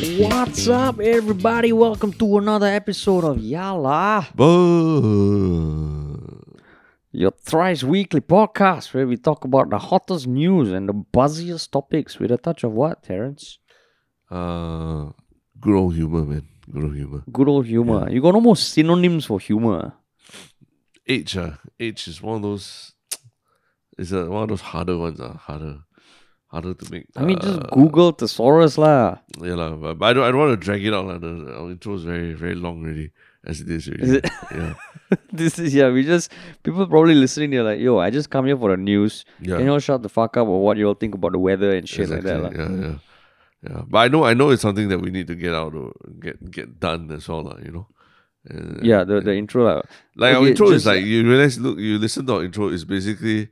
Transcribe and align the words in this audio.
What's 0.00 0.68
up, 0.68 1.00
everybody? 1.00 1.72
Welcome 1.72 2.12
to 2.14 2.38
another 2.38 2.68
episode 2.68 3.24
of 3.24 3.38
Yala, 3.38 4.28
your 7.10 7.32
thrice 7.32 7.82
weekly 7.82 8.20
podcast 8.20 8.94
where 8.94 9.08
we 9.08 9.16
talk 9.16 9.42
about 9.42 9.70
the 9.70 9.78
hottest 9.78 10.28
news 10.28 10.70
and 10.70 10.88
the 10.88 10.92
buzziest 10.92 11.72
topics 11.72 12.20
with 12.20 12.30
a 12.30 12.36
touch 12.38 12.62
of 12.62 12.70
what, 12.70 13.02
Terence? 13.02 13.58
Uh, 14.30 15.10
good 15.60 15.74
old 15.74 15.96
humor, 15.96 16.24
man. 16.24 16.46
Good 16.70 16.84
old 16.84 16.94
humor. 16.94 17.24
Good 17.32 17.48
old 17.48 17.66
humor. 17.66 18.08
You 18.08 18.22
got 18.22 18.34
no 18.34 18.40
more 18.40 18.56
synonyms 18.56 19.24
for 19.24 19.40
humor. 19.40 19.94
H, 21.08 21.36
uh, 21.36 21.54
age 21.80 22.06
is 22.06 22.22
one 22.22 22.36
of 22.36 22.42
those. 22.42 22.92
It's 23.98 24.12
a, 24.12 24.30
one 24.30 24.44
of 24.44 24.48
those 24.50 24.60
harder 24.60 24.96
ones. 24.96 25.18
Uh, 25.20 25.32
harder, 25.32 25.80
harder 26.48 26.74
to 26.74 26.92
make. 26.92 27.06
I 27.16 27.22
mean, 27.24 27.38
just 27.40 27.60
Google 27.70 28.12
thesaurus 28.12 28.76
lah. 28.78 29.18
Yeah, 29.40 29.54
lah. 29.54 29.94
But, 29.94 30.02
I 30.02 30.12
don't. 30.12 30.24
I 30.24 30.30
don't 30.30 30.40
want 30.40 30.52
to 30.58 30.64
drag 30.64 30.84
it 30.84 30.92
out. 30.94 31.06
Like, 31.06 31.20
the 31.20 31.54
our 31.56 31.70
intro 31.70 31.94
is 31.94 32.04
very, 32.04 32.32
very 32.34 32.54
long 32.54 32.82
already, 32.84 33.10
as 33.44 33.60
it 33.60 33.70
is. 33.70 33.88
Already. 33.88 34.02
Is 34.04 34.12
it? 34.12 34.30
Yeah, 34.52 34.74
this 35.32 35.58
is 35.58 35.74
yeah. 35.74 35.90
We 35.90 36.04
just 36.04 36.32
people 36.62 36.86
probably 36.86 37.14
listening. 37.14 37.50
They're 37.50 37.64
like, 37.64 37.80
"Yo, 37.80 37.98
I 37.98 38.10
just 38.10 38.30
come 38.30 38.46
here 38.46 38.56
for 38.56 38.70
the 38.70 38.76
news. 38.76 39.24
yeah. 39.40 39.56
Can 39.56 39.66
you 39.66 39.72
all 39.72 39.78
shut 39.78 40.02
the 40.02 40.08
fuck 40.08 40.36
up 40.36 40.48
or 40.48 40.60
what 40.62 40.76
you 40.76 40.86
all 40.88 40.94
think 40.94 41.14
about 41.14 41.32
the 41.32 41.38
weather 41.38 41.74
and 41.76 41.88
shit 41.88 42.10
exactly. 42.10 42.32
like 42.32 42.56
that?" 42.56 42.58
Yeah, 42.58 42.88
yeah, 42.88 42.94
yeah. 43.68 43.82
But 43.86 43.98
I 43.98 44.08
know, 44.08 44.24
I 44.24 44.34
know, 44.34 44.50
it's 44.50 44.62
something 44.62 44.88
that 44.88 45.00
we 45.00 45.10
need 45.10 45.26
to 45.28 45.34
get 45.34 45.54
out 45.54 45.74
or 45.74 45.92
get 46.18 46.50
get 46.50 46.80
done 46.80 47.10
as 47.12 47.28
well, 47.28 47.44
lah. 47.44 47.58
You 47.62 47.72
know. 47.72 47.86
Uh, 48.48 48.80
Yeah, 48.80 49.04
the 49.04 49.20
the 49.20 49.34
intro. 49.36 49.82
Like 50.16 50.34
our 50.34 50.40
Okay, 50.40 50.50
intro 50.50 50.70
is 50.70 50.86
like 50.86 51.04
you 51.04 51.28
realize 51.28 51.58
look 51.60 51.78
you 51.78 51.98
listen 51.98 52.24
to 52.26 52.40
our 52.40 52.44
intro 52.44 52.68
is 52.68 52.84
basically 52.84 53.50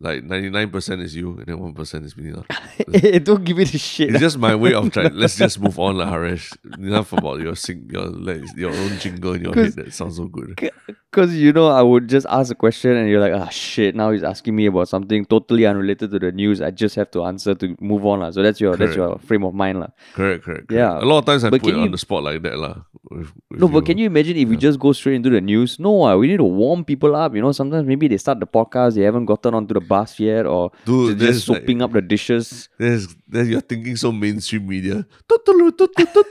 like 0.00 0.22
ninety 0.24 0.50
nine 0.50 0.70
percent 0.70 1.00
is 1.00 1.16
you 1.16 1.36
and 1.38 1.46
then 1.46 1.58
one 1.58 1.72
percent 1.72 2.04
is 2.04 2.16
me. 2.16 2.32
lah. 2.32 2.44
Don't 3.24 3.44
give 3.44 3.58
it 3.58 3.72
a 3.72 3.78
shit. 3.78 4.10
It's 4.10 4.20
just 4.20 4.38
my 4.38 4.54
way 4.54 4.74
of 4.74 4.92
trying. 4.92 5.14
Let's 5.22 5.36
just 5.36 5.58
move 5.60 5.78
on, 5.78 5.96
lah, 5.96 6.12
Haresh. 6.12 6.52
Enough 6.78 7.12
about 7.14 7.40
your 7.40 7.56
sing, 7.56 7.88
your 7.90 8.04
like, 8.06 8.42
your 8.56 8.70
own 8.70 8.98
jingle 8.98 9.32
in 9.34 9.42
your 9.42 9.54
head. 9.54 9.72
That 9.74 9.94
sounds 9.94 10.16
so 10.16 10.26
good. 10.26 10.58
Because 11.16 11.34
you 11.34 11.50
know, 11.50 11.68
I 11.72 11.80
would 11.80 12.08
just 12.12 12.26
ask 12.28 12.52
a 12.52 12.54
question 12.54 12.92
and 12.92 13.08
you're 13.08 13.20
like, 13.24 13.32
ah, 13.32 13.48
shit. 13.48 13.96
Now 13.96 14.10
he's 14.12 14.22
asking 14.22 14.54
me 14.54 14.66
about 14.66 14.88
something 14.88 15.24
totally 15.24 15.64
unrelated 15.64 16.10
to 16.10 16.18
the 16.18 16.30
news. 16.30 16.60
I 16.60 16.70
just 16.70 16.94
have 16.96 17.10
to 17.12 17.24
answer 17.24 17.54
to 17.54 17.74
move 17.80 18.04
on, 18.04 18.20
lah. 18.20 18.30
So 18.36 18.42
that's 18.42 18.60
your 18.60 18.76
that's 18.76 18.94
your 18.94 19.16
frame 19.24 19.42
of 19.48 19.54
mind, 19.54 19.80
lah. 19.80 19.88
Correct, 20.12 20.44
correct. 20.44 20.68
correct. 20.68 20.72
Yeah. 20.76 21.00
A 21.00 21.08
lot 21.08 21.18
of 21.20 21.24
times 21.24 21.42
I 21.42 21.48
But 21.48 21.62
put 21.64 21.70
it 21.70 21.80
can 21.80 21.88
on 21.88 21.90
the 21.90 21.96
spot 21.96 22.22
like 22.22 22.42
that, 22.44 22.58
lah. 22.60 22.84
with- 23.08 23.32
with 23.48 23.60
No, 23.64 23.68
but 23.68 23.86
can 23.86 23.96
you 23.96 24.04
imagine 24.12 24.36
if 24.36 24.48
we 24.52 24.58
just 24.60 24.76
go 24.78 24.92
straight 24.92 25.14
into 25.16 25.30
the 25.30 25.40
news? 25.40 25.78
No, 25.80 26.02
ah, 26.04 26.16
we 26.20 26.26
need 26.28 26.36
to 26.36 26.44
warm 26.44 26.84
people 26.84 27.16
up. 27.16 27.32
You 27.34 27.40
know, 27.40 27.52
sometimes 27.52 27.86
maybe 27.88 28.08
they 28.12 28.18
start 28.20 28.36
the 28.40 28.46
podcast, 28.46 29.00
they 29.00 29.08
haven't 29.08 29.24
gotten 29.24 29.54
onto 29.54 29.72
the 29.72 29.80
bus 29.88 30.18
yet, 30.20 30.46
or 30.46 30.70
Dude, 30.84 31.18
just 31.18 31.18
there's 31.18 31.48
like- 31.48 31.60
soaping 31.62 31.82
up 31.82 31.92
the 31.92 32.02
dishes. 32.02 32.68
There's, 32.78 33.08
there's 33.28 33.48
you're 33.48 33.60
thinking 33.60 33.96
so 33.96 34.12
mainstream 34.12 34.66
media. 34.66 35.06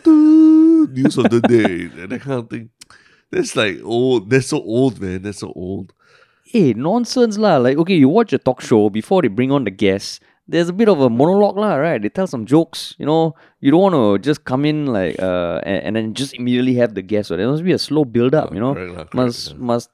News 0.06 1.18
of 1.18 1.30
the 1.30 1.42
day, 1.48 1.86
that 2.08 2.22
kind 2.22 2.40
of 2.40 2.50
thing. 2.50 2.70
That's 3.32 3.56
like 3.56 3.80
old. 3.84 4.30
That's 4.30 4.48
so 4.48 4.62
old, 4.62 5.02
man. 5.02 5.24
That's 5.24 5.40
so 5.40 5.52
old. 5.56 5.94
Hey, 6.46 6.74
nonsense 6.74 7.38
lah. 7.38 7.58
Like, 7.58 7.78
okay, 7.78 7.96
you 7.96 8.08
watch 8.10 8.32
a 8.34 8.38
talk 8.38 8.62
show 8.62 8.90
before 8.90 9.22
they 9.22 9.28
bring 9.28 9.52
on 9.52 9.64
the 9.64 9.72
guests. 9.72 10.20
There's 10.48 10.70
a 10.70 10.74
bit 10.74 10.88
of 10.88 11.02
a 11.02 11.10
monologue 11.10 11.58
lah, 11.58 11.76
right? 11.76 12.00
They 12.00 12.10
tell 12.10 12.28
some 12.28 12.46
jokes. 12.46 12.94
You 13.00 13.06
know, 13.06 13.34
you 13.62 13.72
don't 13.72 13.82
want 13.82 13.96
to 13.96 14.20
just 14.22 14.46
come 14.46 14.64
in 14.64 14.86
like 14.86 15.18
uh 15.20 15.60
and, 15.64 15.84
and 15.84 15.96
then 15.96 16.14
just 16.14 16.36
immediately 16.36 16.76
have 16.76 16.94
the 16.94 17.02
guest. 17.02 17.30
So 17.30 17.38
there 17.38 17.48
must 17.50 17.64
be 17.64 17.74
a 17.74 17.80
slow 17.80 18.06
build 18.06 18.36
up. 18.36 18.54
You 18.54 18.60
know, 18.60 18.74
Correct 18.76 18.94
correct, 18.94 19.14
must 19.16 19.52
yeah. 19.52 19.58
must 19.58 19.90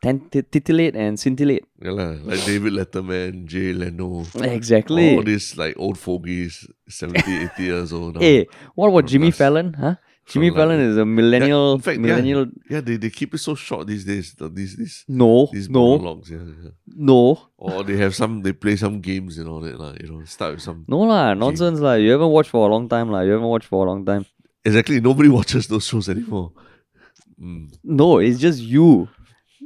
titillate 0.51 0.95
and 0.95 1.17
scintillate. 1.17 1.63
Yeah, 1.81 1.91
lah. 1.91 2.19
like 2.23 2.43
David 2.43 2.73
Letterman, 2.73 3.45
Jay 3.45 3.71
Leno. 3.71 4.25
Exactly. 4.43 5.15
All 5.15 5.23
these 5.23 5.55
like 5.55 5.75
old 5.79 5.97
fogies, 5.97 6.67
70, 6.89 7.23
80 7.55 7.63
years 7.63 7.93
old 7.93 8.15
now. 8.15 8.21
Hey, 8.27 8.47
what 8.75 8.89
about 8.89 9.05
Jimmy 9.07 9.31
Fallon? 9.31 9.73
Huh? 9.73 9.95
Jimmy 10.27 10.49
like- 10.49 10.57
Fallon 10.57 10.79
is 10.79 10.97
a 10.97 11.05
millennial. 11.05 11.73
in 11.75 11.81
fact, 11.81 11.99
millennial. 11.99 12.45
Yeah, 12.69 12.81
they, 12.81 12.95
they 12.97 13.09
keep 13.09 13.33
it 13.33 13.39
so 13.39 13.55
short 13.55 13.87
these 13.87 14.05
days. 14.05 14.33
the- 14.37 14.49
These 14.49 14.75
these 14.77 15.05
No, 15.07 15.49
these 15.51 15.69
no, 15.69 15.97
monologues. 15.97 16.29
Yeah, 16.29 16.37
yeah. 16.63 16.69
no, 16.87 17.39
Or 17.57 17.83
they 17.83 17.97
have 17.97 18.15
some. 18.15 18.41
They 18.41 18.53
play 18.53 18.75
some 18.75 19.01
games 19.01 19.37
and 19.37 19.47
all 19.49 19.59
that. 19.61 19.79
Like, 19.79 20.01
you 20.01 20.09
know, 20.11 20.23
start 20.25 20.53
with 20.53 20.61
some. 20.63 20.85
no 20.87 20.99
lah. 21.01 21.33
Nonsense 21.33 21.79
lah. 21.79 21.93
You 21.95 22.11
haven't 22.11 22.29
watched 22.31 22.49
for 22.51 22.67
a 22.67 22.71
long 22.71 22.87
time 22.87 23.09
lah. 23.11 23.21
You 23.21 23.31
haven't 23.31 23.47
watched 23.49 23.67
for 23.67 23.85
a 23.85 23.89
long 23.89 24.05
time. 24.05 24.25
Exactly. 24.63 25.01
Nobody 25.01 25.29
watches 25.37 25.67
those 25.67 25.85
shows 25.85 26.07
anymore. 26.07 26.51
Mm. 27.41 27.73
No, 27.83 28.19
it's 28.19 28.39
just 28.39 28.59
you. 28.61 29.09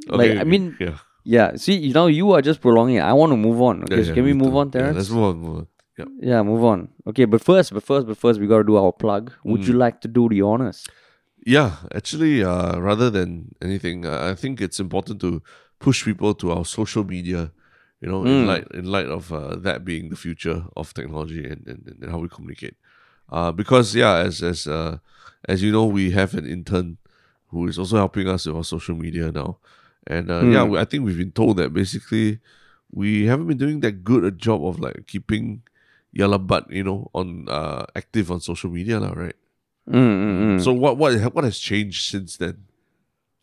Like, 0.08 0.32
Okay, 0.32 0.40
I 0.40 0.44
mean, 0.46 0.76
yeah. 0.80 0.98
Yeah, 1.28 1.56
see, 1.58 1.74
you 1.76 1.92
know, 1.94 2.06
you 2.08 2.32
are 2.34 2.42
just 2.42 2.62
prolonging 2.62 2.98
it. 2.98 3.02
I 3.02 3.12
want 3.14 3.32
to 3.32 3.38
move 3.38 3.60
on. 3.62 3.84
Okay, 3.84 3.98
Yeah, 3.98 4.04
so 4.06 4.14
can 4.14 4.24
we 4.24 4.34
move 4.34 4.56
on, 4.56 4.68
Yeah, 4.68 4.72
Terrence? 4.80 4.98
let's 4.98 5.10
move 5.10 5.24
on. 5.24 5.38
Move 5.42 5.58
on. 5.58 5.68
Yeah. 5.98 6.06
Yeah, 6.20 6.44
move 6.44 6.64
on. 6.64 6.90
Okay, 7.08 7.26
but 7.26 7.42
first, 7.42 7.74
but 7.74 7.84
first, 7.84 8.08
but 8.08 8.18
first, 8.18 8.40
we 8.40 8.48
got 8.48 8.58
to 8.58 8.64
do 8.64 8.76
our 8.78 8.92
plug. 8.92 9.32
Would 9.44 9.62
Mm. 9.62 9.68
you 9.68 9.74
like 9.74 10.02
to 10.02 10.08
do 10.08 10.28
the 10.30 10.42
honors? 10.42 10.86
Yeah, 11.46 11.72
actually, 11.94 12.44
uh, 12.44 12.80
rather 12.80 13.10
than 13.10 13.56
anything, 13.62 14.06
uh, 14.06 14.32
I 14.32 14.36
think 14.36 14.60
it's 14.62 14.80
important 14.80 15.22
to 15.22 15.42
push 15.80 16.04
people 16.04 16.34
to 16.36 16.52
our 16.52 16.66
social 16.66 17.04
media. 17.04 17.52
You 18.02 18.10
know, 18.12 18.24
in 18.26 18.44
Mm. 18.44 18.48
light 18.48 18.68
in 18.74 18.86
light 18.86 19.08
of 19.08 19.32
uh, 19.32 19.56
that 19.56 19.86
being 19.86 20.10
the 20.10 20.16
future 20.16 20.66
of 20.76 20.94
technology 20.94 21.44
and, 21.46 21.66
and, 21.66 21.82
and 22.02 22.12
how 22.12 22.20
we 22.20 22.28
communicate. 22.28 22.76
Uh, 23.32 23.52
because 23.52 23.96
yeah, 23.96 24.18
as 24.18 24.44
as 24.44 24.68
uh, 24.68 24.98
as 25.48 25.64
you 25.64 25.72
know, 25.72 25.86
we 25.86 26.12
have 26.12 26.34
an 26.36 26.46
intern 26.46 26.98
who 27.52 27.68
is 27.68 27.80
also 27.80 27.96
helping 27.98 28.28
us 28.28 28.46
with 28.46 28.56
our 28.56 28.64
social 28.64 28.96
media 28.96 29.32
now, 29.32 29.58
and 30.08 30.30
uh, 30.30 30.42
yeah, 30.42 30.66
Mm. 30.66 30.70
we, 30.72 30.78
I 30.80 30.86
think 30.86 31.06
we've 31.06 31.18
been 31.18 31.32
told 31.32 31.58
that 31.58 31.74
basically 31.74 32.40
we 32.92 33.26
haven't 33.28 33.48
been 33.48 33.58
doing 33.58 33.80
that 33.80 34.04
good 34.04 34.24
a 34.26 34.32
job 34.32 34.64
of 34.66 34.78
like 34.80 35.08
keeping 35.08 35.62
Yalla 36.16 36.40
Butt, 36.40 36.72
you 36.72 36.84
know, 36.84 37.12
on 37.14 37.46
uh, 37.48 37.86
active 37.96 38.32
on 38.32 38.40
social 38.40 38.72
media 38.72 39.00
now, 39.00 39.14
right? 39.14 39.36
Mm, 39.88 39.94
mm, 39.94 40.42
mm. 40.58 40.64
So 40.64 40.74
what 40.74 40.98
what 40.98 41.14
what 41.36 41.44
has 41.44 41.60
changed 41.60 42.10
since 42.10 42.38
then? 42.38 42.66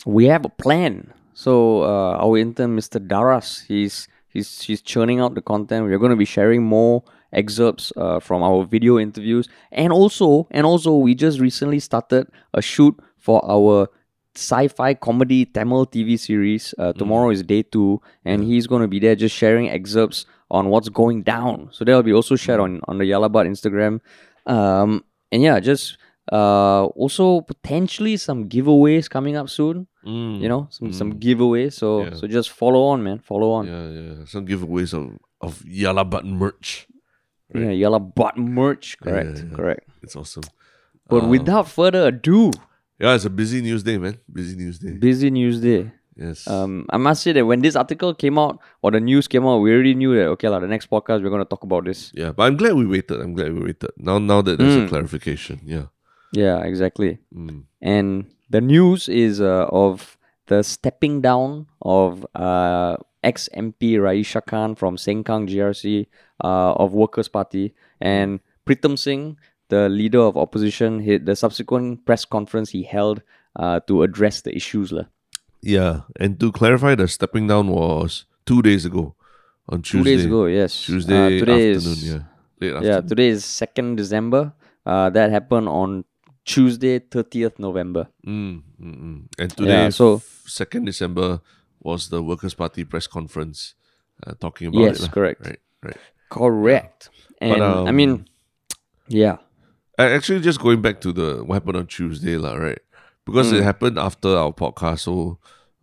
we 0.07 0.27
have 0.27 0.45
a 0.45 0.49
plan. 0.49 1.13
So 1.35 1.83
uh, 1.83 2.17
our 2.19 2.37
intern, 2.37 2.77
Mr. 2.77 3.05
Daras, 3.05 3.65
he's 3.67 4.09
he's 4.29 4.63
he's 4.63 4.83
churning 4.83 5.21
out 5.21 5.35
the 5.35 5.43
content. 5.43 5.87
We're 5.87 5.99
going 5.99 6.11
to 6.11 6.17
be 6.17 6.25
sharing 6.25 6.63
more 6.63 7.03
excerpts 7.33 7.93
uh, 7.97 8.21
from 8.21 8.43
our 8.43 8.65
video 8.65 8.99
interviews, 8.99 9.49
and 9.71 9.93
also 9.93 10.47
and 10.51 10.67
also 10.67 10.97
we 10.97 11.15
just 11.15 11.41
recently 11.41 11.81
started 11.81 12.29
a 12.53 12.63
shoot 12.63 12.99
for 13.17 13.43
our 13.49 13.89
sci-fi 14.35 14.95
comedy 14.95 15.45
Tamil 15.45 15.87
TV 15.87 16.19
series. 16.19 16.75
Uh, 16.79 16.93
tomorrow 16.93 17.31
is 17.31 17.43
day 17.43 17.63
two, 17.63 18.01
and 18.25 18.45
he's 18.45 18.67
going 18.67 18.83
to 18.83 18.89
be 18.89 18.99
there 18.99 19.17
just 19.17 19.35
sharing 19.35 19.71
excerpts 19.71 20.27
on 20.53 20.69
what's 20.69 20.89
going 20.91 21.23
down. 21.25 21.69
So 21.73 21.85
that'll 21.85 22.05
be 22.05 22.13
also 22.13 22.37
shared 22.37 22.61
on 22.61 22.81
on 22.87 22.99
the 22.99 23.07
Yalabat 23.11 23.49
Instagram. 23.51 23.99
Um, 24.47 25.03
and 25.33 25.43
yeah, 25.43 25.59
just 25.61 25.97
uh, 26.31 26.85
also 26.95 27.41
potentially 27.41 28.17
some 28.17 28.49
giveaways 28.49 29.09
coming 29.11 29.35
up 29.37 29.49
soon 29.51 29.87
you 30.05 30.49
know 30.51 30.67
some 30.71 30.93
some 30.93 31.11
giveaways 31.25 31.73
so 31.79 31.89
Mm. 32.03 32.11
Yeah. 32.11 32.17
so 32.19 32.27
just 32.27 32.51
follow 32.51 32.83
on 32.93 33.03
man 33.07 33.19
follow 33.21 33.51
on 33.59 33.67
Yeah, 33.71 33.87
yeah. 33.99 34.25
Some 34.27 34.47
giveaways 34.47 34.93
of 34.99 35.05
of 35.41 35.63
Yalla 35.65 36.05
Button 36.05 36.35
merch. 36.43 36.87
yeah 37.55 37.71
yellow 37.71 38.01
butt 38.01 38.37
merch 38.39 38.97
correct 39.05 39.39
yeah. 39.39 39.55
correct 39.57 39.85
It's 40.03 40.17
awesome. 40.17 40.43
but 41.09 41.23
Um, 41.25 41.31
without 41.31 41.67
further 41.69 42.03
ado 42.11 42.51
Yeah, 42.99 43.15
it's 43.15 43.27
a 43.27 43.31
busy 43.31 43.61
news 43.63 43.83
day, 43.83 43.99
man. 43.99 44.17
Busy 44.39 44.55
news 44.57 44.79
day. 44.79 44.93
busy 45.07 45.31
news 45.31 45.61
day 45.61 45.93
Yes. 46.17 46.47
um 46.47 46.85
i 46.91 46.99
must 46.99 47.23
say 47.25 47.33
that 47.33 47.47
when 47.47 47.63
this 47.65 47.75
article 47.75 48.13
came 48.13 48.37
out 48.39 48.61
or 48.83 48.91
the 48.91 49.01
news 49.01 49.27
came 49.29 49.47
out 49.47 49.59
we 49.65 49.73
already 49.73 49.95
knew 49.95 50.15
that 50.15 50.27
okay 50.37 50.49
like, 50.49 50.61
the 50.61 50.69
next 50.69 50.91
podcast 50.91 51.23
we're 51.25 51.33
going 51.33 51.41
to 51.41 51.49
talk 51.49 51.65
about 51.65 51.85
this 51.87 52.13
yeah, 52.15 52.33
but 52.33 52.43
I'm 52.45 52.57
glad 52.57 52.75
we 52.75 52.85
waited. 52.87 53.19
I'm 53.21 53.33
glad 53.33 53.53
we 53.55 53.61
waited. 53.73 53.91
Now, 53.97 54.19
now 54.19 54.43
that 54.43 54.59
there's 54.59 54.77
Mm. 54.77 54.85
a 54.87 54.89
clarification. 54.89 55.61
Yeah. 55.65 55.87
yeah 56.33 56.61
exactly 56.65 57.19
Mm. 57.35 57.65
and 57.81 58.27
the 58.51 58.61
news 58.61 59.09
is 59.09 59.41
uh, 59.41 59.67
of 59.73 60.19
the 60.53 60.61
stepping 60.63 61.23
down 61.23 61.67
of 61.81 62.27
uh, 62.37 62.97
ex 63.25 63.49
MP 63.57 63.97
Raeesah 63.97 64.45
Khan 64.45 64.75
from 64.75 64.97
Sengkang 65.01 65.49
GRC 65.49 66.07
uh, 66.45 66.73
of 66.77 66.93
Workers' 66.93 67.29
Party 67.29 67.73
and 68.03 68.41
Pritam 68.67 68.99
Singh, 68.99 69.39
the 69.71 69.89
leader 69.89 70.21
of 70.21 70.37
opposition, 70.37 71.01
he, 71.01 71.17
the 71.17 71.35
subsequent 71.37 72.05
press 72.05 72.25
conference 72.27 72.71
he 72.77 72.83
held 72.83 73.23
uh, 73.57 73.81
to 73.89 74.03
address 74.03 74.43
the 74.43 74.53
issues. 74.55 74.93
lah. 74.93 75.07
Yeah, 75.63 76.01
and 76.19 76.39
to 76.41 76.51
clarify, 76.51 76.95
the 76.95 77.07
stepping 77.07 77.47
down 77.47 77.69
was 77.69 78.25
two 78.47 78.63
days 78.63 78.85
ago, 78.85 79.15
on 79.69 79.83
Tuesday. 79.83 79.99
Two 80.11 80.17
days 80.17 80.25
ago, 80.27 80.47
yes. 80.47 80.85
Tuesday 80.85 81.15
uh, 81.15 81.29
today 81.39 81.71
afternoon. 81.77 81.93
is, 81.93 82.09
yeah, 82.09 82.23
late 82.61 82.71
Yeah, 82.73 82.77
afternoon. 82.79 83.07
today 83.09 83.29
is 83.29 83.45
2nd 83.45 83.97
December. 83.97 84.53
Uh, 84.85 85.11
that 85.11 85.31
happened 85.31 85.69
on 85.69 86.05
Tuesday, 86.45 86.99
30th 86.99 87.59
November. 87.61 88.09
Mm, 88.27 88.63
mm, 88.83 88.97
mm. 88.99 89.19
And 89.39 89.57
today, 89.57 89.85
Yeah, 89.87 89.89
so- 89.91 90.21
second 90.47 90.87
December, 90.87 91.41
was 91.83 92.09
the 92.11 92.23
Workers' 92.23 92.55
Party 92.55 92.85
press 92.85 93.07
conference 93.07 93.75
uh, 94.27 94.35
talking 94.39 94.69
about 94.69 94.81
Yes, 94.83 94.99
it. 94.99 95.03
lah. 95.03 95.09
correct. 95.11 95.47
Right, 95.47 95.59
right. 95.83 95.97
Correct. 96.31 97.11
And 97.41 97.59
But, 97.59 97.63
I 97.63 97.91
um, 97.91 97.97
mean, 97.97 98.27
yeah. 99.09 99.39
Uh, 99.99 100.03
Actually, 100.11 100.41
just 100.41 100.59
going 100.61 100.81
back 100.81 101.01
to 101.03 101.13
the 101.13 101.43
what 101.45 101.55
happened 101.55 101.77
on 101.77 101.87
Tuesday, 101.87 102.37
lah, 102.39 102.55
right? 102.55 102.79
Because 103.25 103.53
Mm. 103.53 103.59
it 103.59 103.63
happened 103.65 103.99
after 103.99 104.29
our 104.37 104.53
podcast, 104.53 105.01
so 105.01 105.39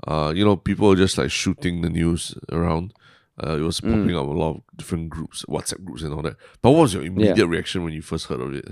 uh, 0.08 0.32
you 0.36 0.46
know, 0.46 0.56
people 0.56 0.88
were 0.88 0.96
just 0.96 1.18
like 1.18 1.30
shooting 1.32 1.82
the 1.82 1.90
news 1.90 2.34
around. 2.52 2.94
Uh, 3.42 3.56
it 3.60 3.62
was 3.64 3.80
Mm. 3.82 3.92
popping 3.92 4.16
up 4.16 4.28
a 4.28 4.32
lot 4.32 4.56
of 4.56 4.62
different 4.76 5.10
groups, 5.10 5.46
WhatsApp 5.48 5.84
groups, 5.84 6.04
and 6.04 6.14
all 6.14 6.22
that. 6.24 6.36
But 6.62 6.72
what 6.72 6.82
was 6.88 6.94
your 6.94 7.04
immediate 7.04 7.48
reaction 7.48 7.84
when 7.84 7.94
you 7.94 8.02
first 8.02 8.28
heard 8.28 8.40
of 8.42 8.54
it? 8.54 8.68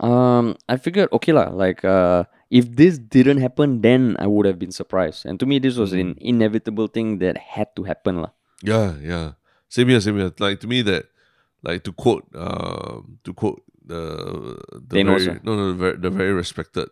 Um, 0.00 0.56
I 0.68 0.76
figured 0.76 1.08
okay 1.12 1.30
lah. 1.32 1.50
Like 1.54 1.84
uh, 1.86 2.24
if 2.50 2.66
this 2.74 2.98
didn't 2.98 3.38
happen, 3.38 3.80
then 3.82 4.16
I 4.18 4.26
would 4.26 4.46
have 4.46 4.58
been 4.58 4.72
surprised. 4.74 5.22
And 5.26 5.38
to 5.38 5.46
me, 5.46 5.58
this 5.62 5.76
was 5.78 5.92
Mm. 5.94 6.00
an 6.00 6.10
inevitable 6.18 6.88
thing 6.90 7.18
that 7.22 7.38
had 7.38 7.70
to 7.78 7.86
happen 7.86 8.22
lah. 8.22 8.30
Yeah, 8.62 8.98
yeah. 8.98 9.38
Same 9.70 9.88
here, 9.90 10.00
same 10.02 10.18
here. 10.18 10.32
Like 10.38 10.58
to 10.62 10.66
me 10.66 10.82
that 10.82 11.06
like 11.62 11.82
to 11.86 11.92
quote 11.94 12.26
um 12.34 13.18
to 13.22 13.30
quote 13.34 13.62
the 13.86 14.58
the 14.74 14.98
very, 15.02 15.38
no 15.46 15.54
no 15.54 15.70
the 15.70 15.78
very, 15.78 15.96
the 15.98 16.10
very 16.10 16.32
respected 16.34 16.90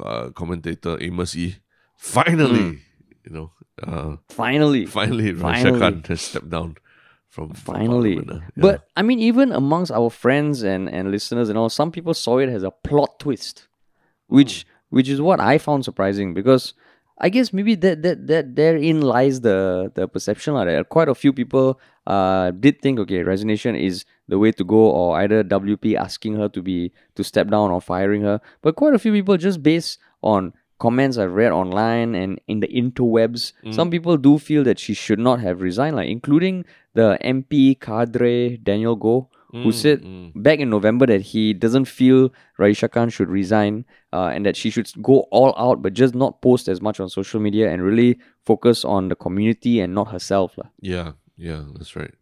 uh, 0.00 0.30
commentator 0.30 0.96
Amos 1.00 1.36
E. 1.36 1.56
Finally, 1.96 2.80
you 3.24 3.30
know, 3.30 3.52
uh 3.82 4.16
Finally, 4.28 4.86
finally 4.86 5.32
Finally. 5.34 5.78
Khan 5.78 6.04
has 6.08 6.20
stepped 6.20 6.50
down 6.50 6.76
from, 7.28 7.54
from 7.54 7.74
finally. 7.74 8.18
Uh, 8.18 8.34
yeah. 8.34 8.40
But 8.56 8.88
I 8.96 9.02
mean, 9.02 9.18
even 9.20 9.52
amongst 9.52 9.92
our 9.92 10.10
friends 10.10 10.62
and 10.62 10.88
and 10.88 11.10
listeners 11.10 11.48
and 11.48 11.56
all, 11.58 11.68
some 11.70 11.90
people 11.90 12.14
saw 12.14 12.38
it 12.38 12.48
as 12.48 12.62
a 12.62 12.70
plot 12.70 13.18
twist, 13.18 13.68
which 14.26 14.66
which 14.90 15.08
is 15.08 15.20
what 15.20 15.40
I 15.40 15.58
found 15.58 15.84
surprising 15.84 16.34
because 16.34 16.74
I 17.18 17.28
guess 17.28 17.52
maybe 17.52 17.74
that 17.76 18.02
that 18.02 18.26
that 18.26 18.56
therein 18.56 19.00
lies 19.00 19.40
the 19.40 19.90
the 19.94 20.08
perception 20.08 20.54
lah. 20.54 20.64
That 20.64 20.88
quite 20.88 21.08
a 21.08 21.14
few 21.14 21.32
people 21.32 21.78
uh 22.06 22.50
did 22.50 22.80
think 22.82 22.98
okay, 23.00 23.22
resignation 23.22 23.76
is 23.76 24.04
the 24.28 24.38
way 24.38 24.50
to 24.52 24.64
go, 24.64 24.90
or 24.90 25.18
either 25.20 25.44
WP 25.44 25.94
asking 25.94 26.34
her 26.34 26.48
to 26.48 26.62
be 26.62 26.92
to 27.14 27.22
step 27.22 27.48
down 27.48 27.70
or 27.70 27.80
firing 27.80 28.22
her. 28.22 28.40
But 28.62 28.76
quite 28.76 28.94
a 28.94 28.98
few 28.98 29.12
people 29.12 29.36
just 29.36 29.62
based 29.62 29.98
on 30.22 30.52
comments 30.80 31.16
I've 31.16 31.32
read 31.32 31.52
online 31.52 32.16
and 32.16 32.40
in 32.48 32.58
the 32.58 32.66
interwebs, 32.66 33.52
some 33.70 33.88
people 33.88 34.16
do 34.16 34.36
feel 34.38 34.64
that 34.64 34.80
she 34.80 34.94
should 34.94 35.20
not 35.20 35.38
have 35.38 35.62
resigned, 35.62 35.94
like 35.94 36.08
including 36.10 36.64
the 36.94 37.16
MP 37.22 37.78
cadre 37.78 38.56
Daniel 38.56 38.98
Goh, 38.98 39.28
who 39.52 39.68
Mm, 39.68 39.74
said 39.74 40.00
mm. 40.00 40.32
back 40.34 40.58
in 40.64 40.70
November 40.72 41.04
that 41.06 41.20
he 41.20 41.52
doesn't 41.52 41.84
feel 41.84 42.32
Raeesah 42.58 42.88
Khan 42.90 43.10
should 43.12 43.28
resign 43.28 43.84
uh, 44.12 44.32
and 44.32 44.46
that 44.48 44.56
she 44.56 44.70
should 44.72 44.88
go 45.04 45.28
all 45.30 45.52
out 45.60 45.82
but 45.84 45.92
just 45.92 46.14
not 46.16 46.40
post 46.40 46.68
as 46.72 46.80
much 46.80 46.98
on 47.00 47.08
social 47.12 47.36
media 47.38 47.68
and 47.70 47.82
really 47.84 48.16
focus 48.48 48.80
on 48.84 49.08
the 49.12 49.14
community 49.14 49.78
and 49.80 49.92
not 49.94 50.08
herself. 50.08 50.56
lah. 50.56 50.72
Yeah, 50.80 51.12
yeah, 51.36 51.68
that's 51.76 51.92
right. 51.96 52.14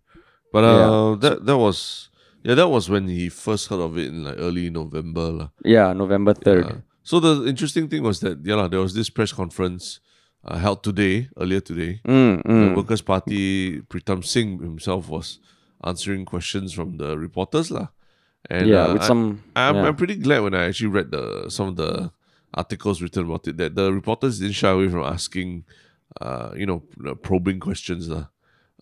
But 0.53 0.67
Yeah. 0.67 0.91
uh, 0.91 1.15
that 1.23 1.47
that 1.47 1.59
was 1.59 2.11
yeah, 2.43 2.57
that 2.59 2.67
was 2.69 2.91
when 2.91 3.07
he 3.07 3.29
first 3.31 3.69
heard 3.71 3.79
of 3.79 3.95
it 3.95 4.09
in 4.11 4.25
like 4.27 4.35
early 4.39 4.67
November, 4.71 5.31
lah. 5.31 5.49
Yeah, 5.63 5.93
November 5.95 6.35
3rd. 6.35 6.67
Yeah. 6.67 6.79
So 7.07 7.21
the 7.21 7.47
interesting 7.47 7.87
thing 7.87 8.03
was 8.03 8.19
that 8.27 8.43
yeah, 8.43 8.57
lah, 8.59 8.67
there 8.67 8.81
was 8.83 8.95
this 8.99 9.07
press 9.11 9.31
conference 9.33 10.01
uh, 10.43 10.59
held 10.59 10.83
today, 10.83 11.29
earlier 11.39 11.61
today. 11.63 12.01
Mm, 12.03 12.43
The 12.43 12.49
mm. 12.51 12.75
Workers' 12.75 13.03
Party 13.07 13.83
Pritam 13.87 14.25
Singh 14.25 14.59
himself 14.59 15.07
was 15.09 15.39
answering 15.85 16.25
questions 16.25 16.73
from 16.73 16.97
the 16.99 17.19
reporters, 17.19 17.71
lah. 17.71 17.89
And 18.49 18.69
yeah, 18.69 18.87
uh, 18.87 18.93
with 18.95 19.03
I- 19.03 19.07
some. 19.07 19.43
I'm, 19.57 19.77
yeah. 19.77 19.87
I'm 19.87 19.97
pretty 19.97 20.17
glad 20.17 20.41
when 20.41 20.55
I 20.55 20.65
actually 20.65 20.89
read 20.89 21.11
the 21.11 21.51
some 21.51 21.69
of 21.69 21.77
the 21.77 22.11
articles 22.55 23.01
written 23.03 23.25
about 23.27 23.47
it 23.47 23.57
that 23.59 23.75
the 23.75 23.93
reporters 23.93 24.41
didn't 24.41 24.55
shy 24.55 24.71
away 24.71 24.89
from 24.89 25.05
asking, 25.05 25.65
uh, 26.21 26.51
you 26.57 26.67
know, 26.67 26.83
probing 27.23 27.61
questions 27.61 28.09
lah 28.09 28.27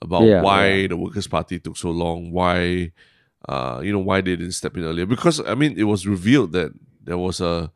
about 0.01 0.23
Yeah, 0.23 0.43
why 0.43 0.87
the 0.87 0.97
Workers' 0.97 1.27
Party 1.27 1.59
took 1.59 1.77
so 1.77 1.91
long, 1.91 2.31
why, 2.31 2.93
uh, 3.49 3.81
you 3.83 3.93
know, 3.93 3.99
why 3.99 4.21
they 4.21 4.37
didn't 4.37 4.53
step 4.53 4.77
in 4.77 4.85
earlier. 4.85 5.07
Because 5.07 5.41
I 5.41 5.55
mean, 5.55 5.75
it 5.77 5.85
was 5.85 6.07
revealed 6.07 6.53
that 6.53 6.73
there 7.03 7.19
was 7.19 7.41
a 7.41 7.71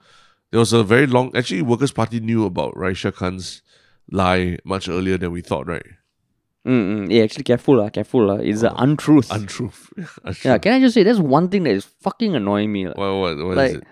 there 0.51 0.61
was 0.61 0.73
a 0.73 0.85
very 0.85 1.07
long. 1.07 1.35
Actually, 1.37 1.63
Workers' 1.63 1.93
Party 1.93 2.21
knew 2.21 2.47
about 2.47 2.75
Raeesah 2.75 3.13
Khan's 3.13 3.61
lie 4.11 4.59
much 4.65 4.89
earlier 4.89 5.19
than 5.19 5.33
we 5.33 5.41
thought, 5.43 5.67
right? 5.67 5.85
Mm, 6.67 7.07
mm. 7.07 7.11
Yeah, 7.13 7.25
actually, 7.25 7.43
careful, 7.45 7.77
lah, 7.77 7.89
careful. 7.91 8.27
lah. 8.27 8.37
It's 8.37 8.63
an 8.63 8.73
untruth. 8.77 9.31
Untruth. 9.37 9.91
yeah, 10.45 10.59
can 10.59 10.75
I 10.75 10.81
just 10.81 10.95
say 10.95 11.03
that's 11.03 11.19
one 11.19 11.49
thing 11.49 11.65
that 11.65 11.75
is 11.75 11.85
fucking 12.01 12.37
annoying 12.37 12.71
me. 12.73 12.87
lah. 12.87 12.95
What, 12.95 13.13
what, 13.19 13.47
what 13.47 13.51
is 13.53 13.57
like 13.57 13.75
it? 13.83 13.85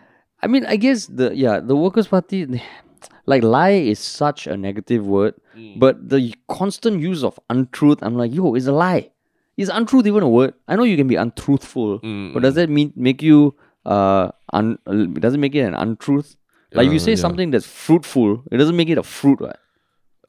I 0.42 0.46
mean, 0.46 0.64
I 0.66 0.76
guess 0.76 1.06
the 1.06 1.34
yeah, 1.34 1.58
the 1.60 1.74
Workers' 1.76 2.06
Party, 2.08 2.46
like 3.26 3.42
lie 3.42 3.70
is 3.90 3.98
such 3.98 4.46
a 4.46 4.56
negative 4.56 5.06
word, 5.06 5.34
Mm. 5.56 5.80
but 5.82 5.98
the 6.08 6.32
constant 6.48 7.00
use 7.02 7.24
of 7.26 7.38
untruth, 7.50 7.98
I'm 8.02 8.14
like, 8.14 8.32
yo, 8.32 8.54
it's 8.54 8.66
a 8.66 8.72
lie. 8.72 9.10
Is 9.58 9.68
untruth 9.68 10.06
even 10.06 10.22
a 10.22 10.28
word? 10.30 10.54
I 10.68 10.76
know 10.76 10.84
you 10.84 10.96
can 10.96 11.08
be 11.10 11.16
untruthful, 11.16 11.98
Mm, 12.00 12.32
but 12.32 12.42
does 12.46 12.54
that 12.54 12.70
mean 12.70 12.92
make 12.94 13.20
you 13.20 13.56
uh 13.84 14.30
un? 14.54 14.78
uh, 14.86 15.10
Does 15.18 15.34
it 15.34 15.38
make 15.42 15.54
it 15.58 15.66
an 15.66 15.74
untruth? 15.74 16.36
Like 16.72 16.86
if 16.86 16.92
you 16.94 17.02
Uh, 17.02 17.08
say 17.10 17.14
yeah. 17.18 17.24
something 17.26 17.50
that's 17.50 17.66
fruitful, 17.66 18.44
it 18.52 18.56
doesn't 18.62 18.76
make 18.78 18.88
it 18.88 18.96
a 18.96 19.02
fruit, 19.02 19.40
right? 19.42 19.58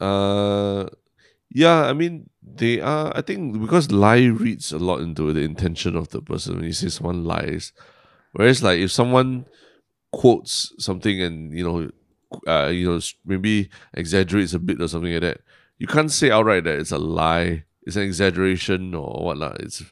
Uh, 0.02 0.90
yeah, 1.54 1.86
I 1.86 1.92
mean, 1.92 2.28
they 2.42 2.80
are. 2.80 3.12
I 3.14 3.22
think 3.22 3.60
because 3.60 3.90
lie 3.92 4.24
reads 4.26 4.72
a 4.72 4.78
lot 4.78 5.00
into 5.00 5.32
the 5.32 5.40
intention 5.42 5.96
of 5.96 6.10
the 6.10 6.20
person 6.20 6.56
when 6.56 6.64
you 6.64 6.72
say 6.72 6.88
someone 6.88 7.24
lies. 7.24 7.72
Whereas, 8.32 8.62
like, 8.62 8.80
if 8.80 8.90
someone 8.90 9.46
quotes 10.10 10.72
something 10.78 11.20
and 11.22 11.52
you 11.56 11.64
know, 11.64 11.90
uh, 12.46 12.68
you 12.68 12.90
know, 12.90 13.00
maybe 13.24 13.68
exaggerates 13.94 14.54
a 14.54 14.58
bit 14.58 14.80
or 14.80 14.88
something 14.88 15.12
like 15.12 15.22
that, 15.22 15.40
you 15.78 15.86
can't 15.86 16.10
say 16.10 16.30
outright 16.30 16.64
that 16.64 16.78
it's 16.78 16.92
a 16.92 16.98
lie. 16.98 17.64
It's 17.84 17.96
an 17.96 18.02
exaggeration 18.02 18.94
or 18.94 19.24
whatnot. 19.24 19.60
It's, 19.60 19.82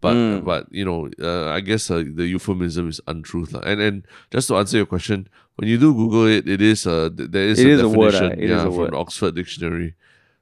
but 0.00 0.14
Mm. 0.14 0.44
but 0.44 0.66
you 0.70 0.84
know, 0.84 1.10
uh, 1.20 1.50
I 1.50 1.60
guess 1.60 1.90
uh, 1.90 2.04
the 2.06 2.26
euphemism 2.26 2.88
is 2.88 3.00
untruth, 3.06 3.52
lah. 3.52 3.60
And 3.60 3.80
and 3.80 4.06
just 4.30 4.48
to 4.48 4.56
answer 4.56 4.76
your 4.78 4.86
question, 4.86 5.28
when 5.56 5.68
you 5.68 5.76
do 5.78 5.92
Google 5.94 6.26
it, 6.26 6.48
it 6.48 6.60
is 6.62 6.86
uh, 6.86 7.10
there 7.12 7.44
is 7.48 7.58
It 7.58 7.66
a 7.66 7.70
is 7.70 7.80
a 7.82 7.88
word, 7.88 8.12
definition, 8.12 8.38
ah. 8.38 8.42
It 8.44 8.50
is 8.50 8.50
yeah, 8.50 8.60
a 8.60 8.70
from 8.70 8.76
word. 8.76 8.92
the 8.92 8.96
Oxford 8.96 9.34
Dictionary. 9.34 9.94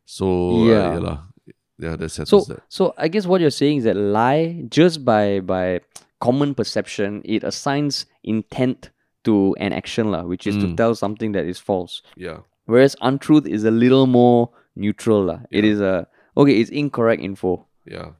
So 0.07 0.27
Yeah. 0.67 0.95
uh, 0.95 1.01
yeah. 1.01 1.19
Yeah, 1.79 1.97
that 1.97 2.09
settles 2.11 2.47
So 2.47 2.53
that. 2.55 2.63
so 2.69 2.95
I 2.99 3.09
guess 3.09 3.27
what 3.27 3.41
you're 3.41 3.51
saying 3.63 3.79
is 3.79 3.85
that 3.85 3.97
lie 3.97 4.65
just 4.69 5.05
by 5.05 5.41
by 5.41 5.81
common 6.21 6.55
perception, 6.55 7.23
it 7.25 7.45
assigns 7.45 8.07
intent 8.25 8.91
to 9.25 9.55
an 9.59 9.73
action, 9.73 10.11
lah, 10.11 10.23
which 10.25 10.47
is 10.47 10.57
to 10.57 10.67
Mm. 10.67 10.77
tell 10.77 10.95
something 10.95 11.33
that 11.33 11.45
is 11.47 11.59
false. 11.59 12.03
Yeah, 12.17 12.39
Whereas 12.67 12.97
untruth 13.01 13.47
is 13.47 13.65
a 13.65 13.71
little 13.71 14.07
more 14.07 14.51
neutral. 14.77 15.25
lah. 15.25 15.41
It 15.51 15.65
is 15.65 15.81
a 15.81 16.07
okay, 16.37 16.61
it's 16.61 16.71
incorrect 16.71 17.23
info. 17.23 17.67
yeah, 17.87 18.11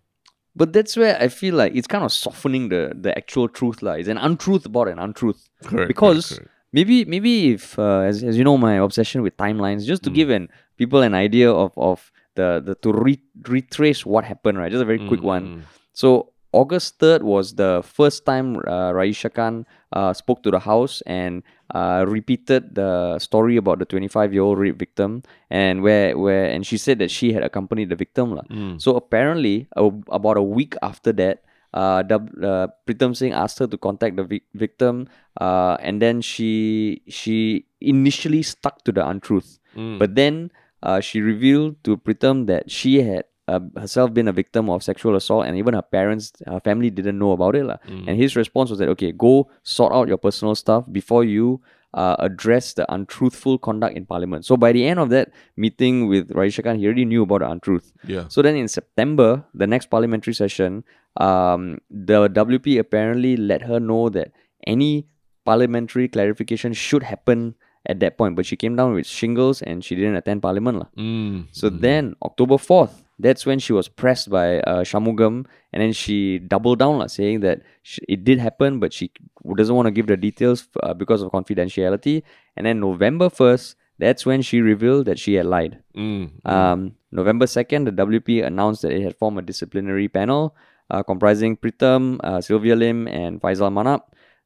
But 0.57 0.73
that's 0.73 0.97
where 0.97 1.15
I 1.21 1.29
feel 1.29 1.55
like 1.55 1.75
it's 1.75 1.87
kind 1.87 2.05
of 2.05 2.11
softening 2.13 2.69
the, 2.69 2.93
the 3.01 3.17
actual 3.17 3.49
truth. 3.49 3.83
lah. 3.83 3.93
It's 3.93 4.09
an 4.09 4.19
untruth 4.19 4.67
about 4.67 4.89
an 4.89 4.99
untruth. 4.99 5.49
correct. 5.65 5.89
Because 5.89 6.29
correct, 6.29 6.41
correct. 6.51 6.55
maybe 6.73 7.05
maybe 7.05 7.53
if 7.55 7.79
uh, 7.79 8.01
as, 8.11 8.23
as 8.23 8.37
you 8.39 8.45
know 8.45 8.59
my 8.59 8.75
obsession 8.87 9.23
with 9.23 9.37
timelines, 9.37 9.85
just 9.87 10.03
to 10.05 10.11
Mm. 10.11 10.15
give 10.15 10.31
an 10.31 10.49
people 10.77 11.03
an 11.03 11.15
idea 11.15 11.51
of, 11.51 11.71
of 11.77 12.11
the, 12.39 12.63
the 12.65 12.75
to 12.87 12.93
re- 12.95 13.21
retrace 13.51 14.07
what 14.07 14.23
happened, 14.25 14.57
right? 14.59 14.71
Just 14.71 14.83
a 14.87 14.91
very 14.93 15.03
quick 15.11 15.21
Mm, 15.21 15.35
one. 15.35 15.45
mm, 15.47 15.61
So 15.93 16.31
August 16.53 16.97
3rd 17.03 17.23
was 17.29 17.61
the 17.61 17.83
first 17.85 18.25
time 18.25 18.57
uh, 18.65 18.89
Raeesah 18.97 19.29
Khan 19.37 19.67
uh, 19.93 20.13
spoke 20.17 20.41
to 20.47 20.51
the 20.51 20.63
House 20.65 21.03
and 21.05 21.43
uh, 21.77 22.09
repeated 22.09 22.73
the 22.75 23.19
story 23.21 23.61
about 23.61 23.79
the 23.83 23.85
25 23.85 24.33
year 24.33 24.41
old 24.43 24.57
rape 24.57 24.79
victim 24.81 25.21
and 25.53 25.85
where 25.85 26.17
where 26.17 26.49
and 26.49 26.65
she 26.65 26.79
said 26.81 26.97
that 27.05 27.11
she 27.13 27.37
had 27.37 27.45
accompanied 27.45 27.93
the 27.93 27.99
victim 28.01 28.41
mm, 28.49 28.81
So 28.81 28.97
apparently 28.97 29.69
a, 29.77 29.93
about 30.09 30.41
a 30.41 30.43
week 30.43 30.73
after 30.81 31.13
that 31.21 31.45
uh, 31.77 32.01
uh, 32.09 32.73
Pritam 32.89 33.13
Singh 33.13 33.37
asked 33.37 33.61
her 33.61 33.69
to 33.69 33.77
contact 33.77 34.17
the 34.17 34.25
vic- 34.25 34.49
victim 34.57 35.05
uh, 35.37 35.77
and 35.85 36.01
then 36.01 36.25
she 36.25 37.05
she 37.13 37.69
initially 37.85 38.41
stuck 38.41 38.81
to 38.89 38.91
the 38.97 39.05
untruth 39.05 39.61
mm. 39.77 39.99
but 40.01 40.17
then 40.17 40.49
uh, 40.83 41.01
she 41.01 41.21
revealed 41.21 41.83
to 41.85 41.97
Pritam 41.97 42.47
that 42.47 42.71
she 42.71 43.03
had 43.03 43.25
uh, 43.49 43.61
herself 43.77 44.13
been 44.13 44.29
a 44.29 44.33
victim 44.33 44.69
of 44.69 44.83
sexual 44.83 45.17
assault, 45.17 45.47
and 45.47 45.57
even 45.57 45.75
her 45.75 45.83
parents, 45.83 46.33
her 46.47 46.61
family 46.61 46.91
didn't 46.91 47.19
know 47.19 47.33
about 47.33 47.57
it. 47.57 47.65
Mm. 47.65 48.05
And 48.07 48.19
his 48.19 48.37
response 48.37 48.71
was 48.71 48.79
that, 48.79 48.89
okay, 48.91 49.11
go 49.11 49.51
sort 49.63 49.93
out 49.93 50.07
your 50.07 50.19
personal 50.19 50.55
stuff 50.55 50.85
before 50.93 51.25
you 51.25 51.61
uh, 51.95 52.17
address 52.19 52.75
the 52.75 52.91
untruthful 52.93 53.59
conduct 53.59 53.97
in 53.97 54.05
parliament. 54.05 54.45
So 54.45 54.57
by 54.57 54.73
the 54.73 54.87
end 54.87 55.01
of 55.01 55.09
that 55.11 55.33
meeting 55.57 56.09
with 56.09 56.29
Raeesah 56.31 56.65
Khan, 56.65 56.79
he 56.79 56.87
already 56.87 57.07
knew 57.07 57.23
about 57.23 57.41
the 57.41 57.51
untruth. 57.51 57.93
yeah, 58.05 58.29
So 58.29 58.43
then 58.43 58.57
in 58.57 58.69
September, 58.69 59.45
the 59.55 59.67
next 59.67 59.87
parliamentary 59.87 60.35
session, 60.35 60.85
um, 61.17 61.79
the 61.91 62.29
WP 62.29 62.79
apparently 62.79 63.37
let 63.37 63.63
her 63.63 63.81
know 63.81 64.11
that 64.11 64.33
any 64.67 65.07
parliamentary 65.47 66.09
clarification 66.09 66.75
should 66.75 67.03
happen 67.03 67.55
at 67.89 68.01
that 68.01 68.19
point. 68.19 68.37
But 68.37 68.47
she 68.47 68.57
came 68.57 68.77
down 68.77 68.95
with 68.95 69.07
shingles 69.07 69.63
and 69.63 69.85
she 69.85 69.95
didn't 69.95 70.17
attend 70.17 70.43
parliament. 70.43 70.79
lah. 70.79 70.89
mm, 70.97 71.49
So 71.53 71.71
mm. 71.71 71.81
then 71.81 72.15
October 72.23 72.57
4th, 72.57 73.03
that's 73.19 73.45
when 73.45 73.59
she 73.59 73.73
was 73.73 73.89
pressed 73.89 74.31
by 74.31 74.61
uh, 74.61 74.85
Shanmugam 74.85 75.47
and 75.73 75.83
then 75.83 75.93
she 75.93 76.39
doubled 76.39 76.79
down, 76.79 76.99
lah, 76.99 77.09
saying 77.09 77.41
that 77.41 77.63
sh 77.83 77.99
it 78.09 78.23
did 78.23 78.39
happen, 78.39 78.79
but 78.79 78.93
she 78.93 79.11
doesn't 79.57 79.75
want 79.75 79.87
to 79.87 79.95
give 79.95 80.07
the 80.07 80.17
details 80.17 80.69
uh, 80.83 80.95
because 80.95 81.23
of 81.23 81.33
confidentiality. 81.33 82.23
And 82.57 82.67
then 82.67 82.79
November 82.79 83.29
1st, 83.29 83.75
that's 83.99 84.25
when 84.25 84.43
she 84.43 84.61
revealed 84.61 85.07
that 85.07 85.19
she 85.19 85.35
had 85.35 85.47
lied. 85.47 85.83
Mm, 85.97 86.31
mm. 86.31 86.51
Um, 86.51 86.95
November 87.11 87.47
2nd, 87.47 87.91
the 87.91 87.95
WP 87.95 88.45
announced 88.45 88.83
that 88.83 88.93
it 88.93 89.03
had 89.03 89.17
formed 89.17 89.39
a 89.39 89.43
disciplinary 89.43 90.07
panel 90.07 90.55
uh, 90.91 91.03
comprising 91.03 91.57
Pritam, 91.57 92.19
uh, 92.23 92.41
Sylvia 92.41 92.77
Lim, 92.77 93.09
and 93.09 93.41
Faisal 93.41 93.73
Manap. 93.73 94.03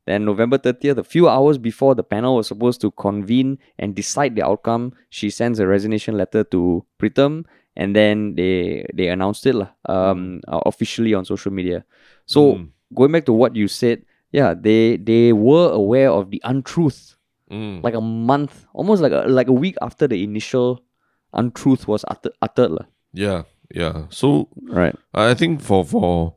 Then, 0.07 0.25
November 0.25 0.59
30th, 0.59 0.99
a 0.99 1.05
few 1.05 1.29
hours 1.29 1.59
before 1.59 1.95
the 1.95 2.03
panel 2.03 2.35
was 2.37 2.49
supposed 2.49 2.81
to 2.81 2.91
convene 2.91 3.59
and 3.79 3.95
decide 3.95 4.35
the 4.35 4.43
outcome, 4.45 4.93
she 5.11 5.31
sends 5.31 5.61
a 5.61 5.67
resignation 5.67 6.17
letter 6.19 6.43
to 6.45 6.85
Pritam 6.99 7.45
and 7.77 7.95
then 7.97 8.35
they 8.35 8.85
they 8.93 9.09
announced 9.09 9.47
it 9.47 9.55
um, 9.89 10.41
uh, 10.49 10.61
officially 10.67 11.15
on 11.15 11.25
social 11.25 11.53
media. 11.53 11.85
So, 12.27 12.55
Mm. 12.55 12.69
going 12.95 13.13
back 13.13 13.25
to 13.27 13.33
what 13.33 13.55
you 13.57 13.69
said, 13.69 14.03
yeah, 14.33 14.55
they 14.55 14.97
they 14.99 15.33
were 15.33 15.71
aware 15.73 16.11
of 16.11 16.31
the 16.31 16.41
untruth 16.45 17.17
Mm. 17.51 17.83
like 17.85 17.95
a 17.95 18.01
month, 18.01 18.67
almost 18.75 19.03
like 19.03 19.13
a 19.13 19.25
like 19.29 19.49
a 19.49 19.53
week 19.53 19.77
after 19.83 20.09
the 20.09 20.25
initial 20.25 20.81
untruth 21.33 21.87
was 21.87 22.05
uttered. 22.09 22.33
uttered. 22.43 22.87
Yeah, 23.15 23.43
yeah. 23.75 24.07
So 24.11 24.49
Right. 24.69 24.95
I 25.15 25.35
think 25.35 25.61
for 25.61 25.85
for 25.85 26.35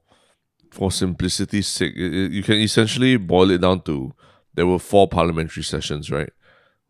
for 0.75 0.91
simplicity's 0.91 1.67
sake, 1.67 1.95
you 1.95 2.43
can 2.43 2.59
essentially 2.59 3.15
boil 3.17 3.49
it 3.55 3.61
down 3.65 3.81
to 3.87 4.11
there 4.55 4.67
were 4.67 4.79
four 4.79 5.07
parliamentary 5.07 5.63
sessions, 5.63 6.11
right? 6.11 6.31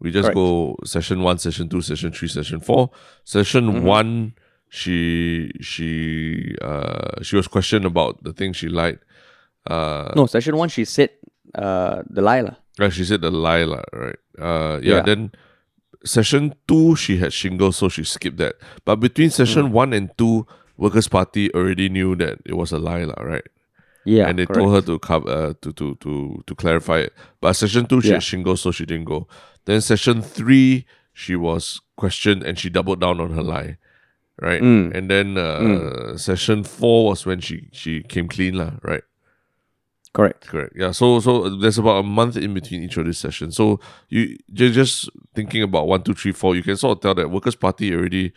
We 0.02 0.12
just 0.12 0.26
Correct. 0.34 0.36
go 0.36 0.76
session 0.84 1.22
one, 1.22 1.38
session 1.38 1.70
two, 1.70 1.82
session 1.82 2.12
three, 2.12 2.28
session 2.28 2.60
four. 2.60 2.90
Session 3.24 3.64
Mm-hmm. 3.72 3.86
one, 3.86 4.12
she 4.70 5.52
she 5.62 6.56
uh 6.62 7.22
she 7.22 7.36
was 7.40 7.48
questioned 7.48 7.86
about 7.86 8.24
the 8.26 8.34
things 8.34 8.58
she 8.58 8.68
liked. 8.68 9.02
Uh, 9.70 10.12
No, 10.16 10.26
session 10.26 10.58
one, 10.58 10.70
she 10.70 10.84
said 10.86 11.10
uh, 11.56 12.02
the 12.10 12.22
lie. 12.22 12.42
lah. 12.42 12.56
uh, 12.82 12.90
she 12.90 13.06
said 13.06 13.22
the 13.22 13.32
lie, 13.32 13.64
lah, 13.64 13.84
right? 13.94 14.20
Uh, 14.38 14.78
yeah, 14.84 15.00
Yeah. 15.00 15.02
Then 15.06 15.32
session 16.04 16.54
two, 16.68 16.96
she 16.96 17.18
had 17.18 17.32
shingles, 17.34 17.78
so 17.78 17.90
she 17.90 18.04
skipped 18.04 18.38
that. 18.44 18.56
But 18.84 18.98
between 19.00 19.30
Mm. 19.30 19.38
session 19.42 19.66
one 19.72 19.94
and 19.94 20.12
two, 20.20 20.46
Workers' 20.78 21.08
Party 21.08 21.48
already 21.56 21.88
knew 21.88 22.16
that 22.20 22.44
it 22.46 22.54
was 22.60 22.72
a 22.76 22.80
lie, 22.80 23.06
right? 23.24 23.48
Yeah. 24.06 24.28
and 24.28 24.38
they 24.40 24.46
correct. 24.46 24.60
told 24.60 24.74
her 24.76 24.82
to 24.82 25.00
cover 25.00 25.30
uh, 25.30 25.54
to, 25.62 25.74
to 25.74 25.96
to 25.96 26.44
to 26.46 26.56
clarify 26.56 27.00
it. 27.00 27.14
But 27.42 27.54
session 27.54 27.86
two, 27.88 28.02
she 28.02 28.10
Yeah. 28.10 28.16
had 28.16 28.24
shingles, 28.24 28.62
so 28.62 28.72
she 28.72 28.86
didn't 28.86 29.06
go. 29.06 29.28
Then 29.66 29.82
session 29.82 30.22
three, 30.22 30.86
she 31.14 31.36
was 31.36 31.82
questioned 31.98 32.44
and 32.44 32.58
she 32.60 32.70
doubled 32.70 33.02
down 33.02 33.20
on 33.20 33.32
her 33.32 33.42
lie, 33.44 33.78
right? 34.42 34.62
Mm. 34.62 34.94
And 34.96 35.10
then 35.10 35.38
uh, 35.38 36.18
session 36.18 36.64
four 36.64 37.10
was 37.10 37.26
when 37.26 37.40
she 37.42 37.70
she 37.72 38.04
came 38.04 38.28
clean, 38.28 38.56
lah, 38.58 38.74
right? 38.84 39.04
Correct. 40.14 40.48
Correct. 40.48 40.74
Yeah. 40.78 40.92
So 40.92 41.20
so 41.20 41.50
there's 41.50 41.78
about 41.78 42.00
a 42.00 42.04
month 42.04 42.38
in 42.38 42.54
between 42.54 42.84
each 42.84 42.96
of 42.98 43.06
these 43.06 43.18
sessions. 43.18 43.58
So 43.58 43.80
you 44.08 44.38
you're 44.48 44.70
just 44.72 45.10
thinking 45.34 45.62
about 45.64 45.88
one, 45.88 46.04
two, 46.04 46.14
three, 46.14 46.32
four. 46.32 46.56
You 46.56 46.64
can 46.64 46.78
sort 46.78 46.98
of 46.98 47.02
tell 47.02 47.16
that 47.16 47.32
Workers' 47.32 47.56
Party 47.56 47.94
already 47.94 48.32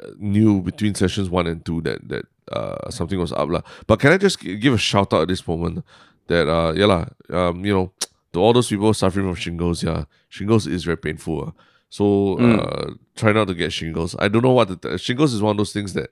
uh, 0.00 0.10
knew 0.18 0.60
between 0.62 0.94
sessions 0.94 1.28
one 1.28 1.46
and 1.48 1.64
two 1.64 1.80
that 1.82 2.06
that 2.08 2.26
uh 2.52 2.90
something 2.90 3.18
was 3.18 3.32
up 3.32 3.48
lah. 3.48 3.62
But 3.86 4.00
can 4.00 4.12
I 4.12 4.18
just 4.18 4.40
give 4.40 4.74
a 4.74 4.78
shout 4.78 5.12
out 5.12 5.22
at 5.22 5.28
this 5.28 5.46
moment 5.46 5.84
that 6.28 6.48
uh 6.48 6.72
yeah 6.76 6.86
lah, 6.86 7.04
um 7.30 7.64
you 7.64 7.72
know 7.72 7.92
to 8.32 8.40
all 8.40 8.52
those 8.52 8.68
people 8.68 8.92
suffering 8.94 9.26
from 9.26 9.34
shingles 9.34 9.82
yeah 9.82 10.04
shingles 10.28 10.66
is 10.66 10.84
very 10.84 10.96
painful 10.98 11.48
ah. 11.48 11.52
so 11.88 12.36
uh 12.38 12.90
try 13.16 13.32
not 13.32 13.46
to 13.48 13.54
get 13.54 13.72
shingles. 13.72 14.14
I 14.18 14.28
don't 14.28 14.42
know 14.42 14.52
what 14.52 14.82
the 14.82 14.98
shingles 14.98 15.32
is 15.32 15.40
one 15.42 15.52
of 15.52 15.56
those 15.58 15.72
things 15.72 15.92
that 15.94 16.10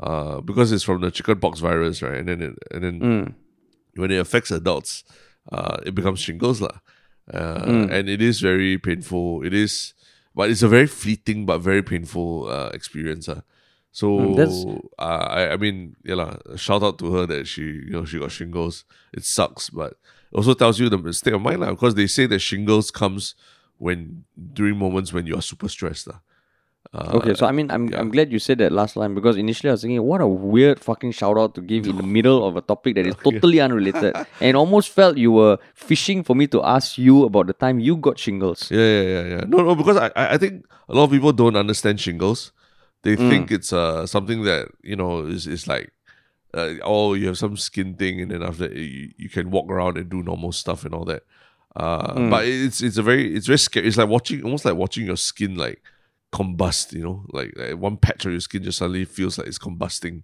uh 0.00 0.40
because 0.40 0.72
it's 0.72 0.84
from 0.84 1.00
the 1.00 1.10
chickenpox 1.10 1.60
virus 1.60 2.02
right 2.02 2.20
and 2.20 2.28
then 2.28 2.40
it, 2.42 2.54
and 2.70 2.84
then 2.84 3.00
Mm. 3.00 3.34
when 3.96 4.10
it 4.10 4.18
affects 4.20 4.50
adults, 4.50 5.04
uh, 5.50 5.78
it 5.86 5.94
becomes 5.94 6.20
shingles 6.20 6.60
lah. 6.60 6.80
Uh, 7.32 7.64
Mm. 7.66 7.90
And 7.90 8.04
it 8.08 8.20
is 8.22 8.40
very 8.40 8.78
painful. 8.78 9.42
It 9.42 9.54
is, 9.54 9.94
but 10.36 10.50
it's 10.50 10.62
a 10.62 10.68
very 10.68 10.86
fleeting 10.86 11.46
but 11.46 11.58
very 11.58 11.82
painful 11.82 12.46
uh, 12.46 12.70
experience. 12.76 13.26
Uh. 13.28 13.40
So 13.96 14.08
Mm, 14.08 14.76
uh, 14.98 15.02
I, 15.02 15.52
I 15.52 15.56
mean, 15.56 15.96
yeah, 16.04 16.16
lah, 16.20 16.36
shout 16.54 16.82
out 16.82 16.98
to 16.98 17.10
her 17.14 17.24
that 17.32 17.46
she, 17.48 17.62
you 17.62 17.96
know, 17.96 18.04
she 18.04 18.18
got 18.18 18.30
shingles. 18.30 18.84
It 19.16 19.24
sucks, 19.24 19.70
but 19.70 19.92
it 20.32 20.36
also 20.36 20.52
tells 20.52 20.78
you 20.78 20.90
the 20.90 21.00
state 21.14 21.32
of 21.32 21.40
mind 21.40 21.60
lah. 21.64 21.70
Because 21.72 21.94
they 21.94 22.06
say 22.06 22.26
that 22.28 22.40
shingles 22.40 22.90
comes 22.90 23.32
when 23.78 24.24
during 24.52 24.76
moments 24.76 25.14
when 25.16 25.24
you 25.24 25.34
are 25.34 25.40
super 25.40 25.64
stressed 25.72 26.12
lah. 26.12 26.20
Uh, 26.92 27.16
Okay, 27.16 27.32
so 27.32 27.48
I 27.48 27.56
mean, 27.56 27.72
I'm 27.72 27.88
I'm 27.96 28.12
glad 28.12 28.28
you 28.28 28.36
said 28.36 28.60
that 28.60 28.68
last 28.68 29.00
line 29.00 29.16
because 29.16 29.40
initially 29.40 29.72
I 29.72 29.80
was 29.80 29.80
thinking, 29.80 30.04
what 30.04 30.20
a 30.20 30.28
weird 30.28 30.76
fucking 30.76 31.16
shout 31.16 31.40
out 31.40 31.56
to 31.56 31.64
give 31.64 31.88
in 31.88 31.96
the 31.96 32.04
middle 32.04 32.44
of 32.44 32.60
a 32.60 32.60
topic 32.60 33.00
that 33.00 33.08
is 33.08 33.16
totally 33.24 33.64
unrelated, 33.64 34.12
and 34.44 34.60
almost 34.60 34.92
felt 34.92 35.16
you 35.16 35.32
were 35.32 35.56
fishing 35.72 36.20
for 36.20 36.36
me 36.36 36.44
to 36.52 36.60
ask 36.60 37.00
you 37.00 37.24
about 37.24 37.48
the 37.48 37.56
time 37.56 37.80
you 37.80 37.96
got 37.96 38.20
shingles. 38.20 38.68
Yeah, 38.68 38.84
yeah, 38.84 39.06
yeah, 39.08 39.24
yeah. 39.40 39.42
No, 39.48 39.64
no, 39.64 39.72
because 39.72 39.96
I 39.96 40.12
I 40.12 40.36
think 40.36 40.68
a 40.84 40.92
lot 40.92 41.08
of 41.08 41.16
people 41.16 41.32
don't 41.32 41.56
understand 41.56 41.96
shingles. 41.96 42.52
They 43.06 43.16
think 43.30 43.50
it's 43.56 43.72
uh 43.72 44.06
something 44.06 44.42
that 44.50 44.68
you 44.82 44.96
know 45.00 45.12
is 45.34 45.46
is 45.46 45.64
like, 45.74 45.86
uh, 46.58 46.74
oh, 46.82 47.14
you 47.14 47.26
have 47.30 47.38
some 47.38 47.56
skin 47.56 47.94
thing, 48.00 48.20
and 48.22 48.30
then 48.32 48.42
after 48.42 48.66
you, 48.68 49.12
you 49.22 49.28
can 49.36 49.50
walk 49.54 49.70
around 49.70 49.94
and 49.98 50.10
do 50.10 50.22
normal 50.22 50.52
stuff 50.52 50.84
and 50.86 50.92
all 50.96 51.06
that. 51.12 51.22
Uh, 51.76 52.12
but 52.32 52.42
it's 52.46 52.80
it's 52.82 52.98
a 52.98 53.04
very 53.10 53.24
it's 53.36 53.46
very 53.52 53.58
scary. 53.68 53.86
It's 53.86 53.96
like 54.00 54.08
watching 54.16 54.42
almost 54.44 54.64
like 54.64 54.74
watching 54.84 55.06
your 55.06 55.16
skin 55.30 55.54
like 55.64 55.78
combust. 56.32 56.92
You 56.92 57.02
know, 57.06 57.18
like, 57.32 57.52
like 57.56 57.76
one 57.78 57.96
patch 57.96 58.24
of 58.26 58.32
your 58.32 58.40
skin 58.40 58.62
just 58.64 58.78
suddenly 58.78 59.04
feels 59.04 59.38
like 59.38 59.46
it's 59.46 59.58
combusting, 59.58 60.22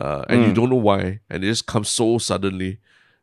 uh, 0.00 0.24
and 0.28 0.42
you 0.48 0.52
don't 0.54 0.70
know 0.70 0.76
why, 0.90 1.20
and 1.30 1.44
it 1.44 1.46
just 1.46 1.66
comes 1.66 1.88
so 1.90 2.18
suddenly, 2.18 2.78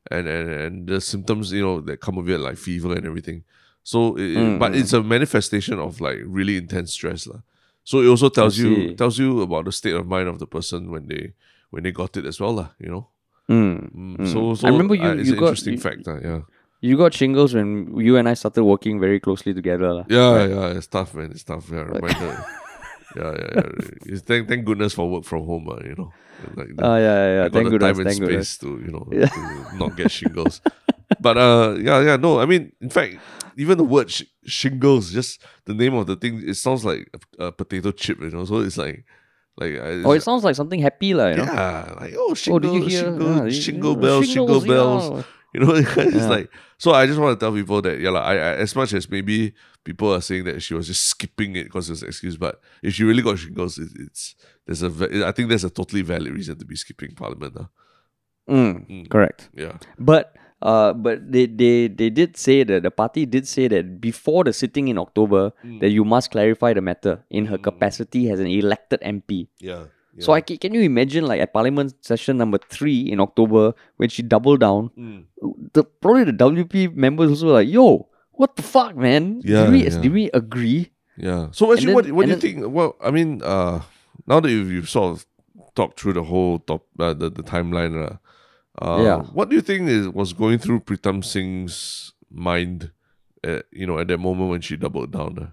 and 0.09 0.27
and 0.27 0.49
and 0.49 0.73
the 0.87 1.01
symptoms 1.01 1.51
you 1.51 1.61
know 1.61 1.81
that 1.81 1.99
come 1.99 2.15
with 2.15 2.29
it 2.29 2.39
like 2.39 2.57
fever 2.57 2.93
and 2.95 3.05
everything. 3.05 3.43
So, 3.83 4.15
it, 4.17 4.23
it- 4.55 4.59
but 4.59 4.75
it's 4.75 4.93
a 4.93 5.01
manifestation 5.03 5.79
of 5.79 6.01
like 6.01 6.19
really 6.25 6.57
intense 6.57 6.91
stress, 6.93 7.27
lah. 7.27 7.41
So 7.87 8.03
it 8.03 8.09
also 8.11 8.27
tells 8.27 8.59
you 8.59 8.91
tells 8.99 9.15
you 9.15 9.39
about 9.47 9.63
the 9.63 9.71
state 9.71 9.95
of 9.95 10.03
mind 10.11 10.27
of 10.27 10.39
the 10.43 10.47
person 10.55 10.91
when 10.91 11.07
they 11.07 11.31
when 11.71 11.83
they 11.87 11.91
got 11.95 12.17
it 12.19 12.25
as 12.27 12.35
well, 12.43 12.51
lah. 12.59 12.69
You 12.83 12.89
know. 12.91 13.03
Mm. 13.47 13.75
Mm, 13.95 14.27
So, 14.27 14.39
so 14.59 14.67
I 14.67 14.71
remember 14.75 14.95
you- 14.99 15.07
uh, 15.07 15.15
it's 15.15 15.31
you 15.31 15.35
an 15.35 15.39
got- 15.39 15.55
interesting 15.55 15.75
you- 15.79 15.85
fact, 15.87 16.03
uh, 16.07 16.19
yeah. 16.19 16.41
You 16.83 16.93
got 16.99 17.15
shingles 17.15 17.55
when 17.57 17.95
you 18.07 18.17
and 18.19 18.27
I 18.27 18.35
started 18.35 18.61
working 18.67 18.99
very 18.99 19.19
closely 19.23 19.53
together. 19.55 19.87
lah. 19.97 20.05
Yeah, 20.11 20.45
yeah, 20.51 20.77
it's 20.77 20.85
tough, 20.91 21.15
man. 21.15 21.31
It's 21.31 21.47
tough. 21.47 21.71
Yeah, 21.71 21.87
reminder. 21.89 22.33
yeah, 23.17 23.31
yeah, 23.39 23.51
yeah. 23.55 24.11
It's, 24.13 24.21
thank, 24.27 24.45
thank 24.51 24.61
goodness 24.67 24.91
for 24.93 25.07
work 25.09 25.23
from 25.23 25.47
home, 25.47 25.65
uh, 25.71 25.79
you 25.87 25.95
know. 25.97 26.11
Like, 26.59 26.75
Oh 26.77 26.97
yeah, 26.99 27.01
yeah, 27.01 27.27
yeah. 27.39 27.43
Got 27.49 27.53
Thank 27.55 27.65
the 27.71 27.71
goodness, 27.79 27.87
time 27.97 27.99
and 28.03 28.07
thank 28.11 28.19
goodness. 28.21 28.49
space 28.51 28.67
to 28.67 28.69
you 28.85 28.91
know 28.93 29.03
to 29.09 29.41
not 29.81 29.95
get 29.97 30.11
shingles. 30.11 30.59
but 31.19 31.37
uh, 31.37 31.75
yeah, 31.79 32.01
yeah, 32.01 32.15
no. 32.17 32.39
I 32.39 32.45
mean, 32.45 32.71
in 32.81 32.89
fact, 32.89 33.17
even 33.57 33.77
the 33.77 33.83
word 33.83 34.11
sh- 34.11 34.23
shingles, 34.45 35.11
just 35.11 35.41
the 35.65 35.73
name 35.73 35.93
of 35.95 36.05
the 36.07 36.15
thing, 36.15 36.41
it 36.45 36.55
sounds 36.55 36.83
like 36.85 37.09
a, 37.39 37.45
a 37.45 37.51
potato 37.51 37.91
chip, 37.91 38.19
you 38.19 38.29
know. 38.29 38.45
So 38.45 38.59
it's 38.59 38.77
like, 38.77 39.05
like 39.57 39.73
Oh, 40.05 40.11
it 40.11 40.21
sounds 40.23 40.43
like 40.43 40.55
something 40.55 40.79
happy, 40.81 41.13
lah. 41.13 41.27
You 41.29 41.37
know. 41.37 41.43
yeah, 41.45 41.93
like 41.99 42.13
oh, 42.17 42.27
Oh, 42.31 42.33
shingle, 42.33 42.59
did 42.59 42.73
you 42.73 42.81
hear? 42.89 43.03
shingle, 43.03 43.35
Yeah, 43.37 43.43
you- 43.45 43.51
shingle 43.51 43.95
bells, 43.95 44.29
shingle 44.29 44.61
bells. 44.61 45.09
yeah. 45.11 45.23
You 45.53 45.59
know, 45.61 45.73
it's 45.75 45.95
Yeah. 46.15 46.27
like 46.29 46.49
so. 46.77 46.91
I 46.91 47.07
just 47.07 47.17
want 47.19 47.39
to 47.39 47.43
tell 47.43 47.53
people 47.55 47.81
that 47.81 47.99
yeah, 47.99 48.09
like, 48.11 48.23
I, 48.23 48.33
I 48.35 48.55
as 48.57 48.75
much 48.75 48.91
as 48.93 49.09
maybe 49.09 49.53
people 49.85 50.13
are 50.13 50.21
saying 50.21 50.43
that 50.43 50.61
she 50.61 50.73
was 50.73 50.85
just 50.87 51.05
skipping 51.05 51.55
it 51.55 51.63
because 51.63 51.89
it's 51.89 52.01
an 52.01 52.09
excuse, 52.09 52.35
but 52.35 52.59
if 52.83 52.93
she 52.95 53.05
really 53.05 53.23
got 53.23 53.39
shingles, 53.39 53.77
it, 53.79 53.87
it's 53.97 54.35
there's 54.67 54.83
a 54.83 54.91
I 55.25 55.31
think 55.31 55.47
there's 55.47 55.63
a 55.63 55.69
totally 55.69 56.01
valid 56.01 56.33
reason 56.33 56.59
to 56.59 56.65
be 56.65 56.75
skipping 56.75 57.15
Parliament. 57.15 57.55
Uh. 57.57 57.65
Mm, 58.49 59.09
correct. 59.09 59.49
Yeah. 59.53 59.77
But 59.97 60.35
uh, 60.61 60.93
but 60.93 61.31
they, 61.31 61.45
they 61.45 61.87
they 61.87 62.09
did 62.09 62.35
say 62.37 62.63
that 62.63 62.83
the 62.83 62.91
party 62.91 63.25
did 63.25 63.47
say 63.47 63.67
that 63.67 64.01
before 64.01 64.43
the 64.43 64.53
sitting 64.53 64.87
in 64.87 64.97
October 64.97 65.53
that 65.81 65.89
you 65.89 66.03
must 66.03 66.31
clarify 66.31 66.73
the 66.73 66.81
matter 66.81 67.23
in 67.29 67.45
her 67.45 67.57
capacity 67.57 68.29
as 68.31 68.39
an 68.39 68.47
elected 68.47 68.99
MP. 69.01 69.47
Yeah. 69.59 69.85
So 70.19 70.33
I 70.33 70.41
ca- 70.41 70.57
can 70.57 70.73
you 70.73 70.81
imagine 70.81 71.27
like 71.27 71.39
at 71.41 71.53
Parliament 71.53 71.93
session 72.01 72.37
number 72.37 72.57
three 72.69 73.01
in 73.01 73.19
October 73.19 73.75
when 73.97 74.09
she 74.09 74.23
doubled 74.23 74.61
down, 74.61 74.89
Mm. 74.97 75.25
the 75.73 75.83
probably 75.83 76.23
the 76.25 76.33
WP 76.33 76.95
members 76.95 77.29
also 77.29 77.47
were 77.47 77.53
like, 77.61 77.69
yo, 77.69 78.09
what 78.31 78.55
the 78.55 78.63
fuck, 78.63 78.95
man? 78.97 79.41
Yeah, 79.45 79.65
did 79.65 79.71
we 79.73 79.83
yeah. 79.85 80.01
did 80.01 80.11
we 80.11 80.31
agree? 80.33 80.89
Yeah. 81.17 81.49
So 81.51 81.71
actually, 81.71 81.93
then- 81.93 81.95
what 81.95 82.11
what 82.17 82.23
do 82.25 82.29
you 82.29 82.33
and 82.33 82.41
think? 82.41 82.65
Well, 82.65 82.95
I 82.99 83.11
mean, 83.11 83.41
uh, 83.43 83.81
now 84.25 84.39
that 84.39 84.49
you've, 84.49 84.71
you've 84.71 84.89
sort 84.89 85.13
of 85.13 85.25
talked 85.75 85.99
through 85.99 86.13
the 86.13 86.23
whole 86.23 86.57
top 86.65 86.81
uh, 86.97 87.13
the 87.13 87.29
the 87.29 87.43
timeline, 87.43 87.93
uh, 87.93 88.17
uh, 88.81 89.01
Yeah. 89.03 89.21
What 89.33 89.49
do 89.49 89.55
you 89.55 89.61
think 89.61 89.89
is 89.89 90.07
was 90.09 90.33
going 90.33 90.59
through 90.59 90.81
Pritam 90.81 91.23
Singh's 91.23 92.13
mind? 92.29 92.91
At, 93.43 93.65
you 93.71 93.85
know, 93.85 93.99
at 93.99 94.07
that 94.07 94.17
moment 94.17 94.49
when 94.49 94.61
she 94.61 94.75
doubled 94.77 95.11
down. 95.11 95.37
Uh? 95.39 95.47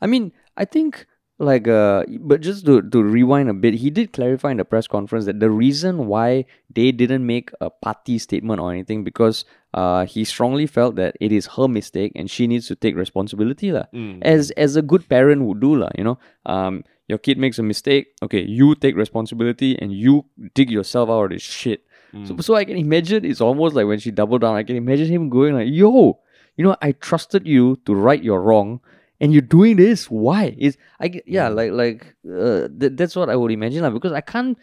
I 0.00 0.06
mean, 0.06 0.32
I 0.56 0.64
think 0.64 1.06
like 1.38 1.66
uh 1.66 2.04
but 2.20 2.40
just 2.40 2.66
to 2.66 2.82
to 2.82 3.02
rewind 3.02 3.48
a 3.48 3.54
bit, 3.54 3.74
he 3.74 3.90
did 3.90 4.12
clarify 4.12 4.50
in 4.50 4.58
the 4.58 4.64
press 4.64 4.86
conference 4.86 5.24
that 5.26 5.40
the 5.40 5.50
reason 5.50 6.06
why 6.06 6.44
they 6.70 6.92
didn't 6.92 7.24
make 7.26 7.50
a 7.60 7.70
party 7.70 8.18
statement 8.18 8.60
or 8.60 8.70
anything 8.72 9.02
because 9.02 9.44
uh 9.74 10.04
he 10.04 10.24
strongly 10.24 10.66
felt 10.66 10.94
that 10.96 11.16
it 11.20 11.32
is 11.32 11.46
her 11.56 11.66
mistake 11.66 12.12
and 12.14 12.30
she 12.30 12.46
needs 12.46 12.66
to 12.68 12.76
take 12.76 12.94
responsibility 12.94 13.72
lah. 13.72 13.86
As 14.22 14.50
as 14.52 14.76
a 14.76 14.82
good 14.82 15.08
parent 15.08 15.42
would 15.42 15.60
do 15.60 15.74
lah, 15.74 15.90
you 15.96 16.04
know. 16.04 16.18
Um 16.46 16.84
your 17.08 17.18
kid 17.18 17.38
makes 17.38 17.58
a 17.58 17.62
mistake, 17.62 18.14
okay, 18.22 18.42
you 18.42 18.74
take 18.74 18.94
responsibility 18.96 19.76
and 19.78 19.92
you 19.92 20.24
dig 20.54 20.70
yourself 20.70 21.10
out 21.10 21.24
of 21.24 21.30
this 21.30 21.42
shit. 21.42 21.82
So, 22.24 22.36
so 22.38 22.54
I 22.54 22.64
can 22.64 22.76
imagine 22.76 23.24
it's 23.24 23.40
almost 23.40 23.74
like 23.74 23.86
when 23.86 23.98
she 23.98 24.10
doubled 24.10 24.42
down, 24.42 24.54
I 24.56 24.62
can 24.62 24.76
imagine 24.76 25.08
him 25.08 25.28
going 25.28 25.54
like, 25.54 25.68
yo, 25.70 26.20
you 26.56 26.64
know, 26.64 26.76
I 26.82 26.92
trusted 26.92 27.46
you 27.46 27.76
to 27.86 27.94
right 27.94 28.22
your 28.22 28.42
wrong 28.42 28.80
and 29.20 29.32
you're 29.32 29.40
doing 29.40 29.76
this. 29.76 30.10
Why? 30.10 30.54
Is 30.58 30.76
I 31.00 31.22
yeah, 31.26 31.48
like 31.48 31.72
like 31.72 32.14
uh, 32.28 32.68
th- 32.68 32.92
that's 32.94 33.16
what 33.16 33.30
I 33.30 33.36
would 33.36 33.50
imagine 33.50 33.82
like, 33.82 33.94
because 33.94 34.12
I 34.12 34.20
can't 34.20 34.58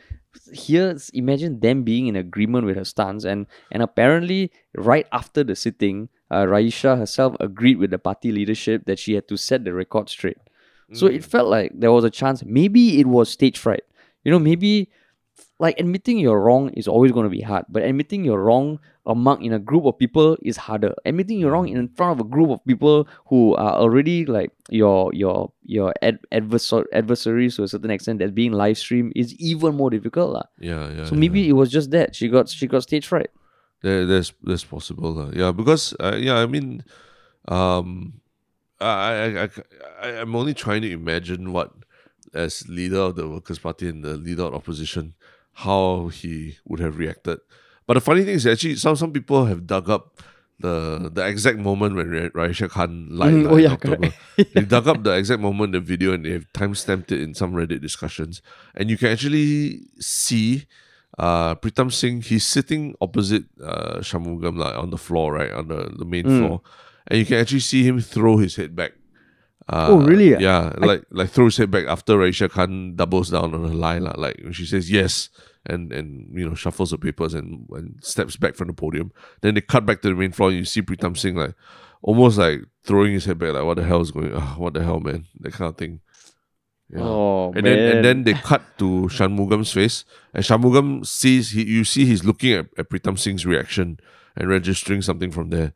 here 0.54 0.96
imagine 1.14 1.60
them 1.60 1.84
being 1.84 2.08
in 2.08 2.16
agreement 2.16 2.66
with 2.66 2.76
her 2.76 2.86
stance 2.86 3.24
and 3.24 3.48
and 3.72 3.82
apparently 3.82 4.52
right 4.76 5.08
after 5.12 5.44
the 5.44 5.56
sitting, 5.56 6.10
uh, 6.30 6.44
Raeesah 6.44 7.00
herself 7.00 7.36
agreed 7.40 7.78
with 7.78 7.90
the 7.90 7.98
party 8.00 8.32
leadership 8.32 8.86
that 8.86 9.00
she 9.00 9.14
had 9.14 9.28
to 9.28 9.38
set 9.38 9.64
the 9.64 9.74
record 9.74 10.10
straight. 10.10 10.38
So 10.92 11.06
it 11.06 11.24
felt 11.24 11.50
like 11.50 11.72
there 11.76 11.92
was 11.92 12.04
a 12.04 12.10
chance. 12.10 12.44
Maybe 12.44 13.00
it 13.00 13.06
was 13.06 13.30
stage 13.30 13.60
fright. 13.60 13.84
You 14.24 14.32
know, 14.32 14.40
maybe 14.40 14.90
like 15.60 15.80
admitting 15.80 16.18
you're 16.20 16.40
wrong 16.40 16.70
is 16.72 16.88
always 16.88 17.12
going 17.12 17.26
to 17.26 17.30
be 17.30 17.42
hard, 17.42 17.66
but 17.70 17.84
admitting 17.84 18.24
you're 18.24 18.42
wrong 18.42 18.80
among 19.06 19.44
in 19.44 19.52
a 19.52 19.60
group 19.60 19.86
of 19.86 19.98
people 19.98 20.38
is 20.42 20.56
harder. 20.56 20.94
Admitting 21.04 21.40
you're 21.40 21.52
wrong 21.52 21.68
in 21.68 21.88
front 21.90 22.20
of 22.20 22.26
a 22.26 22.30
group 22.30 22.50
of 22.50 22.64
people 22.66 23.08
who 23.28 23.56
are 23.56 23.76
already 23.76 24.26
like 24.26 24.52
your 24.70 25.12
your 25.14 25.52
your 25.64 25.94
ad- 26.02 26.20
adversar- 26.32 26.88
adversaries 26.94 27.56
to 27.58 27.64
a 27.64 27.68
certain 27.68 27.92
extent 27.92 28.20
that 28.20 28.34
being 28.34 28.54
live 28.54 28.78
streamed 28.78 29.12
is 29.16 29.36
even 29.36 29.76
more 29.76 29.90
difficult. 29.90 30.34
lah. 30.34 30.48
Yeah, 30.60 30.90
yeah. 30.96 31.06
So 31.06 31.16
maybe 31.16 31.50
it 31.50 31.54
was 31.54 31.70
just 31.70 31.92
that 31.92 32.16
she 32.16 32.30
got 32.30 32.48
she 32.48 32.68
got 32.68 32.84
stage 32.84 33.08
fright. 33.08 33.32
There, 33.82 34.06
there's 34.06 34.32
there's 34.44 34.64
possible. 34.64 35.12
lah. 35.12 35.30
Yeah, 35.34 35.52
because 35.52 35.96
uh, 36.00 36.16
yeah, 36.20 36.40
I 36.40 36.46
mean, 36.48 36.84
um, 37.48 38.20
I, 38.80 38.88
I, 38.88 39.26
I, 39.44 39.50
I, 40.02 40.08
I'm 40.22 40.36
only 40.36 40.54
trying 40.54 40.82
to 40.84 40.92
imagine 40.92 41.52
what, 41.52 41.72
as 42.34 42.68
leader 42.68 43.00
of 43.00 43.16
the 43.16 43.28
Workers' 43.28 43.60
Party 43.60 43.90
and 43.90 44.04
the 44.04 44.16
leader 44.18 44.44
of 44.44 44.54
opposition, 44.54 45.14
how 45.54 46.08
he 46.08 46.58
would 46.66 46.80
have 46.80 46.98
reacted. 46.98 47.40
But 47.88 47.96
the 47.96 48.02
funny 48.02 48.24
thing 48.24 48.36
is, 48.36 48.46
actually, 48.48 48.76
some 48.76 48.96
some 48.96 49.12
people 49.12 49.46
have 49.46 49.66
dug 49.66 49.90
up 49.90 50.22
the 50.60 51.10
the 51.14 51.26
exact 51.26 51.58
moment 51.58 51.96
when 51.96 52.10
Ra- 52.10 52.30
Raeesah 52.44 52.70
Khan 52.70 53.08
lied. 53.10 53.34
Mm, 53.34 53.52
oh, 53.52 53.56
yeah, 53.58 53.72
October. 53.72 54.14
they 54.54 54.62
dug 54.66 54.88
up 54.88 55.04
the 55.04 55.12
exact 55.12 55.42
moment 55.42 55.74
in 55.76 55.82
the 55.82 55.86
video 55.86 56.14
and 56.14 56.24
they 56.26 56.32
have 56.32 56.46
timestamped 56.54 57.12
it 57.12 57.22
in 57.22 57.34
some 57.34 57.54
Reddit 57.54 57.82
discussions, 57.82 58.42
and 58.76 58.90
you 58.90 58.98
can 58.98 59.10
actually 59.10 59.82
see. 60.00 60.66
Uh, 61.18 61.54
Pritam 61.56 61.92
Singh, 61.92 62.22
he's 62.22 62.46
sitting 62.46 62.96
opposite 63.02 63.44
uh, 63.62 63.98
Shanmugam 64.00 64.56
like, 64.58 64.74
on 64.78 64.90
the 64.90 64.98
floor, 64.98 65.34
right, 65.34 65.52
on 65.52 65.68
the, 65.68 65.92
the 65.98 66.06
main 66.06 66.24
Mm. 66.24 66.38
floor, 66.40 66.62
and 67.08 67.20
you 67.20 67.26
can 67.26 67.36
actually 67.38 67.60
see 67.60 67.84
him 67.84 68.00
throw 68.00 68.38
his 68.38 68.56
head 68.56 68.74
back. 68.74 68.94
Uh, 69.70 69.88
Oh, 69.92 70.02
really? 70.02 70.32
Yeah, 70.42 70.74
like 70.78 71.04
like 71.12 71.30
throw 71.30 71.46
his 71.46 71.58
head 71.58 71.70
back 71.70 71.86
after 71.86 72.18
Raeesah 72.18 72.50
Khan 72.50 72.96
doubles 72.96 73.30
down 73.30 73.54
on 73.54 73.62
her 73.70 73.76
lie, 73.76 74.00
lah. 74.00 74.14
Like 74.18 74.40
when 74.44 74.52
she 74.54 74.66
says 74.66 74.90
yes, 74.90 75.30
and 75.66 75.94
and 75.94 76.28
you 76.34 76.48
know 76.50 76.56
shuffles 76.56 76.90
the 76.90 76.98
papers 76.98 77.36
and, 77.36 77.68
and 77.72 78.00
steps 78.04 78.36
back 78.36 78.56
from 78.56 78.68
the 78.68 78.74
podium. 78.74 79.12
Then 79.42 79.54
they 79.54 79.62
cut 79.62 79.86
back 79.86 80.02
to 80.02 80.10
the 80.10 80.16
main 80.16 80.32
floor, 80.32 80.50
and 80.50 80.58
you 80.58 80.66
see 80.66 80.82
Pritam 80.82 81.16
Singh 81.16 81.36
like 81.36 81.54
almost 82.02 82.40
like 82.40 82.62
throwing 82.84 83.14
his 83.14 83.26
head 83.26 83.38
back, 83.38 83.54
like 83.54 83.64
what 83.64 83.78
the 83.78 83.84
hell 83.84 84.02
is 84.02 84.10
going? 84.12 84.34
on? 84.34 84.58
what 84.58 84.74
the 84.74 84.84
hell, 84.84 85.00
man? 85.00 85.26
That 85.40 85.54
kind 85.54 85.70
of 85.70 85.78
thing. 85.78 86.00
Yeah. 86.90 87.02
Oh 87.04 87.54
And 87.54 87.62
man. 87.62 87.64
then 87.64 87.96
and 87.98 88.06
then 88.06 88.24
they 88.24 88.34
cut 88.34 88.64
to 88.80 89.06
Shanmugam's 89.14 89.72
face, 89.72 90.04
and 90.34 90.44
Shanmugam 90.44 91.06
sees 91.06 91.52
he 91.52 91.64
you 91.64 91.84
see 91.84 92.06
he's 92.06 92.24
looking 92.26 92.54
at, 92.54 92.66
at 92.78 92.90
Pritam 92.90 93.20
Singh's 93.20 93.46
reaction 93.46 94.00
and 94.36 94.50
registering 94.50 95.04
something 95.04 95.30
from 95.30 95.50
there. 95.52 95.74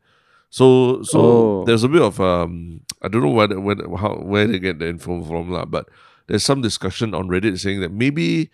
So 0.54 1.02
so 1.02 1.18
Oh. 1.18 1.64
there's 1.66 1.82
a 1.82 1.90
bit 1.90 1.98
of 2.02 2.20
um 2.22 2.78
I 3.02 3.08
don't 3.10 3.26
know 3.26 3.34
whether, 3.34 3.58
whether 3.58 3.90
how 3.98 4.22
where 4.22 4.46
they 4.46 4.60
get 4.62 4.78
the 4.78 4.86
info 4.86 5.18
from 5.26 5.50
lah, 5.50 5.64
but 5.66 5.90
there's 6.30 6.46
some 6.46 6.62
discussion 6.62 7.10
on 7.10 7.26
Reddit 7.26 7.58
saying 7.58 7.80
that 7.82 7.90
maybe 7.90 8.50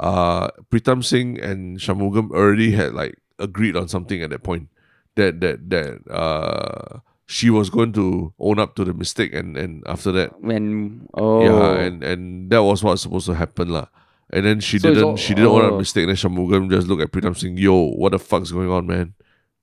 uh 0.00 0.48
Pritam 0.72 1.04
Singh 1.04 1.36
and 1.38 1.76
Shanmugam 1.76 2.32
already 2.32 2.72
had 2.72 2.94
like 2.96 3.20
agreed 3.38 3.76
on 3.76 3.88
something 3.92 4.22
at 4.24 4.30
that 4.32 4.40
point 4.42 4.72
that 5.20 5.44
that 5.44 5.68
that 5.68 6.00
uh 6.08 7.04
she 7.28 7.50
was 7.52 7.68
going 7.68 7.92
to 7.92 8.32
own 8.40 8.56
up 8.58 8.72
to 8.80 8.84
the 8.88 8.94
mistake 8.96 9.34
and 9.36 9.52
and 9.60 9.84
after 9.84 10.12
that 10.16 10.40
when 10.40 11.04
oh 11.12 11.44
yeah, 11.44 11.76
and 11.84 12.00
and 12.02 12.48
that 12.56 12.64
was 12.64 12.80
what's 12.82 13.02
supposed 13.04 13.26
to 13.28 13.34
happen, 13.36 13.68
lah. 13.68 13.92
And 14.32 14.48
then 14.48 14.60
she 14.64 14.78
So 14.80 14.88
didn't. 14.88 15.04
all- 15.04 15.16
she 15.20 15.34
didn't 15.36 15.52
own 15.52 15.64
up 15.64 15.76
oh. 15.76 15.78
mistake. 15.84 16.08
Then 16.08 16.16
Shanmugam 16.16 16.72
just 16.72 16.88
looked 16.88 17.04
at 17.04 17.12
Pritam 17.12 17.36
Singh. 17.36 17.60
Yo, 17.60 17.92
what 18.00 18.12
the 18.16 18.18
fuck's 18.18 18.50
going 18.50 18.72
on, 18.72 18.88
man? 18.88 19.12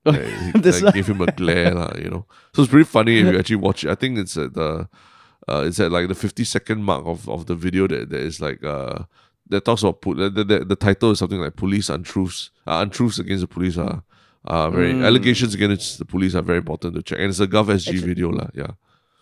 Like, 0.06 0.82
like, 0.82 0.94
gave 0.96 1.08
him 1.08 1.22
a 1.22 1.32
glare, 1.32 1.74
lah. 1.76 1.94
You 1.98 2.10
know. 2.10 2.26
So 2.56 2.64
it's 2.64 2.72
pretty 2.72 2.86
funny 2.90 3.20
if 3.20 3.28
you 3.32 3.38
actually 3.38 3.58
watch 3.58 3.84
it. 3.84 3.92
I 3.92 3.96
think 3.96 4.18
it's 4.18 4.36
at 4.36 4.54
the, 4.54 4.90
uh, 5.48 5.64
it's 5.68 5.80
at 5.80 5.92
like 5.92 6.08
the 6.08 6.16
fifty 6.16 6.44
second 6.44 6.84
mark 6.84 7.06
of, 7.06 7.30
of 7.30 7.46
the 7.46 7.56
video 7.56 7.88
that 7.88 8.10
that 8.10 8.22
is 8.22 8.42
like 8.42 8.64
uh 8.64 9.04
that 9.50 9.66
talks 9.66 9.84
about 9.84 10.02
put 10.02 10.18
the, 10.18 10.30
the, 10.44 10.66
the 10.66 10.76
title 10.76 11.12
is 11.12 11.20
something 11.20 11.40
like 11.40 11.56
police 11.56 11.90
untruths 11.90 12.50
uh, 12.66 12.80
untruths 12.82 13.20
against 13.20 13.42
the 13.42 13.48
police 13.48 13.78
are. 13.78 14.02
Uh, 14.44 14.72
very 14.72 14.92
Mm. 14.94 15.06
allegations 15.06 15.54
against 15.54 16.00
the 16.00 16.06
police 16.06 16.34
are 16.34 16.42
very 16.42 16.58
important 16.58 16.96
to 16.96 17.04
check, 17.04 17.20
and 17.20 17.30
it's 17.30 17.40
a 17.40 17.46
Gov 17.46 17.68
SG 17.70 18.02
video, 18.02 18.32
lah. 18.32 18.50
Yeah, 18.58 18.72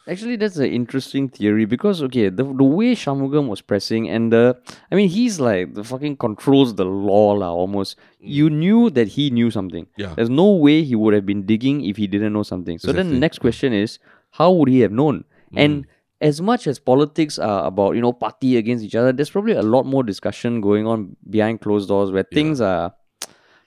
Actually, 0.10 0.38
that's 0.38 0.58
an 0.58 0.72
interesting 0.72 1.30
theory 1.30 1.66
because 1.66 2.02
okay, 2.04 2.30
the 2.30 2.44
the 2.44 2.64
way 2.64 2.96
Shanmugam 2.96 3.48
was 3.48 3.62
pressing 3.62 4.10
and 4.10 4.34
the, 4.34 4.58
I 4.92 4.96
mean, 4.96 5.08
he's 5.08 5.40
like 5.40 5.76
the 5.76 5.84
fucking 5.84 6.18
controls 6.18 6.76
the 6.76 6.86
law 6.86 7.34
lah 7.34 7.54
almost. 7.54 7.96
You 8.20 8.50
knew 8.50 8.90
that 8.90 9.10
he 9.10 9.30
knew 9.30 9.52
something. 9.52 9.86
yeah. 9.98 10.14
There's 10.16 10.30
no 10.30 10.50
way 10.52 10.84
he 10.84 10.96
would 10.96 11.14
have 11.14 11.26
been 11.26 11.46
digging 11.46 11.86
if 11.86 11.98
he 11.98 12.08
didn't 12.08 12.34
know 12.34 12.44
something. 12.44 12.80
So 12.80 12.92
then 12.92 13.10
the 13.10 13.20
next 13.20 13.40
question 13.40 13.72
is, 13.72 14.00
how 14.32 14.52
would 14.52 14.70
he 14.70 14.80
have 14.80 14.92
known? 14.92 15.26
Mm. 15.54 15.64
And 15.64 15.86
as 16.22 16.42
much 16.42 16.68
as 16.68 16.80
politics 16.80 17.38
are 17.40 17.66
about 17.66 17.96
you 17.96 18.02
know 18.02 18.12
party 18.14 18.58
against 18.58 18.84
each 18.84 18.96
other, 18.96 19.14
there's 19.14 19.30
probably 19.30 19.54
a 19.54 19.62
lot 19.62 19.86
more 19.86 20.04
discussion 20.04 20.60
going 20.62 20.88
on 20.88 21.16
behind 21.30 21.62
closed 21.62 21.88
doors 21.88 22.12
where 22.12 22.24
things 22.24 22.60
are, 22.62 22.94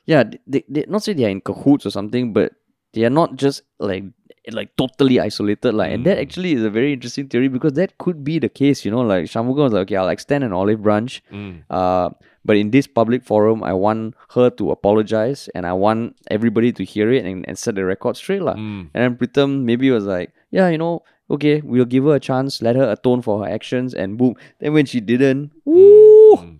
yeah, 0.07 0.25
they, 0.47 0.65
they 0.69 0.85
not 0.89 1.03
say 1.03 1.13
they 1.13 1.25
are 1.25 1.31
in 1.31 1.41
cahoots 1.41 1.87
or 1.87 1.91
something, 1.91 2.33
but 2.33 2.53
they 2.93 3.05
are 3.05 3.11
not 3.11 3.37
just 3.37 3.63
like 3.79 4.05
like 4.51 4.75
totally 4.77 5.21
isolated 5.21 5.73
like 5.73 5.93
and 5.93 6.05
that 6.05 6.17
Mm. 6.19 6.23
actually 6.23 6.53
is 6.53 6.65
a 6.65 6.71
very 6.71 6.93
interesting 6.93 7.29
theory 7.29 7.47
because 7.49 7.75
that 7.75 7.97
could 7.99 8.25
be 8.25 8.39
the 8.41 8.49
case 8.49 8.85
you 8.85 8.91
know 8.91 9.01
like 9.03 9.27
Shanmugam 9.27 9.65
was 9.69 9.73
like 9.73 9.83
okay 9.83 9.97
I'll 9.97 10.09
extend 10.09 10.43
an 10.43 10.53
olive 10.53 10.83
branch 10.83 11.23
Mm. 11.31 11.63
uh, 11.71 12.11
but 12.45 12.57
in 12.57 12.73
this 12.73 12.89
public 12.89 13.23
forum 13.23 13.63
I 13.63 13.73
want 13.73 14.15
her 14.35 14.51
to 14.51 14.71
apologize 14.73 15.49
and 15.55 15.65
I 15.65 15.73
want 15.75 16.17
everybody 16.29 16.73
to 16.73 16.83
hear 16.85 17.13
it 17.13 17.25
and, 17.25 17.45
and 17.47 17.57
set 17.57 17.77
the 17.77 17.85
record 17.85 18.17
straight 18.17 18.43
lah. 18.43 18.55
Mm. 18.55 18.91
and 18.95 19.01
then 19.05 19.15
Pritam 19.17 19.63
maybe 19.63 19.91
was 19.95 20.05
like 20.05 20.33
yeah 20.51 20.69
you 20.69 20.79
know 20.79 21.03
okay 21.31 21.61
we'll 21.63 21.85
give 21.87 22.03
her 22.05 22.17
a 22.17 22.21
chance 22.21 22.61
let 22.61 22.75
her 22.75 22.91
atone 22.91 23.23
for 23.23 23.45
her 23.45 23.49
actions 23.49 23.95
and 23.95 24.19
boom 24.19 24.35
then 24.59 24.73
when 24.75 24.87
she 24.87 24.99
didn't 25.01 25.53
woo, 25.65 26.35
Mm. 26.43 26.59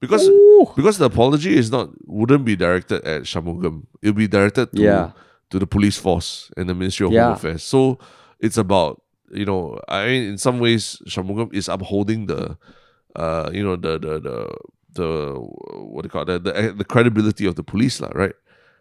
Because 0.00 0.28
because 0.76 0.98
the 0.98 1.06
apology 1.06 1.56
is 1.56 1.70
not 1.72 1.88
wouldn't 2.06 2.44
be 2.44 2.54
directed 2.56 3.02
at 3.04 3.22
Shanmugam. 3.22 3.86
It'll 4.02 4.12
be 4.14 4.28
directed 4.28 4.70
to 4.76 4.82
Yeah. 4.82 5.10
To 5.54 5.62
the 5.62 5.70
police 5.70 5.94
force 6.02 6.50
and 6.58 6.66
the 6.66 6.74
Ministry 6.74 7.06
of 7.06 7.14
Yeah. 7.14 7.30
Home 7.30 7.38
Affairs. 7.38 7.62
So 7.62 8.02
it's 8.42 8.58
about 8.58 8.98
you 9.30 9.46
know 9.46 9.78
I 9.86 10.02
mean 10.10 10.34
in 10.34 10.38
some 10.38 10.58
ways 10.58 10.98
Shanmugam 11.06 11.54
is 11.54 11.70
upholding 11.70 12.26
the 12.26 12.58
uh 13.14 13.54
you 13.54 13.62
know 13.62 13.78
the 13.78 13.94
the 14.02 14.18
the 14.18 14.36
the 14.98 15.08
what 15.94 16.02
do 16.02 16.06
you 16.06 16.10
call 16.10 16.26
it 16.26 16.26
the 16.26 16.38
the, 16.42 16.74
the 16.82 16.84
credibility 16.84 17.46
of 17.46 17.54
the 17.54 17.62
police 17.62 18.02
lah 18.02 18.10
right. 18.18 18.34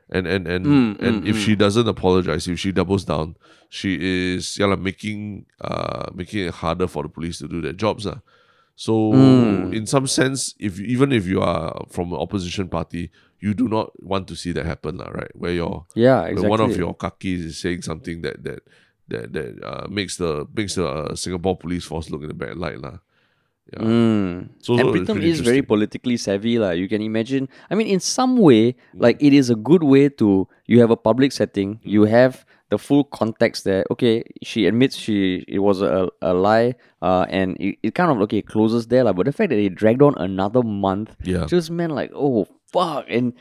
And 0.10 0.26
and 0.26 0.50
and 0.50 0.66
Mm, 0.66 0.90
and 0.98 1.16
mm, 1.24 1.30
if 1.30 1.38
mm. 1.38 1.46
she 1.46 1.54
doesn't 1.54 1.86
apologize, 1.86 2.50
if 2.50 2.58
she 2.58 2.74
doubles 2.74 3.06
down, 3.06 3.38
she 3.70 3.98
is 4.02 4.58
yeah, 4.58 4.66
like, 4.74 4.82
making 4.82 5.46
uh 5.62 6.10
making 6.18 6.50
it 6.50 6.54
harder 6.58 6.90
for 6.90 7.06
the 7.06 7.10
police 7.10 7.38
to 7.40 7.48
do 7.48 7.62
their 7.62 7.78
jobs. 7.78 8.10
lah. 8.10 8.20
So 8.76 9.14
Mm. 9.14 9.74
in 9.74 9.86
some 9.86 10.08
sense, 10.08 10.56
if 10.60 10.80
even 10.80 11.12
if 11.12 11.28
you 11.28 11.42
are 11.42 11.86
from 11.90 12.12
an 12.12 12.20
opposition 12.20 12.68
party, 12.70 13.12
you 13.40 13.54
do 13.54 13.68
not 13.68 13.92
want 14.02 14.28
to 14.30 14.36
see 14.36 14.52
that 14.54 14.66
happen, 14.66 14.98
lah, 14.98 15.10
right? 15.14 15.30
Where 15.36 15.54
your 15.54 15.86
yeah 15.96 16.26
exactly 16.26 16.50
one 16.50 16.62
of 16.62 16.74
your 16.78 16.96
kakis 16.96 17.46
is 17.54 17.58
saying 17.62 17.84
something 17.84 18.22
that 18.26 18.42
that 18.44 18.62
that 19.10 19.34
that 19.34 19.52
uh, 19.62 19.86
makes 19.90 20.18
the 20.18 20.48
makes 20.56 20.74
the 20.76 20.88
uh, 20.88 21.14
Singapore 21.16 21.58
police 21.58 21.86
force 21.86 22.10
look 22.10 22.24
in 22.24 22.32
a 22.32 22.38
bad 22.38 22.58
light, 22.58 22.82
lah. 22.82 22.98
Yeah. 23.72 23.80
Mm. 23.80 24.50
So, 24.60 24.76
and 24.76 24.90
Pritam 24.92 25.24
is 25.24 25.40
very 25.40 25.62
politically 25.62 26.18
savvy, 26.18 26.60
like 26.60 26.78
you 26.78 26.90
can 26.90 27.02
imagine. 27.02 27.48
I 27.72 27.76
mean, 27.76 27.88
in 27.88 28.00
some 28.02 28.38
way, 28.38 28.74
Mm. 28.92 29.00
like 29.06 29.18
it 29.22 29.34
is 29.34 29.50
a 29.50 29.56
good 29.56 29.84
way 29.84 30.10
to 30.20 30.48
you 30.68 30.82
have 30.82 30.92
a 30.92 30.98
public 31.00 31.32
setting, 31.32 31.80
you 31.84 32.04
have 32.10 32.44
the 32.69 32.78
full 32.78 33.04
context 33.04 33.63
there. 33.63 33.86
Okay, 33.91 34.23
she 34.43 34.65
admits 34.65 34.95
she 34.95 35.45
it 35.47 35.60
was 35.60 35.82
a, 35.82 36.10
a 36.21 36.34
lie, 36.34 36.76
uh, 37.02 37.26
and 37.30 37.58
it, 37.58 37.78
it 37.84 37.95
kind 37.95 38.12
of 38.12 38.19
okay 38.21 38.41
closes 38.41 38.88
there, 38.88 39.04
like, 39.04 39.15
but 39.15 39.26
the 39.26 39.32
fact 39.32 39.49
that 39.49 39.60
it 39.60 39.76
dragged 39.76 40.02
on 40.02 40.15
another 40.17 40.63
month 40.63 41.15
yeah. 41.23 41.45
just 41.45 41.69
meant 41.71 41.93
like 41.93 42.12
oh 42.15 42.47
fuck 42.71 43.06
and 43.10 43.34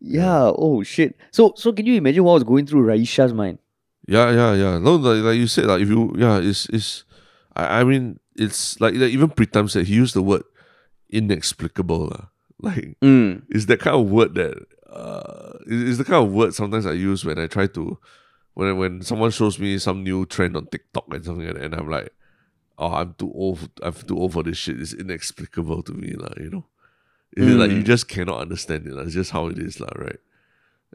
yeah, 0.00 0.50
oh 0.56 0.82
shit. 0.82 1.16
So 1.30 1.52
so 1.56 1.72
can 1.72 1.86
you 1.86 1.94
imagine 1.94 2.24
what 2.24 2.34
was 2.34 2.44
going 2.44 2.66
through 2.66 2.86
Raeesah's 2.86 3.34
mind? 3.34 3.58
Yeah, 4.08 4.30
yeah, 4.32 4.54
yeah. 4.54 4.78
No, 4.78 4.96
like, 4.96 5.22
like 5.22 5.36
you 5.36 5.46
said, 5.46 5.66
like 5.66 5.82
if 5.82 5.88
you, 5.88 6.12
yeah, 6.16 6.38
it's, 6.38 6.66
it's. 6.70 7.04
I, 7.54 7.80
I 7.80 7.84
mean, 7.84 8.18
it's 8.34 8.80
like, 8.80 8.94
like 8.94 9.10
even 9.10 9.28
Pritam 9.28 9.70
said 9.70 9.86
he 9.86 9.94
used 9.94 10.14
the 10.14 10.22
word 10.22 10.42
inexplicable, 11.10 12.06
lah. 12.08 12.24
Like 12.62 12.98
Mm. 13.00 13.42
it's 13.48 13.64
that 13.66 13.80
kind 13.80 13.96
of 13.96 14.10
word 14.10 14.34
that, 14.34 14.54
uh, 14.90 15.52
it's 15.66 15.96
the 15.96 16.04
kind 16.04 16.26
of 16.26 16.32
word 16.32 16.54
sometimes 16.54 16.84
I 16.84 16.92
use 16.92 17.24
when 17.24 17.38
I 17.38 17.46
try 17.46 17.66
to, 17.68 17.98
when 18.54 18.76
when 18.76 19.02
someone 19.02 19.30
shows 19.30 19.58
me 19.58 19.78
some 19.78 20.02
new 20.02 20.26
trend 20.26 20.56
on 20.56 20.66
TikTok 20.66 21.06
and 21.14 21.24
something 21.24 21.46
like 21.46 21.54
that, 21.56 21.64
and 21.64 21.74
I'm 21.74 21.88
like, 21.88 22.12
oh, 22.78 22.92
I'm 22.92 23.14
too 23.18 23.30
old, 23.34 23.68
I'm 23.82 23.92
too 23.92 24.18
old 24.18 24.32
for 24.32 24.42
this 24.42 24.56
shit. 24.58 24.80
It's 24.80 24.92
inexplicable 24.94 25.82
to 25.84 25.92
me, 25.92 26.14
lah. 26.16 26.32
You 26.36 26.50
know, 26.50 26.64
it's 27.36 27.46
like 27.56 27.70
you 27.70 27.82
Mm. 27.82 27.84
just 27.84 28.08
cannot 28.08 28.40
understand 28.40 28.86
it. 28.86 28.92
lah. 28.94 29.02
It's 29.02 29.14
just 29.14 29.30
how 29.30 29.46
it 29.48 29.58
is, 29.58 29.80
lah. 29.80 29.92
Right. 29.96 30.18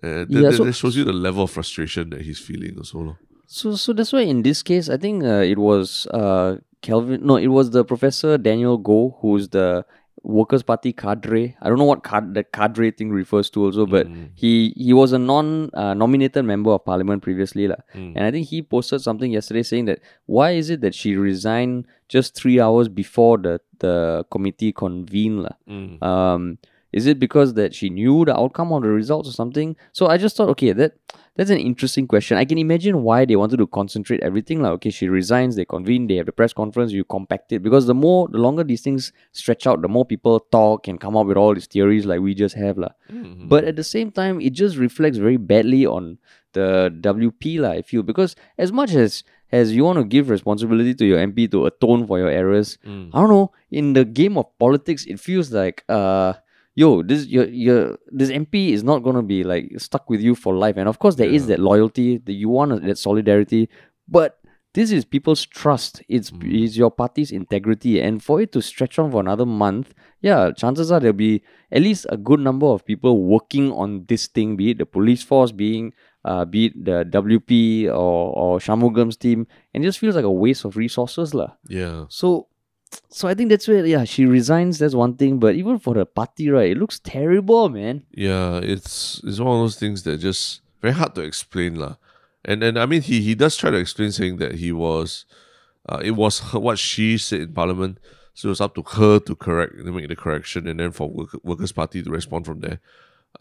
And 0.03 0.27
that, 0.29 0.41
Yeah, 0.41 0.51
so- 0.51 0.65
that 0.65 0.73
shows 0.73 0.95
you 0.97 1.03
the 1.05 1.13
level 1.13 1.43
of 1.43 1.51
frustration 1.51 2.09
that 2.11 2.21
he's 2.21 2.39
feeling 2.39 2.77
also. 2.77 2.99
lah. 2.99 3.15
So, 3.47 3.75
so 3.75 3.93
that's 3.93 4.11
why 4.11 4.21
in 4.21 4.41
this 4.41 4.63
case, 4.63 4.89
I 4.89 4.97
think 4.97 5.23
uh, 5.23 5.45
it 5.45 5.57
was 5.59 6.07
uh, 6.11 6.57
Kelvin. 6.81 7.21
No, 7.25 7.37
it 7.37 7.47
was 7.47 7.69
the 7.71 7.85
Professor 7.85 8.37
Daniel 8.37 8.77
Goh, 8.81 9.15
who's 9.21 9.49
the 9.49 9.85
Workers' 10.25 10.63
Party 10.63 10.91
cadre. 10.91 11.55
I 11.61 11.69
don't 11.69 11.77
know 11.77 11.85
what 11.85 12.03
cad- 12.03 12.33
the 12.33 12.43
cadre 12.43 12.91
thing 12.91 13.11
refers 13.11 13.49
to 13.51 13.63
also, 13.65 13.85
but 13.85 14.07
Mm. 14.07 14.29
he 14.33 14.73
he 14.75 14.91
was 14.93 15.13
a 15.13 15.19
non 15.19 15.69
uh, 15.73 15.93
nominated 15.93 16.45
member 16.45 16.71
of 16.71 16.83
parliament 16.85 17.21
previously, 17.21 17.67
lah. 17.67 17.77
Mm. 17.93 18.13
And 18.15 18.25
I 18.25 18.31
think 18.31 18.47
he 18.47 18.61
posted 18.61 19.01
something 19.01 19.31
yesterday 19.31 19.63
saying 19.63 19.85
that 19.85 19.99
why 20.25 20.51
is 20.51 20.69
it 20.69 20.81
that 20.81 20.95
she 20.95 21.15
resigned 21.15 21.85
just 22.09 22.35
three 22.35 22.59
hours 22.59 22.89
before 22.89 23.37
the 23.37 23.59
the 23.79 24.25
committee 24.31 24.71
convened, 24.71 25.43
lah. 25.43 25.55
Mm. 25.69 26.01
Um, 26.01 26.57
Is 26.95 27.05
it 27.11 27.19
because 27.19 27.53
that 27.59 27.75
she 27.75 27.89
knew 27.89 28.23
the 28.25 28.35
outcome 28.43 28.71
or 28.71 28.79
the 28.81 28.87
results 28.87 29.27
or 29.29 29.33
something? 29.33 29.75
So 29.91 30.07
I 30.07 30.17
just 30.17 30.35
thought, 30.37 30.49
okay, 30.55 30.71
that 30.71 30.93
that's 31.35 31.49
an 31.49 31.57
interesting 31.69 32.07
question. 32.07 32.37
I 32.37 32.45
can 32.45 32.57
imagine 32.57 33.03
why 33.03 33.25
they 33.25 33.35
wanted 33.35 33.57
to 33.63 33.67
concentrate 33.67 34.21
everything. 34.29 34.61
Like, 34.61 34.71
okay, 34.77 34.89
she 34.89 35.09
resigns, 35.09 35.57
they 35.57 35.65
convene, 35.65 36.07
they 36.07 36.15
have 36.15 36.25
the 36.27 36.31
press 36.31 36.53
conference, 36.53 36.93
you 36.93 37.03
compact 37.03 37.51
it. 37.51 37.61
Because 37.67 37.85
the 37.91 37.93
more, 38.05 38.29
the 38.29 38.37
longer 38.37 38.63
these 38.63 38.81
things 38.87 39.11
stretch 39.33 39.67
out, 39.67 39.81
the 39.81 39.89
more 39.97 40.05
people 40.05 40.39
talk 40.59 40.87
and 40.87 41.01
come 41.05 41.17
up 41.17 41.27
with 41.27 41.35
all 41.35 41.53
these 41.53 41.67
theories 41.67 42.05
like 42.05 42.21
we 42.21 42.33
just 42.33 42.55
have. 42.55 42.77
La. 42.77 42.89
Mhm. 43.11 43.49
But 43.49 43.65
at 43.65 43.75
the 43.75 43.83
same 43.83 44.09
time, 44.11 44.39
it 44.39 44.53
just 44.53 44.77
reflects 44.77 45.17
very 45.17 45.37
badly 45.37 45.85
on 45.85 46.17
the 46.53 46.89
WP, 47.01 47.59
la, 47.59 47.71
I 47.71 47.81
feel. 47.81 48.03
Because 48.03 48.35
as 48.57 48.71
much 48.71 48.93
as 48.95 49.23
as 49.51 49.75
you 49.75 49.83
want 49.83 49.97
to 49.99 50.03
give 50.05 50.29
responsibility 50.29 50.93
to 50.95 51.05
your 51.05 51.19
MP 51.19 51.47
to 51.51 51.65
atone 51.65 52.07
for 52.07 52.17
your 52.23 52.29
errors, 52.29 52.77
Mm. 52.87 53.09
I 53.13 53.19
don't 53.19 53.29
know. 53.29 53.51
In 53.69 53.93
the 53.93 54.05
game 54.05 54.37
of 54.37 54.45
politics, 54.57 55.05
it 55.05 55.19
feels 55.19 55.51
like 55.51 55.83
uh 55.89 56.33
yo, 56.75 57.01
this 57.01 57.25
your 57.27 57.45
your 57.47 57.97
this 58.11 58.29
MP 58.29 58.71
is 58.71 58.83
not 58.83 58.99
gonna 59.03 59.23
be 59.23 59.43
like 59.43 59.71
stuck 59.77 60.09
with 60.09 60.21
you 60.21 60.35
for 60.35 60.53
life. 60.53 60.75
And 60.77 60.87
of 60.87 60.99
course 60.99 61.15
there 61.15 61.29
is 61.29 61.43
Yeah. 61.43 61.55
that 61.55 61.59
loyalty 61.59 62.17
that 62.17 62.33
you 62.33 62.49
want 62.49 62.83
that 62.85 62.97
solidarity, 62.97 63.69
but 64.07 64.37
this 64.75 64.91
is 64.91 65.05
people's 65.05 65.45
trust. 65.45 66.03
It's 66.09 66.31
Mm. 66.31 66.63
it's 66.63 66.75
your 66.75 66.91
party's 66.91 67.31
integrity. 67.31 68.01
And 68.01 68.21
for 68.21 68.41
it 68.41 68.51
to 68.51 68.61
stretch 68.61 68.99
on 68.99 69.09
for 69.09 69.21
another 69.21 69.45
month, 69.45 69.93
yeah, 70.21 70.51
chances 70.51 70.91
are 70.91 70.99
there'll 70.99 71.15
be 71.15 71.41
at 71.71 71.81
least 71.81 72.05
a 72.09 72.17
good 72.17 72.41
number 72.41 72.67
of 72.67 72.83
people 72.83 73.23
working 73.23 73.71
on 73.71 74.03
this 74.11 74.27
thing, 74.27 74.57
be 74.57 74.71
it 74.71 74.77
the 74.77 74.85
police 74.85 75.23
force, 75.23 75.53
being 75.53 75.93
uh, 76.25 76.43
be 76.43 76.65
it 76.65 76.73
the 76.83 77.05
WP 77.05 77.85
or, 77.87 78.33
or 78.35 78.57
Shanmugam's 78.59 79.15
team, 79.15 79.45
and 79.73 79.83
it 79.83 79.87
just 79.87 79.99
feels 79.99 80.15
like 80.15 80.25
a 80.25 80.31
waste 80.31 80.65
of 80.65 80.75
resources. 80.75 81.33
lah. 81.33 81.51
Yeah. 81.69 82.05
So, 82.09 82.47
so 83.09 83.27
I 83.27 83.33
think 83.33 83.49
that's 83.49 83.67
where 83.67 83.85
yeah 83.85 84.03
she 84.03 84.25
resigns. 84.25 84.79
That's 84.79 84.95
one 84.95 85.15
thing, 85.15 85.39
but 85.39 85.55
even 85.55 85.79
for 85.79 85.93
the 85.93 86.05
party, 86.05 86.49
right, 86.49 86.71
it 86.71 86.77
looks 86.77 86.99
terrible, 86.99 87.69
man. 87.69 88.03
Yeah, 88.11 88.59
it's 88.63 89.21
it's 89.23 89.39
one 89.39 89.55
of 89.55 89.61
those 89.63 89.77
things 89.77 90.03
that 90.03 90.17
just 90.17 90.61
very 90.81 90.93
hard 90.93 91.15
to 91.15 91.21
explain, 91.21 91.75
lah. 91.75 91.95
And 92.43 92.63
and 92.63 92.77
I 92.77 92.85
mean, 92.85 93.01
he 93.01 93.21
he 93.21 93.35
does 93.35 93.57
try 93.57 93.71
to 93.71 93.77
explain, 93.77 94.11
saying 94.11 94.37
that 94.37 94.55
he 94.55 94.71
was, 94.71 95.25
uh, 95.89 95.99
it 96.03 96.11
was 96.11 96.39
her, 96.51 96.59
what 96.59 96.77
she 96.77 97.17
said 97.17 97.41
in 97.41 97.53
Parliament, 97.53 97.99
so 98.33 98.49
it 98.49 98.53
was 98.53 98.61
up 98.61 98.75
to 98.75 98.83
her 98.83 99.19
to 99.19 99.35
correct, 99.35 99.77
to 99.77 99.91
make 99.91 100.07
the 100.07 100.15
correction, 100.15 100.67
and 100.67 100.79
then 100.79 100.91
for 100.91 101.09
work, 101.09 101.33
Workers' 101.43 101.71
Party 101.71 102.03
to 102.03 102.11
respond 102.11 102.45
from 102.45 102.59
there. 102.59 102.79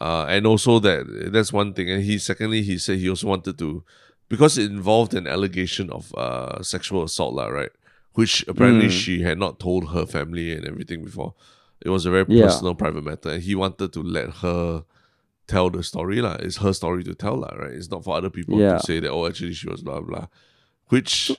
Uh, 0.01 0.25
and 0.27 0.45
also 0.45 0.79
that 0.79 1.31
that's 1.31 1.53
one 1.53 1.73
thing. 1.73 1.89
And 1.89 2.03
he 2.03 2.17
secondly 2.17 2.61
he 2.63 2.77
said 2.77 2.97
he 2.97 3.09
also 3.09 3.27
wanted 3.27 3.57
to, 3.59 3.83
because 4.27 4.57
it 4.57 4.71
involved 4.71 5.13
an 5.13 5.27
allegation 5.27 5.89
of 5.89 6.13
uh 6.15 6.61
sexual 6.63 7.03
assault, 7.03 7.35
lah, 7.35 7.47
right? 7.47 7.71
Which 8.15 8.43
apparently 8.47 8.87
Mm. 8.87 8.91
she 9.01 9.21
had 9.21 9.37
not 9.37 9.59
told 9.59 9.89
her 9.91 10.05
family 10.05 10.51
and 10.55 10.65
everything 10.65 11.03
before. 11.03 11.33
It 11.85 11.89
was 11.89 12.05
a 12.05 12.11
very 12.11 12.25
Yeah. 12.29 12.45
personal, 12.47 12.73
private 12.73 13.03
matter, 13.03 13.29
and 13.29 13.43
he 13.43 13.53
wanted 13.55 13.91
to 13.93 14.01
let 14.01 14.29
her 14.43 14.83
tell 15.47 15.69
the 15.69 15.83
story 15.83 16.21
lah. 16.21 16.37
It's 16.39 16.57
her 16.57 16.73
story 16.73 17.03
to 17.03 17.13
tell 17.13 17.37
lah, 17.43 17.53
right? 17.59 17.73
It's 17.79 17.91
not 17.91 18.03
for 18.03 18.15
other 18.17 18.29
people 18.31 18.57
Yeah. 18.59 18.77
to 18.77 18.83
say 18.89 18.99
that 19.01 19.11
oh 19.11 19.27
actually 19.27 19.53
she 19.53 19.67
was 19.69 19.81
blah 19.83 19.99
blah. 20.01 20.27
Which 20.89 21.31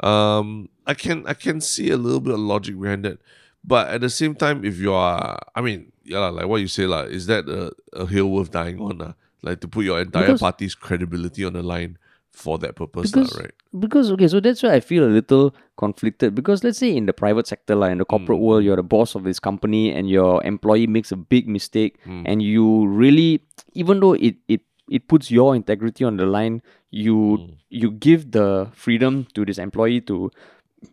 um 0.00 0.68
I 0.86 0.94
can 0.94 1.24
I 1.26 1.34
can 1.34 1.60
see 1.60 1.88
a 1.90 1.96
little 1.96 2.20
bit 2.20 2.34
of 2.34 2.40
logic 2.40 2.78
behind 2.80 3.04
that. 3.04 3.18
But 3.62 3.88
at 3.88 4.00
the 4.02 4.10
same 4.10 4.34
time, 4.34 4.64
if 4.64 4.78
you 4.78 4.92
are 4.92 5.38
I 5.54 5.60
mean, 5.62 5.92
yeah, 6.04 6.18
lah, 6.18 6.30
like 6.30 6.46
what 6.50 6.60
you 6.60 6.68
say, 6.68 6.86
lah, 6.86 7.02
is 7.04 7.26
that 7.26 7.48
a, 7.48 7.72
a 7.94 8.06
hill 8.06 8.28
worth 8.28 8.50
dying 8.50 8.80
on? 8.80 8.98
lah? 8.98 9.12
Like 9.42 9.60
to 9.60 9.68
put 9.68 9.84
your 9.84 10.00
entire 10.00 10.26
Because- 10.34 10.40
party's 10.40 10.74
credibility 10.74 11.44
on 11.44 11.52
the 11.54 11.62
line 11.62 11.96
for 12.34 12.58
that 12.58 12.74
purpose, 12.74 13.10
Because 13.10 13.38
right? 13.38 13.52
because 13.78 14.10
okay, 14.10 14.26
so 14.28 14.40
that's 14.40 14.62
why 14.62 14.74
I 14.74 14.80
feel 14.80 15.04
a 15.04 15.12
little 15.18 15.54
conflicted. 15.78 16.34
Because 16.34 16.64
let's 16.64 16.78
say 16.78 16.90
in 16.94 17.06
the 17.06 17.12
private 17.14 17.46
sector, 17.46 17.74
like 17.76 17.92
in 17.92 17.98
the 17.98 18.04
corporate 18.04 18.38
Mm. 18.38 18.42
world, 18.42 18.64
you're 18.64 18.76
the 18.76 18.82
boss 18.82 19.14
of 19.14 19.22
this 19.24 19.38
company, 19.38 19.90
and 19.92 20.10
your 20.10 20.42
employee 20.44 20.86
makes 20.86 21.12
a 21.12 21.16
big 21.16 21.48
mistake, 21.48 21.96
Mm. 22.04 22.22
and 22.26 22.42
you 22.42 22.86
really, 22.86 23.40
even 23.74 24.00
though 24.00 24.14
it 24.18 24.36
it 24.48 24.62
it 24.90 25.08
puts 25.08 25.30
your 25.30 25.54
integrity 25.56 26.04
on 26.04 26.16
the 26.18 26.26
line, 26.26 26.60
you 26.90 27.16
Mm. 27.38 27.54
you 27.70 27.90
give 27.90 28.32
the 28.32 28.68
freedom 28.74 29.26
to 29.34 29.44
this 29.46 29.56
employee 29.58 30.00
to 30.10 30.30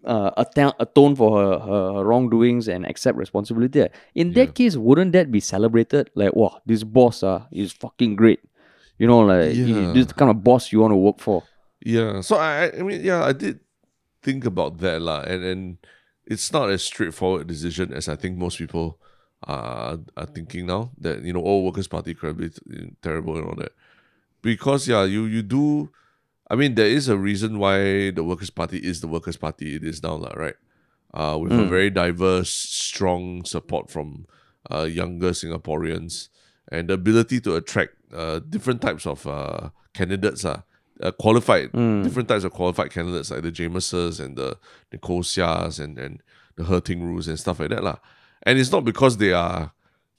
uh, 0.05 0.31
atone, 0.37 0.71
atone 0.79 1.15
for 1.19 1.35
her, 1.41 1.59
her, 1.59 2.05
wrongdoings 2.05 2.69
and 2.69 2.85
accept 2.87 3.17
responsibility. 3.17 3.83
In 4.15 4.31
that 4.39 4.55
case, 4.55 4.77
wouldn't 4.77 5.11
that 5.11 5.31
be 5.31 5.41
celebrated? 5.41 6.09
Like, 6.15 6.33
wow, 6.33 6.61
this 6.65 6.83
boss 6.87 7.23
uh, 7.23 7.43
is 7.51 7.73
fucking 7.73 8.15
great. 8.15 8.39
You 9.01 9.07
know, 9.09 9.25
like 9.25 9.57
Yeah. 9.57 9.93
this 9.97 10.13
kind 10.13 10.29
of 10.29 10.37
boss 10.45 10.69
you 10.71 10.79
want 10.83 10.93
to 10.93 11.01
work 11.07 11.17
for. 11.17 11.41
Yeah. 11.81 12.21
So 12.21 12.37
I 12.37 12.69
I- 12.69 12.83
mean 12.85 13.01
yeah, 13.01 13.25
I 13.25 13.33
did 13.33 13.57
think 14.21 14.45
about 14.45 14.77
that 14.85 15.01
lah, 15.01 15.25
and 15.25 15.41
and 15.51 15.61
it's 16.29 16.53
not 16.53 16.69
as 16.69 16.85
straightforward 16.85 17.47
decision 17.49 17.89
as 17.97 18.05
I 18.05 18.13
think 18.21 18.37
most 18.37 18.61
people 18.61 19.01
are 19.49 19.97
are 20.13 20.29
thinking 20.29 20.69
now. 20.69 20.93
That 21.01 21.25
you 21.25 21.33
know, 21.33 21.41
all 21.41 21.65
Workers' 21.65 21.89
Party 21.89 22.13
is 22.13 22.61
terrible 23.01 23.33
and 23.41 23.45
all 23.49 23.57
that. 23.57 23.73
Because 24.45 24.85
yeah, 24.91 25.03
you 25.09 25.25
you 25.25 25.41
do. 25.41 25.89
I 26.51 26.55
mean, 26.59 26.75
there 26.75 26.91
is 26.91 27.09
a 27.09 27.17
reason 27.17 27.57
why 27.57 28.11
the 28.13 28.21
Workers' 28.23 28.53
Party 28.53 28.77
is 28.77 29.01
the 29.01 29.07
Workers' 29.09 29.37
Party 29.39 29.73
it 29.75 29.83
is 29.83 30.03
now, 30.03 30.15
lah, 30.21 30.33
right? 30.35 30.59
Uh, 31.13 31.37
with 31.41 31.51
a 31.57 31.63
Mm. 31.65 31.69
very 31.73 31.89
diverse, 31.89 32.51
strong 32.53 33.45
support 33.49 33.89
from 33.89 34.27
uh, 34.69 34.83
younger 34.85 35.31
Singaporeans 35.33 36.29
and 36.71 36.87
the 36.89 36.93
ability 36.93 37.39
to 37.41 37.55
attract 37.55 37.95
uh, 38.13 38.39
different 38.49 38.81
types 38.81 39.05
of 39.05 39.25
uh, 39.27 39.69
candidates, 39.93 40.45
uh, 40.45 40.61
uh, 41.01 41.11
qualified, 41.11 41.71
Mm. 41.71 42.03
different 42.03 42.29
types 42.29 42.43
of 42.43 42.51
qualified 42.51 42.91
candidates 42.91 43.31
like 43.31 43.41
the 43.43 43.51
Jamesons 43.51 44.19
and 44.19 44.37
the 44.37 44.57
Nicole 44.91 45.23
Seahs 45.23 45.79
and, 45.79 45.97
and 45.97 46.21
the 46.55 46.63
He 46.65 46.81
Ting 46.81 47.03
Rus 47.03 47.27
and 47.27 47.39
stuff 47.39 47.59
like 47.59 47.69
that. 47.69 47.83
lah. 47.83 47.97
And 48.43 48.59
it's 48.59 48.71
not 48.71 48.83
because 48.85 49.17
they 49.17 49.33
are 49.33 49.71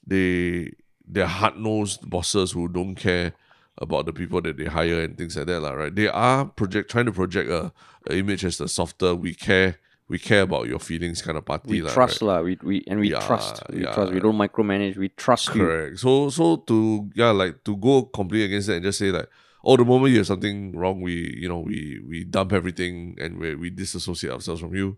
they 0.05 0.71
they're 1.07 1.27
hard 1.27 1.57
nosed 1.57 2.09
bosses 2.09 2.51
who 2.51 2.67
don't 2.67 2.95
care 2.95 3.33
about 3.79 4.05
the 4.05 4.13
people 4.13 4.41
that 4.41 4.57
they 4.57 4.65
hire 4.65 5.01
and 5.01 5.17
things 5.17 5.35
like 5.35 5.47
that, 5.47 5.59
lah, 5.61 5.71
right? 5.71 5.93
They 5.93 6.07
are 6.07 6.45
project 6.45 6.91
trying 6.91 7.05
to 7.05 7.11
project 7.11 7.49
a, 7.49 7.71
a 8.09 8.15
image 8.17 8.45
as 8.45 8.57
the 8.57 8.67
softer, 8.67 9.15
we 9.15 9.33
care 9.33 9.77
we 10.07 10.19
care 10.19 10.41
about 10.41 10.67
your 10.67 10.79
feelings 10.79 11.21
kind 11.21 11.37
of 11.37 11.45
party. 11.45 11.69
we 11.69 11.81
lah, 11.81 11.93
trust 11.93 12.21
right? 12.21 12.27
lah. 12.27 12.41
We, 12.41 12.57
we 12.63 12.83
and 12.87 12.99
we 12.99 13.11
Yeah, 13.11 13.19
trust. 13.25 13.63
We 13.69 13.83
yeah. 13.83 13.93
trust. 13.93 14.11
We 14.13 14.19
don't 14.19 14.35
micromanage. 14.37 14.97
We 14.97 15.09
trust 15.09 15.55
you. 15.55 15.61
Correct. 15.63 15.99
So 15.99 16.29
so 16.29 16.57
to 16.67 17.09
yeah, 17.15 17.31
like 17.31 17.63
to 17.63 17.75
go 17.77 18.03
completely 18.03 18.45
against 18.45 18.67
that 18.67 18.75
and 18.75 18.83
just 18.85 18.99
say 18.99 19.11
like, 19.11 19.27
oh, 19.63 19.77
the 19.77 19.85
moment 19.85 20.11
you 20.11 20.19
have 20.19 20.27
something 20.27 20.75
wrong, 20.75 21.01
we 21.01 21.35
you 21.39 21.47
know 21.47 21.59
we 21.59 21.99
we 22.07 22.23
dump 22.25 22.51
everything 22.53 23.15
and 23.19 23.39
we 23.39 23.55
we 23.55 23.69
disassociate 23.69 24.33
ourselves 24.33 24.61
from 24.61 24.75
you. 24.75 24.97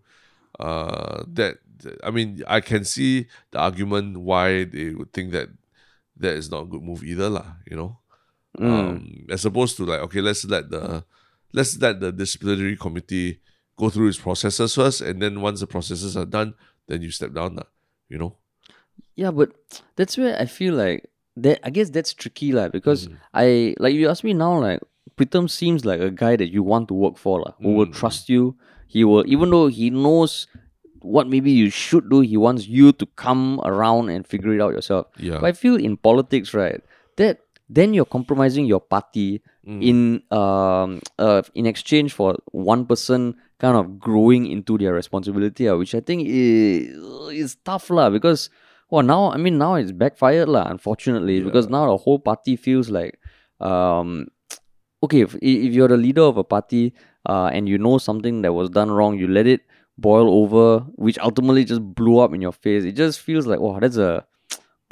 Uh, 0.59 1.23
that 1.27 1.57
I 2.03 2.09
mean, 2.09 2.41
I 2.47 2.61
can 2.61 2.83
see 2.85 3.27
the 3.51 3.59
argument 3.59 4.17
why 4.17 4.63
they 4.63 4.91
would 4.95 5.11
think 5.13 5.31
that 5.33 5.49
that 6.17 6.33
is 6.33 6.49
not 6.49 6.63
a 6.63 6.65
good 6.65 6.81
move 6.81 7.03
either, 7.03 7.29
lah. 7.29 7.59
You 7.69 7.75
know, 7.77 7.91
Mm. 8.55 8.71
um, 8.71 9.25
as 9.29 9.43
opposed 9.43 9.75
to 9.75 9.83
like, 9.83 9.99
okay, 10.07 10.21
let's 10.23 10.45
let 10.47 10.69
the 10.71 11.03
let's 11.51 11.75
let 11.75 11.99
the 11.99 12.11
disciplinary 12.15 12.77
committee 12.79 13.43
go 13.77 13.89
through 13.89 14.07
its 14.09 14.17
processes 14.19 14.75
first, 14.75 15.01
and 15.01 15.21
then 15.21 15.41
once 15.41 15.59
the 15.59 15.67
processes 15.67 16.15
are 16.17 16.25
done, 16.25 16.53
then 16.87 17.01
you 17.01 17.11
step 17.11 17.33
down. 17.33 17.59
You 18.09 18.17
know. 18.17 18.35
Yeah, 19.15 19.31
but 19.31 19.51
that's 19.95 20.17
where 20.17 20.37
I 20.39 20.45
feel 20.45 20.73
like 20.75 21.09
that. 21.37 21.59
I 21.63 21.69
guess 21.69 21.89
that's 21.89 22.13
tricky, 22.13 22.51
lah. 22.51 22.69
Because 22.69 23.07
Mm. 23.07 23.15
I 23.33 23.75
like 23.79 23.93
you 23.95 24.09
ask 24.09 24.23
me 24.23 24.33
now, 24.33 24.59
like 24.59 24.79
Pritam 25.17 25.49
seems 25.49 25.85
like 25.85 25.99
a 25.99 26.11
guy 26.11 26.35
that 26.35 26.51
you 26.51 26.63
want 26.63 26.87
to 26.89 26.93
work 26.93 27.17
for, 27.17 27.39
lah. 27.41 27.53
Who 27.61 27.73
will 27.73 27.87
Mm. 27.87 27.93
trust 27.95 28.29
you. 28.29 28.55
He 28.87 29.03
will, 29.03 29.23
even 29.27 29.49
though 29.49 29.67
he 29.67 29.89
knows 29.89 30.47
what 31.01 31.27
maybe 31.27 31.51
you 31.51 31.69
should 31.69 32.09
do, 32.09 32.21
he 32.21 32.37
wants 32.37 32.67
you 32.67 32.91
to 32.93 33.05
come 33.15 33.59
around 33.63 34.09
and 34.09 34.25
figure 34.27 34.53
it 34.53 34.61
out 34.61 34.73
yourself. 34.73 35.07
Yeah. 35.19 35.39
But 35.41 35.47
I 35.47 35.53
feel 35.53 35.75
in 35.75 35.97
politics, 35.97 36.53
right, 36.53 36.81
that 37.17 37.39
then 37.69 37.93
you're 37.93 38.05
compromising 38.09 38.65
your 38.69 38.79
party 38.79 39.41
Mm. 39.65 39.81
in 39.81 39.97
um 40.29 41.01
uh 41.17 41.41
in 41.57 41.65
exchange 41.65 42.13
for 42.13 42.37
one 42.53 42.85
person 42.85 43.33
kind 43.59 43.77
of 43.77 43.99
growing 43.99 44.47
into 44.47 44.77
their 44.77 44.93
responsibility, 44.93 45.67
ah, 45.67 45.75
which 45.75 45.95
I 45.95 45.99
think 45.99 46.27
is, 46.27 46.97
is 47.31 47.55
tough 47.63 47.89
lah 47.89 48.09
because 48.09 48.49
well 48.89 49.03
now 49.03 49.31
I 49.31 49.37
mean 49.37 49.57
now 49.57 49.75
it's 49.75 49.91
backfired 49.91 50.49
lah 50.49 50.67
unfortunately 50.69 51.41
because 51.41 51.69
now 51.69 51.85
the 51.87 51.97
whole 51.97 52.19
party 52.19 52.55
feels 52.55 52.89
like 52.89 53.19
um 53.59 54.27
okay 55.03 55.21
if, 55.21 55.35
if 55.35 55.73
you're 55.73 55.87
the 55.87 55.97
leader 55.97 56.21
of 56.21 56.37
a 56.37 56.43
party 56.43 56.93
uh 57.25 57.49
and 57.51 57.67
you 57.69 57.77
know 57.77 57.97
something 57.97 58.41
that 58.41 58.53
was 58.53 58.69
done 58.69 58.91
wrong 58.91 59.17
you 59.17 59.27
let 59.27 59.47
it 59.47 59.61
boil 59.97 60.29
over 60.29 60.79
which 60.95 61.17
ultimately 61.19 61.63
just 61.63 61.81
blew 61.81 62.19
up 62.19 62.33
in 62.33 62.41
your 62.41 62.51
face 62.51 62.83
it 62.83 62.93
just 62.93 63.19
feels 63.19 63.47
like 63.47 63.59
wow 63.59 63.79
that's 63.79 63.97
a 63.97 64.25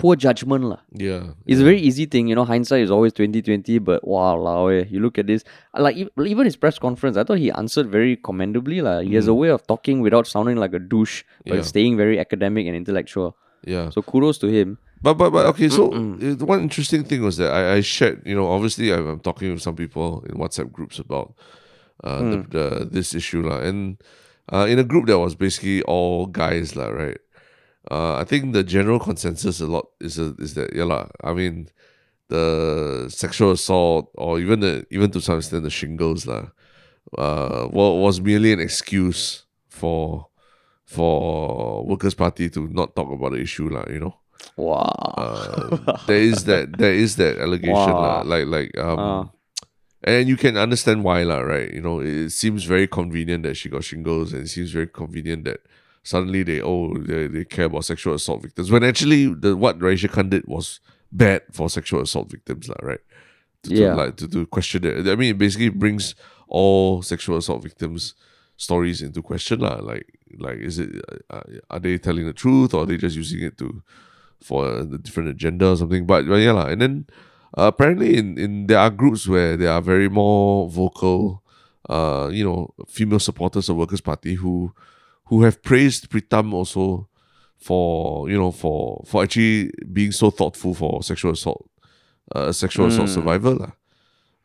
poor 0.03 0.15
judgment 0.23 0.67
lah 0.69 0.79
Yeah. 0.91 1.31
it's 1.47 1.59
yeah. 1.59 1.65
a 1.65 1.67
very 1.71 1.79
easy 1.89 2.05
thing, 2.15 2.27
you 2.31 2.35
know. 2.35 2.43
Hindsight 2.49 2.83
is 2.87 2.91
always 2.91 3.13
twenty 3.19 3.41
twenty, 3.49 3.79
but 3.89 4.03
wow, 4.13 4.35
lao, 4.47 4.67
eh, 4.67 4.83
you 4.91 4.99
look 5.05 5.17
at 5.23 5.27
this. 5.31 5.45
Like 5.87 5.95
even 6.19 6.45
his 6.49 6.57
press 6.59 6.79
conference, 6.87 7.15
I 7.15 7.23
thought 7.23 7.39
he 7.43 7.51
answered 7.63 7.87
very 7.87 8.17
commendably. 8.29 8.81
lah. 8.87 8.99
He 8.99 9.15
has 9.19 9.31
a 9.31 9.37
way 9.43 9.47
of 9.57 9.63
talking 9.73 10.03
without 10.07 10.27
sounding 10.27 10.59
like 10.65 10.75
a 10.75 10.83
douche, 10.95 11.23
but 11.47 11.55
Mm. 11.55 11.63
Yeah. 11.63 11.69
staying 11.71 11.95
very 12.03 12.19
academic 12.25 12.67
and 12.67 12.75
intellectual. 12.75 13.39
Yeah. 13.63 13.87
So 13.95 14.03
kudos 14.03 14.43
to 14.43 14.51
him. 14.51 14.75
But 15.03 15.15
but 15.19 15.31
but 15.35 15.47
okay. 15.55 15.71
So 15.71 15.87
uh, 15.95 16.35
the 16.35 16.47
one 16.47 16.59
interesting 16.67 17.07
thing 17.07 17.23
was 17.23 17.39
that 17.39 17.51
I, 17.55 17.61
I 17.75 17.79
shared. 17.79 18.23
You 18.27 18.35
know, 18.35 18.47
obviously 18.51 18.91
I'm, 18.91 19.07
I'm 19.15 19.23
talking 19.23 19.55
with 19.55 19.63
some 19.63 19.75
people 19.79 20.19
in 20.27 20.35
WhatsApp 20.35 20.71
groups 20.75 20.99
about 20.99 21.31
uh, 22.03 22.19
the, 22.19 22.37
the 22.55 22.65
this 22.91 23.15
issue 23.15 23.43
lah, 23.47 23.63
and 23.63 23.99
uh, 24.51 24.67
in 24.67 24.79
a 24.79 24.87
group 24.87 25.07
that 25.07 25.19
was 25.19 25.35
basically 25.35 25.79
all 25.87 26.27
guys 26.27 26.75
lah, 26.75 26.91
right? 26.91 27.22
Uh, 27.93 28.15
I 28.21 28.23
think 28.25 28.41
the 28.57 28.63
general 28.65 28.99
consensus 28.99 29.61
a 29.61 29.67
lot 29.75 29.85
is 30.01 30.17
a, 30.17 30.33
is 30.45 30.51
that 30.57 30.73
yeah 30.73 30.89
lah. 30.89 31.05
I 31.21 31.31
mean, 31.37 31.69
the 32.33 32.45
sexual 33.13 33.51
assault 33.53 34.09
or 34.17 34.39
even 34.41 34.59
the 34.65 34.73
even 34.89 35.11
to 35.13 35.21
some 35.21 35.37
extent 35.37 35.63
the 35.63 35.69
shingles 35.69 36.25
lah, 36.25 36.49
uh, 37.17 37.69
wa- 37.69 37.97
was 38.05 38.17
merely 38.17 38.49
an 38.53 38.59
excuse 38.59 39.45
for 39.69 40.27
for 40.85 41.85
Workers' 41.85 42.17
Party 42.17 42.49
to 42.49 42.67
not 42.73 42.95
talk 42.97 43.09
about 43.13 43.31
the 43.37 43.41
issue 43.41 43.69
lah. 43.69 43.85
You 43.89 43.99
know, 43.99 44.13
Wow. 44.57 45.13
uh, 45.17 45.97
there 46.09 46.21
is 46.21 46.45
that 46.49 46.77
there 46.81 46.95
is 46.97 47.15
that 47.21 47.37
allegation. 47.37 47.93
Wow. 47.93 48.23
Like 48.25 48.47
like 48.49 48.71
um. 48.81 48.99
Uh. 48.99 49.23
And 50.03 50.27
you 50.27 50.35
can 50.35 50.59
understand 50.59 51.07
why, 51.07 51.23
lah, 51.23 51.39
right? 51.39 51.71
You 51.71 51.79
know, 51.79 52.03
it 52.03 52.35
seems 52.35 52.67
very 52.67 52.91
convenient 52.91 53.47
that 53.47 53.55
she 53.55 53.71
got 53.71 53.87
shingles, 53.87 54.35
and 54.35 54.43
it 54.43 54.51
seems 54.51 54.75
very 54.75 54.91
convenient 54.91 55.47
that 55.47 55.63
suddenly 56.03 56.43
they 56.43 56.61
oh 56.61 56.93
they, 56.97 57.27
they 57.27 57.45
care 57.45 57.65
about 57.65 57.85
sexual 57.85 58.13
assault 58.13 58.41
victims 58.41 58.69
when 58.69 58.83
actually 58.83 59.33
the 59.33 59.55
what 59.55 59.79
Raeesah 59.79 60.11
Khan 60.11 60.29
did 60.29 60.45
was 60.47 60.79
bad 61.11 61.41
for 61.51 61.69
sexual 61.69 62.01
assault 62.01 62.29
victims, 62.29 62.67
lah, 62.67 62.75
right? 62.81 62.99
To, 63.63 63.69
to, 63.69 63.75
Yeah. 63.75 63.93
like 63.95 64.17
to, 64.17 64.27
to 64.27 64.45
question 64.47 64.83
it. 64.83 65.07
I 65.07 65.15
mean, 65.15 65.31
it 65.31 65.37
basically 65.37 65.69
brings 65.69 66.15
all 66.47 67.01
sexual 67.01 67.37
assault 67.37 67.63
victims' 67.63 68.15
stories 68.57 69.01
into 69.01 69.21
question, 69.21 69.59
lah. 69.61 69.79
Like 69.79 70.07
like 70.37 70.57
is 70.57 70.79
it 70.79 70.89
uh, 71.29 71.41
are 71.69 71.79
they 71.79 71.97
telling 71.97 72.25
the 72.25 72.33
truth 72.33 72.73
or 72.73 72.83
are 72.83 72.85
they 72.85 72.97
just 72.97 73.15
using 73.15 73.41
it 73.41 73.57
to 73.59 73.81
for 74.41 74.67
a 74.79 74.85
different 74.97 75.29
agenda 75.29 75.69
or 75.69 75.77
something? 75.77 76.05
But, 76.05 76.27
but 76.27 76.35
yeah, 76.41 76.51
lah. 76.51 76.67
And 76.67 76.81
then 76.81 77.05
uh, 77.57 77.71
apparently 77.71 78.17
in, 78.17 78.37
in 78.37 78.67
there 78.67 78.79
are 78.79 78.89
groups 78.89 79.27
where 79.27 79.55
there 79.55 79.71
are 79.71 79.81
very 79.81 80.09
more 80.09 80.67
vocal 80.69 81.39
uh 81.89 82.29
you 82.31 82.43
know 82.43 82.73
female 82.87 83.19
supporters 83.19 83.67
of 83.67 83.75
workers 83.75 83.99
party 83.99 84.35
who 84.35 84.71
who 85.33 85.41
have 85.43 85.57
praised 85.65 86.09
pritam 86.13 86.53
also 86.53 87.09
for 87.57 88.29
you 88.29 88.37
know 88.37 88.51
for 88.51 89.01
for 89.09 89.23
actually 89.23 89.71
being 89.91 90.11
so 90.11 90.29
thoughtful 90.29 90.73
for 90.75 91.01
sexual 91.01 91.31
assault 91.33 91.65
uh 92.35 92.51
sexual 92.51 92.85
assault 92.87 93.09
Mm. 93.09 93.13
survivor 93.17 93.53
lah. 93.55 93.71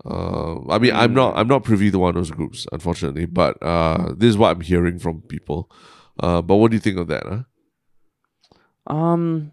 Uh, 0.07 0.63
I 0.71 0.79
mean, 0.79 0.95
I'm 0.95 1.13
not 1.13 1.37
I'm 1.37 1.49
not 1.49 1.65
privy 1.67 1.91
to 1.91 1.99
one 1.99 2.11
of 2.11 2.15
those 2.15 2.31
groups, 2.31 2.67
unfortunately, 2.73 3.27
but 3.27 3.59
uh, 3.61 4.15
this 4.17 4.31
is 4.31 4.39
what 4.39 4.55
I'm 4.55 4.63
hearing 4.63 4.99
from 4.99 5.21
people. 5.27 5.67
Uh, 6.23 6.41
but 6.41 6.57
what 6.57 6.71
do 6.71 6.77
you 6.79 6.81
think 6.81 6.99
of 7.03 7.09
that? 7.11 7.25
Huh? 7.27 7.43
Um, 8.87 9.51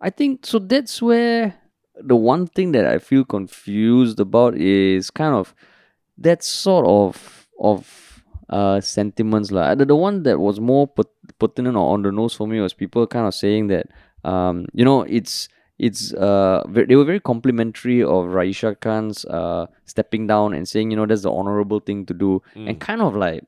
I 0.00 0.10
think 0.10 0.46
so. 0.46 0.58
That's 0.58 1.02
where 1.02 1.54
the 1.98 2.16
one 2.16 2.46
thing 2.46 2.72
that 2.72 2.86
I 2.86 2.98
feel 2.98 3.24
confused 3.24 4.20
about 4.20 4.54
is 4.54 5.10
kind 5.10 5.34
of 5.34 5.54
that 6.16 6.42
sort 6.42 6.86
of 6.86 7.48
of 7.58 8.11
uh 8.52 8.80
sentiments 8.80 9.50
lah. 9.50 9.74
The, 9.74 9.86
the 9.88 9.96
one 9.96 10.22
that 10.28 10.38
was 10.38 10.60
more 10.60 10.86
pertinent 11.40 11.76
or 11.76 11.94
on 11.94 12.02
the 12.02 12.12
nose 12.12 12.34
for 12.36 12.46
me 12.46 12.60
was 12.60 12.74
people 12.76 13.06
kind 13.08 13.26
of 13.26 13.34
saying 13.34 13.68
that 13.72 13.86
um 14.28 14.66
you 14.72 14.84
know 14.84 15.02
it's 15.08 15.48
it's 15.78 16.12
uh 16.14 16.62
they 16.68 16.94
were 16.94 17.08
very 17.08 17.20
complimentary 17.20 18.02
of 18.02 18.30
Raeesah 18.36 18.78
Khan's 18.84 19.24
uh 19.24 19.66
stepping 19.84 20.26
down 20.28 20.52
and 20.52 20.68
saying 20.68 20.90
you 20.92 20.96
know 21.00 21.06
that's 21.06 21.22
the 21.22 21.32
honorable 21.32 21.80
thing 21.80 22.04
to 22.06 22.14
do 22.14 22.42
and 22.68 22.78
kind 22.78 23.00
of 23.00 23.16
like 23.16 23.42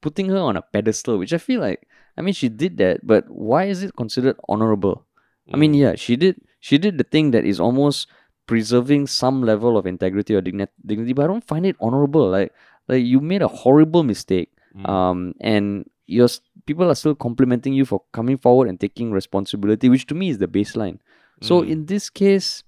putting 0.00 0.28
her 0.28 0.38
on 0.38 0.56
a 0.56 0.62
pedestal, 0.62 1.18
which 1.18 1.32
I 1.32 1.38
feel 1.38 1.60
like 1.60 1.86
I 2.16 2.22
mean 2.22 2.34
she 2.34 2.48
did 2.50 2.76
that, 2.78 3.06
but 3.06 3.24
why 3.30 3.64
is 3.64 3.82
it 3.82 3.96
considered 3.96 4.36
honorable? 4.48 5.06
I 5.52 5.56
mean, 5.56 5.72
yeah, 5.72 5.94
she 5.94 6.16
did 6.16 6.36
she 6.60 6.76
did 6.76 6.98
the 6.98 7.04
thing 7.04 7.30
that 7.30 7.44
is 7.44 7.60
almost 7.60 8.08
preserving 8.46 9.06
some 9.06 9.42
level 9.42 9.78
of 9.78 9.86
integrity 9.86 10.34
or 10.34 10.40
dignity, 10.42 11.12
but 11.14 11.24
I 11.24 11.26
don't 11.28 11.44
find 11.46 11.64
it 11.64 11.76
honorable. 11.80 12.28
Like 12.28 12.52
like 12.88 13.04
you 13.04 13.20
made 13.20 13.42
a 13.42 13.48
horrible 13.48 14.02
mistake, 14.02 14.50
mm. 14.76 14.88
um, 14.88 15.34
and 15.40 15.88
you're 16.06 16.28
people 16.66 16.90
are 16.90 16.94
still 16.94 17.14
complimenting 17.14 17.72
you 17.72 17.84
for 17.84 18.02
coming 18.12 18.36
forward 18.36 18.68
and 18.68 18.80
taking 18.80 19.12
responsibility, 19.12 19.88
which 19.88 20.06
to 20.06 20.14
me 20.14 20.28
is 20.28 20.38
the 20.38 20.48
baseline. 20.48 20.98
So 21.40 21.62
mm. 21.62 21.70
in 21.70 21.86
this 21.86 22.10
case, 22.10 22.64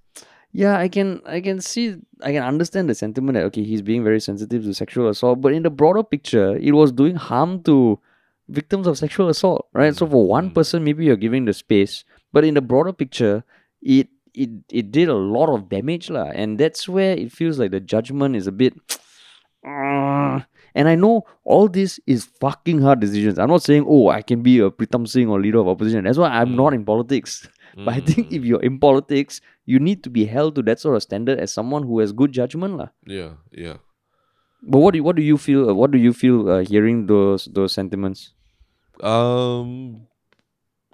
yeah, 0.52 0.78
I 0.78 0.88
can 0.88 1.20
I 1.26 1.40
can 1.40 1.60
see 1.60 1.96
I 2.22 2.32
can 2.32 2.42
understand 2.42 2.88
the 2.88 2.94
sentiment 2.94 3.34
that 3.36 3.44
okay, 3.44 3.64
he's 3.64 3.82
being 3.82 4.04
very 4.04 4.20
sensitive 4.20 4.64
to 4.64 4.74
sexual 4.74 5.08
assault, 5.08 5.40
but 5.40 5.52
in 5.52 5.62
the 5.62 5.70
broader 5.70 6.02
picture, 6.02 6.56
it 6.56 6.72
was 6.72 6.92
doing 6.92 7.16
harm 7.16 7.62
to 7.64 7.98
victims 8.48 8.86
of 8.86 8.98
sexual 8.98 9.28
assault, 9.28 9.68
right? 9.72 9.94
So 9.94 10.06
mm. 10.06 10.10
for 10.10 10.26
one 10.26 10.50
person, 10.50 10.84
maybe 10.84 11.04
you're 11.04 11.16
giving 11.16 11.44
the 11.44 11.52
space, 11.52 12.04
but 12.32 12.44
in 12.44 12.54
the 12.54 12.60
broader 12.60 12.92
picture, 12.92 13.44
it 13.82 14.08
it 14.34 14.50
it 14.70 14.90
did 14.90 15.08
a 15.08 15.14
lot 15.14 15.52
of 15.52 15.68
damage, 15.68 16.10
lah, 16.10 16.30
and 16.34 16.58
that's 16.58 16.88
where 16.88 17.12
it 17.12 17.32
feels 17.32 17.58
like 17.58 17.70
the 17.70 17.80
judgment 17.80 18.36
is 18.36 18.46
a 18.46 18.52
bit. 18.52 18.74
"Ah." 19.64 20.46
and 20.74 20.88
I 20.88 20.94
know 20.94 21.24
all 21.44 21.68
this 21.68 22.00
is 22.06 22.24
fucking 22.24 22.80
hard 22.80 23.00
decisions. 23.00 23.38
I'm 23.38 23.48
not 23.48 23.62
saying, 23.62 23.84
oh, 23.88 24.08
I 24.08 24.22
can 24.22 24.42
be 24.42 24.60
a 24.60 24.70
Pritam 24.70 25.06
Singh 25.08 25.28
or 25.28 25.40
leader 25.40 25.58
of 25.58 25.68
opposition. 25.68 26.04
That's 26.04 26.18
why 26.18 26.28
I'm 26.28 26.54
not 26.56 26.74
in 26.74 26.84
politics. 26.84 27.48
But 27.76 27.94
I 27.94 28.00
think 28.00 28.32
if 28.32 28.44
you're 28.44 28.62
in 28.62 28.78
politics, 28.78 29.40
you 29.64 29.78
need 29.78 30.02
to 30.04 30.10
be 30.10 30.24
held 30.24 30.56
to 30.56 30.62
that 30.62 30.80
sort 30.80 30.96
of 30.96 31.02
standard 31.02 31.38
as 31.38 31.52
someone 31.52 31.84
who 31.84 32.00
has 32.00 32.12
good 32.12 32.32
judgment, 32.32 32.76
lah. 32.76 32.88
Yeah, 33.06 33.34
yeah. 33.52 33.76
But 34.62 34.78
what 34.78 34.92
do 34.92 34.98
you, 34.98 35.04
what 35.04 35.16
do 35.16 35.22
you 35.22 35.38
feel? 35.38 35.70
Uh, 35.70 35.74
what 35.74 35.90
do 35.90 35.98
you 35.98 36.12
feel 36.12 36.50
uh, 36.50 36.58
hearing 36.60 37.06
those 37.06 37.46
those 37.46 37.72
sentiments? 37.72 38.32
Um, 39.00 40.08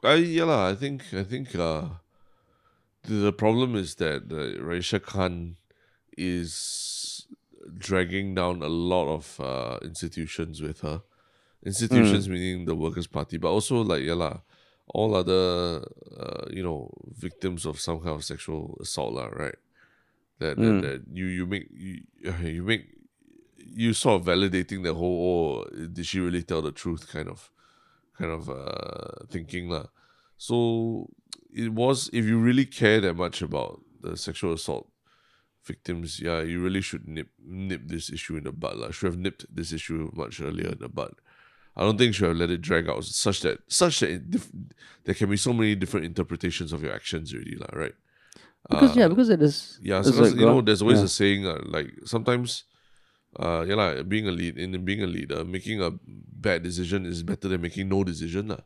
I 0.04 0.14
yeah 0.16 0.44
lah. 0.44 0.68
I 0.68 0.74
think 0.74 1.02
I 1.12 1.24
think 1.24 1.56
uh, 1.56 1.98
the, 3.02 3.14
the 3.14 3.32
problem 3.32 3.74
is 3.74 3.96
that 3.96 4.30
uh, 4.30 4.62
Raeesah 4.62 5.02
Khan 5.02 5.56
is 6.16 6.54
dragging 7.78 8.34
down 8.34 8.62
a 8.62 8.68
lot 8.68 9.08
of 9.08 9.40
uh, 9.40 9.78
institutions 9.82 10.62
with 10.62 10.80
her. 10.80 11.02
Institutions 11.64 12.28
meaning 12.28 12.64
the 12.64 12.74
Workers' 12.76 13.06
Party, 13.06 13.38
but 13.38 13.48
also 13.48 13.82
like 13.82 14.02
yeah 14.02 14.14
lah, 14.14 14.40
all 14.88 15.14
other 15.14 15.82
uh, 16.16 16.46
you 16.50 16.62
know 16.62 16.90
victims 17.18 17.66
of 17.66 17.80
some 17.80 17.98
kind 17.98 18.14
of 18.14 18.24
sexual 18.24 18.78
assault 18.80 19.14
lah, 19.14 19.26
right? 19.26 19.56
That, 20.38 20.58
that, 20.58 20.82
that 20.82 21.02
you 21.12 21.26
you 21.26 21.46
make 21.46 21.68
you 21.72 22.02
you 22.42 22.62
make 22.62 22.86
you 23.58 23.92
sort 23.94 24.20
of 24.20 24.26
validating 24.26 24.82
the 24.84 24.94
whole 24.94 25.64
oh 25.72 25.86
did 25.86 26.06
she 26.06 26.20
really 26.20 26.42
tell 26.42 26.62
the 26.62 26.72
truth 26.72 27.08
kind 27.08 27.28
of 27.28 27.50
kind 28.16 28.30
of 28.30 28.48
uh, 28.48 29.24
thinking 29.28 29.68
lah. 29.68 29.86
So 30.36 31.08
it 31.52 31.72
was 31.72 32.10
if 32.12 32.24
you 32.24 32.38
really 32.38 32.66
care 32.66 33.00
that 33.00 33.14
much 33.14 33.42
about 33.42 33.80
the 34.02 34.16
sexual 34.16 34.52
assault 34.52 34.88
victims, 35.66 36.20
yeah, 36.20 36.40
you 36.42 36.62
really 36.62 36.80
should 36.80 37.08
nip 37.08 37.28
nip 37.42 37.82
this 37.86 38.10
issue 38.10 38.36
in 38.36 38.44
the 38.44 38.52
bud 38.52 38.76
lah. 38.76 38.90
Should 38.90 39.10
have 39.12 39.18
nipped 39.18 39.44
this 39.50 39.72
issue 39.72 40.10
much 40.14 40.40
earlier 40.40 40.72
in 40.72 40.78
the 40.80 40.88
bud. 40.88 41.14
I 41.76 41.82
don't 41.82 41.98
think 41.98 42.14
should 42.14 42.28
have 42.28 42.36
let 42.36 42.50
it 42.50 42.62
drag 42.62 42.88
out 42.88 43.04
such 43.04 43.42
that 43.42 43.58
such 43.68 44.00
that 44.00 44.30
diff- 44.30 44.52
there 45.04 45.14
can 45.14 45.28
be 45.28 45.36
so 45.36 45.52
many 45.52 45.74
different 45.74 46.06
interpretations 46.06 46.72
of 46.72 46.82
your 46.82 46.94
actions 46.94 47.34
already 47.34 47.56
lah, 47.56 47.68
right? 47.74 47.94
Because 48.68 48.96
yeah, 48.96 49.08
because 49.08 49.28
it 49.28 49.42
is. 49.42 49.78
Yeah, 49.82 50.02
so 50.02 50.10
because, 50.10 50.32
like, 50.32 50.40
you 50.40 50.46
know, 50.46 50.58
uh, 50.58 50.62
there's 50.62 50.82
always 50.82 50.98
yeah. 50.98 51.04
a 51.04 51.08
saying 51.08 51.46
uh, 51.46 51.62
like 51.66 51.92
sometimes, 52.04 52.64
uh, 53.38 53.64
yeah, 53.68 53.74
like 53.74 54.08
being 54.08 54.26
a 54.26 54.32
lead 54.32 54.58
in 54.58 54.72
being 54.84 55.02
a 55.02 55.06
leader, 55.06 55.44
making 55.44 55.82
a 55.82 55.92
bad 56.06 56.62
decision 56.62 57.06
is 57.06 57.22
better 57.22 57.46
than 57.46 57.60
making 57.60 57.88
no 57.88 58.02
decision, 58.02 58.48
lah. 58.48 58.64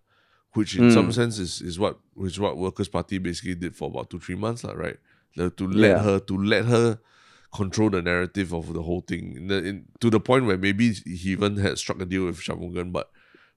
Which 0.54 0.74
in 0.74 0.88
Hmm. 0.88 0.94
some 0.94 1.12
sense 1.12 1.38
is, 1.38 1.60
is 1.60 1.78
what 1.78 2.00
which 2.14 2.32
is 2.32 2.40
what 2.40 2.56
Workers 2.56 2.88
Party 2.88 3.18
basically 3.18 3.54
did 3.54 3.76
for 3.76 3.90
about 3.90 4.10
two 4.10 4.18
three 4.18 4.34
months, 4.34 4.64
lah, 4.64 4.72
right? 4.72 4.98
The- 5.36 5.50
to 5.50 5.66
let 5.68 5.88
Yeah. 5.96 6.02
her 6.02 6.18
to 6.20 6.36
let 6.36 6.64
her 6.66 6.98
control 7.52 7.90
the 7.90 8.02
narrative 8.02 8.52
of 8.52 8.72
the 8.72 8.82
whole 8.82 9.00
thing, 9.00 9.36
in 9.36 9.46
the, 9.48 9.58
in, 9.64 9.86
to 10.00 10.10
the 10.10 10.20
point 10.20 10.46
where 10.46 10.56
maybe 10.58 10.92
he 10.92 11.30
even 11.32 11.56
had 11.56 11.78
struck 11.78 12.00
a 12.00 12.04
deal 12.06 12.26
with 12.26 12.38
Shanmugam, 12.38 12.92
but 12.92 13.10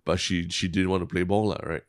but 0.06 0.20
she 0.20 0.50
she 0.50 0.68
didn't 0.68 0.90
want 0.90 1.02
to 1.02 1.08
play 1.08 1.24
ball, 1.24 1.48
lah, 1.50 1.62
right? 1.64 1.84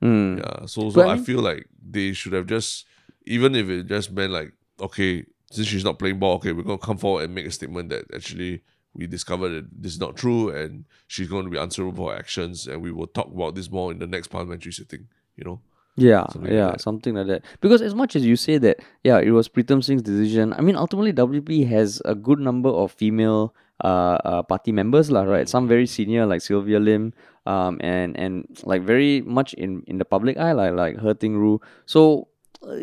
Hmm. 0.00 0.38
Yeah. 0.38 0.66
So 0.66 0.90
so 0.90 1.02
But 1.02 1.08
I 1.08 1.16
feel 1.16 1.40
like 1.40 1.66
they 1.80 2.12
should 2.12 2.32
have 2.32 2.46
just 2.46 2.86
even 3.26 3.54
if 3.54 3.68
it 3.68 3.86
just 3.86 4.12
meant 4.12 4.32
like, 4.32 4.52
okay, 4.80 5.24
since 5.50 5.66
she's 5.68 5.84
not 5.84 5.98
playing 5.98 6.18
ball, 6.18 6.36
okay, 6.36 6.52
we're 6.52 6.62
gonna 6.62 6.78
come 6.78 6.98
forward 6.98 7.24
and 7.24 7.34
make 7.34 7.46
a 7.46 7.50
statement 7.50 7.88
that 7.90 8.04
actually 8.14 8.62
we 8.92 9.06
discovered 9.06 9.48
that 9.50 9.82
this 9.82 9.92
is 9.94 10.00
not 10.00 10.16
true 10.16 10.50
and 10.50 10.84
she's 11.08 11.26
going 11.28 11.44
to 11.44 11.50
be 11.50 11.58
answerable 11.58 11.92
for 11.96 12.12
her 12.12 12.16
actions 12.18 12.68
and 12.68 12.80
we 12.80 12.92
will 12.92 13.08
talk 13.08 13.26
about 13.26 13.56
this 13.56 13.68
more 13.68 13.90
in 13.90 13.98
the 13.98 14.06
next 14.06 14.28
parliamentary 14.28 14.72
sitting, 14.72 15.08
you 15.36 15.42
know? 15.44 15.60
Yeah, 15.96 16.26
Something 16.32 16.52
yeah, 16.52 16.70
that. 16.72 16.80
something 16.80 17.14
like 17.14 17.26
that. 17.28 17.44
Because 17.60 17.80
as 17.80 17.94
much 17.94 18.16
as 18.16 18.26
you 18.26 18.34
say 18.34 18.58
that, 18.58 18.80
yeah, 19.04 19.18
it 19.18 19.30
was 19.30 19.48
Pritam 19.48 19.82
Singh's 19.82 20.02
decision. 20.02 20.52
I 20.52 20.60
mean, 20.60 20.74
ultimately, 20.74 21.12
WP 21.12 21.68
has 21.68 22.02
a 22.04 22.14
good 22.14 22.40
number 22.40 22.68
of 22.68 22.90
female 22.90 23.54
uh, 23.82 24.18
uh 24.24 24.42
party 24.42 24.72
members, 24.72 25.10
lah, 25.10 25.22
right? 25.22 25.48
Some 25.48 25.68
very 25.68 25.86
senior, 25.86 26.26
like 26.26 26.42
Sylvia 26.42 26.80
Lim, 26.80 27.14
um, 27.46 27.78
and 27.80 28.18
and 28.18 28.46
like 28.64 28.82
very 28.82 29.22
much 29.22 29.54
in 29.54 29.82
in 29.86 29.98
the 29.98 30.04
public 30.04 30.36
eye, 30.36 30.52
like 30.52 30.74
like 30.74 30.98
He 30.98 31.14
Ting 31.14 31.36
Ru. 31.38 31.60
So. 31.86 32.28
uh, 32.64 32.80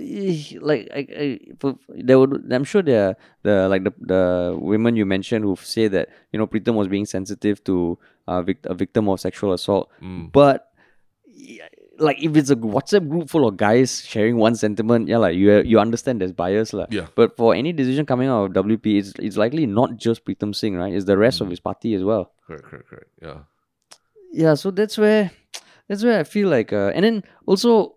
like 0.61 0.85
I, 0.93 1.01
I 1.09 1.27
for, 1.57 1.73
there 1.89 2.19
would 2.21 2.45
I'm 2.53 2.63
sure 2.63 2.85
there 2.85 3.01
are 3.01 3.13
the 3.41 3.65
like 3.65 3.81
the 3.81 3.89
the 3.97 4.21
women 4.53 4.93
you 4.93 5.09
mentioned 5.09 5.41
who 5.41 5.57
say 5.57 5.89
that 5.89 6.13
you 6.29 6.37
know 6.37 6.45
Pritam 6.45 6.77
was 6.77 6.85
being 6.85 7.09
sensitive 7.09 7.63
to 7.65 7.97
uh, 8.29 8.45
vict- 8.45 8.69
a 8.69 8.77
victim 8.77 9.09
of 9.09 9.17
sexual 9.17 9.57
assault, 9.57 9.89
but 10.29 10.69
yeah, 11.25 11.65
like 12.01 12.21
if 12.21 12.35
it's 12.35 12.49
a 12.49 12.55
WhatsApp 12.55 13.07
group 13.07 13.29
full 13.29 13.47
of 13.47 13.57
guys 13.57 14.03
sharing 14.05 14.37
one 14.37 14.55
sentiment, 14.55 15.07
yeah, 15.07 15.17
like 15.17 15.35
you 15.35 15.61
you 15.61 15.79
understand 15.79 16.19
there's 16.21 16.33
bias, 16.33 16.73
lah. 16.73 16.87
Yeah. 16.89 17.07
But 17.15 17.37
for 17.37 17.53
any 17.55 17.71
decision 17.73 18.05
coming 18.05 18.27
out 18.27 18.45
of 18.57 18.65
WP, 18.65 18.97
it's 18.99 19.13
it's 19.19 19.37
likely 19.37 19.65
not 19.65 19.95
just 19.97 20.25
Pritam 20.25 20.53
Singh, 20.55 20.75
right? 20.75 20.93
It's 20.93 21.05
the 21.05 21.17
rest 21.17 21.41
of 21.41 21.47
Mm. 21.47 21.51
his 21.51 21.59
party 21.61 21.93
as 21.95 22.03
well. 22.03 22.31
Correct, 22.47 22.63
correct, 22.63 22.87
correct. 22.89 23.09
Yeah. 23.21 23.39
Yeah, 24.33 24.53
so 24.55 24.71
that's 24.71 24.97
where 24.97 25.31
that's 25.87 26.03
where 26.03 26.19
I 26.19 26.23
feel 26.23 26.47
like, 26.49 26.71
uh, 26.73 26.91
and 26.95 27.03
then 27.03 27.23
also, 27.45 27.95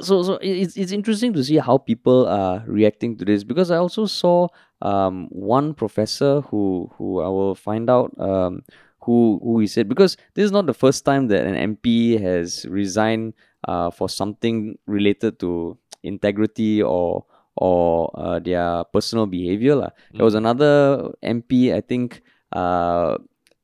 so 0.00 0.22
so 0.22 0.38
it's 0.42 0.76
it's 0.76 0.92
interesting 0.92 1.32
to 1.34 1.44
see 1.44 1.56
how 1.58 1.78
people 1.78 2.26
are 2.26 2.64
reacting 2.66 3.16
to 3.18 3.24
this 3.24 3.44
because 3.44 3.70
I 3.70 3.76
also 3.78 4.06
saw 4.06 4.48
um 4.82 5.28
one 5.30 5.72
professor 5.74 6.40
who 6.50 6.90
who 6.98 7.20
I 7.20 7.28
will 7.28 7.54
find 7.54 7.88
out 7.88 8.12
um 8.18 8.62
who 9.06 9.40
who 9.42 9.60
he 9.60 9.66
said 9.66 9.88
because 9.88 10.16
this 10.34 10.44
is 10.44 10.52
not 10.52 10.66
the 10.66 10.74
first 10.74 11.04
time 11.04 11.28
that 11.28 11.46
an 11.46 11.78
MP 11.78 12.20
has 12.20 12.66
resigned 12.68 13.32
uh 13.66 13.90
for 13.90 14.08
something 14.08 14.76
related 14.86 15.38
to 15.40 15.78
integrity 16.02 16.82
or 16.82 17.24
or 17.56 18.10
uh, 18.20 18.38
their 18.38 18.84
personal 18.92 19.24
behavior 19.24 19.74
lah. 19.74 19.90
There 20.12 20.24
was 20.28 20.34
another 20.34 21.08
MP 21.24 21.72
I 21.72 21.80
think 21.80 22.20
uh 22.52 23.16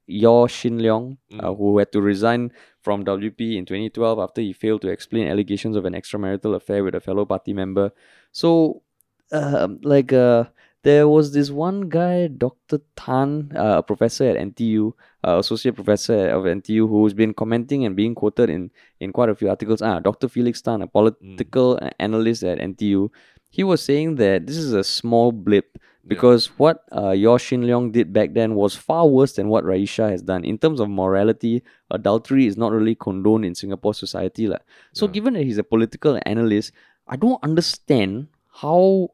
Yaw 0.07 0.46
Shin 0.46 0.78
Leong, 0.78 1.16
uh, 1.38 1.55
who 1.55 1.78
had 1.78 1.92
to 1.92 2.00
resign 2.00 2.52
from 2.81 3.05
WP 3.05 3.57
in 3.57 3.64
2012 3.64 4.18
after 4.18 4.40
he 4.40 4.52
failed 4.52 4.83
to 4.83 4.88
explain 4.88 5.28
allegations 5.28 5.76
of 5.76 5.85
an 5.85 5.94
extramarital 5.94 6.57
affair 6.57 6.83
with 6.85 6.94
a 6.94 7.00
fellow 7.00 7.24
party 7.24 7.52
member. 7.52 7.92
So, 8.33 8.83
um, 9.31 9.78
like, 9.83 10.12
uh, 10.12 10.44
there 10.83 11.09
was 11.09 11.33
this 11.33 11.51
one 11.51 11.88
guy, 11.88 12.27
Dr. 12.27 12.81
Tan, 12.97 13.53
uh, 13.57 13.79
a 13.79 13.83
professor 13.83 14.25
at 14.25 14.37
NTU, 14.37 14.92
uh, 15.27 15.38
associate 15.38 15.75
professor 15.75 16.29
of 16.29 16.45
NTU, 16.45 16.88
who's 16.88 17.14
been 17.14 17.35
commenting 17.35 17.85
and 17.85 17.95
being 17.95 18.14
quoted 18.14 18.51
in, 18.51 18.71
in 19.01 19.12
quite 19.12 19.29
a 19.29 19.35
few 19.35 19.49
articles. 19.49 19.81
Ah, 19.83 20.01
Dr. 20.01 20.29
Felix 20.29 20.61
Tan, 20.61 20.83
a 20.83 20.87
political 20.87 21.79
analyst 21.99 22.42
at 22.42 22.59
NTU, 22.59 23.11
he 23.51 23.62
was 23.62 23.83
saying 23.83 24.16
that 24.16 24.47
this 24.47 24.57
is 24.57 24.73
a 24.73 24.83
small 24.83 25.31
blip 25.31 25.79
because 26.07 26.47
what 26.59 26.85
uh, 26.90 27.11
Yaw 27.11 27.37
Shin 27.37 27.62
Leong 27.62 27.92
did 27.92 28.12
back 28.12 28.33
then 28.33 28.55
was 28.55 28.75
far 28.75 29.07
worse 29.07 29.35
than 29.35 29.49
what 29.49 29.64
Raeesah 29.64 30.11
has 30.11 30.23
done. 30.23 30.45
In 30.45 30.59
terms 30.59 30.81
of 30.81 30.88
morality, 30.88 31.62
adultery 31.90 32.47
is 32.47 32.57
not 32.57 32.73
really 32.73 32.97
condoned 32.97 33.45
in 33.45 33.55
Singapore 33.55 33.95
society. 33.95 34.49
lah. 34.49 34.59
So, 34.92 35.07
given 35.07 35.35
that 35.35 35.45
he's 35.45 35.59
a 35.59 35.64
political 35.64 36.18
analyst, 36.27 36.73
I 37.07 37.16
don't 37.16 37.38
understand 37.45 38.29
how 38.51 39.11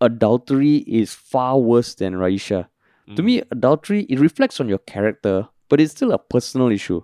adultery 0.00 0.76
is 0.86 1.14
far 1.14 1.58
worse 1.58 1.94
than 1.94 2.14
Raeesah. 2.14 2.68
To 3.14 3.22
me, 3.22 3.42
adultery, 3.52 4.02
it 4.10 4.18
reflects 4.18 4.58
on 4.58 4.68
your 4.68 4.78
character, 4.78 5.48
but 5.68 5.80
it's 5.80 5.92
still 5.92 6.10
a 6.10 6.18
personal 6.18 6.70
issue. 6.72 7.02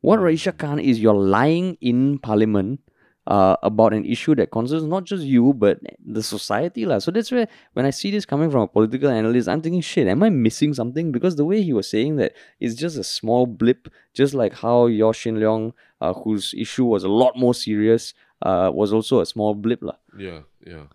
What 0.00 0.20
Raeesah 0.20 0.56
Khan 0.56 0.78
is, 0.78 1.00
you're 1.00 1.14
lying 1.14 1.76
in 1.80 2.18
parliament 2.18 2.80
uh, 3.26 3.56
about 3.62 3.92
an 3.92 4.04
issue 4.04 4.34
that 4.36 4.50
concerns 4.50 4.84
not 4.84 5.04
just 5.04 5.24
you, 5.24 5.52
but 5.52 5.80
the 6.04 6.22
society. 6.22 6.86
lah. 6.86 6.98
So 6.98 7.10
that's 7.10 7.30
where, 7.30 7.48
when 7.72 7.86
I 7.86 7.90
see 7.90 8.10
this 8.10 8.24
coming 8.24 8.50
from 8.50 8.62
a 8.62 8.68
political 8.68 9.10
analyst, 9.10 9.48
I'm 9.48 9.62
thinking, 9.62 9.80
shit, 9.80 10.06
am 10.06 10.22
I 10.22 10.30
missing 10.30 10.74
something? 10.74 11.10
Because 11.10 11.34
the 11.34 11.44
way 11.44 11.62
he 11.62 11.72
was 11.72 11.88
saying 11.90 12.16
that 12.16 12.34
it's 12.60 12.74
just 12.74 12.96
a 12.96 13.04
small 13.04 13.46
blip, 13.46 13.88
just 14.14 14.34
like 14.34 14.54
how 14.54 14.86
Yaw 14.86 15.12
Shin 15.12 15.36
Leong, 15.36 15.72
uh, 16.00 16.12
whose 16.14 16.54
issue 16.56 16.84
was 16.84 17.04
a 17.04 17.08
lot 17.08 17.36
more 17.36 17.54
serious, 17.54 18.14
uh, 18.42 18.70
was 18.72 18.92
also 18.92 19.20
a 19.20 19.26
small 19.26 19.54
blip. 19.54 19.82
lah. 19.82 19.98
Yeah, 20.18 20.40
yeah. 20.66 20.86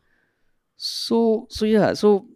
So 0.78 1.48
so 1.50 1.66
yeah, 1.66 1.94
so 1.94 2.28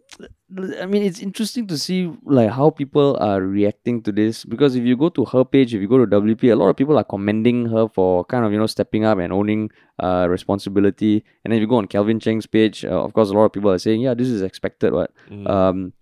I 0.50 0.86
mean 0.86 1.04
it's 1.04 1.20
interesting 1.20 1.68
to 1.68 1.78
see 1.78 2.12
like 2.24 2.50
how 2.50 2.70
people 2.70 3.16
are 3.20 3.40
reacting 3.40 4.02
to 4.02 4.10
this 4.10 4.44
because 4.44 4.74
if 4.74 4.82
you 4.82 4.96
go 4.96 5.08
to 5.10 5.24
her 5.26 5.44
page, 5.44 5.74
if 5.74 5.80
you 5.80 5.86
go 5.86 6.04
to 6.04 6.06
WP, 6.20 6.50
a 6.50 6.56
lot 6.56 6.68
of 6.68 6.76
people 6.76 6.98
are 6.98 7.04
commending 7.04 7.66
her 7.66 7.88
for 7.88 8.24
kind 8.24 8.44
of 8.44 8.52
you 8.52 8.58
know 8.58 8.66
stepping 8.66 9.04
up 9.04 9.18
and 9.18 9.32
owning 9.32 9.70
uh 10.02 10.26
responsibility. 10.28 11.24
And 11.44 11.52
then 11.52 11.58
if 11.58 11.60
you 11.60 11.68
go 11.68 11.76
on 11.76 11.86
Calvin 11.86 12.18
Cheng's 12.18 12.46
page, 12.46 12.84
uh, 12.84 13.02
of 13.02 13.14
course 13.14 13.30
a 13.30 13.32
lot 13.32 13.44
of 13.44 13.52
people 13.52 13.70
are 13.70 13.78
saying, 13.78 14.00
yeah, 14.00 14.14
this 14.14 14.28
is 14.28 14.42
expected. 14.42 14.92
What? 14.92 15.12
Um, 15.46 15.92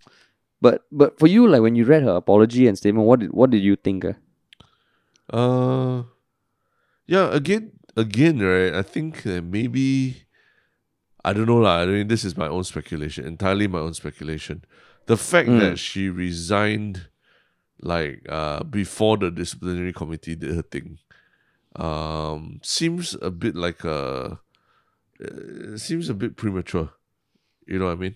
but 0.62 0.86
but 0.90 1.18
for 1.18 1.26
you, 1.26 1.46
like 1.46 1.60
when 1.60 1.74
you 1.74 1.84
read 1.84 2.02
her 2.04 2.16
apology 2.16 2.66
and 2.66 2.76
statement, 2.76 3.06
what 3.06 3.20
did 3.20 3.32
what 3.32 3.50
did 3.50 3.62
you 3.62 3.76
think? 3.76 4.06
Uh? 4.06 4.12
Uh, 5.28 6.02
yeah. 7.06 7.28
Again, 7.32 7.72
again, 7.96 8.40
right? 8.40 8.74
I 8.74 8.82
think 8.82 9.22
that 9.24 9.44
maybe 9.44 10.24
I 11.24 11.32
don't 11.32 11.46
know 11.46 11.58
lah. 11.58 11.82
I 11.82 11.86
mean, 11.86 12.08
this 12.08 12.24
is 12.24 12.36
my 12.36 12.48
own 12.48 12.64
speculation, 12.64 13.26
entirely 13.26 13.66
my 13.66 13.80
own 13.80 13.94
speculation. 13.94 14.64
The 15.06 15.16
fact 15.16 15.48
that 15.48 15.78
she 15.78 16.08
resigned, 16.08 17.08
like 17.80 18.24
uh, 18.28 18.62
before 18.64 19.16
the 19.16 19.30
disciplinary 19.30 19.92
committee 19.92 20.34
did 20.34 20.54
her 20.54 20.62
thing, 20.62 20.98
um, 21.76 22.60
seems 22.62 23.16
a 23.20 23.30
bit 23.30 23.54
like 23.54 23.84
a 23.84 24.38
uh, 25.22 25.76
seems 25.76 26.08
a 26.08 26.14
bit 26.14 26.36
premature. 26.36 26.90
You 27.66 27.78
know 27.78 27.86
what 27.86 27.92
I 27.92 27.96
mean? 27.96 28.14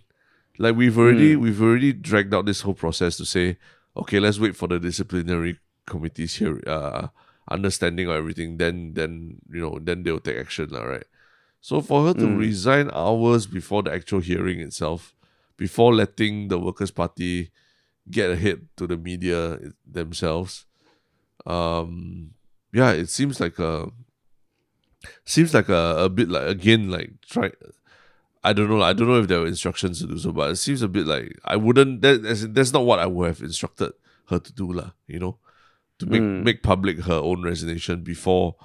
Like 0.58 0.76
we've 0.76 0.96
already 0.96 1.36
we've 1.36 1.60
already 1.60 1.92
dragged 1.92 2.32
out 2.32 2.46
this 2.46 2.62
whole 2.62 2.74
process 2.74 3.16
to 3.16 3.26
say, 3.26 3.58
okay, 3.96 4.20
let's 4.20 4.38
wait 4.38 4.56
for 4.56 4.68
the 4.68 4.78
disciplinary 4.78 5.58
committees 5.86 6.36
here, 6.36 6.62
uh, 6.66 7.08
understanding 7.50 8.06
of 8.08 8.14
everything. 8.14 8.56
Then 8.56 8.94
then 8.94 9.38
you 9.50 9.60
know 9.60 9.78
then 9.82 10.04
they'll 10.04 10.20
take 10.20 10.38
action, 10.38 10.70
lah, 10.70 10.84
right? 10.84 11.06
So 11.64 11.80
for 11.80 12.06
her 12.06 12.12
to 12.12 12.26
resign 12.36 12.90
hours 12.92 13.46
before 13.46 13.82
the 13.82 13.90
actual 13.90 14.20
hearing 14.20 14.60
itself, 14.60 15.14
before 15.56 15.94
letting 15.94 16.48
the 16.48 16.58
Workers' 16.58 16.90
Party 16.90 17.52
get 18.10 18.28
ahead 18.28 18.68
to 18.76 18.86
the 18.86 18.98
media 18.98 19.58
themselves, 19.90 20.66
um, 21.46 22.32
yeah, 22.70 22.90
it 22.90 23.08
seems 23.08 23.40
like 23.40 23.58
a 23.58 23.90
seems 25.24 25.54
like 25.54 25.70
a, 25.70 26.04
a 26.04 26.10
bit 26.10 26.28
like 26.28 26.46
again 26.46 26.90
like 26.90 27.12
try. 27.26 27.50
I 28.42 28.52
don't 28.52 28.68
know. 28.68 28.82
I 28.82 28.92
don't 28.92 29.08
know 29.08 29.20
if 29.20 29.28
there 29.28 29.40
were 29.40 29.46
instructions 29.46 30.00
to 30.00 30.06
do 30.06 30.18
so, 30.18 30.32
but 30.32 30.50
it 30.50 30.56
seems 30.56 30.82
a 30.82 30.88
bit 30.88 31.06
like 31.06 31.40
I 31.46 31.56
wouldn't. 31.56 32.02
That 32.02 32.24
that's, 32.24 32.46
that's 32.48 32.74
not 32.74 32.84
what 32.84 32.98
I 32.98 33.06
would 33.06 33.28
have 33.28 33.40
instructed 33.40 33.94
her 34.28 34.38
to 34.38 34.52
do, 34.52 34.70
lah. 34.70 34.90
You 35.06 35.18
know, 35.18 35.38
to 35.98 36.04
make 36.04 36.20
make 36.20 36.62
public 36.62 36.98
her 37.04 37.14
own 37.14 37.42
resignation 37.42 38.02
before, 38.02 38.56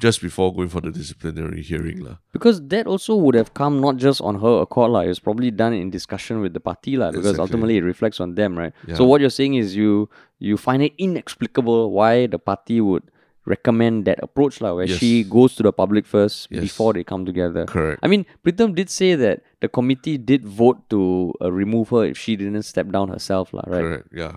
just 0.00 0.22
before 0.22 0.54
going 0.54 0.68
for 0.68 0.80
the 0.80 0.90
disciplinary 0.90 1.60
hearing, 1.62 2.00
lah. 2.04 2.16
Because 2.32 2.60
that 2.68 2.86
also 2.86 3.14
would 3.14 3.34
have 3.34 3.52
come 3.54 3.80
not 3.80 3.96
just 3.98 4.20
on 4.20 4.40
her 4.40 4.60
accord, 4.62 4.90
like, 4.90 5.04
it 5.04 5.08
was 5.08 5.20
probably 5.20 5.50
done 5.50 5.72
in 5.74 5.90
discussion 5.90 6.40
with 6.40 6.54
the 6.54 6.60
party, 6.60 6.96
like, 6.96 7.12
because 7.12 7.26
Exactly. 7.36 7.42
ultimately 7.42 7.76
it 7.76 7.84
reflects 7.84 8.18
on 8.20 8.34
them, 8.34 8.56
right? 8.58 8.72
Yeah. 8.86 8.94
So 8.96 9.04
what 9.04 9.20
you're 9.20 9.30
saying 9.30 9.54
is 9.54 9.76
you 9.76 10.08
you 10.38 10.56
find 10.56 10.82
it 10.82 10.92
inexplicable 10.98 11.92
why 11.92 12.26
the 12.26 12.38
party 12.38 12.80
would 12.80 13.04
recommend 13.44 14.04
that 14.06 14.18
approach, 14.22 14.60
like, 14.60 14.74
where 14.74 14.86
Yes. 14.86 14.98
she 14.98 15.24
goes 15.24 15.54
to 15.56 15.62
the 15.62 15.72
public 15.72 16.06
first 16.06 16.48
Yes. 16.50 16.62
before 16.62 16.92
they 16.94 17.04
come 17.04 17.26
together. 17.26 17.66
Correct. 17.66 18.00
I 18.02 18.08
mean, 18.08 18.24
Pritam 18.42 18.74
did 18.74 18.88
say 18.88 19.14
that 19.14 19.42
the 19.60 19.68
committee 19.68 20.16
did 20.16 20.44
vote 20.46 20.88
to 20.90 21.34
uh, 21.40 21.50
remove 21.52 21.90
her 21.90 22.04
if 22.06 22.16
she 22.18 22.34
didn't 22.36 22.62
step 22.62 22.88
down 22.90 23.08
herself, 23.08 23.52
lah, 23.52 23.62
right? 23.66 23.82
Correct. 23.82 24.08
Yeah, 24.14 24.36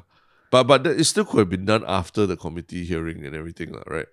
but 0.52 0.65
but 0.68 0.86
it 0.86 1.06
still 1.06 1.24
could 1.26 1.39
have 1.39 1.50
been 1.50 1.65
done 1.65 1.84
after 1.88 2.26
the 2.26 2.36
committee 2.36 2.84
hearing 2.84 3.24
and 3.26 3.34
everything, 3.36 3.72
lah, 3.72 3.86
right? 3.88 4.10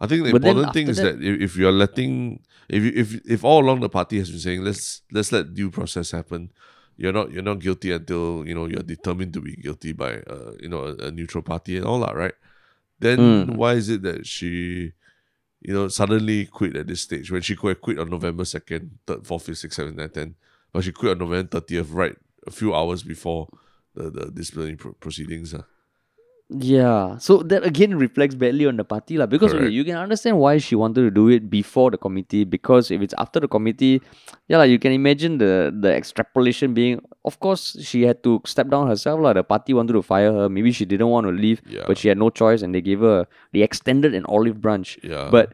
I 0.00 0.06
think 0.06 0.24
the 0.24 0.32
But 0.32 0.44
important 0.44 0.72
thing 0.74 0.88
is 0.88 0.96
that- 0.98 1.18
that, 1.20 1.42
if, 1.46 1.56
you're 1.56 1.72
letting 1.72 2.40
if 2.68 2.82
you, 2.84 2.92
if 2.94 3.08
if 3.26 3.44
all 3.44 3.64
along 3.64 3.80
the 3.80 3.88
party 3.88 4.18
has 4.18 4.30
been 4.30 4.38
saying 4.40 4.62
let's 4.62 5.02
let's 5.10 5.32
let 5.32 5.54
due 5.54 5.70
process 5.70 6.10
happen, 6.12 6.50
you're 6.96 7.12
not 7.12 7.32
you're 7.32 7.42
not 7.50 7.58
guilty 7.58 7.90
until 7.92 8.46
you 8.46 8.54
know 8.54 8.66
you're 8.66 8.82
determined 8.82 9.32
to 9.34 9.40
be 9.40 9.56
guilty 9.56 9.92
by 9.92 10.12
uh 10.34 10.52
you 10.60 10.68
know 10.68 10.82
a, 10.84 11.08
a 11.08 11.10
neutral 11.10 11.42
party 11.42 11.76
and 11.76 11.86
all 11.86 12.00
that, 12.00 12.14
right? 12.14 12.34
Then 13.00 13.18
Mm. 13.18 13.56
why 13.56 13.74
is 13.74 13.88
it 13.88 14.02
that 14.02 14.26
she 14.26 14.92
you 15.60 15.74
know 15.74 15.88
suddenly 15.88 16.46
quit 16.46 16.76
at 16.76 16.86
this 16.86 17.00
stage 17.00 17.32
when 17.32 17.42
she 17.42 17.56
could 17.56 17.68
have 17.68 17.80
quit 17.80 17.98
on 17.98 18.08
November 18.10 18.44
second, 18.44 18.98
third, 19.06 19.26
fourth, 19.26 19.46
fifth, 19.46 19.58
sixth, 19.58 19.76
seventh, 19.76 19.96
ninth, 19.96 20.12
tenth, 20.12 20.34
but 20.72 20.84
she 20.84 20.92
quit 20.92 21.12
on 21.12 21.18
November 21.18 21.48
thirtieth, 21.48 21.90
right 21.90 22.16
a 22.46 22.50
few 22.52 22.74
hours 22.74 23.02
before 23.02 23.48
the 23.94 24.10
the 24.10 24.30
disciplinary 24.30 24.76
pro- 24.76 24.92
proceedings. 24.92 25.54
Uh. 25.54 25.62
Yeah, 26.50 27.18
so 27.18 27.44
that 27.52 27.62
again 27.62 27.98
reflects 27.98 28.34
badly 28.34 28.64
on 28.64 28.78
the 28.78 28.84
party 28.84 29.18
lah. 29.18 29.26
Because 29.26 29.52
okay, 29.52 29.68
you 29.68 29.84
can 29.84 29.96
understand 29.96 30.38
why 30.38 30.56
she 30.56 30.74
wanted 30.74 31.02
to 31.02 31.10
do 31.10 31.28
it 31.28 31.50
before 31.50 31.90
the 31.90 31.98
committee. 31.98 32.44
Because 32.44 32.90
if 32.90 33.02
it's 33.02 33.12
after 33.18 33.38
the 33.38 33.48
committee, 33.48 34.00
yeah, 34.48 34.56
like, 34.56 34.70
you 34.70 34.78
can 34.78 34.92
imagine 34.92 35.36
the 35.36 35.68
the 35.68 35.92
extrapolation 35.92 36.72
being. 36.72 37.04
Of 37.26 37.38
course, 37.40 37.76
she 37.84 38.08
had 38.08 38.22
to 38.24 38.40
step 38.46 38.70
down 38.72 38.88
herself 38.88 39.20
lah. 39.20 39.34
The 39.36 39.44
party 39.44 39.74
wanted 39.76 39.92
to 39.92 40.00
fire 40.00 40.32
her. 40.32 40.48
Maybe 40.48 40.72
she 40.72 40.86
didn't 40.88 41.12
want 41.12 41.28
to 41.28 41.32
leave, 41.36 41.60
Yeah. 41.68 41.84
but 41.86 41.98
she 42.00 42.08
had 42.08 42.16
no 42.16 42.30
choice, 42.32 42.62
and 42.64 42.72
they 42.74 42.80
gave 42.80 43.00
her 43.04 43.28
they 43.52 43.60
extended 43.60 44.14
an 44.16 44.24
olive 44.24 44.56
branch. 44.64 44.96
Yeah. 45.04 45.28
But 45.30 45.52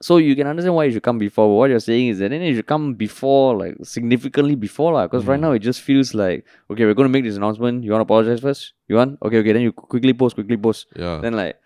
so 0.00 0.16
you 0.18 0.36
can 0.36 0.46
understand 0.46 0.74
why 0.74 0.84
you 0.84 0.92
should 0.92 1.02
come 1.02 1.18
before. 1.18 1.48
But 1.48 1.54
what 1.54 1.70
you're 1.70 1.80
saying 1.80 2.08
is 2.08 2.18
that 2.20 2.30
then 2.30 2.42
you 2.42 2.54
should 2.54 2.66
come 2.66 2.94
before, 2.94 3.56
like 3.56 3.74
significantly 3.82 4.54
before, 4.54 4.92
lah. 4.92 5.06
Because 5.06 5.24
Mm. 5.24 5.28
right 5.28 5.40
now 5.40 5.52
it 5.52 5.58
just 5.60 5.80
feels 5.82 6.14
like 6.14 6.44
okay, 6.70 6.84
we're 6.84 6.94
going 6.94 7.08
to 7.08 7.12
make 7.12 7.24
this 7.24 7.36
announcement. 7.36 7.82
You 7.84 7.90
want 7.92 8.00
to 8.00 8.08
apologize 8.10 8.40
first? 8.40 8.74
You 8.86 8.96
want? 8.96 9.18
Okay, 9.22 9.38
okay. 9.38 9.52
Then 9.52 9.62
you 9.62 9.72
quickly 9.72 10.12
post, 10.14 10.34
quickly 10.36 10.56
post. 10.56 10.86
Yeah. 10.94 11.18
Then 11.20 11.34
like 11.34 11.56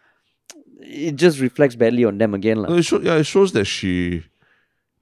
it 0.81 1.15
just 1.17 1.41
reflects 1.41 1.77
badly 1.77 2.05
on 2.05 2.19
them 2.19 2.35
again, 2.35 2.57
No, 2.63 2.69
lah. 2.69 2.77
it 2.77 2.83
show, 2.85 3.01
yeah, 3.01 3.17
it 3.17 3.25
shows 3.25 3.53
that 3.53 3.67
she 3.67 4.25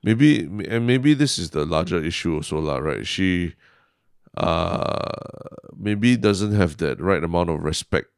maybe 0.02 0.40
and 0.68 0.86
maybe 0.86 1.14
this 1.14 1.38
is 1.38 1.50
the 1.50 1.64
larger 1.64 2.02
issue 2.02 2.34
also, 2.34 2.58
lah, 2.58 2.78
right? 2.78 3.06
She 3.06 3.54
uh 4.36 4.94
maybe 5.76 6.16
doesn't 6.16 6.52
have 6.52 6.76
that 6.78 7.00
right 7.00 7.22
amount 7.24 7.50
of 7.50 7.62
respect 7.62 8.08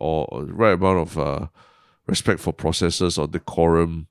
or, 0.00 0.26
or 0.30 0.44
right 0.44 0.74
amount 0.74 0.98
of 0.98 1.18
uh 1.18 1.46
respect 2.06 2.40
for 2.40 2.52
processes 2.52 3.16
or 3.18 3.26
decorum 3.28 4.08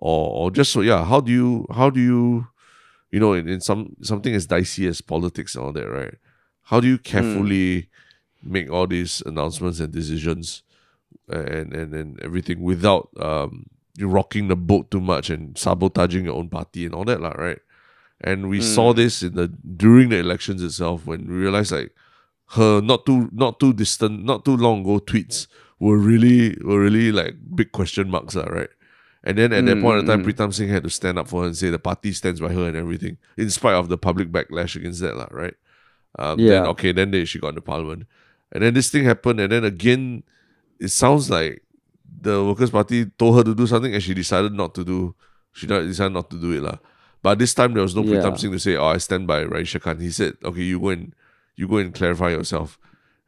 or 0.00 0.32
or 0.32 0.50
just 0.50 0.72
so 0.72 0.80
yeah, 0.80 1.04
how 1.04 1.20
do 1.20 1.30
you 1.30 1.66
how 1.74 1.90
do 1.90 2.00
you 2.00 2.48
you 3.12 3.20
know 3.20 3.34
in, 3.34 3.48
in 3.48 3.60
some 3.60 3.94
something 4.02 4.34
as 4.34 4.46
dicey 4.46 4.88
as 4.88 5.00
politics 5.00 5.54
and 5.54 5.64
all 5.64 5.72
that, 5.72 5.88
right? 5.88 6.16
How 6.72 6.80
do 6.80 6.88
you 6.88 6.98
carefully 6.98 7.88
make 8.42 8.70
all 8.70 8.86
these 8.86 9.22
announcements 9.26 9.78
and 9.80 9.92
decisions 9.92 10.62
and 11.28 11.72
and, 11.72 11.94
and 11.94 12.20
everything 12.22 12.62
without 12.62 13.10
um 13.20 13.66
you're 13.96 14.08
rocking 14.08 14.48
the 14.48 14.56
boat 14.56 14.90
too 14.90 15.00
much 15.00 15.28
and 15.28 15.58
sabotaging 15.58 16.24
your 16.24 16.34
own 16.36 16.48
party 16.48 16.86
and 16.86 16.94
all 16.94 17.04
that, 17.04 17.20
lah, 17.20 17.34
right? 17.36 17.58
And 18.22 18.48
we 18.48 18.60
saw 18.60 18.92
this 18.94 19.22
in 19.22 19.34
the 19.34 19.48
during 19.48 20.08
the 20.08 20.16
elections 20.18 20.62
itself 20.62 21.06
when 21.06 21.26
we 21.26 21.34
realized 21.34 21.72
like 21.72 21.92
her 22.56 22.80
not 22.80 23.04
too 23.04 23.28
not 23.32 23.60
too 23.60 23.72
distant, 23.72 24.24
not 24.24 24.44
too 24.44 24.56
long 24.56 24.80
ago 24.80 24.98
tweets 24.98 25.46
were 25.78 25.98
really 25.98 26.56
were 26.64 26.80
really 26.80 27.12
like 27.12 27.36
big 27.54 27.72
question 27.72 28.10
marks, 28.10 28.34
lah, 28.34 28.44
right? 28.44 28.70
And 29.22 29.36
then 29.36 29.52
at 29.52 29.66
that 29.66 29.80
point 29.82 30.00
in 30.00 30.06
time, 30.06 30.22
mm, 30.22 30.24
mm, 30.24 30.32
Pritam 30.32 30.48
mm. 30.48 30.54
Singh 30.54 30.68
had 30.70 30.82
to 30.84 30.90
stand 30.90 31.18
up 31.18 31.28
for 31.28 31.42
her 31.42 31.46
and 31.48 31.56
say 31.56 31.68
the 31.68 31.78
party 31.78 32.12
stands 32.12 32.40
by 32.40 32.52
her 32.52 32.68
and 32.68 32.76
everything, 32.76 33.18
in 33.36 33.50
spite 33.50 33.74
of 33.74 33.88
the 33.90 33.98
public 33.98 34.32
backlash 34.32 34.76
against 34.76 35.00
that, 35.00 35.16
lah, 35.16 35.28
right? 35.30 35.54
Um, 36.18 36.38
Then 36.38 36.66
okay, 36.68 36.92
then 36.92 37.10
they, 37.10 37.24
she 37.26 37.38
got 37.38 37.48
into 37.50 37.60
parliament, 37.60 38.06
and 38.50 38.62
then 38.64 38.72
this 38.74 38.88
thing 38.90 39.04
happened, 39.04 39.38
and 39.40 39.52
then 39.52 39.64
again, 39.64 40.22
it 40.80 40.88
sounds 40.88 41.28
like 41.30 41.62
the 42.20 42.42
Workers' 42.42 42.70
Party 42.70 43.06
told 43.06 43.36
her 43.36 43.44
to 43.44 43.54
do 43.54 43.66
something, 43.66 43.92
and 43.92 44.02
she 44.02 44.14
decided 44.14 44.52
not 44.54 44.74
to 44.74 44.84
do. 44.84 45.14
She 45.52 45.66
decided 45.66 46.12
not 46.12 46.30
to 46.30 46.40
do 46.40 46.52
it, 46.52 46.62
lah. 46.62 46.78
But 47.22 47.38
this 47.38 47.52
time 47.52 47.74
there 47.74 47.82
was 47.82 47.94
no 47.94 48.02
Yeah. 48.02 48.22
Pritam 48.22 48.38
Singh 48.38 48.52
to 48.52 48.58
say, 48.58 48.76
"Oh, 48.76 48.86
I 48.86 48.96
stand 48.96 49.26
by 49.26 49.44
Raeesah 49.44 49.80
Khan." 49.82 50.00
He 50.00 50.10
said, 50.10 50.34
"Okay, 50.42 50.62
you 50.62 50.80
go 50.80 50.88
and 50.88 51.12
you 51.56 51.68
go 51.68 51.76
and 51.76 51.92
clarify 51.94 52.30
yourself," 52.30 52.78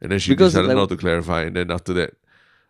and 0.01 0.11
then 0.11 0.17
she 0.19 0.31
Because, 0.33 0.53
decided 0.53 0.69
like- 0.69 0.77
not 0.77 0.89
to 0.89 0.97
clarify, 0.97 1.43
and 1.43 1.55
then 1.55 1.69
after 1.69 1.93
that, 1.93 2.17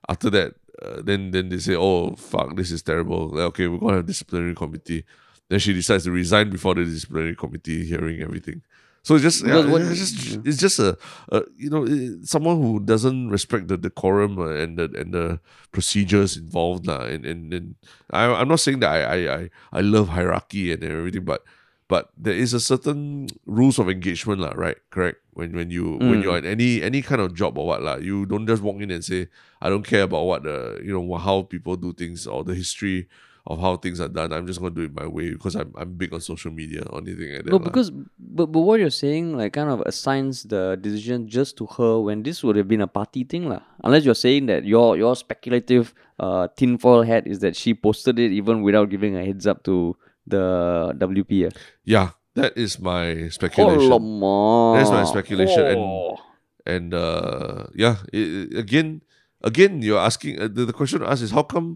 after 0.09 0.29
that, 0.31 0.55
uh, 0.83 1.01
then 1.01 1.31
then 1.31 1.49
they 1.49 1.57
say, 1.59 1.75
"Oh 1.75 2.15
fuck, 2.15 2.55
this 2.55 2.71
is 2.71 2.81
terrible." 2.83 3.31
Okay, 3.53 3.67
we're 3.67 3.79
gonna 3.79 3.97
have 3.97 4.05
disciplinary 4.05 4.55
committee. 4.55 5.03
Then 5.49 5.59
she 5.59 5.73
decides 5.73 6.03
to 6.05 6.11
resign 6.11 6.49
before 6.49 6.75
the 6.75 6.85
disciplinary 6.85 7.35
committee 7.35 7.85
hearing 7.85 8.21
everything. 8.21 8.61
So 9.03 9.15
it's 9.15 9.23
just, 9.23 9.43
yeah, 9.45 9.59
what- 9.67 9.81
it's 9.81 9.99
just, 9.99 10.39
it's 10.47 10.57
just 10.57 10.79
a, 10.79 10.97
a 11.27 11.43
you 11.57 11.69
know, 11.69 11.83
i- 11.85 12.23
someone 12.23 12.55
who 12.61 12.79
doesn't 12.79 13.27
respect 13.29 13.67
the 13.67 13.75
decorum 13.77 14.39
uh, 14.39 14.55
and 14.63 14.79
the 14.79 14.87
and 14.95 15.13
the 15.13 15.39
procedures 15.75 16.37
involved, 16.37 16.87
lah. 16.87 17.03
And 17.03 17.25
and, 17.25 17.53
and 17.53 17.75
I, 18.11 18.31
I'm 18.31 18.47
not 18.47 18.59
saying 18.63 18.79
that 18.79 18.91
I, 18.91 18.99
I 19.03 19.19
I 19.35 19.49
I 19.73 19.81
love 19.81 20.07
hierarchy 20.15 20.71
and 20.71 20.83
everything, 20.83 21.25
but 21.25 21.43
but 21.87 22.09
there 22.17 22.33
is 22.33 22.53
a 22.53 22.59
certain 22.59 23.27
rules 23.45 23.79
of 23.79 23.89
engagement, 23.89 24.39
lah. 24.41 24.53
Right? 24.55 24.77
Correct. 24.89 25.19
When 25.33 25.53
when 25.53 25.69
you 25.71 25.97
when 25.97 26.21
Mm. 26.21 26.23
you're 26.23 26.37
in 26.37 26.45
any 26.45 26.81
any 26.81 27.01
kind 27.01 27.21
of 27.21 27.33
job 27.33 27.57
or 27.57 27.65
what, 27.67 27.81
lah, 27.81 27.97
you 27.97 28.25
don't 28.25 28.45
just 28.47 28.61
walk 28.61 28.77
in 28.81 28.91
and 28.91 29.03
say, 29.03 29.27
I 29.61 29.69
don't 29.69 29.85
care 29.85 30.03
about 30.03 30.25
what 30.25 30.43
the 30.43 30.79
you 30.83 30.93
know 30.93 31.17
how 31.17 31.43
people 31.43 31.75
do 31.75 31.93
things 31.93 32.27
or 32.27 32.43
the 32.43 32.53
history 32.53 33.07
of 33.45 33.59
how 33.59 33.75
things 33.75 33.99
are 33.99 34.07
done. 34.07 34.31
I'm 34.31 34.47
just 34.47 34.61
gonna 34.61 34.71
do 34.71 34.83
it 34.87 34.95
my 34.95 35.03
way 35.05 35.31
because 35.35 35.55
I'm 35.59 35.73
I'm 35.75 35.97
big 35.99 36.13
on 36.13 36.21
social 36.21 36.47
media 36.51 36.85
or 36.87 37.01
anything 37.01 37.33
like 37.33 37.43
that. 37.43 37.51
Lah. 37.51 37.59
because 37.59 37.91
but, 38.17 38.47
but 38.53 38.61
what 38.61 38.79
you're 38.79 38.93
saying 38.93 39.35
like 39.35 39.51
kind 39.51 39.67
of 39.73 39.81
assigns 39.83 40.43
the 40.47 40.77
decision 40.79 41.27
just 41.27 41.57
to 41.59 41.65
her 41.75 41.99
when 41.99 42.23
this 42.23 42.39
would 42.45 42.55
have 42.55 42.69
been 42.69 42.79
a 42.79 42.87
party 42.87 43.25
thing 43.27 43.49
lah. 43.49 43.59
Unless 43.83 44.05
you're 44.05 44.15
saying 44.15 44.45
that 44.47 44.63
your 44.63 44.95
your 44.95 45.11
speculative 45.17 45.91
uh 46.23 46.47
tinfoil 46.55 47.03
hat 47.03 47.27
is 47.27 47.39
that 47.43 47.57
she 47.57 47.73
posted 47.73 48.15
it 48.19 48.31
even 48.31 48.61
without 48.63 48.87
giving 48.89 49.17
a 49.17 49.25
heads 49.25 49.43
up 49.43 49.63
to 49.67 49.97
the 50.27 50.93
WP. 50.97 51.49
ah. 51.49 51.53
yeah, 51.83 52.09
that 52.35 52.55
is 52.57 52.79
my 52.79 53.27
speculation. 53.29 53.91
Alamak. 53.91 54.77
That's 54.79 54.91
my 54.91 55.03
speculation 55.05 55.63
and- 55.65 55.79
Oh. 55.79 56.17
and 56.65 56.93
uh 56.95 57.67
yeah 57.75 57.99
i 58.15 58.19
i- 58.23 58.51
again 58.55 59.03
again 59.43 59.81
you're 59.83 59.99
asking 59.99 60.39
uh, 60.39 60.47
the, 60.47 60.63
the 60.63 60.71
question 60.71 61.03
to 61.03 61.07
ask 61.11 61.19
is 61.19 61.31
how 61.35 61.43
come 61.43 61.75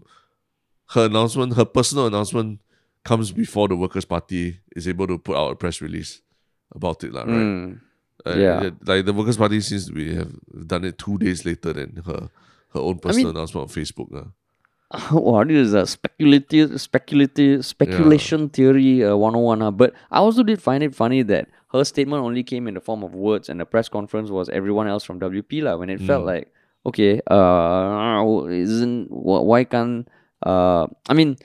her 0.96 1.04
announcement 1.04 1.52
her 1.60 1.66
personal 1.68 2.06
announcement 2.08 2.60
comes 3.04 3.28
before 3.30 3.68
the 3.68 3.76
workers 3.76 4.06
party 4.08 4.56
is 4.74 4.88
able 4.88 5.04
to 5.06 5.18
put 5.20 5.36
out 5.36 5.52
a 5.52 5.56
press 5.60 5.82
release 5.84 6.22
about 6.72 7.04
it 7.04 7.12
lah, 7.12 7.28
right 7.28 7.36
Mm. 7.36 7.80
Uh, 8.26 8.34
yeah. 8.34 8.64
it- 8.72 8.80
like 8.88 9.04
the 9.04 9.12
workers 9.12 9.36
party 9.36 9.60
seems 9.60 9.86
to 9.86 9.92
be 9.92 10.16
have 10.16 10.32
done 10.66 10.88
it 10.88 10.96
two 10.96 11.20
days 11.20 11.44
later 11.44 11.76
than 11.76 12.00
her 12.08 12.32
her 12.72 12.80
own 12.80 12.96
personal 12.98 13.30
announcement 13.36 13.68
on 13.68 13.70
facebook 13.70 14.08
lah. 14.08 14.32
this 15.48 15.56
is 15.68 15.74
a 15.74 15.86
speculative, 15.86 16.80
speculative, 16.80 17.64
speculation 17.64 18.48
theory 18.48 19.04
uh, 19.04 19.16
101. 19.16 19.62
Uh, 19.62 19.70
but 19.70 19.92
I 20.10 20.18
also 20.18 20.42
did 20.42 20.62
find 20.62 20.82
it 20.82 20.94
funny 20.94 21.22
that 21.22 21.48
her 21.72 21.84
statement 21.84 22.22
only 22.24 22.42
came 22.42 22.66
in 22.66 22.74
the 22.74 22.80
form 22.80 23.02
of 23.04 23.14
words, 23.14 23.48
and 23.48 23.60
the 23.60 23.66
press 23.66 23.88
conference 23.88 24.30
was 24.30 24.48
everyone 24.48 24.88
else 24.88 25.04
from 25.04 25.20
WP. 25.20 25.62
lah. 25.62 25.76
when 25.76 25.90
it 25.90 26.00
felt 26.00 26.24
Mm. 26.24 26.26
like, 26.26 26.52
okay, 26.86 27.20
uh, 27.28 28.24
isn't, 28.48 29.08
why 29.10 29.64
can't, 29.64 30.08
uh, 30.46 30.86
I 31.08 31.12
mean, 31.12 31.36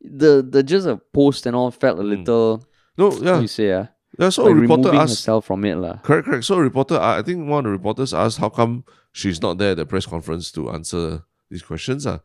the, 0.00 0.46
the 0.48 0.62
just 0.62 0.86
a 0.86 0.96
post 1.12 1.46
and 1.46 1.56
all 1.56 1.70
felt 1.70 1.98
a 1.98 2.02
little, 2.02 2.64
no 2.98 3.10
yeah 3.18 3.40
you 3.40 3.46
say, 3.48 3.72
uh, 3.72 3.86
yeah 4.18 4.28
so 4.28 4.44
like 4.44 4.52
a 4.52 4.54
reporter 4.54 4.94
asked 4.94 5.10
herself 5.24 5.46
from 5.46 5.64
it. 5.64 5.76
lah. 5.76 5.96
Correct, 6.02 6.26
correct. 6.26 6.44
So 6.44 6.54
a 6.56 6.62
reporter, 6.62 6.98
I 6.98 7.18
I 7.18 7.22
think 7.22 7.48
one 7.48 7.64
of 7.64 7.70
the 7.70 7.70
reporters 7.70 8.12
asked 8.14 8.38
how 8.38 8.50
come 8.50 8.84
she's 9.12 9.40
not 9.40 9.58
there 9.58 9.72
at 9.72 9.78
the 9.78 9.86
press 9.86 10.06
conference 10.06 10.52
to 10.52 10.70
answer 10.70 11.22
these 11.50 11.62
questions. 11.62 12.06
Uh. 12.06 12.18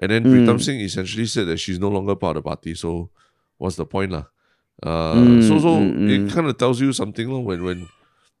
And 0.00 0.10
then 0.10 0.24
Pritam 0.24 0.56
Mm. 0.56 0.62
Singh 0.64 0.80
essentially 0.80 1.26
said 1.26 1.46
that 1.46 1.58
she's 1.58 1.78
no 1.78 1.88
longer 1.88 2.16
part 2.16 2.36
of 2.36 2.42
the 2.42 2.48
party. 2.48 2.74
So 2.74 3.10
what's 3.58 3.76
the 3.76 3.84
point? 3.84 4.12
lah? 4.12 4.24
Uh, 4.82 5.14
Mm, 5.14 5.44
so 5.44 5.60
so 5.60 5.76
mm, 5.76 6.08
it 6.08 6.20
mm. 6.24 6.30
kind 6.32 6.48
of 6.48 6.56
tells 6.56 6.80
you 6.80 6.92
something 6.92 7.28
lah, 7.28 7.44
when 7.44 7.60
when 7.62 7.88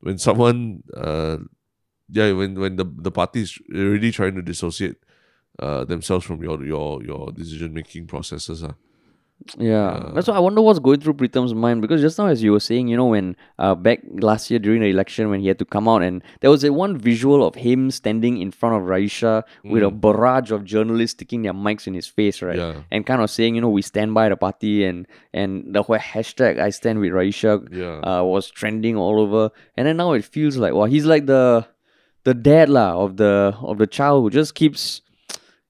when 0.00 0.16
someone 0.16 0.82
uh, 0.96 1.36
yeah 2.08 2.32
when 2.32 2.56
when 2.56 2.76
the, 2.80 2.88
the 2.88 3.12
party 3.12 3.44
is 3.44 3.60
really 3.68 4.08
trying 4.10 4.34
to 4.34 4.42
dissociate 4.42 4.96
uh, 5.60 5.84
themselves 5.84 6.24
from 6.24 6.40
your 6.42 6.64
your 6.64 7.04
your 7.04 7.28
decision 7.32 7.76
making 7.76 8.08
processes. 8.08 8.64
Uh. 8.64 8.72
Yeah, 9.58 10.10
that's 10.14 10.28
why 10.28 10.34
I 10.34 10.38
wonder 10.38 10.60
what's 10.60 10.78
going 10.78 11.00
through 11.00 11.14
Pritam's 11.14 11.54
mind 11.54 11.80
because 11.80 12.00
just 12.02 12.18
now, 12.18 12.26
as 12.26 12.42
you 12.42 12.52
were 12.52 12.60
saying, 12.60 12.88
you 12.88 12.96
know, 12.96 13.06
when 13.06 13.36
uh, 13.58 13.74
back 13.74 14.00
last 14.12 14.50
year 14.50 14.58
during 14.60 14.80
the 14.82 14.88
election, 14.88 15.30
when 15.30 15.40
he 15.40 15.48
had 15.48 15.58
to 15.60 15.64
come 15.64 15.88
out, 15.88 16.02
and 16.02 16.22
there 16.40 16.50
was 16.50 16.62
a 16.62 16.72
one 16.72 16.98
visual 16.98 17.44
of 17.44 17.54
him 17.54 17.90
standing 17.90 18.36
in 18.38 18.50
front 18.50 18.76
of 18.76 18.82
Raeesah 18.82 19.42
with 19.64 19.82
a 19.82 19.90
barrage 19.90 20.50
of 20.52 20.64
journalists 20.64 21.12
sticking 21.16 21.42
their 21.42 21.54
mics 21.54 21.86
in 21.86 21.94
his 21.94 22.06
face, 22.06 22.42
right? 22.42 22.56
Yeah. 22.58 22.82
And 22.90 23.06
kind 23.06 23.22
of 23.22 23.30
saying, 23.30 23.54
you 23.54 23.60
know, 23.62 23.70
we 23.70 23.82
stand 23.82 24.12
by 24.14 24.28
the 24.28 24.36
party, 24.36 24.84
and 24.84 25.06
and 25.32 25.74
the 25.74 25.82
whole 25.82 25.96
hashtag 25.98 26.60
I 26.60 26.70
stand 26.70 27.00
with 27.00 27.12
Raeesah 27.12 27.74
Yeah. 27.74 28.00
uh, 28.20 28.22
was 28.22 28.50
trending 28.50 28.96
all 28.96 29.18
over, 29.20 29.50
and 29.76 29.86
then 29.86 29.96
now 29.96 30.12
it 30.12 30.24
feels 30.24 30.56
like, 30.58 30.74
well, 30.74 30.84
he's 30.86 31.06
like 31.06 31.26
the 31.26 31.66
the 32.24 32.34
dad 32.34 32.68
lah 32.68 33.02
of 33.02 33.16
the 33.16 33.56
of 33.62 33.78
the 33.78 33.86
child 33.86 34.22
who 34.22 34.30
just 34.30 34.54
keeps 34.54 35.00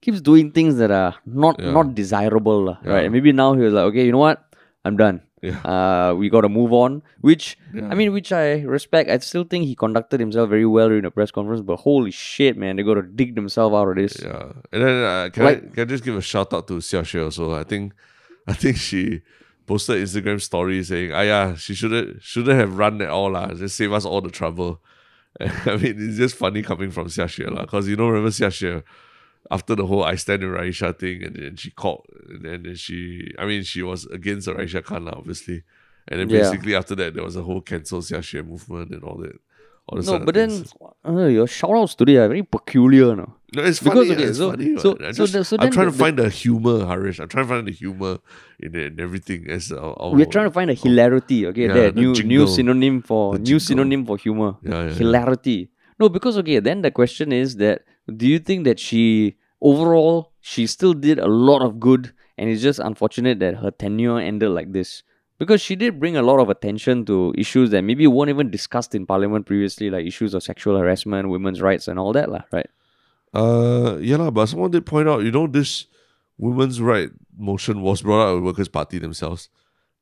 keeps 0.01 0.21
doing 0.21 0.51
things 0.53 0.77
that 0.83 0.91
are 0.91 1.15
not 1.27 1.59
Yeah. 1.61 1.73
not 1.73 1.95
desirable 1.95 2.77
Yeah. 2.85 2.93
right 2.93 3.05
and 3.05 3.13
maybe 3.13 3.33
now 3.33 3.55
he 3.55 3.63
was 3.63 3.75
like 3.75 3.85
okay 3.93 4.05
you 4.07 4.13
know 4.13 4.19
what 4.29 4.39
i'm 4.85 4.97
done 4.97 5.21
Yeah. 5.43 5.59
uh 5.75 6.15
we 6.21 6.29
got 6.33 6.43
to 6.47 6.49
move 6.55 6.73
on 6.79 7.03
which 7.29 7.45
i 7.91 7.95
mean 8.01 8.13
which 8.17 8.31
i 8.39 8.61
respect 8.77 9.11
i 9.15 9.17
still 9.29 9.45
think 9.45 9.65
he 9.71 9.75
conducted 9.83 10.21
himself 10.25 10.49
very 10.55 10.67
well 10.77 10.89
during 10.93 11.05
the 11.09 11.11
press 11.11 11.31
conference 11.39 11.63
but 11.71 11.77
holy 11.85 12.11
shit 12.11 12.57
man 12.63 12.77
they 12.77 12.83
got 12.83 12.95
to 13.01 13.03
dig 13.21 13.35
themselves 13.41 13.75
out 13.75 13.89
of 13.93 13.97
this 14.03 14.17
Yeah, 14.23 14.53
and 14.73 14.83
then 14.85 14.97
uh, 15.13 15.29
can 15.33 15.45
Like- 15.49 15.65
I 15.65 15.75
can 15.75 15.83
I 15.87 15.89
just 15.95 16.05
give 16.05 16.17
a 16.17 16.25
shout 16.33 16.53
out 16.53 16.67
to 16.69 16.75
Xia 16.89 17.03
Xue 17.13 17.25
also? 17.25 17.55
I 17.55 17.65
think 17.65 17.93
I 18.47 18.53
think 18.53 18.77
she 18.77 19.23
posted 19.67 20.03
Instagram 20.05 20.41
story 20.41 20.83
saying, 20.83 21.13
"Ah 21.13 21.23
yeah, 21.33 21.55
she 21.55 21.73
shouldn't 21.75 22.23
shouldn't 22.23 22.59
have 22.59 22.77
run 22.77 23.01
at 23.01 23.09
all 23.09 23.31
lah. 23.37 23.49
Just 23.55 23.77
save 23.77 23.93
us 23.99 24.05
all 24.05 24.21
the 24.21 24.31
trouble." 24.41 24.81
I 25.41 25.77
mean, 25.81 25.95
it's 26.09 26.17
just 26.19 26.35
funny 26.37 26.63
coming 26.63 26.91
from 26.91 27.07
Xia 27.07 27.27
Xue 27.35 27.49
lah, 27.55 27.63
because 27.69 27.87
you 27.89 27.97
know 27.97 28.09
remember 28.09 28.31
Xia 28.31 28.51
Xue 28.51 28.83
after 29.51 29.75
the 29.75 29.87
whole 29.87 30.05
I 30.05 30.15
stand 30.17 30.43
in 30.43 30.51
Raeesah 30.51 30.99
thing, 30.99 31.23
and 31.25 31.37
then 31.37 31.57
she 31.57 31.71
called, 31.71 32.07
and 32.29 32.45
then, 32.45 32.63
then 32.65 32.75
she, 32.77 33.33
I 33.39 33.47
mean, 33.47 33.63
she 33.63 33.83
was 33.83 34.07
against 34.07 34.47
the 34.47 34.55
Raeesah 34.55 34.85
Khan 34.85 35.09
obviously, 35.09 35.63
and 36.09 36.21
then 36.21 36.29
Yeah. 36.29 36.39
basically 36.43 36.75
after 36.75 36.95
that 36.97 37.15
there 37.15 37.25
was 37.25 37.37
a 37.37 37.43
whole 37.43 37.61
cancel 37.61 38.01
Xia 38.01 38.19
Xue 38.19 38.47
movement 38.47 38.91
and 38.93 39.03
all 39.05 39.19
that. 39.19 39.37
All 39.89 39.99
no 40.03 40.21
but 40.25 40.35
then 40.35 40.65
uh, 41.09 41.25
your 41.27 41.49
shout 41.49 41.73
outs 41.75 41.97
today 41.97 42.17
are 42.19 42.29
very 42.29 42.45
peculiar 42.45 43.17
no 43.17 43.35
No, 43.57 43.63
it's 43.65 43.81
Because, 43.81 44.07
funny. 44.07 44.13
okay, 44.15 44.23
it's 44.31 44.39
so- 44.39 44.51
funny. 44.53 44.77
so- 44.79 44.97
so 45.01 45.11
just- 45.13 45.33
the- 45.33 45.45
so 45.45 45.57
I'm 45.59 45.73
trying 45.73 45.87
the- 45.87 45.93
to 45.93 45.99
find 45.99 46.17
the 46.17 46.29
humor, 46.29 46.87
Harish. 46.87 47.19
I'm 47.19 47.27
trying 47.27 47.47
to 47.47 47.49
find 47.55 47.67
the 47.67 47.73
humor 47.73 48.19
in, 48.61 48.77
it 48.77 48.87
and 48.93 49.01
everything. 49.01 49.51
As 49.51 49.73
our, 49.73 49.95
our, 50.01 50.13
we're 50.15 50.27
trying 50.27 50.45
to 50.47 50.53
find 50.59 50.71
a 50.71 50.75
hilarity 50.75 51.45
okay 51.49 51.67
Yeah, 51.67 51.73
there 51.79 51.91
the 51.91 52.01
new 52.03 52.13
new 52.35 52.47
synonym 52.47 53.03
for 53.03 53.37
new 53.39 53.59
synonym 53.59 54.07
for 54.07 54.17
humor 54.17 54.51
Yeah, 54.63 54.71
yeah, 54.71 54.89
yeah. 54.91 54.95
hilarity 55.03 55.59
no 55.99 56.09
because 56.09 56.39
okay 56.39 56.61
then 56.61 56.83
the 56.83 56.93
question 57.01 57.33
is 57.33 57.57
that 57.57 57.83
do 58.17 58.27
you 58.27 58.39
think 58.39 58.65
that 58.65 58.79
she 58.79 59.37
overall 59.61 60.33
she 60.41 60.67
still 60.67 60.95
did 60.95 61.19
a 61.19 61.27
lot 61.29 61.63
of 61.63 61.79
good 61.81 62.13
and 62.39 62.49
it's 62.51 62.63
just 62.63 62.79
unfortunate 62.79 63.39
that 63.41 63.57
her 63.57 63.71
tenure 63.71 64.19
ended 64.19 64.51
like 64.51 64.73
this 64.73 65.03
because 65.39 65.61
she 65.61 65.77
did 65.77 65.99
bring 66.01 66.17
a 66.17 66.23
lot 66.23 66.39
of 66.41 66.49
attention 66.49 67.05
to 67.05 67.33
issues 67.37 67.71
that 67.71 67.83
maybe 67.83 68.07
weren't 68.07 68.31
even 68.31 68.51
discussed 68.51 68.95
in 68.95 69.07
parliament 69.07 69.47
previously 69.47 69.91
like 69.91 70.07
issues 70.07 70.35
of 70.35 70.43
sexual 70.43 70.77
harassment 70.79 71.29
women's 71.29 71.61
rights 71.61 71.89
and 71.89 71.99
all 71.99 72.13
that 72.13 72.29
lah, 72.31 72.43
right 72.53 72.69
Uh, 73.33 73.97
yeah, 74.03 74.17
lah, 74.19 74.31
but 74.31 74.47
someone 74.51 74.73
did 74.75 74.85
point 74.85 75.07
out, 75.09 75.23
you 75.23 75.31
know, 75.31 75.47
this 75.47 75.87
women's 76.37 76.81
right 76.83 77.11
motion 77.39 77.81
was 77.81 78.03
brought 78.03 78.27
out 78.27 78.35
by 78.35 78.43
Workers' 78.43 78.67
Party 78.69 78.99
themselves. 78.99 79.49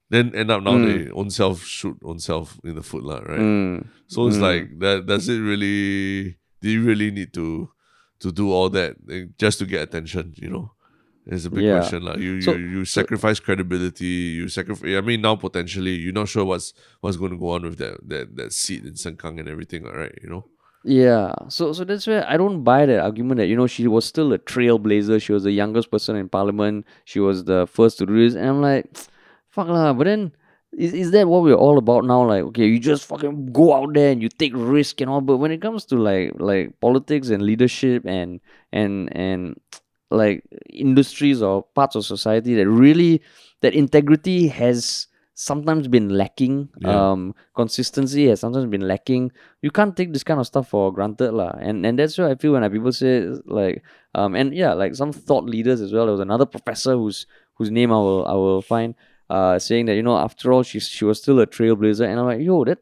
Then 0.08 0.32
end 0.34 0.48
up 0.50 0.62
now 0.64 0.78
Mm. 0.80 0.84
they 0.88 1.10
own 1.12 1.28
self 1.28 1.60
shoot 1.60 2.00
own 2.00 2.18
self 2.24 2.56
in 2.64 2.72
the 2.74 2.80
foot, 2.80 3.04
lah, 3.04 3.20
right? 3.20 3.36
Mm. 3.44 3.84
So 4.08 4.24
it's 4.32 4.40
Mm. 4.40 4.48
like 4.48 4.64
that. 4.80 5.04
Does 5.04 5.28
it 5.28 5.44
really? 5.44 6.40
Do 6.64 6.72
you 6.72 6.80
really 6.88 7.10
need 7.12 7.36
to 7.36 7.68
to 8.20 8.32
do 8.32 8.52
all 8.52 8.68
that 8.70 8.96
eh, 9.10 9.24
just 9.38 9.58
to 9.60 9.66
get 9.66 9.82
attention? 9.82 10.34
You 10.36 10.50
know, 10.50 10.72
it's 11.26 11.44
a 11.44 11.50
big 11.50 11.64
Yeah. 11.64 11.78
question. 11.78 12.02
Like 12.04 12.18
you, 12.18 12.40
So- 12.40 12.52
you, 12.56 12.66
you 12.78 12.84
sacrifice 12.84 13.40
credibility. 13.40 14.06
You 14.38 14.48
sacrifice. 14.48 14.96
I 14.96 15.00
mean, 15.00 15.20
now 15.20 15.36
potentially 15.36 15.94
you're 15.94 16.12
not 16.12 16.28
sure 16.28 16.44
what's 16.44 16.72
what's 17.00 17.16
going 17.16 17.32
to 17.32 17.38
go 17.38 17.50
on 17.50 17.62
with 17.62 17.78
that 17.78 17.96
that 18.08 18.36
that 18.36 18.52
seat 18.52 18.84
in 18.84 18.94
Sengkang 18.94 19.38
and 19.40 19.48
everything. 19.48 19.86
All 19.86 19.94
right, 19.96 20.16
you 20.22 20.28
know. 20.30 20.44
Yeah, 20.84 21.34
so 21.48 21.72
so 21.72 21.84
that's 21.84 22.06
where 22.06 22.24
I 22.26 22.36
don't 22.36 22.62
buy 22.62 22.86
that 22.86 23.00
argument 23.00 23.38
that 23.38 23.48
you 23.48 23.56
know 23.56 23.66
she 23.66 23.86
was 23.88 24.04
still 24.06 24.32
a 24.32 24.38
trailblazer. 24.38 25.20
She 25.20 25.32
was 25.32 25.42
the 25.42 25.50
youngest 25.52 25.90
person 25.90 26.14
in 26.16 26.28
parliament. 26.28 26.86
She 27.04 27.18
was 27.20 27.44
the 27.44 27.66
first 27.66 27.98
to 27.98 28.06
do 28.06 28.14
this, 28.24 28.34
and 28.36 28.46
I'm 28.48 28.60
like, 28.62 28.86
fuck 29.50 29.66
lah. 29.68 29.92
But 29.92 30.04
then, 30.04 30.32
is 30.76 30.92
is 30.92 31.10
that 31.12 31.28
what 31.28 31.42
we're 31.42 31.54
all 31.54 31.78
about 31.78 32.04
now? 32.04 32.26
Like, 32.26 32.42
okay, 32.44 32.66
you 32.66 32.78
just 32.78 33.06
fucking 33.06 33.52
go 33.52 33.74
out 33.74 33.94
there 33.94 34.12
and 34.12 34.22
you 34.22 34.28
take 34.28 34.52
risk 34.54 35.00
and 35.00 35.10
all. 35.10 35.20
But 35.20 35.38
when 35.38 35.50
it 35.50 35.62
comes 35.62 35.84
to 35.86 35.96
like 35.96 36.32
like 36.38 36.78
politics 36.80 37.30
and 37.30 37.42
leadership 37.42 38.04
and 38.06 38.40
and 38.72 39.14
and 39.16 39.60
like 40.10 40.44
industries 40.70 41.42
or 41.42 41.62
parts 41.74 41.94
of 41.94 42.04
society 42.04 42.54
that 42.54 42.68
really 42.68 43.22
that 43.60 43.74
integrity 43.74 44.48
has 44.48 45.06
sometimes 45.34 45.86
been 45.86 46.08
lacking. 46.08 46.68
Yeah. 46.80 47.12
Um, 47.12 47.34
consistency 47.54 48.26
has 48.28 48.40
sometimes 48.40 48.66
been 48.66 48.86
lacking. 48.88 49.30
You 49.62 49.70
can't 49.70 49.96
take 49.96 50.12
this 50.12 50.24
kind 50.24 50.40
of 50.40 50.46
stuff 50.46 50.68
for 50.68 50.92
granted, 50.92 51.32
lah. 51.32 51.54
And 51.60 51.86
and 51.86 51.98
that's 51.98 52.18
what 52.18 52.30
I 52.30 52.34
feel 52.34 52.52
when 52.52 52.64
I 52.64 52.68
people 52.68 52.92
say 52.92 53.24
like 53.46 53.82
um 54.14 54.34
and 54.34 54.54
yeah, 54.54 54.74
like 54.74 54.94
some 54.94 55.12
thought 55.12 55.44
leaders 55.44 55.80
as 55.80 55.92
well. 55.92 56.06
There 56.06 56.12
was 56.12 56.20
another 56.20 56.46
professor 56.46 56.94
whose 56.94 57.26
whose 57.54 57.70
name 57.70 57.92
I 57.92 57.96
will 57.96 58.26
I 58.26 58.34
will 58.34 58.62
find 58.62 58.94
uh 59.30 59.58
saying 59.58 59.86
that 59.86 59.94
you 59.94 60.02
know 60.02 60.16
after 60.16 60.52
all 60.52 60.62
she 60.62 60.80
she 60.80 61.04
was 61.04 61.18
still 61.18 61.38
a 61.40 61.46
trailblazer, 61.46 62.06
and 62.08 62.18
I'm 62.20 62.26
like 62.26 62.40
yo 62.40 62.64
that 62.64 62.78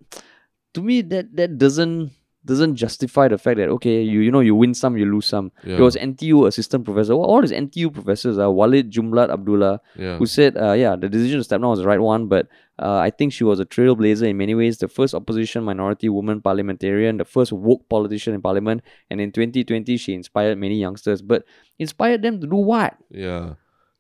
to 0.75 0.83
me 0.83 1.01
that 1.03 1.35
that 1.37 1.59
doesn't 1.59 2.11
doesn't 2.45 2.77
justify 2.77 3.27
the 3.27 3.37
fact 3.37 3.57
that 3.59 3.69
okay 3.69 4.03
you 4.03 4.21
you 4.21 4.31
know 4.31 4.39
you 4.39 4.55
win 4.55 4.73
some 4.73 4.97
you 4.97 5.05
lose 5.05 5.27
some. 5.27 5.51
Yeah. 5.65 5.75
There 5.77 5.85
was 5.85 5.97
NTU 5.97 6.47
assistant 6.47 6.85
professor. 6.85 7.13
All 7.15 7.41
these 7.41 7.51
NTU 7.51 7.93
professors 7.93 8.39
are 8.39 8.53
Walid 8.53 8.93
Jumblatt 8.93 9.31
Abdullah 9.31 9.81
Yeah. 9.97 10.17
who 10.19 10.27
said, 10.27 10.57
uh, 10.57 10.75
yeah, 10.75 10.95
the 10.95 11.09
decision 11.09 11.41
to 11.41 11.45
step 11.45 11.61
down 11.61 11.71
was 11.71 11.81
the 11.81 11.87
right 11.87 11.99
one, 12.01 12.29
but 12.29 12.47
uh, 12.79 12.99
I 12.99 13.11
think 13.11 13.33
she 13.33 13.43
was 13.43 13.59
a 13.59 13.65
trailblazer 13.67 14.29
in 14.29 14.37
many 14.37 14.55
ways, 14.55 14.79
the 14.79 14.87
first 14.87 15.13
opposition 15.13 15.65
minority 15.65 16.09
woman 16.09 16.41
parliamentarian, 16.41 17.17
the 17.17 17.25
first 17.25 17.51
woke 17.53 17.89
politician 17.89 18.33
in 18.33 18.41
parliament, 18.43 18.83
and 19.11 19.21
in 19.21 19.33
2020, 19.33 19.97
she 19.97 20.15
inspired 20.15 20.57
many 20.57 20.79
youngsters. 20.79 21.23
But 21.23 21.43
inspired 21.81 22.23
them 22.23 22.41
to 22.41 22.47
do 22.47 22.55
what? 22.57 22.95
Yeah. 23.11 23.55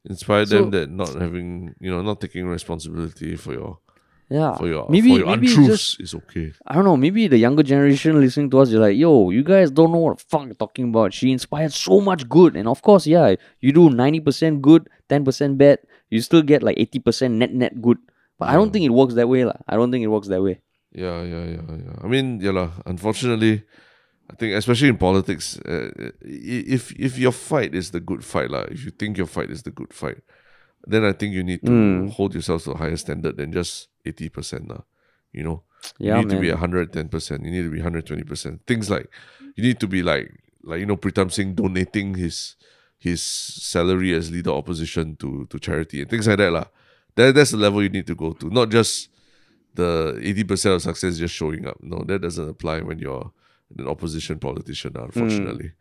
Inspire 0.08 0.46
So- 0.46 0.56
them 0.56 0.70
that 0.70 0.90
not 0.90 1.14
having, 1.14 1.74
you 1.80 1.90
know, 1.90 2.02
not 2.02 2.20
taking 2.20 2.46
responsibility 2.46 3.36
for 3.36 3.52
your 3.52 3.78
Yeah, 4.28 4.54
for 4.58 4.66
your 4.66 4.90
maybe 4.90 5.10
for 5.14 5.18
your 5.22 5.26
maybe 5.30 5.46
untruths 5.46 5.66
just 5.70 6.00
is 6.00 6.12
okay. 6.14 6.50
I 6.66 6.74
don't 6.74 6.82
know. 6.84 6.96
Maybe 6.96 7.28
the 7.30 7.38
younger 7.38 7.62
generation 7.62 8.18
listening 8.18 8.50
to 8.50 8.58
us, 8.58 8.70
you're 8.70 8.82
like, 8.82 8.98
yo, 8.98 9.30
you 9.30 9.44
guys 9.46 9.70
don't 9.70 9.92
know 9.94 10.02
what 10.02 10.18
the 10.18 10.24
fuck 10.26 10.46
you're 10.46 10.54
talking 10.58 10.88
about. 10.90 11.14
She 11.14 11.30
inspired 11.30 11.72
so 11.72 12.00
much 12.00 12.28
good, 12.28 12.56
and 12.58 12.66
of 12.66 12.82
course, 12.82 13.06
yeah, 13.06 13.34
you 13.62 13.70
do 13.70 13.86
90% 13.88 14.62
good, 14.62 14.90
10% 15.08 15.58
bad, 15.58 15.78
you 16.10 16.18
still 16.20 16.42
get 16.42 16.62
like 16.66 16.74
80% 16.76 17.38
net 17.38 17.54
net 17.54 17.78
good. 17.80 17.98
But 18.38 18.48
I 18.50 18.54
don't 18.58 18.72
think 18.74 18.84
it 18.84 18.90
works 18.90 19.14
that 19.14 19.28
way, 19.30 19.44
lah. 19.46 19.62
I 19.70 19.76
don't 19.78 19.90
think 19.94 20.02
it 20.02 20.10
works 20.10 20.26
that 20.26 20.42
way. 20.42 20.58
Yeah, 20.90 21.22
yeah, 21.22 21.44
yeah, 21.54 21.66
yeah. 21.86 21.96
I 22.02 22.06
mean, 22.10 22.40
yeah, 22.42 22.50
lah. 22.50 22.70
Unfortunately, 22.84 23.62
I 24.30 24.34
think 24.34 24.54
especially 24.54 24.88
in 24.88 24.96
politics, 24.98 25.58
uh, 25.60 25.90
if 26.22 26.92
if 26.98 27.16
your 27.18 27.32
fight 27.32 27.74
is 27.74 27.90
the 27.92 28.00
good 28.00 28.24
fight, 28.24 28.50
lah, 28.50 28.66
if 28.70 28.84
you 28.84 28.90
think 28.90 29.16
your 29.18 29.26
fight 29.28 29.50
is 29.50 29.62
the 29.62 29.70
good 29.70 29.92
fight, 29.94 30.18
then 30.86 31.04
I 31.04 31.12
think 31.12 31.32
you 31.34 31.44
need 31.44 31.62
to 31.66 31.70
Mm. 31.70 32.10
hold 32.10 32.34
yourself 32.34 32.64
to 32.64 32.72
a 32.72 32.76
higher 32.76 32.96
standard 32.96 33.36
than 33.36 33.52
just 33.52 33.88
eighty 34.04 34.28
percent, 34.28 34.68
lah. 34.68 34.82
You 35.32 35.44
know, 35.44 35.62
you 35.98 36.10
Yeah, 36.10 36.18
need 36.20 36.30
to 36.30 36.40
be 36.40 36.48
man. 36.50 36.58
hundred 36.58 36.92
ten 36.92 37.08
percent. 37.08 37.44
You 37.44 37.50
need 37.52 37.62
to 37.62 37.70
be 37.70 37.80
hundred 37.80 38.06
twenty 38.06 38.24
percent. 38.24 38.66
Things 38.66 38.90
like 38.90 39.06
you 39.54 39.62
need 39.62 39.78
to 39.80 39.86
be 39.86 40.02
like 40.02 40.32
like 40.64 40.80
you 40.80 40.86
know 40.86 40.96
Pritam 40.96 41.30
Singh 41.30 41.54
donating 41.54 42.14
his 42.18 42.56
his 42.98 43.22
salary 43.22 44.10
as 44.14 44.32
leader 44.32 44.50
opposition 44.50 45.14
to 45.22 45.46
to 45.46 45.58
charity 45.60 46.00
and 46.02 46.10
things 46.10 46.26
like 46.26 46.38
that, 46.42 46.50
lah. 46.50 46.66
That 47.14 47.34
that's 47.38 47.52
the 47.54 47.58
level 47.62 47.78
you 47.82 47.88
need 47.94 48.06
to 48.10 48.14
go 48.18 48.32
to, 48.32 48.50
not 48.50 48.70
just 48.74 49.08
the 49.76 50.16
80% 50.24 50.74
of 50.74 50.82
success 50.82 51.18
just 51.18 51.34
showing 51.34 51.66
up. 51.68 51.76
No, 51.84 52.02
that 52.08 52.22
doesn't 52.22 52.48
apply 52.48 52.80
when 52.80 52.98
you're 52.98 53.30
an 53.78 53.86
opposition 53.88 54.38
politician, 54.38 54.92
unfortunately. 54.96 55.72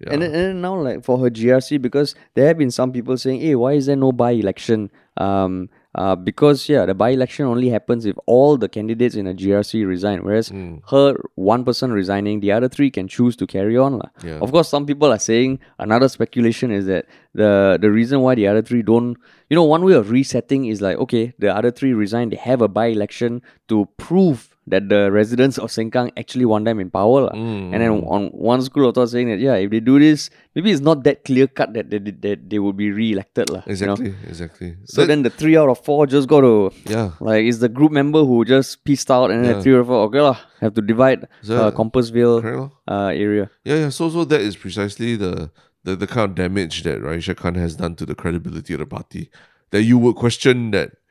Yeah. 0.00 0.14
And 0.14 0.22
then, 0.22 0.34
and 0.34 0.62
now, 0.62 0.80
like 0.80 1.04
for 1.04 1.18
her 1.18 1.30
GRC, 1.30 1.80
because 1.80 2.14
there 2.34 2.46
have 2.48 2.58
been 2.58 2.72
some 2.72 2.90
people 2.92 3.16
saying, 3.16 3.40
"Hey, 3.40 3.54
why 3.54 3.74
is 3.74 3.86
there 3.86 3.94
no 3.96 4.10
by-election?" 4.10 4.90
Um, 5.16 5.68
uh, 5.94 6.16
because 6.16 6.68
yeah, 6.68 6.86
the 6.86 6.94
by-election 6.94 7.44
only 7.44 7.68
happens 7.68 8.04
if 8.06 8.16
all 8.26 8.56
the 8.56 8.68
candidates 8.68 9.14
in 9.14 9.26
a 9.28 9.34
GRC 9.34 9.84
resign. 9.86 10.24
Whereas 10.24 10.48
Mm. 10.50 10.80
her 10.90 11.14
one 11.36 11.64
person 11.64 11.92
resigning, 11.92 12.40
the 12.40 12.50
other 12.50 12.68
three 12.68 12.90
can 12.90 13.06
choose 13.06 13.36
to 13.36 13.46
carry 13.46 13.76
on. 13.78 14.00
Yeah. 14.24 14.38
Of 14.40 14.50
course, 14.50 14.68
some 14.68 14.86
people 14.86 15.12
are 15.12 15.18
saying 15.20 15.60
another 15.78 16.08
speculation 16.08 16.72
is 16.72 16.86
that 16.86 17.06
the 17.34 17.78
the 17.80 17.90
reason 17.90 18.22
why 18.22 18.34
the 18.34 18.48
other 18.48 18.62
three 18.62 18.82
don't, 18.82 19.16
you 19.50 19.54
know, 19.54 19.62
one 19.64 19.84
way 19.84 19.92
of 19.92 20.10
resetting 20.10 20.64
is 20.66 20.80
like 20.80 20.96
okay, 20.96 21.32
the 21.38 21.54
other 21.54 21.70
three 21.70 21.92
resign, 21.92 22.30
they 22.30 22.36
have 22.36 22.60
a 22.60 22.68
by-election 22.68 23.40
to 23.68 23.86
prove 23.98 24.51
that 24.66 24.88
the 24.88 25.10
residents 25.10 25.58
of 25.58 25.70
Sengkang 25.70 26.12
actually 26.16 26.44
want 26.44 26.64
them 26.64 26.78
in 26.78 26.88
power. 26.88 27.28
Mm, 27.34 27.74
And 27.74 27.82
then 27.82 27.90
on 28.06 28.28
one 28.30 28.62
school 28.62 28.88
of 28.88 28.94
thought 28.94 29.10
saying 29.10 29.28
that 29.28 29.40
yeah, 29.40 29.54
if 29.56 29.70
they 29.70 29.80
do 29.80 29.98
this, 29.98 30.30
maybe 30.54 30.70
it's 30.70 30.80
not 30.80 31.02
that 31.02 31.24
clear 31.24 31.48
cut 31.48 31.74
that 31.74 31.90
they, 31.90 31.98
that 31.98 32.48
they 32.48 32.58
would 32.60 32.76
be 32.76 32.92
re-elected 32.92 33.50
lah. 33.50 33.62
you 33.66 33.74
know? 33.86 33.94
exactly, 33.94 34.14
exactly. 34.28 34.76
So 34.84 35.00
That- 35.02 35.08
then 35.08 35.22
the 35.24 35.30
three 35.30 35.56
out 35.56 35.68
of 35.68 35.82
four 35.84 36.06
just 36.06 36.28
got 36.28 36.42
to 36.42 36.70
yeah, 36.86 37.10
like 37.18 37.42
it's 37.44 37.58
the 37.58 37.68
group 37.68 37.90
member 37.90 38.22
who 38.24 38.44
just 38.44 38.84
pissed 38.84 39.10
out, 39.10 39.30
and 39.32 39.42
then 39.44 39.50
Yeah. 39.50 39.56
the 39.58 39.62
three 39.62 39.74
out 39.74 39.80
of 39.80 39.86
four 39.88 40.04
okay 40.06 40.20
lah, 40.20 40.38
have 40.60 40.74
to 40.74 40.82
divide 40.82 41.26
So- 41.42 41.56
uh, 41.58 41.70
Compassvale 41.74 42.70
uh, 42.86 43.10
area. 43.10 43.50
Yeah, 43.64 43.76
yeah. 43.76 43.88
So, 43.90 44.10
so 44.10 44.24
that 44.24 44.40
is 44.40 44.54
precisely 44.56 45.16
the, 45.16 45.50
the 45.82 45.96
the 45.96 46.06
kind 46.06 46.30
of 46.30 46.34
damage 46.38 46.84
that 46.86 47.02
Raeesah 47.02 47.34
Khan 47.36 47.56
has 47.58 47.74
done 47.74 47.96
to 47.96 48.06
the 48.06 48.14
credibility 48.14 48.74
of 48.74 48.78
the 48.78 48.86
party. 48.86 49.28
That 49.74 49.82
you 49.82 49.98
would 49.98 50.14
question 50.14 50.70
that 50.70 51.01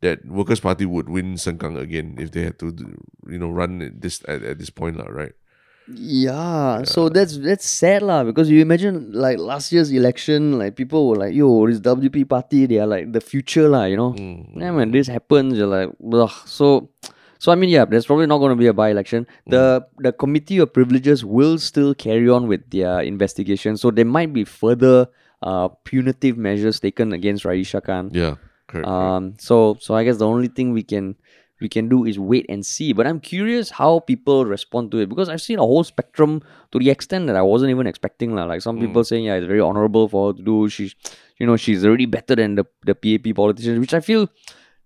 that 0.00 0.24
Workers' 0.26 0.60
Party 0.60 0.86
would 0.86 1.08
win 1.08 1.34
Sengkang 1.34 1.78
again 1.78 2.16
if 2.18 2.32
they 2.32 2.42
had 2.44 2.58
to, 2.60 2.74
you 3.28 3.38
know, 3.38 3.50
run 3.50 3.82
it 3.82 4.00
this 4.00 4.22
at, 4.26 4.42
at 4.42 4.58
this 4.58 4.70
point, 4.70 4.96
lah, 4.96 5.06
right? 5.06 5.32
Yeah, 5.92 6.84
so 6.84 7.08
that's 7.08 7.38
that's 7.38 7.66
sad 7.66 8.02
lah 8.02 8.22
because 8.22 8.48
you 8.48 8.62
imagine 8.62 9.10
like 9.10 9.38
last 9.38 9.72
year's 9.72 9.90
election, 9.90 10.58
like 10.58 10.76
people 10.76 11.08
were 11.08 11.16
like, 11.16 11.34
"Yo, 11.34 11.66
this 11.66 11.80
WP 11.80 12.28
party, 12.28 12.66
they 12.66 12.78
are 12.78 12.86
like 12.86 13.12
the 13.12 13.20
future 13.20 13.68
lah," 13.68 13.84
you 13.90 13.96
know. 13.96 14.12
Mm. 14.14 14.54
Yeah, 14.54 14.70
when 14.70 14.92
this 14.92 15.08
happens, 15.08 15.58
you're 15.58 15.66
like, 15.66 15.90
Ugh. 16.12 16.30
so. 16.46 16.90
So 17.40 17.50
I 17.50 17.54
mean, 17.54 17.70
yeah, 17.70 17.86
there's 17.86 18.04
probably 18.04 18.26
not 18.26 18.36
going 18.36 18.50
to 18.50 18.60
be 18.60 18.66
a 18.66 18.74
by-election. 18.76 19.26
The 19.48 19.80
the 20.04 20.12
committee 20.12 20.58
of 20.58 20.74
privileges 20.76 21.24
will 21.24 21.56
still 21.56 21.94
carry 21.96 22.28
on 22.28 22.52
with 22.52 22.68
their 22.68 23.00
investigation, 23.00 23.80
so 23.80 23.90
there 23.90 24.04
might 24.04 24.34
be 24.36 24.44
further 24.44 25.08
uh, 25.40 25.68
punitive 25.88 26.36
measures 26.36 26.80
taken 26.80 27.14
against 27.14 27.44
Raeesah 27.44 27.82
Khan. 27.82 28.10
Yeah, 28.12 28.36
correct. 28.70 28.86
Um, 28.86 29.34
so 29.38 29.76
so 29.80 29.98
I 29.98 30.04
guess 30.06 30.18
the 30.22 30.30
only 30.30 30.48
thing 30.48 30.72
we 30.72 30.82
can 30.82 31.16
we 31.60 31.68
can 31.68 31.88
do 31.92 32.04
is 32.10 32.18
wait 32.18 32.46
and 32.48 32.64
see. 32.64 32.92
But 32.96 33.06
I'm 33.06 33.20
curious 33.20 33.70
how 33.78 34.00
people 34.00 34.46
respond 34.46 34.90
to 34.92 34.98
it 35.04 35.08
because 35.12 35.28
I've 35.28 35.42
seen 35.42 35.58
a 35.58 35.66
whole 35.72 35.84
spectrum 35.84 36.40
to 36.72 36.78
the 36.78 36.88
extent 36.88 37.26
that 37.28 37.36
I 37.36 37.42
wasn't 37.42 37.70
even 37.70 37.86
expecting. 37.86 38.34
lah. 38.34 38.44
Like 38.52 38.62
some 38.62 38.78
people 38.80 39.04
saying, 39.04 39.24
yeah, 39.28 39.34
it's 39.36 39.46
very 39.46 39.60
honorable 39.60 40.08
for 40.08 40.30
her 40.30 40.36
to 40.38 40.42
do. 40.42 40.68
She's 40.70 40.94
you 41.40 41.46
know, 41.48 41.56
she's 41.56 41.84
already 41.84 42.06
better 42.06 42.36
than 42.36 42.54
the, 42.56 42.64
the 42.84 42.94
PAP 42.94 43.34
politicians, 43.34 43.80
which 43.80 43.94
I 43.94 44.00
feel 44.00 44.28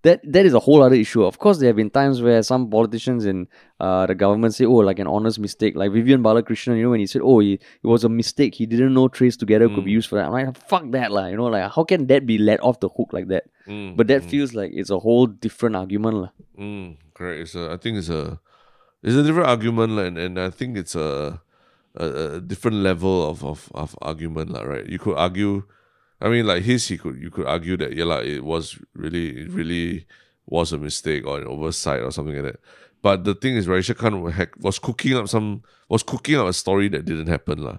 that 0.05 0.21
that 0.35 0.45
is 0.49 0.55
a 0.55 0.61
whole 0.61 0.83
other 0.87 0.97
issue. 0.97 1.25
Of 1.25 1.39
course, 1.43 1.59
there 1.59 1.69
have 1.69 1.77
been 1.81 1.91
times 1.91 2.21
where 2.23 2.43
some 2.45 2.69
politicians 2.71 3.25
in 3.25 3.49
uh, 3.81 4.05
the 4.07 4.15
government 4.15 4.55
say, 4.55 4.65
"Oh, 4.65 4.81
like 4.89 5.01
an 5.01 5.09
honest 5.09 5.39
mistake." 5.41 5.75
Like 5.81 5.91
Vivian 5.97 6.23
Balakrishnan, 6.23 6.77
you 6.77 6.85
know, 6.85 6.91
when 6.95 7.01
he 7.01 7.09
said, 7.09 7.23
"Oh, 7.25 7.41
he, 7.41 7.55
it 7.55 7.89
was 7.89 8.05
a 8.05 8.13
mistake. 8.13 8.55
He 8.55 8.67
didn't 8.67 8.93
know 8.95 9.09
TraceTogether 9.09 9.69
could 9.75 9.85
be 9.85 9.93
used 9.99 10.09
for 10.09 10.17
that." 10.17 10.27
I'm 10.29 10.33
like, 10.37 10.57
"Fuck 10.69 10.91
that, 10.93 11.11
lah." 11.11 11.27
You 11.33 11.37
know, 11.41 11.51
like 11.57 11.71
how 11.73 11.85
can 11.85 12.07
that 12.13 12.27
be 12.27 12.37
let 12.39 12.63
off 12.63 12.81
the 12.81 12.89
hook 12.89 13.11
like 13.17 13.29
that? 13.29 13.45
Mm, 13.67 13.97
But 13.97 14.07
that 14.13 14.23
feels 14.29 14.53
like 14.55 14.71
it's 14.77 14.91
a 14.91 15.01
whole 15.01 15.27
different 15.27 15.75
argument, 15.77 16.17
lah. 16.29 16.31
Mm, 16.59 16.97
correct. 17.17 17.41
It's 17.49 17.55
a, 17.57 17.73
I 17.73 17.79
think 17.81 17.97
it's 17.99 18.13
a 18.13 18.39
it's 19.03 19.17
a 19.17 19.25
different 19.25 19.49
argument, 19.49 19.99
and, 19.99 20.17
and 20.17 20.39
I 20.41 20.51
think 20.51 20.77
it's 20.77 20.95
a, 20.95 21.41
a, 21.97 22.07
a 22.37 22.41
different 22.41 22.79
level 22.85 23.29
of, 23.29 23.45
of, 23.45 23.69
of 23.75 23.97
argument, 24.01 24.53
lah, 24.53 24.63
right? 24.69 24.87
You 24.89 24.99
could 25.01 25.17
argue 25.17 25.65
I 26.25 26.29
mean 26.29 26.47
like 26.47 26.63
his 26.63 26.89
he 26.89 26.97
could 26.97 27.21
you 27.21 27.31
could 27.31 27.47
argue 27.47 27.77
that 27.77 27.93
yeah, 27.93 28.05
like, 28.05 28.25
it 28.25 28.45
was 28.45 28.79
really 28.95 29.43
it 29.43 29.51
mm. 29.51 29.57
really 29.57 30.07
was 30.47 30.73
a 30.73 30.79
mistake 30.79 31.27
or 31.27 31.39
an 31.39 31.47
oversight 31.47 32.03
or 32.03 32.11
something 32.11 32.35
like 32.35 32.53
that. 32.53 32.61
But 33.03 33.25
the 33.25 33.35
thing 33.35 33.57
is 33.57 33.67
Raeesah 33.67 33.97
Khan 33.97 34.31
had- 34.31 34.57
was 34.59 34.79
cooking 34.79 35.17
up 35.17 35.29
some 35.29 35.63
was 35.89 36.03
cooking 36.03 36.37
up 36.37 36.47
a 36.47 36.53
story 36.53 36.89
that 36.89 37.05
didn't 37.05 37.29
happen, 37.29 37.63
lah. 37.63 37.79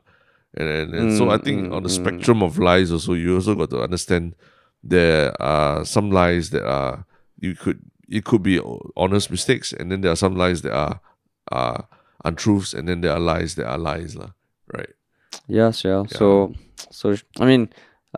And, 0.57 0.69
and, 0.69 0.95
and 0.95 1.17
so 1.17 1.29
I 1.31 1.37
think 1.37 1.73
on 1.73 1.83
the 1.83 1.89
mm, 1.89 1.97
mm, 1.97 2.05
spectrum 2.05 2.41
of 2.41 2.57
lies 2.57 2.89
also 2.91 3.11
you 3.13 3.35
also 3.35 3.55
got 3.55 3.71
to 3.71 3.81
understand 3.81 4.35
there 4.81 5.33
are 5.41 5.83
some 5.83 6.11
lies 6.11 6.51
that 6.51 6.65
are 6.65 7.05
you 7.39 7.55
could 7.55 7.81
it 8.07 8.23
could 8.23 8.41
be 8.41 8.61
honest 8.95 9.29
mistakes 9.29 9.73
and 9.73 9.91
then 9.91 9.99
there 9.99 10.13
are 10.13 10.15
some 10.15 10.37
lies 10.37 10.61
that 10.61 10.73
are 10.73 11.01
are 11.51 11.89
untruths 12.23 12.73
and 12.73 12.87
then 12.87 13.01
there 13.01 13.11
are 13.11 13.19
lies 13.19 13.55
that 13.55 13.67
are 13.67 13.77
lies 13.77 14.15
lah 14.15 14.31
right 14.71 14.95
Yes, 15.47 15.83
yeah. 15.83 16.03
So, 16.07 16.53
so 16.91 17.15
I 17.39 17.45
mean, 17.45 17.69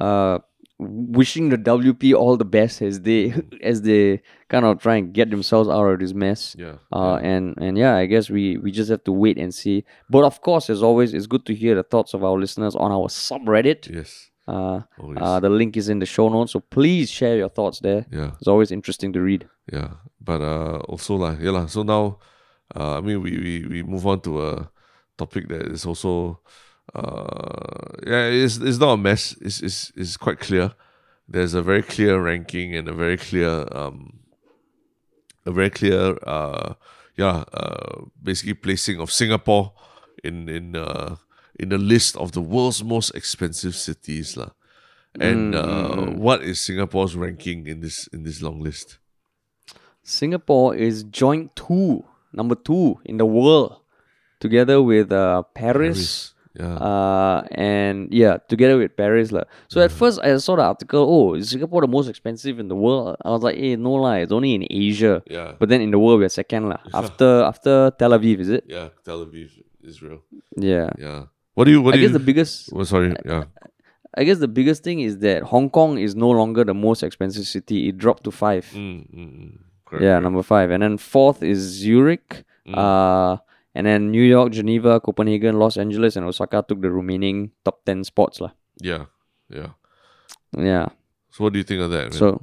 uh, 0.02 0.40
wishing 0.80 1.50
the 1.50 1.58
WP 1.58 2.14
all 2.14 2.38
the 2.38 2.46
best 2.46 2.82
as 2.82 3.02
they 3.02 3.34
as 3.64 3.82
they 3.82 4.22
kind 4.50 4.66
of 4.66 4.80
try 4.80 4.96
and 4.96 5.14
get 5.14 5.30
themselves 5.32 5.68
out 5.70 5.86
of 5.86 6.00
this 6.00 6.14
mess. 6.14 6.56
yeah 6.58 6.76
Uh, 6.92 7.18
and 7.24 7.56
and 7.58 7.78
yeah, 7.78 7.96
I 7.96 8.06
guess 8.06 8.30
we 8.30 8.58
we 8.58 8.72
just 8.72 8.90
have 8.90 9.04
to 9.06 9.12
wait 9.12 9.38
and 9.38 9.54
see. 9.54 9.84
But 10.10 10.24
of 10.24 10.42
course, 10.42 10.70
as 10.70 10.82
always, 10.84 11.14
it's 11.14 11.28
good 11.28 11.46
to 11.46 11.54
hear 11.56 11.76
the 11.76 11.84
thoughts 11.84 12.14
of 12.14 12.24
our 12.24 12.38
listeners 12.38 12.76
on 12.76 12.92
our 12.92 13.08
subreddit. 13.10 13.90
yes 13.90 14.30
Uh, 14.48 14.80
uh, 15.20 15.40
the 15.44 15.50
link 15.52 15.76
is 15.76 15.90
in 15.90 16.00
the 16.00 16.06
show 16.08 16.30
notes, 16.30 16.54
so 16.56 16.60
please 16.72 17.12
share 17.12 17.36
your 17.36 17.50
thoughts 17.52 17.80
there. 17.84 18.06
yeah 18.12 18.32
It's 18.40 18.48
always 18.48 18.72
interesting 18.72 19.12
to 19.14 19.20
read. 19.20 19.44
yeah 19.74 19.90
but 20.28 20.40
uh 20.42 20.80
also 20.92 21.16
lah 21.20 21.36
yeah 21.44 21.52
lah 21.58 21.66
so 21.68 21.84
now 21.84 22.04
uh 22.80 22.98
I 23.00 23.02
mean 23.04 23.20
we, 23.26 23.32
we 23.46 23.54
we 23.68 23.80
move 23.84 24.08
on 24.08 24.20
to 24.28 24.32
a 24.50 24.52
topic 25.20 25.48
that 25.52 25.68
is 25.76 25.84
also 25.86 26.40
uh 26.96 27.92
yeah 28.06 28.26
it's 28.26 28.58
it's 28.58 28.80
not 28.80 28.94
a 28.94 28.98
mess. 28.98 29.36
It's 29.42 29.62
it's 29.62 29.92
it's 29.96 30.18
quite 30.18 30.40
clear. 30.40 30.74
There's 31.28 31.54
a 31.54 31.62
very 31.62 31.84
clear 31.84 32.22
ranking 32.22 32.76
and 32.76 32.88
a 32.88 32.94
very 32.94 33.18
clear 33.18 33.68
um 33.72 34.20
a 35.46 35.52
very 35.52 35.70
clear 35.70 36.18
uh 36.24 36.74
yeah 37.16 37.44
uh 37.54 38.06
basically 38.22 38.54
placing 38.54 39.00
of 39.00 39.12
Singapore 39.12 39.74
in 40.24 40.48
in 40.50 40.76
uh 40.76 41.18
in 41.60 41.70
the 41.70 41.78
list 41.78 42.16
of 42.18 42.32
the 42.32 42.42
world's 42.42 42.84
most 42.84 43.12
expensive 43.16 43.76
cities 43.76 44.38
lah. 44.38 44.52
And 45.20 45.56
uh, 45.56 46.14
what 46.14 46.44
is 46.44 46.62
Singapore's 46.62 47.16
ranking 47.16 47.66
in 47.66 47.82
this 47.82 48.06
in 48.14 48.22
this 48.22 48.42
long 48.42 48.62
list? 48.62 49.00
Singapore 50.04 50.76
is 50.76 51.04
joint 51.04 51.56
two, 51.56 52.06
number 52.32 52.54
two 52.54 53.00
in 53.04 53.18
the 53.18 53.26
world, 53.26 53.82
together 54.40 54.82
with 54.82 55.12
uh, 55.12 55.42
Paris. 55.56 56.34
Yeah. 56.60 56.74
Uh, 56.76 57.46
and 57.52 58.10
yeah, 58.12 58.38
together 58.50 58.78
with 58.78 58.98
Paris. 58.98 59.32
lah. 59.32 59.44
So 59.70 59.82
at 59.82 59.92
first 59.92 60.20
I 60.24 60.36
saw 60.38 60.56
the 60.56 60.64
article, 60.64 61.06
oh, 61.06 61.36
is 61.36 61.50
Singapore 61.50 61.82
the 61.82 61.88
most 61.88 62.08
expensive 62.10 62.58
in 62.60 62.68
the 62.68 62.76
world? 62.76 63.16
I 63.24 63.30
was 63.30 63.44
like, 63.44 63.58
hey, 63.58 63.76
no 63.76 63.94
lah, 63.94 64.14
it's 64.14 64.32
only 64.32 64.56
in 64.56 64.66
Asia. 64.70 65.22
yeah. 65.30 65.54
But 65.60 65.70
then 65.70 65.82
in 65.82 65.92
the 65.92 66.00
world 66.00 66.20
we're 66.20 66.30
second 66.30 66.70
lah. 66.70 66.82
After 66.94 67.44
after 67.44 67.92
Tel 68.00 68.12
Aviv, 68.18 68.40
is 68.40 68.50
it? 68.50 68.64
yeah, 68.68 68.90
Tel 69.06 69.26
Aviv, 69.26 69.50
Israel. 69.84 70.22
Yeah. 70.58 70.90
Yeah. 70.98 71.26
What 71.54 71.66
do 71.66 71.72
you 71.72 71.82
what 71.82 71.94
I 71.94 71.98
do 71.98 72.02
guess 72.02 72.14
you 72.14 72.18
the 72.20 72.26
biggest 72.26 72.70
oh, 72.74 72.84
sorry, 72.84 73.14
yeah. 73.26 73.46
I 74.18 74.24
guess 74.24 74.40
the 74.40 74.48
biggest 74.48 74.84
thing 74.84 75.02
is 75.02 75.20
that 75.20 75.44
Hong 75.44 75.70
Kong 75.70 75.98
is 76.00 76.16
no 76.16 76.30
longer 76.32 76.64
the 76.64 76.74
most 76.74 77.04
expensive 77.04 77.46
city. 77.46 77.90
It 77.90 77.98
dropped 78.02 78.24
to 78.26 78.32
five. 78.32 78.66
Mm, 78.74 79.06
mm, 79.14 79.14
mm. 79.14 79.52
Correct, 79.86 80.02
Yeah, 80.04 80.18
correct. 80.18 80.24
number 80.24 80.42
five. 80.42 80.72
And 80.72 80.82
then 80.82 80.98
fourth 80.98 81.44
is 81.44 81.60
Zurich. 81.60 82.44
Mm. 82.68 82.74
Uh, 82.78 83.38
and 83.78 83.86
then 83.86 84.10
New 84.10 84.26
York, 84.26 84.50
Geneva, 84.58 84.98
Copenhagen, 84.98 85.62
Los 85.62 85.78
Angeles, 85.78 86.18
and 86.18 86.26
Osaka 86.26 86.66
took 86.66 86.82
the 86.82 86.90
remaining 86.90 87.54
top 87.62 87.86
10 87.86 88.02
spots. 88.10 88.42
lah. 88.42 88.50
Yeah. 88.82 89.06
Yeah. 89.54 89.78
Yeah. 90.58 90.90
So 91.30 91.46
what 91.46 91.54
do 91.54 91.62
you 91.62 91.68
think 91.68 91.86
of 91.86 91.94
that? 91.94 92.10
man? 92.10 92.18
So, 92.18 92.42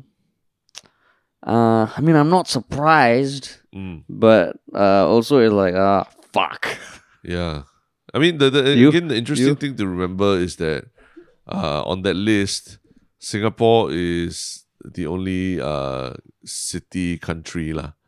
uh, 1.43 1.91
I 1.91 2.01
mean, 2.01 2.16
I'm 2.16 2.30
not 2.30 2.47
surprised, 2.49 3.59
Mm, 3.74 4.07
but 4.09 4.55
uh, 4.70 5.03
also 5.11 5.43
it's 5.43 5.51
like, 5.53 5.74
ah, 5.74 6.07
fuck. 6.30 6.78
yeah. 7.26 7.66
I 8.14 8.22
mean 8.22 8.39
the, 8.39 8.47
the 8.55 8.70
You? 8.78 8.89
again 8.95 9.09
the 9.11 9.18
interesting 9.18 9.49
You? 9.51 9.59
thing 9.59 9.74
to 9.82 9.87
remember 9.91 10.39
is 10.39 10.55
that 10.62 10.87
uh 11.51 11.82
on 11.82 12.07
that 12.07 12.14
list, 12.14 12.78
Singapore 13.18 13.91
is 13.91 14.62
the 14.87 15.11
only 15.11 15.59
uh 15.59 16.14
city 16.47 17.18
country 17.18 17.74
lah. 17.74 17.99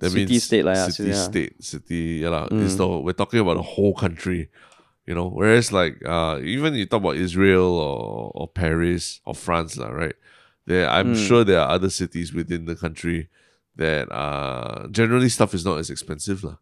That 0.00 0.10
City 0.10 0.26
means 0.32 0.44
state 0.44 0.64
yeah, 0.64 0.88
city 0.88 1.10
yeah. 1.10 1.22
state, 1.30 1.52
city 1.62 2.02
yeah. 2.24 2.48
Mm. 2.50 2.64
It's 2.64 2.74
the, 2.76 2.88
we're 2.88 3.12
talking 3.12 3.40
about 3.40 3.56
the 3.56 3.62
whole 3.62 3.94
country. 3.94 4.48
You 5.06 5.14
know, 5.14 5.28
whereas 5.28 5.72
like 5.72 5.96
uh 6.06 6.38
even 6.42 6.74
you 6.74 6.86
talk 6.86 7.00
about 7.04 7.16
Israel 7.16 7.66
or 7.78 8.32
or 8.34 8.46
Paris 8.48 9.20
or 9.24 9.34
France 9.34 9.76
lah, 9.76 9.90
right? 9.90 10.14
There 10.66 10.88
I'm 10.88 11.14
Mm. 11.14 11.26
sure 11.26 11.42
there 11.44 11.60
are 11.60 11.70
other 11.76 11.90
cities 11.90 12.32
within 12.32 12.66
the 12.66 12.76
country 12.76 13.28
that 13.76 14.10
uh 14.12 14.88
generally 14.88 15.28
stuff 15.28 15.52
is 15.54 15.64
not 15.64 15.78
as 15.78 15.90
expensive 15.90 16.44
lah. 16.44 16.56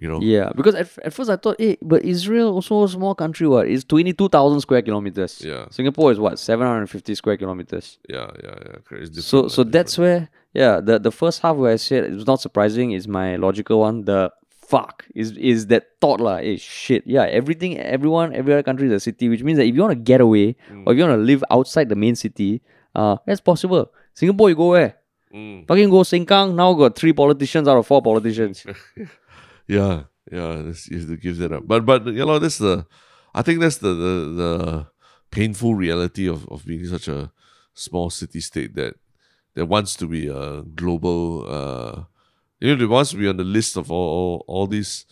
You 0.00 0.08
know? 0.08 0.20
Yeah, 0.20 0.50
because 0.56 0.74
at, 0.74 0.88
at 1.04 1.12
first 1.14 1.30
I 1.30 1.36
thought, 1.36 1.56
hey, 1.58 1.78
but 1.82 2.04
Israel 2.04 2.48
also 2.52 2.82
a 2.82 2.88
small 2.88 3.14
country, 3.14 3.46
what? 3.46 3.68
It's 3.68 3.84
22,000 3.84 4.60
square 4.60 4.82
kilometers. 4.82 5.40
Yeah. 5.44 5.66
Singapore 5.70 6.10
is 6.10 6.18
what? 6.18 6.38
750 6.38 7.14
square 7.14 7.36
kilometers. 7.36 7.98
Yeah, 8.08 8.26
yeah, 8.42 8.54
yeah. 8.66 8.76
correct. 8.84 9.02
It's 9.04 9.10
different 9.10 9.24
So 9.24 9.48
so 9.48 9.62
that's 9.62 9.94
where 9.98 10.28
yeah 10.54 10.80
the 10.80 10.98
the 10.98 11.10
first 11.12 11.42
half 11.42 11.56
where 11.56 11.72
I 11.72 11.76
said 11.76 12.04
it 12.04 12.12
was 12.12 12.26
not 12.26 12.40
surprising 12.40 12.92
is 12.92 13.06
my 13.06 13.36
logical 13.36 13.80
one. 13.80 14.04
The 14.04 14.32
fuck 14.48 15.04
is 15.14 15.36
is 15.36 15.66
that 15.68 15.84
thought 16.00 16.20
lah. 16.20 16.38
Hey 16.38 16.56
shit 16.56 17.02
yeah 17.06 17.24
everything 17.24 17.78
everyone 17.78 18.34
every 18.34 18.54
other 18.54 18.62
country 18.62 18.86
is 18.86 18.92
a 18.92 19.00
city, 19.00 19.28
which 19.28 19.42
means 19.42 19.58
that 19.58 19.66
if 19.66 19.74
you 19.74 19.82
want 19.82 19.92
to 19.92 20.00
get 20.12 20.20
away 20.20 20.56
or 20.86 20.92
if 20.92 20.98
you 20.98 21.04
want 21.04 21.18
to 21.18 21.24
live 21.24 21.44
outside 21.50 21.88
the 21.88 21.96
main 21.96 22.16
city, 22.16 22.62
uh 22.94 23.16
that's 23.26 23.40
possible. 23.40 23.92
Singapore 24.14 24.48
you 24.48 24.56
go 24.56 24.70
where? 24.70 24.96
Mm. 25.34 25.66
Fucking 25.66 25.90
go 25.90 26.02
Sengkang. 26.02 26.54
Now 26.54 26.72
got 26.74 26.94
three 26.96 27.12
politicians 27.12 27.66
out 27.66 27.76
of 27.76 27.86
four 27.86 28.00
politicians. 28.00 28.64
Yeah, 29.66 30.04
yeah. 30.30 30.62
This 30.62 30.88
you 30.88 30.98
have 30.98 31.08
to 31.08 31.16
give 31.16 31.38
that 31.38 31.52
up. 31.52 31.66
But 31.66 31.86
but 31.86 32.06
you 32.06 32.24
know 32.24 32.38
that's 32.38 32.58
the, 32.58 32.86
I 33.34 33.42
think 33.42 33.60
that's 33.60 33.78
the 33.78 33.88
the, 33.94 34.14
the 34.36 34.86
painful 35.30 35.74
reality 35.74 36.28
of, 36.28 36.46
of 36.48 36.64
being 36.64 36.84
such 36.86 37.08
a 37.08 37.32
small 37.72 38.10
city 38.10 38.40
state 38.40 38.74
that 38.74 38.96
that 39.54 39.66
wants 39.66 39.94
to 39.96 40.06
be 40.06 40.28
a 40.28 40.62
global. 40.62 41.46
Uh, 41.48 42.04
you 42.60 42.70
know, 42.70 42.76
that 42.76 42.88
wants 42.88 43.10
to 43.10 43.16
be 43.16 43.28
on 43.28 43.36
the 43.36 43.44
list 43.44 43.76
of 43.76 43.90
all 43.90 44.08
all, 44.08 44.44
all 44.46 44.66
these 44.66 45.06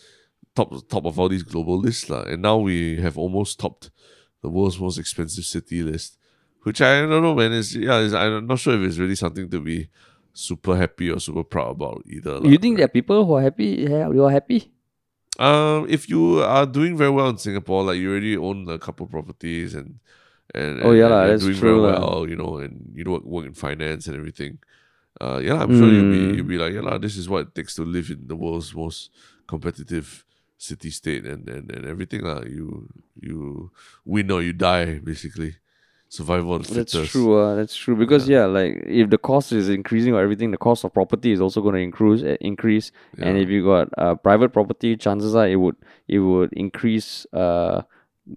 top 0.54 0.88
top 0.88 1.04
of 1.04 1.18
all 1.18 1.28
these 1.28 1.42
global 1.42 1.78
lists 1.78 2.08
lah. 2.08 2.22
And 2.22 2.42
now 2.42 2.58
we 2.58 2.96
have 2.96 3.18
almost 3.18 3.58
topped 3.58 3.90
the 4.42 4.48
world's 4.48 4.78
most 4.78 4.98
expensive 4.98 5.44
city 5.44 5.82
list, 5.82 6.18
which 6.62 6.80
I 6.80 7.00
don't 7.02 7.22
know, 7.22 7.34
man. 7.34 7.52
Is 7.52 7.74
yeah, 7.74 7.98
is, 7.98 8.14
I'm 8.14 8.46
not 8.46 8.58
sure 8.58 8.74
if 8.74 8.86
it's 8.88 8.98
really 8.98 9.16
something 9.16 9.48
to 9.50 9.60
be 9.60 9.88
super 10.32 10.76
happy 10.76 11.10
or 11.10 11.20
super 11.20 11.44
proud 11.44 11.72
about 11.72 12.02
either. 12.06 12.40
lah, 12.40 12.48
you 12.48 12.58
think 12.58 12.74
right? 12.74 12.78
there 12.78 12.84
are 12.86 12.96
people 13.00 13.24
who 13.24 13.34
are 13.34 13.42
happy? 13.42 13.86
Yeah, 13.88 14.10
you 14.10 14.24
are 14.24 14.30
happy. 14.30 14.72
Um, 15.38 15.86
if 15.88 16.08
you 16.08 16.40
are 16.42 16.66
doing 16.66 16.96
very 16.96 17.10
well 17.10 17.28
in 17.28 17.38
Singapore, 17.38 17.84
like 17.84 17.98
you 17.98 18.10
already 18.10 18.36
own 18.36 18.68
a 18.68 18.78
couple 18.78 19.06
properties 19.06 19.74
and 19.74 19.98
and, 20.54 20.82
Oh, 20.82 20.92
yeah 20.92 21.06
and 21.22 21.30
that's 21.30 21.42
doing 21.44 21.56
true 21.56 21.80
very 21.80 21.80
well, 21.92 22.26
you 22.28 22.36
know, 22.36 22.58
and 22.58 22.92
you 22.94 23.04
work 23.10 23.24
work 23.24 23.46
in 23.46 23.54
finance 23.54 24.06
and 24.06 24.16
everything. 24.16 24.58
Uh, 25.20 25.38
yeah, 25.42 25.60
I'm 25.62 25.70
sure 25.78 25.88
you'll 25.92 26.10
be 26.10 26.18
Mm. 26.32 26.36
you'll 26.36 26.46
be 26.46 26.58
like, 26.58 26.72
yeah, 26.72 26.80
lah, 26.80 26.98
this 26.98 27.16
is 27.16 27.28
what 27.28 27.46
it 27.48 27.54
takes 27.54 27.74
to 27.76 27.84
live 27.84 28.10
in 28.10 28.26
the 28.28 28.36
world's 28.36 28.74
most 28.74 29.10
competitive 29.46 30.24
city 30.58 30.90
state 30.90 31.24
and 31.26 31.48
and, 31.48 31.70
and 31.70 31.86
everything 31.86 32.22
lah. 32.22 32.42
You 32.42 32.88
you 33.20 33.70
win 34.04 34.30
or 34.30 34.42
you 34.42 34.52
die, 34.52 34.98
basically. 34.98 35.56
Survival 36.08 36.58
That's 36.58 36.68
fittest. 36.92 37.12
true. 37.12 37.38
Uh, 37.40 37.54
that's 37.56 37.74
true 37.74 37.96
because 37.96 38.28
yeah. 38.28 38.44
like 38.44 38.82
if 38.84 39.08
the 39.08 39.16
cost 39.16 39.50
is 39.50 39.70
increasing 39.70 40.12
or 40.12 40.20
everything, 40.20 40.50
the 40.50 40.58
cost 40.58 40.84
of 40.84 40.92
property 40.92 41.32
is 41.32 41.40
also 41.40 41.62
going 41.62 41.74
to 41.74 41.80
increase. 41.80 42.22
Uh, 42.22 42.36
increase, 42.42 42.92
and 43.16 43.38
if 43.38 43.48
you 43.48 43.64
got 43.64 43.88
uh, 43.96 44.14
private 44.16 44.52
property, 44.52 44.94
chances 44.96 45.34
are 45.34 45.48
it 45.48 45.56
would 45.56 45.76
it 46.08 46.18
would 46.18 46.52
increase 46.52 47.24
uh 47.32 47.80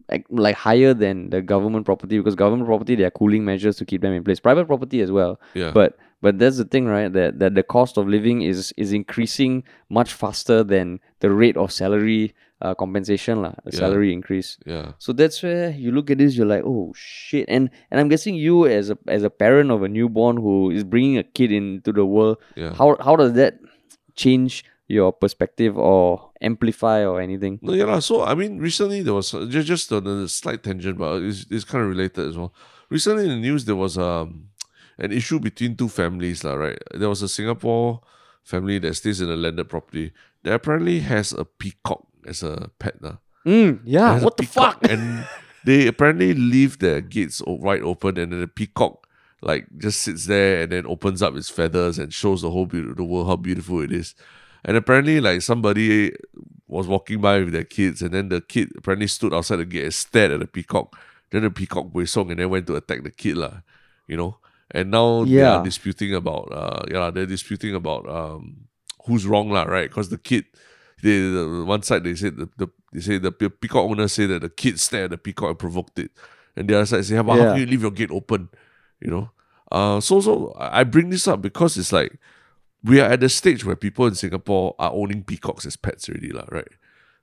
like, 0.09 0.25
like 0.29 0.55
higher 0.55 0.93
than 0.93 1.29
the 1.29 1.41
government 1.41 1.86
property 1.86 2.17
because 2.17 2.36
government 2.36 2.67
property 2.67 2.95
there 2.95 3.07
are 3.07 3.11
cooling 3.11 3.45
measures 3.45 3.75
to 3.77 3.86
keep 3.86 4.01
them 4.01 4.13
in 4.13 4.23
place. 4.23 4.39
Private 4.39 4.65
property 4.65 5.01
as 5.01 5.11
well, 5.11 5.39
Yeah. 5.53 5.71
but 5.73 5.97
but 6.21 6.39
that's 6.39 6.57
the 6.57 6.65
thing, 6.65 6.86
right? 6.88 7.11
That 7.13 7.39
that 7.39 7.53
the 7.55 7.63
cost 7.63 7.97
of 7.97 8.07
living 8.07 8.41
is 8.41 8.73
is 8.77 8.93
increasing 8.93 9.63
much 9.89 10.13
faster 10.13 10.63
than 10.63 10.99
the 11.19 11.29
rate 11.31 11.55
of 11.57 11.71
salary 11.71 12.33
uh, 12.61 12.73
compensation 12.73 13.41
lah, 13.43 13.53
Yeah. 13.65 13.77
salary 13.79 14.11
increase. 14.13 14.57
yeah. 14.65 14.93
So 14.97 15.13
that's 15.13 15.43
where 15.43 15.69
you 15.71 15.91
look 15.91 16.09
at 16.09 16.17
this, 16.17 16.36
you're 16.38 16.47
like, 16.47 16.63
oh 16.65 16.93
shit, 16.95 17.45
and 17.47 17.69
and 17.91 17.99
I'm 17.99 18.07
guessing 18.07 18.33
you 18.33 18.65
as 18.65 18.89
a 18.89 18.97
as 19.07 19.23
a 19.23 19.29
parent 19.29 19.69
of 19.69 19.83
a 19.83 19.88
newborn 19.89 20.38
who 20.38 20.71
is 20.71 20.83
bringing 20.83 21.17
a 21.17 21.23
kid 21.23 21.51
into 21.51 21.91
the 21.91 22.05
world, 22.05 22.38
Yeah. 22.55 22.73
how 22.73 22.95
how 22.99 23.15
does 23.15 23.33
that 23.33 23.59
change 24.15 24.63
your 24.88 25.11
perspective 25.11 25.77
or 25.77 26.31
amplify 26.41 27.05
or 27.05 27.21
anything? 27.21 27.59
No, 27.61 27.73
yeah, 27.73 27.86
lah. 27.86 27.99
so 27.99 28.23
I 28.23 28.36
mean, 28.36 28.59
recently 28.59 29.01
there 29.01 29.13
was 29.13 29.33
uh, 29.33 29.45
just 29.49 29.67
just 29.67 29.91
on 29.91 30.05
a 30.07 30.27
slight 30.27 30.63
tangent, 30.63 30.97
but 30.97 31.21
it's, 31.21 31.45
it's 31.49 31.63
kind 31.63 31.83
of 31.83 31.89
related 31.89 32.27
as 32.27 32.38
well. 32.38 32.53
Recently 32.89 33.23
in 33.23 33.29
the 33.29 33.41
news, 33.41 33.65
there 33.65 33.75
was 33.75 33.97
um 33.97 34.49
an 34.97 35.11
issue 35.11 35.39
between 35.39 35.75
two 35.75 35.89
families, 35.89 36.43
lah. 36.43 36.55
Right, 36.55 36.81
there 36.93 37.09
was 37.09 37.21
a 37.21 37.29
Singapore 37.29 38.01
family 38.43 38.79
that 38.79 38.93
stays 38.95 39.21
in 39.21 39.29
a 39.29 39.36
landed 39.36 39.69
property 39.69 40.13
that 40.43 40.53
apparently 40.53 40.99
has 40.99 41.33
a 41.33 41.45
peacock 41.45 42.05
as 42.27 42.43
a 42.43 42.69
pet. 42.79 43.01
Mm, 43.45 43.81
yeah, 43.83 44.21
what 44.21 44.38
the 44.38 44.45
fuck? 44.45 44.83
and 44.89 45.25
they 45.65 45.88
apparently 45.88 46.33
leave 46.33 46.79
their 46.79 47.01
gates 47.01 47.41
wide 47.45 47.81
open, 47.81 48.17
and 48.17 48.31
then 48.31 48.41
the 48.41 48.47
peacock 48.47 49.05
like 49.41 49.67
just 49.77 50.01
sits 50.01 50.25
there 50.25 50.63
and 50.63 50.71
then 50.71 50.86
opens 50.88 51.21
up 51.21 51.36
its 51.36 51.49
feathers 51.49 51.99
and 51.99 52.13
shows 52.13 52.41
the 52.41 52.49
whole 52.49 52.65
beauty, 52.65 52.93
the 52.95 53.03
world 53.03 53.27
how 53.27 53.36
beautiful 53.36 53.81
it 53.81 53.91
is. 53.91 54.15
And 54.66 54.76
apparently, 54.76 55.22
like 55.22 55.43
somebody 55.43 56.11
was 56.68 56.88
walking 56.88 57.22
by 57.22 57.39
with 57.39 57.53
their 57.53 57.63
kids, 57.63 58.01
and 58.01 58.11
then 58.11 58.30
the 58.30 58.41
kid 58.41 58.72
apparently 58.76 59.07
stood 59.07 59.34
outside 59.34 59.57
the 59.57 59.66
gate 59.66 59.84
and 59.84 59.93
stared 59.93 60.32
at 60.32 60.39
the 60.39 60.47
peacock. 60.47 60.97
Then 61.32 61.43
the 61.43 61.51
peacock 61.51 61.88
song 62.07 62.32
and 62.32 62.39
then 62.39 62.49
went 62.49 62.66
to 62.68 62.76
attack 62.76 63.03
the 63.03 63.11
kid, 63.11 63.38
lah. 63.38 63.61
You 64.07 64.18
know. 64.18 64.38
And 64.72 64.89
now 64.89 65.24
they 65.26 65.43
are 65.43 65.63
disputing 65.63 66.16
about, 66.16 66.51
uh, 66.51 66.82
yeah, 66.89 67.11
they're 67.11 67.28
disputing 67.28 67.76
about 67.76 68.09
um 68.09 68.66
who's 69.05 69.28
wrong, 69.28 69.51
lah, 69.51 69.63
right? 69.63 69.88
Because 69.88 70.09
the 70.09 70.18
kid, 70.18 70.45
they 71.03 71.20
the, 71.20 71.63
one 71.66 71.84
side 71.84 72.03
they 72.03 72.16
said 72.16 72.36
the, 72.38 72.49
the 72.57 72.68
they 72.91 73.01
say 73.01 73.18
the 73.20 73.32
peacock 73.32 73.86
owner 73.86 74.07
say 74.07 74.26
that 74.26 74.41
the 74.41 74.49
kid 74.49 74.80
stared 74.80 75.05
at 75.05 75.09
the 75.11 75.18
peacock 75.20 75.49
and 75.49 75.59
provoked 75.59 75.99
it, 75.99 76.09
and 76.55 76.68
the 76.68 76.76
other 76.76 76.86
side 76.88 77.05
say, 77.05 77.22
"But 77.22 77.38
how 77.38 77.38
Yeah. 77.38 77.51
can 77.51 77.59
you 77.59 77.66
leave 77.68 77.82
your 77.84 77.91
gate 77.91 78.09
open?" 78.11 78.49
You 78.99 79.11
know. 79.11 79.30
Uh, 79.72 79.99
so 79.99 80.22
so 80.22 80.55
I 80.57 80.84
bring 80.84 81.11
this 81.11 81.28
up 81.28 81.41
because 81.41 81.78
it's 81.78 81.93
like 81.93 82.18
we 82.86 82.99
are 83.01 83.09
at 83.09 83.19
the 83.19 83.29
stage 83.29 83.65
where 83.65 83.75
people 83.75 84.05
in 84.05 84.15
Singapore 84.15 84.75
are 84.77 84.91
owning 84.93 85.23
peacocks 85.23 85.65
as 85.65 85.75
pets 85.75 86.07
already, 86.07 86.31
lah, 86.31 86.45
right? 86.51 86.67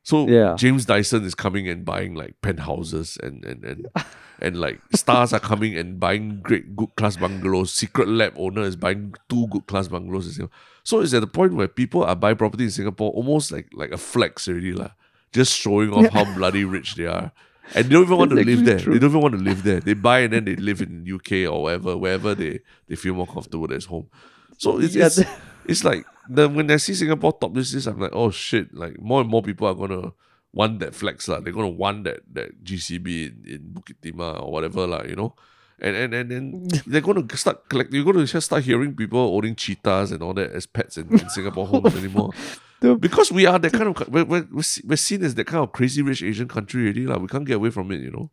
So 0.02 0.28
Yeah. 0.28 0.56
James 0.56 0.84
Dyson 0.84 1.24
is 1.24 1.34
coming 1.34 1.68
and 1.68 1.84
buying 1.84 2.14
like 2.14 2.34
penthouses 2.42 3.16
and 3.22 3.44
and 3.44 3.64
and 3.64 3.86
and 4.40 4.58
like 4.58 4.80
stars 4.94 5.32
are 5.32 5.40
coming 5.40 5.76
and 5.76 6.00
buying 6.00 6.40
great 6.42 6.74
good 6.74 6.94
class 6.96 7.16
bungalows. 7.16 7.72
Secretlab 7.72 8.32
owner 8.36 8.62
is 8.62 8.74
buying 8.74 9.14
two 9.28 9.46
good 9.48 9.66
class 9.66 9.86
bungalows 9.88 10.26
in 10.26 10.32
Singapore. 10.32 10.58
So 10.82 11.00
it's 11.00 11.14
at 11.14 11.20
the 11.20 11.28
point 11.28 11.54
where 11.54 11.68
people 11.68 12.02
are 12.02 12.16
buying 12.16 12.36
property 12.36 12.64
in 12.64 12.70
Singapore 12.70 13.12
almost 13.12 13.52
like 13.52 13.68
like 13.72 13.92
a 13.92 13.98
flex 13.98 14.48
already, 14.48 14.72
lah. 14.72 14.90
just 15.32 15.56
showing 15.56 15.92
off 15.92 16.10
how 16.12 16.24
bloody 16.36 16.64
rich 16.64 16.96
they 16.96 17.06
are. 17.06 17.30
And 17.74 17.86
they 17.86 17.90
don't 17.90 18.02
even 18.02 18.18
want 18.18 18.30
to 18.30 18.36
live 18.36 18.64
there. 18.64 18.78
true. 18.80 18.94
They 18.94 18.98
don't 18.98 19.10
even 19.10 19.22
want 19.22 19.34
to 19.34 19.40
live 19.40 19.62
there. 19.62 19.80
They 19.80 19.94
buy 19.94 20.20
and 20.20 20.32
then 20.32 20.44
they 20.44 20.56
live 20.56 20.82
in 20.82 21.06
UK 21.08 21.48
or 21.50 21.62
wherever, 21.62 21.96
wherever 21.96 22.34
they, 22.34 22.60
they 22.88 22.96
feel 22.96 23.14
more 23.14 23.26
comfortable 23.26 23.72
as 23.72 23.84
home. 23.84 24.08
So 24.58 24.80
it's 24.80 24.94
Yeah, 24.94 25.06
it's, 25.06 25.22
it's 25.66 25.84
like 25.84 26.04
the 26.28 26.48
when 26.48 26.70
I 26.70 26.76
see 26.76 26.94
Singapore 26.94 27.32
top 27.34 27.54
this 27.54 27.74
list, 27.74 27.86
I'm 27.86 27.98
like, 28.00 28.12
oh 28.14 28.30
shit! 28.30 28.74
Like 28.74 29.00
more 29.00 29.20
and 29.20 29.30
more 29.30 29.42
people 29.42 29.66
are 29.68 29.74
gonna 29.74 30.12
want 30.52 30.80
that 30.80 30.94
flex 30.94 31.28
lah. 31.28 31.40
They're 31.40 31.52
gonna 31.52 31.68
want 31.72 32.04
that 32.04 32.20
that 32.32 32.62
GCB 32.64 33.06
in, 33.26 33.34
in 33.46 33.60
Bukit 33.72 33.98
Timah 34.02 34.42
or 34.42 34.52
whatever 34.52 34.86
lah. 34.86 35.02
You 35.04 35.16
know, 35.16 35.34
and 35.80 35.96
and 35.96 36.14
and 36.14 36.30
then 36.30 36.44
they're 36.86 37.00
gonna 37.04 37.24
start 37.36 37.68
collect. 37.68 37.92
You're 37.92 38.04
gonna 38.04 38.26
just 38.26 38.46
start 38.46 38.64
hearing 38.64 38.94
people 38.94 39.20
owning 39.34 39.54
cheetahs 39.56 40.12
and 40.12 40.22
all 40.22 40.34
that 40.34 40.52
as 40.52 40.66
pets 40.66 40.96
in, 40.96 41.10
in 41.12 41.28
Singapore 41.28 41.66
homes 41.66 41.94
anymore. 41.96 42.30
The- 42.82 42.96
Because 42.98 43.30
we 43.30 43.46
are 43.46 43.60
that 43.62 43.72
kind 43.72 43.94
of 43.94 44.08
we're, 44.10 44.24
we're, 44.26 44.46
we're 44.50 44.66
we're 44.84 44.96
seen 44.98 45.22
as 45.22 45.36
that 45.38 45.46
kind 45.46 45.62
of 45.62 45.70
crazy 45.70 46.02
rich 46.02 46.18
Asian 46.22 46.48
country 46.50 46.82
already 46.90 47.06
lah. 47.06 47.14
We 47.18 47.28
can't 47.30 47.46
get 47.46 47.62
away 47.62 47.70
from 47.70 47.92
it, 47.94 48.00
you 48.02 48.10
know. 48.10 48.30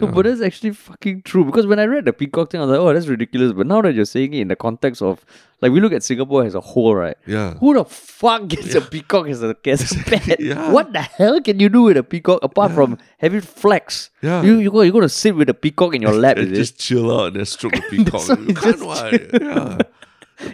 No, 0.00 0.06
Yeah. 0.06 0.12
but 0.14 0.24
that's 0.24 0.40
actually 0.40 0.72
fucking 0.72 1.22
true. 1.22 1.44
Because 1.44 1.66
when 1.66 1.78
I 1.78 1.84
read 1.84 2.04
the 2.06 2.12
peacock 2.12 2.50
thing, 2.50 2.60
I 2.60 2.64
was 2.64 2.70
like, 2.72 2.80
oh, 2.80 2.92
that's 2.94 3.06
ridiculous. 3.06 3.52
But 3.52 3.66
now 3.66 3.82
that 3.82 3.94
you're 3.94 4.04
saying 4.04 4.34
it 4.34 4.40
in 4.40 4.48
the 4.48 4.56
context 4.56 5.02
of, 5.02 5.24
like, 5.60 5.72
we 5.72 5.80
look 5.80 5.92
at 5.92 6.02
Singapore 6.02 6.44
as 6.44 6.54
a 6.54 6.60
whole, 6.60 6.94
right? 6.94 7.16
yeah. 7.26 7.54
Who 7.54 7.74
the 7.74 7.84
fuck 7.84 8.48
gets 8.48 8.74
a 8.74 8.80
peacock 8.80 9.28
as 9.28 9.42
a, 9.42 9.54
as 9.66 9.92
a 9.92 9.94
pet? 10.10 10.40
Yeah. 10.40 10.70
What 10.72 10.92
the 10.92 11.00
hell 11.02 11.40
can 11.40 11.60
you 11.60 11.68
do 11.68 11.82
with 11.82 11.96
a 11.96 12.02
peacock 12.02 12.40
apart 12.42 12.70
Yeah. 12.70 12.74
from 12.76 12.98
having 13.18 13.40
flex? 13.42 14.10
Yeah. 14.22 14.42
You 14.42 14.58
you 14.58 14.70
go 14.70 14.80
you 14.82 14.92
going 14.92 15.02
to 15.02 15.08
sit 15.08 15.36
with 15.36 15.48
a 15.50 15.54
peacock 15.54 15.94
in 15.94 16.02
your 16.02 16.12
lap, 16.14 16.36
and 16.42 16.54
just 16.54 16.74
it? 16.76 16.78
chill 16.78 17.10
out 17.16 17.26
and 17.28 17.36
then 17.36 17.44
stroke 17.46 17.74
the 17.74 17.82
peacock. 17.90 18.26
you 18.48 18.54
can't 18.54 18.80
why. 18.86 19.18
Yeah. 19.40 19.78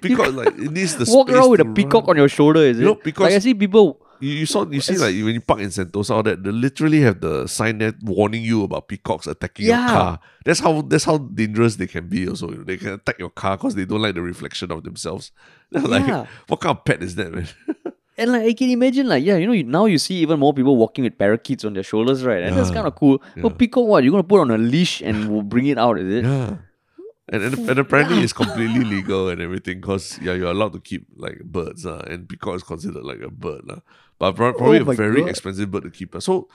Peacock 0.03 0.33
like 0.35 0.49
it 0.49 0.73
needs 0.73 0.97
the 0.97 1.05
Walk 1.09 1.31
around 1.31 1.51
with 1.51 1.61
a 1.61 1.65
peacock 1.65 2.03
run. 2.09 2.11
on 2.11 2.17
your 2.17 2.29
shoulder, 2.29 2.61
is 2.61 2.79
it? 2.79 2.81
You 2.81 2.87
know, 2.87 2.93
like 2.95 3.05
because- 3.05 3.33
I 3.35 3.39
see 3.39 3.55
people. 3.55 4.01
You, 4.21 4.31
you 4.31 4.47
saw 4.47 4.67
you 4.71 4.81
see 4.81 4.97
like 4.97 5.15
when 5.15 5.35
you 5.35 5.41
park 5.41 5.61
in 5.61 5.69
Sentosa 5.69 6.11
all 6.11 6.23
that 6.23 6.43
they 6.43 6.51
literally 6.51 7.01
have 7.03 7.21
the 7.21 7.47
sign 7.47 7.79
there 7.79 7.93
warning 8.03 8.43
you 8.43 8.63
about 8.65 8.89
peacocks 8.89 9.27
attacking 9.27 9.67
Yeah. 9.67 9.81
your 9.81 9.89
car. 9.89 10.21
That's 10.45 10.61
how 10.61 10.83
that's 10.83 11.05
how 11.05 11.19
dangerous 11.19 11.77
they 11.77 11.87
can 11.87 12.09
be. 12.09 12.29
Also, 12.29 12.49
they 12.51 12.77
can 12.77 12.95
attack 12.95 13.19
your 13.19 13.31
car 13.31 13.57
because 13.57 13.75
they 13.75 13.85
don't 13.85 14.03
like 14.03 14.15
the 14.15 14.23
reflection 14.23 14.71
of 14.73 14.85
themselves. 14.85 15.33
They're 15.71 15.83
like, 15.83 16.07
Yeah. 16.07 16.27
what 16.49 16.61
kind 16.61 16.77
of 16.77 16.85
pet 16.85 17.03
is 17.03 17.15
that, 17.17 17.33
man? 17.33 17.49
And 18.19 18.33
like 18.33 18.45
I 18.45 18.53
can 18.55 18.71
imagine, 18.71 19.09
like 19.09 19.23
yeah, 19.23 19.37
you 19.37 19.47
know, 19.47 19.53
you, 19.53 19.63
now 19.65 19.85
you 19.85 19.99
see 19.99 20.15
even 20.15 20.41
more 20.41 20.55
people 20.55 20.75
walking 20.79 21.05
with 21.05 21.19
parakeets 21.19 21.67
on 21.67 21.75
their 21.75 21.83
shoulders, 21.83 22.25
right? 22.25 22.43
And 22.45 22.57
that's 22.57 22.71
kind 22.71 22.87
of 22.87 22.95
cool. 22.95 23.23
Yeah. 23.37 23.43
But 23.43 23.59
peacock, 23.59 23.85
what 23.87 24.03
you're 24.05 24.11
gonna 24.11 24.23
put 24.25 24.41
on 24.41 24.51
a 24.51 24.57
leash 24.57 25.03
and 25.03 25.47
bring 25.51 25.67
it 25.67 25.77
out? 25.77 25.99
Is 25.99 26.11
it? 26.11 26.25
Yeah. 26.25 26.57
And, 27.29 27.43
and, 27.43 27.71
and 27.71 27.79
apparently 27.81 28.21
it's 28.21 28.33
completely 28.33 28.85
legal 28.85 29.29
and 29.29 29.41
everything 29.43 29.81
because 29.81 30.17
yeah 30.23 30.33
you're 30.35 30.51
allowed 30.53 30.75
to 30.75 30.81
keep 30.81 31.09
like 31.17 31.41
birds 31.43 31.85
uh, 31.85 32.05
and 32.09 32.29
peacock 32.29 32.55
is 32.55 32.63
considered 32.63 33.03
like 33.03 33.21
a 33.21 33.31
bird 33.31 33.63
uh, 33.69 33.81
but 34.19 34.37
probably 34.37 34.79
Oh 34.79 34.91
a 34.91 34.95
very 34.95 35.23
God. 35.23 35.31
expensive 35.31 35.69
bird 35.73 35.83
to 35.83 35.91
keep 35.91 36.15
uh. 36.15 36.21
so 36.21 36.49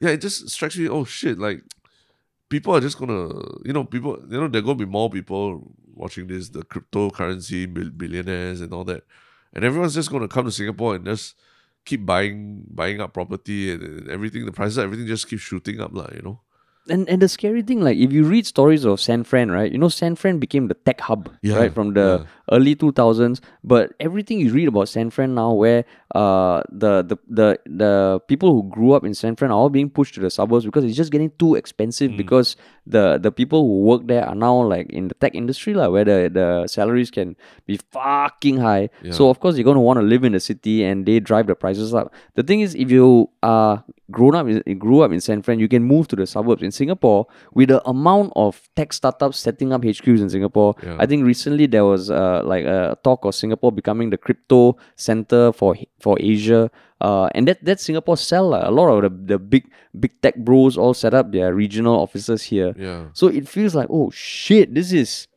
yeah 0.00 0.10
it 0.10 0.20
just 0.20 0.50
strikes 0.50 0.76
me 0.76 0.86
oh 0.86 1.04
shit 1.04 1.38
like 1.38 1.62
people 2.50 2.76
are 2.76 2.80
just 2.80 2.98
gonna 2.98 3.28
you 3.64 3.72
know 3.72 3.84
people 3.84 4.18
you 4.28 4.38
know 4.38 4.48
there 4.48 4.58
are 4.60 4.64
gonna 4.64 4.74
be 4.74 4.84
more 4.84 5.08
people 5.08 5.72
watching 5.94 6.26
this 6.26 6.50
the 6.50 6.62
cryptocurrency 6.62 7.66
billionaires 7.96 8.60
and 8.60 8.72
all 8.74 8.84
that 8.84 9.04
and 9.54 9.64
everyone's 9.64 9.94
just 9.94 10.10
gonna 10.10 10.28
come 10.28 10.44
to 10.44 10.52
Singapore 10.52 10.96
and 10.96 11.06
just 11.06 11.36
keep 11.86 12.04
buying 12.04 12.64
buying 12.68 13.00
up 13.00 13.14
property 13.14 13.72
and, 13.72 13.82
and 13.82 14.10
everything 14.10 14.44
the 14.44 14.52
prices 14.52 14.78
everything 14.78 15.06
just 15.06 15.26
keeps 15.26 15.42
shooting 15.42 15.80
up 15.80 15.92
lah, 15.94 16.08
you 16.14 16.20
know 16.20 16.40
And 16.90 17.08
and 17.08 17.20
the 17.22 17.28
scary 17.28 17.62
thing, 17.62 17.80
like 17.80 17.96
if 17.98 18.12
you 18.12 18.24
read 18.24 18.46
stories 18.46 18.84
of 18.84 19.00
San 19.00 19.24
Fran, 19.24 19.50
right? 19.50 19.70
You 19.70 19.78
know, 19.78 19.88
San 19.88 20.16
Fran 20.16 20.38
became 20.38 20.68
the 20.68 20.74
tech 20.74 21.00
hub, 21.00 21.30
Yeah, 21.42 21.56
right, 21.56 21.72
from 21.72 21.94
the 21.94 22.26
early 22.50 22.74
two 22.74 22.92
thousands. 22.92 23.40
But 23.62 23.92
everything 24.00 24.40
you 24.40 24.52
read 24.52 24.68
about 24.68 24.88
San 24.88 25.10
Fran 25.10 25.34
now, 25.34 25.52
where 25.52 25.84
uh 26.14 26.62
the, 26.70 27.02
the 27.02 27.16
the 27.28 27.58
the 27.66 28.20
people 28.28 28.52
who 28.52 28.68
grew 28.70 28.92
up 28.92 29.04
in 29.04 29.12
San 29.14 29.36
Fran 29.36 29.50
are 29.50 29.54
all 29.54 29.68
being 29.70 29.90
pushed 29.90 30.14
to 30.14 30.20
the 30.20 30.30
suburbs 30.30 30.64
because 30.64 30.84
it's 30.84 30.96
just 30.96 31.12
getting 31.12 31.30
too 31.38 31.54
expensive. 31.54 32.12
Mm. 32.12 32.16
Because 32.16 32.56
the 32.86 33.18
the 33.18 33.30
people 33.30 33.66
who 33.66 33.80
work 33.82 34.06
there 34.06 34.24
are 34.26 34.34
now 34.34 34.62
like 34.62 34.88
in 34.90 35.08
the 35.08 35.14
tech 35.14 35.34
industry, 35.34 35.74
like 35.74 35.90
where 35.90 36.04
the 36.04 36.30
the 36.32 36.66
salaries 36.66 37.10
can 37.10 37.36
be 37.66 37.78
fucking 37.92 38.58
high. 38.58 38.88
So 39.10 39.28
of 39.28 39.40
course 39.40 39.56
you're 39.56 39.64
gonna 39.64 39.80
want 39.80 39.98
to 40.00 40.06
live 40.06 40.24
in 40.24 40.32
the 40.32 40.40
city, 40.40 40.84
and 40.84 41.04
they 41.04 41.20
drive 41.20 41.46
the 41.46 41.54
prices 41.54 41.92
up. 41.92 42.12
The 42.34 42.42
thing 42.42 42.60
is, 42.60 42.74
if 42.74 42.90
you 42.90 43.28
are 43.42 43.84
grown 44.10 44.34
up, 44.34 44.46
in, 44.48 44.78
grew 44.78 45.00
up 45.02 45.12
in 45.12 45.20
San 45.20 45.42
Fran, 45.42 45.58
you 45.58 45.68
can 45.68 45.82
move 45.84 46.08
to 46.08 46.16
the 46.16 46.26
suburbs. 46.26 46.62
In 46.62 46.70
Singapore, 46.72 47.26
with 47.52 47.68
the 47.68 47.80
amount 47.88 48.32
of 48.36 48.60
tech 48.74 48.92
startups 48.92 49.38
setting 49.38 49.72
up 49.72 49.82
HQs 49.82 50.20
in 50.20 50.30
Singapore, 50.30 50.74
Yeah. 50.82 50.96
I 50.98 51.06
think 51.06 51.24
recently 51.26 51.66
there 51.66 51.84
was 51.84 52.10
uh, 52.10 52.42
like 52.44 52.64
a 52.64 52.96
talk 53.04 53.24
of 53.24 53.34
Singapore 53.34 53.70
becoming 53.72 54.10
the 54.10 54.16
crypto 54.18 54.76
center 54.96 55.52
for 55.52 55.76
for 56.00 56.16
Asia. 56.20 56.70
Uh, 57.00 57.28
and 57.34 57.46
that 57.46 57.62
that's 57.62 57.84
Singapore 57.84 58.16
sell 58.16 58.48
lah. 58.50 58.68
a 58.68 58.72
lot 58.72 58.88
of 58.90 59.02
the, 59.06 59.34
the 59.34 59.38
big 59.38 59.70
big 59.94 60.10
tech 60.20 60.34
bros 60.36 60.76
all 60.76 60.94
set 60.94 61.14
up 61.14 61.30
their 61.30 61.54
regional 61.54 61.94
offices 61.94 62.42
here. 62.50 62.74
yeah 62.76 63.06
So 63.14 63.28
it 63.28 63.46
feels 63.46 63.74
like, 63.74 63.86
oh 63.90 64.10
shit, 64.10 64.74
this 64.74 64.90
is. 64.92 65.28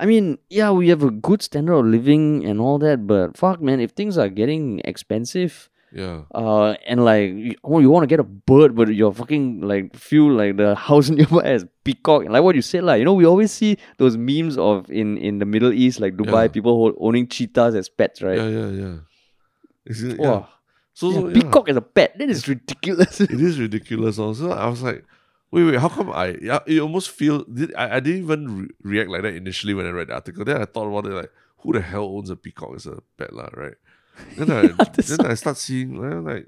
I 0.00 0.06
mean, 0.06 0.38
yeah, 0.48 0.70
we 0.70 0.88
have 0.90 1.02
a 1.02 1.10
good 1.10 1.42
standard 1.42 1.74
of 1.74 1.84
living 1.86 2.46
and 2.46 2.60
all 2.60 2.78
that, 2.78 3.06
but 3.06 3.36
fuck, 3.36 3.60
man, 3.60 3.80
if 3.82 3.92
things 3.98 4.16
are 4.16 4.28
getting 4.30 4.80
expensive, 4.86 5.68
yeah 5.92 6.22
uh, 6.34 6.74
and 6.86 7.04
like, 7.04 7.32
you, 7.32 7.54
oh, 7.64 7.78
you 7.80 7.88
want 7.90 8.02
to 8.02 8.06
get 8.06 8.20
a 8.20 8.24
bird, 8.24 8.76
but 8.76 8.88
you're 8.94 9.12
fucking 9.12 9.60
like 9.62 9.94
feel 9.96 10.30
like 10.30 10.56
the 10.56 10.74
house 10.88 11.08
nearby 11.08 11.42
as 11.42 11.64
peacock, 11.84 12.24
and 12.24 12.32
like 12.32 12.42
what 12.42 12.54
you 12.54 12.62
said, 12.62 12.84
like, 12.84 12.98
you 12.98 13.04
know, 13.04 13.14
we 13.14 13.24
always 13.24 13.50
see 13.50 13.76
those 13.96 14.16
memes 14.16 14.58
of 14.58 14.90
in 14.90 15.16
in 15.18 15.38
the 15.38 15.46
Middle 15.46 15.72
East, 15.72 16.00
like 16.00 16.16
Dubai, 16.16 16.42
Yeah. 16.44 16.48
people 16.48 16.74
hold, 16.76 16.94
owning 17.00 17.26
cheetahs 17.28 17.74
as 17.74 17.88
pets, 17.88 18.20
right? 18.22 18.36
yeah 18.36 18.48
yeah 18.48 18.68
yeah 18.70 18.96
Is 19.86 20.02
it, 20.04 20.20
yeah. 20.20 20.44
So, 20.92 21.12
so 21.12 21.30
peacock 21.32 21.68
as 21.70 21.76
a 21.76 21.80
pet, 21.80 22.18
that 22.18 22.28
is 22.28 22.46
ridiculous. 22.48 23.20
it 23.20 23.30
is 23.48 23.58
ridiculous. 23.58 24.18
Also, 24.18 24.50
I 24.50 24.66
was 24.68 24.82
like, 24.82 25.04
wait, 25.50 25.64
wait, 25.64 25.78
how 25.80 25.88
come 25.88 26.10
I? 26.12 26.36
Yeah, 26.42 26.58
it 26.66 26.80
almost 26.80 27.10
feel. 27.10 27.44
Did, 27.44 27.72
I, 27.74 27.96
I 27.96 28.00
didn't 28.00 28.22
even 28.24 28.42
re- 28.58 28.68
react 28.82 29.08
like 29.10 29.22
that 29.22 29.34
initially 29.34 29.72
when 29.74 29.86
I 29.86 29.90
read 29.90 30.08
the 30.08 30.14
article. 30.14 30.44
Then 30.44 30.60
I 30.60 30.66
thought 30.66 30.88
about 30.90 31.06
it 31.10 31.14
like, 31.14 31.30
who 31.62 31.72
the 31.72 31.80
hell 31.80 32.04
owns 32.04 32.30
a 32.30 32.36
peacock 32.36 32.74
as 32.76 32.86
a 32.86 32.98
pet, 33.16 33.32
lah, 33.32 33.48
right? 33.54 33.78
Then 34.36 34.50
I 34.50 34.62
then 34.94 35.26
I 35.26 35.34
start 35.34 35.56
seeing 35.56 35.96
like, 35.96 36.24
like 36.24 36.46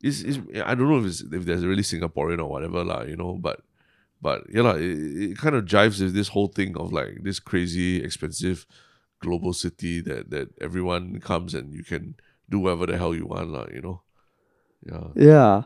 it's, 0.00 0.22
it's, 0.22 0.38
I 0.64 0.74
don't 0.74 0.88
know 0.88 0.98
if 0.98 1.06
it's 1.06 1.20
if 1.20 1.44
there's 1.44 1.64
really 1.64 1.82
Singaporean 1.82 2.38
or 2.38 2.46
whatever, 2.46 2.84
lah, 2.84 3.02
you 3.02 3.16
know, 3.16 3.34
but. 3.40 3.60
But 4.20 4.50
yeah, 4.50 4.62
lah, 4.62 4.74
it, 4.74 4.98
it 5.30 5.38
kind 5.38 5.54
of 5.54 5.62
jives 5.62 6.02
with 6.02 6.10
this 6.12 6.34
whole 6.34 6.48
thing 6.50 6.74
of 6.76 6.90
like 6.92 7.22
this 7.22 7.38
crazy 7.38 8.02
expensive 8.02 8.66
global 9.22 9.54
city 9.54 10.02
that 10.02 10.34
that 10.34 10.50
everyone 10.60 11.20
comes 11.22 11.54
and 11.54 11.70
you 11.72 11.84
can 11.86 12.18
do 12.50 12.58
whatever 12.58 12.86
the 12.90 12.98
hell 12.98 13.14
you 13.14 13.30
want, 13.30 13.54
lah, 13.54 13.70
you 13.70 13.78
know. 13.78 14.02
Yeah. 14.82 15.06
yeah. 15.14 15.62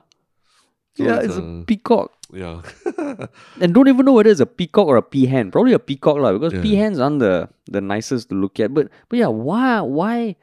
So 0.95 1.05
yeah, 1.05 1.17
it's, 1.25 1.33
it's, 1.33 1.39
uh, 1.39 1.41
a 1.41 1.65
peacock. 1.65 2.13
Yeah. 2.29 2.61
And 3.61 3.73
don't 3.73 3.89
even 3.89 4.05
know 4.05 4.13
whether 4.13 4.29
it's 4.29 4.41
a 4.41 4.47
peacock 4.47 4.87
or 4.87 4.99
a 4.99 5.03
peahen. 5.03 5.51
Probably 5.51 5.73
a 5.73 5.81
peacock 5.81 6.21
lah, 6.21 6.37
because 6.37 6.53
Yeah. 6.53 6.61
peahens 6.61 7.01
aren't 7.01 7.21
the, 7.21 7.49
the 7.73 7.81
nicest 7.81 8.29
to 8.29 8.35
look 8.35 8.61
at. 8.61 8.75
But 8.75 8.93
but 9.09 9.19
yeah, 9.19 9.33
why 9.33 9.81
why 9.81 10.37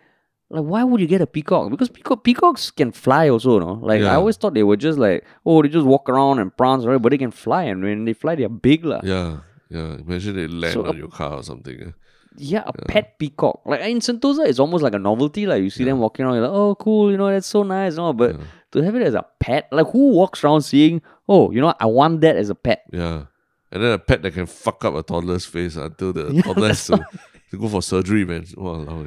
like 0.49 0.63
why 0.63 0.83
would 0.83 0.99
you 1.01 1.07
get 1.07 1.21
a 1.21 1.27
peacock? 1.27 1.69
Because 1.69 1.89
peacock 1.89 2.23
peacocks 2.23 2.71
can 2.71 2.91
fly 2.91 3.29
also, 3.29 3.59
no? 3.59 3.73
Like 3.73 4.01
I 4.01 4.15
always 4.15 4.37
thought 4.37 4.53
they 4.53 4.63
were 4.63 4.77
just 4.77 4.97
like 4.99 5.25
oh 5.45 5.61
they 5.61 5.69
just 5.69 5.85
walk 5.85 6.09
around 6.09 6.39
and 6.39 6.55
prance, 6.55 6.85
right? 6.85 7.01
But 7.01 7.11
they 7.11 7.17
can 7.17 7.31
fly, 7.31 7.63
and 7.63 7.83
when 7.83 8.05
they 8.05 8.13
fly, 8.13 8.35
they're 8.35 8.49
big 8.49 8.85
lah. 8.85 9.01
yeah. 9.03 9.37
Yeah. 9.69 9.97
Imagine 10.01 10.35
they 10.35 10.47
land 10.47 10.73
So, 10.73 10.81
on 10.85 10.95
uh, 10.95 10.97
your 10.97 11.09
car 11.09 11.33
or 11.33 11.43
something. 11.43 11.79
eh. 11.79 11.91
Yeah, 12.37 12.63
a 12.65 12.73
pet 12.73 13.19
peacock. 13.19 13.61
Like 13.65 13.81
in 13.81 13.99
Sentosa, 13.99 14.47
it's 14.47 14.57
almost 14.57 14.81
like 14.83 14.93
a 14.95 14.99
novelty. 14.99 15.45
Like 15.45 15.61
you 15.61 15.69
see 15.69 15.83
them 15.83 15.99
walking 15.99 16.25
around, 16.25 16.35
you're 16.35 16.47
like, 16.47 16.51
oh, 16.55 16.73
cool, 16.75 17.11
you 17.11 17.17
know, 17.17 17.29
that's 17.29 17.45
so 17.45 17.61
nice. 17.61 17.95
No, 17.95 18.13
but 18.13 18.33
Yeah. 18.35 18.43
to 18.71 18.81
have 18.81 18.95
it 18.95 19.03
as 19.03 19.13
a 19.13 19.25
pet, 19.39 19.67
like 19.71 19.87
who 19.91 20.09
walks 20.13 20.43
around 20.43 20.61
seeing, 20.63 21.03
oh, 21.27 21.51
you 21.51 21.61
know, 21.61 21.73
I 21.79 21.85
want 21.85 22.21
that 22.21 22.35
as 22.35 22.49
a 22.49 22.55
pet. 22.55 22.83
Yeah. 22.91 23.25
And 23.71 23.83
then 23.83 23.91
a 23.91 23.99
pet 23.99 24.23
that 24.23 24.33
can 24.33 24.47
fuck 24.47 24.83
up 24.85 24.95
a 24.95 25.03
toddler's 25.03 25.45
face 25.45 25.75
until 25.75 26.13
the 26.13 26.29
Yeah, 26.33 26.41
toddler 26.41 26.69
has 26.69 26.87
to, 26.87 27.05
to 27.51 27.57
go 27.59 27.67
for 27.67 27.83
surgery, 27.83 28.25
man. 28.25 28.45
Wow, 28.57 29.05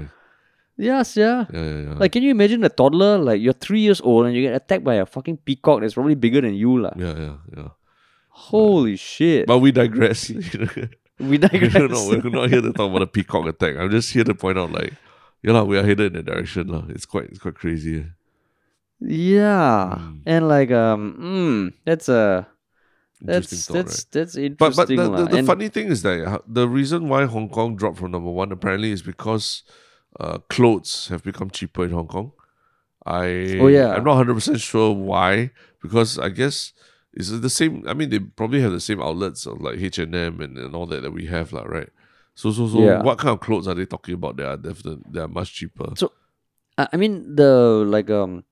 Yes, 0.77 1.17
yeah. 1.17 1.47
yeah, 1.53 1.63
yeah, 1.63 1.81
yeah. 1.81 1.95
Like, 2.01 2.13
can 2.13 2.23
you 2.23 2.31
imagine 2.31 2.65
a 2.65 2.69
toddler, 2.69 3.19
like 3.19 3.41
you're 3.41 3.53
three 3.53 3.81
years 3.81 4.01
old 4.01 4.27
and 4.27 4.35
you 4.35 4.43
get 4.43 4.55
attacked 4.55 4.83
by 4.85 4.95
a 4.95 5.07
fucking 5.07 5.37
peacock 5.45 5.81
that's 5.81 5.95
probably 5.95 6.15
bigger 6.17 6.41
than 6.41 6.55
you, 6.55 6.81
lah. 6.81 6.93
yeah, 6.97 7.15
yeah, 7.17 7.37
yeah. 7.57 7.69
Holy 8.31 8.97
shit. 8.97 9.47
But 9.47 9.59
we 9.59 9.71
digress. 9.73 10.31
you 10.33 10.41
know. 10.41 10.89
we 11.21 11.37
we're, 11.37 11.39
digress. 11.39 11.75
not, 11.75 12.25
we're 12.25 12.31
not 12.31 12.49
here 12.51 12.63
to 12.63 12.73
talk 12.73 12.91
about 12.91 13.03
a 13.03 13.07
peacock 13.07 13.47
attack. 13.47 13.77
I'm 13.77 13.91
just 13.91 14.13
here 14.13 14.25
to 14.25 14.35
point 14.35 14.59
out, 14.59 14.73
like, 14.73 14.95
yeah, 15.43 15.53
lah, 15.53 15.65
we 15.65 15.77
are 15.79 15.85
headed 15.85 16.17
in 16.17 16.25
that 16.25 16.27
direction. 16.33 16.69
lah. 16.69 16.85
It's 16.89 17.05
quite 17.05 17.29
it's 17.29 17.39
quite 17.39 17.55
crazy. 17.55 18.01
eh. 18.01 18.09
yeah. 19.01 19.99
Mm. 20.01 20.21
And 20.27 20.49
like, 20.49 20.71
um, 20.71 21.17
mm, 21.21 21.73
that's 21.85 22.09
a. 22.09 22.49
That's 23.21 23.67
thought, 23.67 23.75
that's 23.75 23.99
right? 23.99 24.07
that's 24.11 24.35
But 24.35 24.43
interesting. 24.43 24.97
but 24.97 25.17
the, 25.17 25.25
the, 25.27 25.37
the 25.37 25.43
funny 25.45 25.69
thing 25.69 25.89
is 25.89 26.03
that 26.03 26.43
the 26.49 26.67
reason 26.67 27.09
why 27.09 27.25
Hong 27.27 27.49
Kong 27.49 27.77
dropped 27.77 27.99
from 27.99 28.11
number 28.11 28.31
one 28.31 28.51
apparently 28.51 28.91
is 28.91 29.01
because 29.03 29.63
uh, 30.21 30.39
clothes 30.49 31.09
have 31.09 31.23
become 31.23 31.51
cheaper 31.51 31.85
in 31.85 31.91
Hong 31.93 32.09
Kong. 32.09 32.33
I 33.05 33.59
Oh, 33.61 33.67
yeah. 33.67 33.95
I'm 33.95 34.05
not 34.05 34.17
hundred 34.17 34.35
percent 34.35 34.61
sure 34.61 34.93
why 34.95 35.51
because 35.81 36.19
I 36.19 36.29
guess 36.29 36.73
it's 37.13 37.31
the 37.31 37.51
same. 37.51 37.85
I 37.87 37.95
mean, 37.95 38.11
they 38.11 38.19
probably 38.21 38.61
have 38.61 38.73
the 38.73 38.81
same 38.81 39.01
outlets 39.03 39.47
of 39.47 39.61
like 39.61 39.79
H 39.79 39.99
and 39.99 40.15
M 40.15 40.41
and 40.41 40.75
all 40.75 40.87
that 40.87 41.03
that 41.03 41.13
we 41.13 41.27
have, 41.27 41.53
lah, 41.53 41.63
right? 41.65 41.89
So 42.35 42.51
so 42.53 42.67
so, 42.69 42.79
Yeah. 42.81 43.03
what 43.03 43.19
kind 43.19 43.33
of 43.35 43.41
clothes 43.41 43.69
are 43.69 43.75
they 43.75 43.85
talking 43.87 44.15
about? 44.15 44.37
That 44.37 44.47
are 44.47 44.57
definitely 44.57 45.03
they 45.11 45.21
are 45.21 45.29
much 45.29 45.53
cheaper. 45.53 45.93
So, 45.97 46.13
I 46.79 46.97
mean 46.97 47.37
the 47.37 47.85
like 47.87 48.09
um 48.11 48.45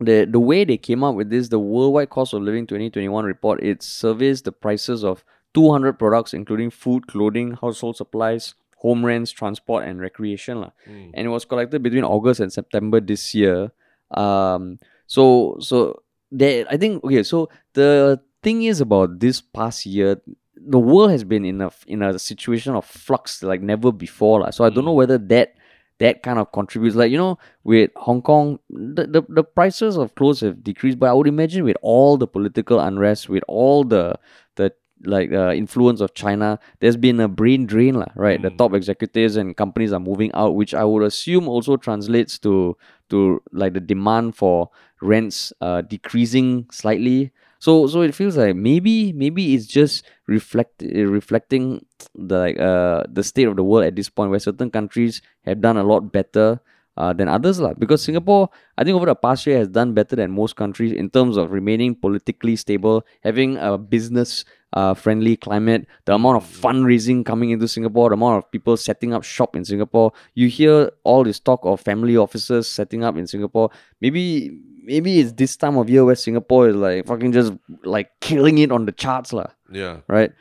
the 0.00 0.26
the 0.28 0.40
way 0.40 0.64
they 0.64 0.76
came 0.76 1.02
up 1.04 1.14
with 1.14 1.30
this, 1.30 1.48
the 1.48 1.58
worldwide 1.58 2.10
cost 2.10 2.34
of 2.34 2.42
living 2.42 2.66
2021 2.66 3.24
report, 3.24 3.62
it 3.62 3.82
surveys 3.82 4.42
the 4.42 4.52
prices 4.52 5.04
of 5.04 5.24
200 5.54 5.98
products, 5.98 6.34
including 6.34 6.70
food, 6.70 7.06
clothing, 7.06 7.52
household 7.52 7.96
supplies, 7.96 8.54
home 8.82 9.06
rents, 9.06 9.30
transport, 9.30 9.86
and 9.86 10.00
recreation. 10.02 10.66
Mm. 10.90 11.10
And 11.14 11.22
it 11.26 11.30
was 11.30 11.44
collected 11.46 11.82
between 11.82 12.04
August 12.04 12.40
and 12.42 12.52
September 12.52 12.98
this 13.00 13.32
year. 13.34 13.70
Um, 14.10 14.78
so 15.06 15.56
so 15.60 16.02
there, 16.30 16.66
I 16.68 16.76
think 16.76 17.04
okay. 17.04 17.22
So 17.22 17.48
the 17.74 18.20
thing 18.42 18.64
is 18.66 18.80
about 18.82 19.20
this 19.22 19.40
past 19.40 19.86
year, 19.86 20.20
the 20.56 20.78
world 20.78 21.10
has 21.10 21.24
been 21.24 21.44
in 21.44 21.60
a 21.62 21.70
in 21.86 22.02
a 22.02 22.18
situation 22.18 22.74
of 22.74 22.84
flux 22.84 23.42
like 23.42 23.62
never 23.62 23.92
before. 23.92 24.40
lah. 24.42 24.50
So 24.50 24.64
I 24.64 24.70
don't 24.70 24.84
know 24.84 24.92
Mm. 24.94 25.02
whether 25.06 25.18
that 25.32 25.54
that 26.02 26.22
kind 26.26 26.38
of 26.42 26.50
contributes. 26.52 26.96
Like 26.96 27.10
you 27.14 27.18
know, 27.18 27.38
with 27.64 27.90
Hong 27.96 28.22
Kong, 28.22 28.58
the, 28.68 29.06
the 29.06 29.22
the 29.28 29.44
prices 29.44 29.96
of 29.96 30.14
clothes 30.18 30.40
have 30.42 30.62
decreased, 30.64 30.98
but 30.98 31.08
I 31.08 31.14
would 31.14 31.28
imagine 31.30 31.64
with 31.64 31.76
all 31.82 32.16
the 32.18 32.26
political 32.26 32.80
unrest, 32.80 33.28
with 33.28 33.44
all 33.46 33.84
the 33.84 34.18
the 34.56 34.72
like 35.04 35.32
uh, 35.32 35.52
influence 35.52 36.00
of 36.00 36.14
China, 36.14 36.58
there's 36.80 36.96
been 36.96 37.20
a 37.20 37.28
brain 37.28 37.66
drain, 37.66 37.94
lah, 37.94 38.10
right? 38.14 38.40
The 38.40 38.50
Mm. 38.50 38.58
top 38.58 38.74
executives 38.74 39.36
and 39.36 39.56
companies 39.56 39.92
are 39.92 40.00
moving 40.00 40.30
out, 40.34 40.54
which 40.54 40.74
I 40.74 40.84
would 40.84 41.02
assume 41.02 41.48
also 41.48 41.76
translates 41.76 42.38
to 42.40 42.76
to 43.10 43.42
like 43.52 43.74
the 43.74 43.80
demand 43.80 44.36
for 44.36 44.70
rents 45.00 45.52
uh, 45.60 45.82
decreasing 45.82 46.66
slightly. 46.70 47.32
So 47.58 47.86
so 47.86 48.02
it 48.02 48.14
feels 48.14 48.36
like 48.36 48.56
maybe 48.56 49.12
maybe 49.12 49.54
it's 49.54 49.66
just 49.66 50.04
reflect 50.26 50.82
uh, 50.82 51.06
reflecting 51.06 51.84
the 52.14 52.38
like 52.38 52.58
uh 52.58 53.04
the 53.06 53.22
state 53.22 53.46
of 53.46 53.54
the 53.56 53.62
world 53.62 53.84
at 53.86 53.94
this 53.94 54.08
point 54.08 54.30
where 54.30 54.40
certain 54.42 54.70
countries 54.70 55.22
have 55.46 55.60
done 55.60 55.76
a 55.76 55.84
lot 55.84 56.10
better 56.12 56.60
uh, 56.96 57.12
than 57.12 57.28
others 57.28 57.60
lah. 57.60 57.72
Because 57.74 58.02
Singapore, 58.02 58.48
I 58.76 58.84
think 58.84 58.94
over 58.96 59.06
the 59.06 59.14
past 59.14 59.46
year 59.46 59.58
has 59.58 59.68
done 59.68 59.92
better 59.94 60.16
than 60.16 60.30
most 60.30 60.56
countries 60.56 60.92
in 60.92 61.10
terms 61.10 61.36
of 61.36 61.50
remaining 61.52 61.94
politically 61.94 62.56
stable, 62.56 63.04
having 63.22 63.56
a 63.56 63.78
business 63.78 64.44
uh, 64.74 64.94
friendly 64.94 65.36
climate, 65.36 65.86
the 66.06 66.14
amount 66.14 66.36
of 66.36 66.44
fundraising 66.48 67.24
coming 67.24 67.50
into 67.50 67.68
Singapore, 67.68 68.08
the 68.08 68.14
amount 68.14 68.38
of 68.44 68.50
people 68.50 68.76
setting 68.76 69.12
up 69.12 69.22
shop 69.22 69.54
in 69.54 69.64
Singapore. 69.64 70.12
You 70.34 70.48
hear 70.48 70.90
all 71.04 71.24
this 71.24 71.38
talk 71.40 71.60
of 71.64 71.80
family 71.80 72.16
offices 72.16 72.68
setting 72.68 73.04
up 73.04 73.16
in 73.16 73.26
Singapore. 73.26 73.70
Maybe 74.00 74.58
maybe 74.84 75.20
it's 75.20 75.32
this 75.32 75.56
time 75.56 75.76
of 75.76 75.88
year 75.88 76.04
where 76.04 76.16
Singapore 76.16 76.68
is 76.68 76.76
like 76.76 77.06
fucking 77.06 77.32
just 77.32 77.52
like 77.84 78.10
killing 78.20 78.58
it 78.58 78.72
on 78.72 78.84
the 78.86 78.92
charts 78.92 79.32
lah, 79.32 79.46
Yeah, 79.70 80.00
right? 80.08 80.32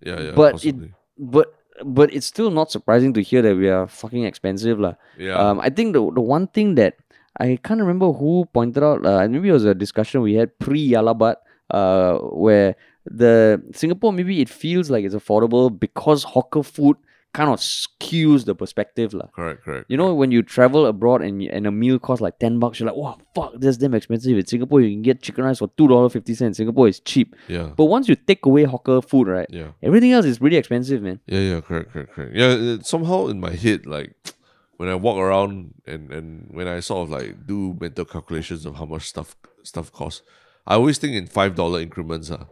yeah, 0.00 0.20
yeah. 0.20 0.32
But 0.34 0.64
it- 0.64 0.76
But 1.18 1.52
but 1.84 2.12
it's 2.12 2.26
still 2.26 2.50
not 2.50 2.70
surprising 2.70 3.12
to 3.14 3.22
hear 3.22 3.42
that 3.42 3.56
we 3.56 3.68
are 3.68 3.86
fucking 3.86 4.24
expensive 4.24 4.78
lah. 4.80 4.94
yeah, 5.18 5.36
Um, 5.36 5.60
I 5.60 5.70
think 5.70 5.92
the 5.92 6.02
the 6.12 6.20
one 6.20 6.46
thing 6.48 6.74
that 6.76 6.96
I 7.38 7.58
can't 7.62 7.80
remember 7.80 8.12
who 8.12 8.44
pointed 8.52 8.82
out, 8.82 9.04
uh, 9.06 9.26
maybe 9.28 9.48
it 9.48 9.52
was 9.52 9.64
a 9.64 9.74
discussion 9.74 10.20
we 10.20 10.34
had 10.34 10.58
pre 10.58 10.80
Yah 10.80 11.00
Lah 11.00 11.14
BUT, 11.14 11.38
uh, 11.70 12.18
where 12.18 12.76
the 13.04 13.60
Singapore 13.72 14.12
maybe 14.12 14.40
it 14.40 14.48
feels 14.48 14.90
like 14.90 15.04
it's 15.04 15.14
affordable 15.14 15.70
because 15.72 16.22
hawker 16.22 16.62
food 16.62 16.96
kind 17.34 17.48
of 17.50 17.58
skews 17.60 18.44
the 18.44 18.54
perspective 18.54 19.14
lah. 19.14 19.26
correct, 19.34 19.64
correct. 19.64 19.86
You 19.88 19.96
know, 19.96 20.12
when 20.14 20.30
you 20.30 20.42
travel 20.42 20.84
abroad 20.86 21.22
and, 21.22 21.40
and 21.42 21.66
a 21.66 21.70
meal 21.70 21.98
costs 21.98 22.20
like 22.20 22.38
10 22.38 22.58
bucks, 22.58 22.78
you're 22.78 22.86
like, 22.88 22.96
wow, 22.96 23.16
fuck, 23.34 23.52
that's 23.56 23.78
damn 23.78 23.94
expensive. 23.94 24.36
In 24.36 24.46
Singapore, 24.46 24.80
you 24.82 24.90
can 24.90 25.02
get 25.02 25.22
chicken 25.22 25.44
rice 25.44 25.58
for 25.58 25.68
$2.50. 25.68 26.54
Singapore 26.54 26.88
is 26.88 27.00
cheap. 27.00 27.34
yeah, 27.48 27.70
But 27.76 27.86
once 27.86 28.08
you 28.08 28.16
take 28.16 28.44
away 28.44 28.64
hawker 28.64 29.00
food, 29.00 29.28
right, 29.28 29.46
yeah. 29.50 29.68
everything 29.82 30.12
else 30.12 30.26
is 30.26 30.38
pretty 30.38 30.56
expensive, 30.56 31.00
man. 31.02 31.20
Yeah, 31.26 31.40
yeah, 31.40 31.60
correct, 31.62 31.92
correct, 31.92 32.12
correct. 32.12 32.34
Yeah, 32.34 32.76
somehow 32.82 33.28
in 33.28 33.40
my 33.40 33.52
head, 33.52 33.86
like 33.86 34.14
when 34.76 34.88
I 34.90 34.94
walk 34.96 35.16
around 35.18 35.74
and 35.86 36.10
and 36.12 36.48
when 36.52 36.66
I 36.68 36.80
sort 36.80 37.04
of 37.06 37.10
like 37.10 37.46
do 37.46 37.76
mental 37.80 38.04
calculations 38.04 38.66
of 38.66 38.76
how 38.76 38.84
much 38.84 39.08
stuff 39.08 39.36
stuff 39.62 39.90
costs, 39.92 40.20
I 40.66 40.74
always 40.74 40.98
think 40.98 41.14
in 41.14 41.26
five 41.26 41.54
dollar 41.54 41.80
increments. 41.80 42.30
Uh. 42.30 42.44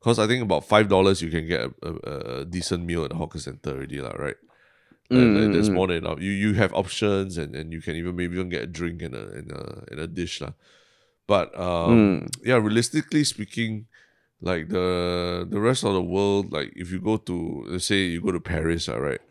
Cause 0.00 0.18
I 0.18 0.26
think 0.26 0.42
about 0.42 0.64
five 0.68 0.88
dollars 0.88 1.20
you 1.22 1.30
can 1.30 1.46
get 1.48 1.60
a, 1.60 1.70
a, 1.82 2.40
a 2.40 2.44
decent 2.44 2.84
meal 2.84 3.02
at 3.04 3.10
the 3.10 3.16
hawker 3.16 3.38
center 3.40 3.70
already, 3.70 4.00
lah, 4.00 4.12
right? 4.14 4.36
Like- 5.10 5.22
Mm, 5.22 5.40
like, 5.40 5.52
there's 5.52 5.70
mm, 5.70 5.74
more 5.74 5.86
than 5.86 5.98
enough. 5.98 6.20
You 6.20 6.30
you 6.30 6.54
have 6.54 6.72
options 6.74 7.38
and, 7.38 7.54
and 7.54 7.72
you 7.72 7.80
can 7.80 7.94
even 7.96 8.14
maybe 8.16 8.34
even 8.34 8.48
get 8.50 8.62
a 8.62 8.66
drink 8.66 9.02
and 9.02 9.14
a 9.14 9.24
and 9.38 9.50
a, 9.52 9.84
and 9.90 9.98
a 10.00 10.06
dish, 10.06 10.40
lah. 10.40 10.52
But 11.26 11.54
um, 11.58 12.26
Mm. 12.26 12.46
yeah, 12.46 12.58
realistically 12.58 13.22
speaking, 13.24 13.86
like 14.42 14.68
the 14.68 15.46
the 15.48 15.58
rest 15.62 15.82
of 15.86 15.94
the 15.94 16.02
world, 16.02 16.50
like 16.52 16.72
if 16.76 16.90
you 16.90 17.00
go 17.00 17.16
to 17.22 17.64
let's 17.70 17.86
say 17.86 18.02
you 18.14 18.20
go 18.20 18.30
to 18.34 18.40
Paris, 18.42 18.88
all 18.90 18.98
right, 19.00 19.22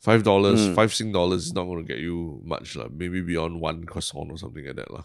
five 0.00 0.22
dollars, 0.22 0.60
Mm. 0.68 0.74
five 0.76 0.92
Sing 0.92 1.12
dollars 1.12 1.46
is 1.48 1.52
not 1.56 1.64
going 1.64 1.80
to 1.84 1.88
get 1.88 2.00
you 2.00 2.40
much, 2.44 2.76
like 2.76 2.92
maybe 2.92 3.20
beyond 3.20 3.60
one 3.60 3.84
croissant 3.84 4.28
or 4.30 4.36
something 4.36 4.64
like 4.64 4.76
that, 4.76 4.90
lah, 4.92 5.04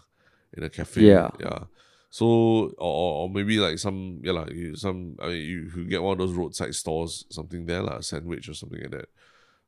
in 0.56 0.62
a 0.62 0.68
cafe. 0.68 1.02
Yeah. 1.08 1.28
yeah. 1.40 1.64
So 2.10 2.72
or, 2.78 3.24
or, 3.24 3.28
maybe 3.28 3.58
like 3.58 3.78
some 3.78 4.20
yeah 4.22 4.32
like 4.32 4.52
you, 4.52 4.76
some 4.76 5.16
I 5.20 5.28
mean 5.28 5.42
you, 5.44 5.70
you 5.76 5.84
get 5.84 6.02
one 6.02 6.12
of 6.12 6.18
those 6.18 6.32
roadside 6.32 6.74
stores 6.74 7.26
something 7.28 7.66
there 7.66 7.82
like 7.82 8.00
a 8.00 8.02
sandwich 8.02 8.48
or 8.48 8.54
something 8.54 8.80
like 8.80 8.90
that. 8.92 9.08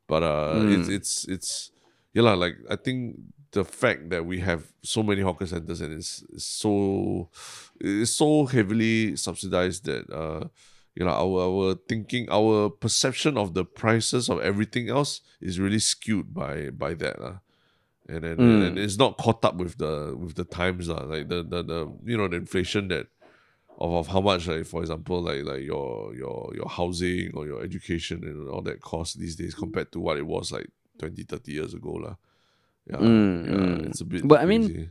But 0.09 0.23
uh, 0.23 0.65
it's 0.67 0.89
Mm. 0.89 0.95
it's 0.97 1.29
it's 1.29 1.71
yeah 2.15 2.23
lah, 2.23 2.35
like 2.35 2.57
I 2.69 2.77
think 2.77 3.17
the 3.53 3.65
fact 3.65 4.11
that 4.11 4.25
we 4.25 4.41
have 4.41 4.73
so 4.83 5.03
many 5.03 5.23
hawker 5.23 5.47
centers 5.47 5.81
and 5.81 5.93
it's, 5.93 6.25
it's 6.33 6.45
so 6.45 7.29
it's 7.81 8.13
so 8.13 8.47
heavily 8.47 9.17
subsidized 9.17 9.85
that 9.85 10.09
uh 10.11 10.49
you 10.95 11.05
know 11.05 11.11
our 11.13 11.41
our 11.45 11.75
thinking 11.89 12.27
our 12.31 12.71
perception 12.71 13.37
of 13.37 13.55
the 13.55 13.65
prices 13.65 14.29
of 14.31 14.41
everything 14.41 14.89
else 14.89 15.21
is 15.41 15.61
really 15.61 15.79
skewed 15.79 16.33
by 16.33 16.71
by 16.71 16.95
that 16.95 17.21
lah. 17.21 17.39
And 18.11 18.25
then 18.25 18.37
Mm. 18.39 18.67
and 18.67 18.79
it's 18.79 18.99
not 18.99 19.17
caught 19.23 19.45
up 19.45 19.55
with 19.63 19.79
the 19.79 20.17
with 20.19 20.35
the 20.35 20.45
times 20.45 20.89
lah. 20.91 21.05
like 21.07 21.29
the, 21.31 21.43
the 21.53 21.63
the 21.63 21.81
you 22.11 22.17
know 22.19 22.27
the 22.27 22.37
inflation 22.43 22.89
that 22.89 23.07
of, 23.79 23.93
of 23.93 24.07
how 24.09 24.21
much 24.21 24.49
like 24.51 24.67
for 24.67 24.81
example 24.83 25.23
like 25.23 25.45
like 25.45 25.63
your 25.63 26.11
your 26.15 26.51
your 26.59 26.69
housing 26.69 27.31
or 27.39 27.47
your 27.47 27.63
education 27.63 28.19
and 28.25 28.49
all 28.51 28.63
that 28.63 28.81
cost 28.83 29.19
these 29.23 29.37
days 29.37 29.55
compared 29.55 29.93
to 29.93 30.01
what 30.01 30.19
it 30.19 30.27
was 30.27 30.51
like 30.51 30.69
20 30.99 31.23
30 31.23 31.53
years 31.53 31.73
ago 31.73 31.93
lah. 32.05 32.15
yeah, 32.91 32.99
Mm, 32.99 33.47
yeah 33.47 33.55
mm. 33.55 33.87
it's 33.95 34.01
a 34.03 34.05
bit 34.05 34.27
But 34.27 34.41
I 34.43 34.47
mean. 34.47 34.91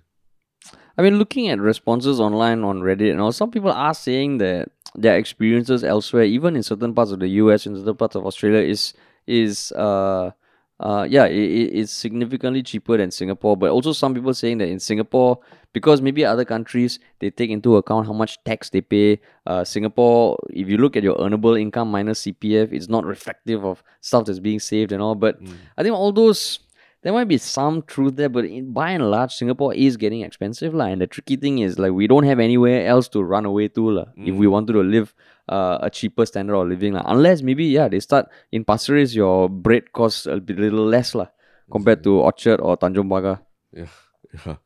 I 0.97 1.01
mean, 1.01 1.15
looking 1.17 1.47
at 1.47 1.59
responses 1.59 2.19
online 2.19 2.63
on 2.67 2.81
Reddit 2.83 3.11
and 3.11 3.21
all, 3.21 3.31
some 3.31 3.49
people 3.51 3.71
are 3.71 3.93
saying 3.95 4.39
that 4.39 4.67
their 4.95 5.15
experiences 5.17 5.83
elsewhere, 5.83 6.23
even 6.27 6.55
in 6.59 6.63
certain 6.63 6.93
parts 6.93 7.11
of 7.11 7.19
the 7.23 7.29
US, 7.39 7.65
in 7.65 7.75
certain 7.79 7.95
parts 7.95 8.15
of 8.19 8.25
Australia, 8.25 8.59
is 8.59 8.91
is 9.25 9.71
uh 9.73 10.31
uh 10.79 11.05
yeah, 11.09 11.25
it, 11.25 11.35
it- 11.37 11.73
it's 11.79 11.91
significantly 11.91 12.63
cheaper 12.63 12.97
than 12.97 13.11
Singapore. 13.11 13.57
But 13.57 13.71
also 13.71 13.91
some 13.93 14.13
people 14.13 14.33
saying 14.33 14.59
that 14.59 14.69
in 14.69 14.79
Singapore, 14.79 15.39
because 15.73 16.01
maybe 16.01 16.23
other 16.25 16.45
countries 16.45 16.99
they 17.19 17.29
take 17.29 17.49
into 17.49 17.75
account 17.77 18.07
how 18.07 18.13
much 18.13 18.37
tax 18.45 18.69
they 18.69 18.81
pay. 18.81 19.19
Uh, 19.45 19.63
Singapore, 19.63 20.37
if 20.49 20.67
you 20.69 20.77
look 20.77 20.95
at 20.95 21.03
your 21.03 21.17
earnable 21.17 21.59
income 21.59 21.91
minus 21.91 22.21
CPF, 22.23 22.71
it's 22.71 22.87
not 22.89 23.03
reflective 23.05 23.65
of 23.65 23.83
stuff 24.01 24.25
that's 24.25 24.39
being 24.39 24.59
saved 24.59 24.91
and 24.91 25.01
all. 25.01 25.15
But 25.15 25.41
Mm. 25.43 25.53
I 25.77 25.83
think 25.83 25.95
all 25.95 26.11
those 26.11 26.59
there 27.01 27.13
might 27.13 27.29
be 27.29 27.37
some 27.37 27.81
truth 27.83 28.17
there, 28.17 28.27
but 28.27 28.43
in, 28.43 28.73
by 28.73 28.91
and 28.91 29.09
large, 29.09 29.33
Singapore 29.33 29.73
is 29.73 29.95
getting 29.95 30.19
expensive, 30.21 30.73
lah. 30.73 30.87
And 30.87 30.99
the 30.99 31.07
tricky 31.07 31.37
thing 31.37 31.59
is, 31.59 31.79
like, 31.79 31.93
we 31.93 32.07
don't 32.07 32.25
have 32.25 32.39
anywhere 32.41 32.85
else 32.85 33.07
to 33.15 33.23
run 33.23 33.45
away 33.45 33.69
to, 33.69 33.89
lah. 33.89 34.05
If 34.17 34.35
we 34.35 34.47
wanted 34.47 34.73
to 34.73 34.83
live 34.83 35.13
uh, 35.49 35.79
a 35.81 35.89
cheaper 35.89 36.25
standard 36.25 36.53
of 36.55 36.69
living, 36.69 36.93
lah. 36.93 37.03
Unless 37.09 37.41
maybe, 37.41 37.65
yeah, 37.65 37.89
they 37.89 37.99
start 37.99 38.29
in 38.53 38.63
Pasir 38.63 38.93
Ris, 38.95 39.15
your 39.17 39.49
bread 39.49 39.91
costs 39.91 40.25
a 40.29 40.37
bit- 40.39 40.61
little 40.61 40.85
less, 40.85 41.13
lah, 41.17 41.27
compared 41.73 42.05
to 42.05 42.21
Orchard 42.21 42.61
or 42.61 42.77
Tanjong 42.77 43.09
Pagar. 43.09 43.41
yeah 43.73 43.89
yeah 44.45 44.57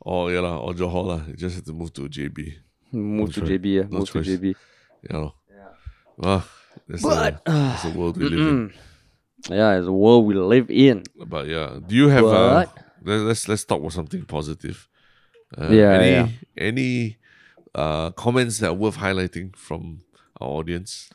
or 0.00 0.28
yeah 0.32 0.40
lah 0.40 0.56
or 0.60 0.72
Johor 0.72 1.04
lah 1.04 1.20
you 1.28 1.36
just 1.36 1.56
have 1.56 1.64
to 1.68 1.72
move 1.76 1.92
to 1.96 2.08
JB 2.08 2.60
Move 2.92 3.28
to 3.36 3.40
choice. 3.44 3.50
JB, 3.60 3.66
yeah, 3.68 3.86
No 3.92 4.00
move 4.00 4.08
to 4.08 4.12
choice. 4.20 4.28
JB. 4.36 4.54
yeah 5.04 5.16
lor. 5.20 5.32
ah 6.24 6.44
that's, 6.88 7.02
But, 7.04 7.44
the, 7.44 7.52
that's 7.52 7.82
the 7.84 7.92
world 7.98 8.16
we 8.16 8.28
live 8.32 8.40
in 8.48 8.60
yeah, 9.52 9.76
it's 9.76 9.84
the 9.84 9.92
world 9.92 10.24
we 10.26 10.34
live 10.34 10.68
in. 10.72 11.04
But 11.14 11.46
yeah, 11.46 11.78
do 11.84 11.92
you 11.94 12.08
have? 12.08 12.24
Uh, 12.24 12.64
But- 12.64 12.72
let, 13.04 13.20
let's 13.28 13.46
let's 13.48 13.64
talk 13.68 13.78
about 13.84 13.92
something 13.92 14.24
positive. 14.24 14.88
Uh, 15.56 15.68
Yeah, 15.70 15.92
Any 16.00 16.10
yeah. 16.10 16.26
any 16.56 16.90
uh 17.76 18.10
comments 18.16 18.58
that 18.64 18.72
are 18.72 18.78
worth 18.80 18.96
highlighting 18.98 19.52
from 19.54 19.82
our 19.84 20.07
audience? 20.46 21.10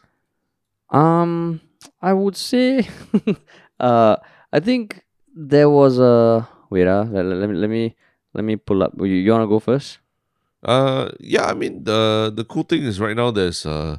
Um, 0.89 1.61
I 2.01 2.13
would 2.13 2.36
say, 2.36 2.88
uh, 3.80 4.17
I 4.51 4.59
think 4.59 5.03
there 5.36 5.69
was 5.69 5.99
a 5.99 6.47
wait. 6.69 6.88
Uh, 6.88 7.05
let, 7.05 7.26
let 7.26 7.49
me 7.49 7.55
let 7.55 7.69
me 7.69 7.95
let 8.34 8.43
me 8.43 8.55
pull 8.55 8.84
up. 8.84 8.93
You, 8.97 9.05
you 9.05 9.32
wanna 9.32 9.47
go 9.47 9.59
first? 9.59 9.99
Uh, 10.63 11.09
yeah. 11.19 11.45
I 11.45 11.53
mean 11.53 11.84
the 11.84 12.32
the 12.34 12.45
cool 12.45 12.63
thing 12.63 12.84
is 12.84 12.99
right 12.99 13.15
now 13.15 13.32
there's 13.32 13.65
uh 13.65 13.97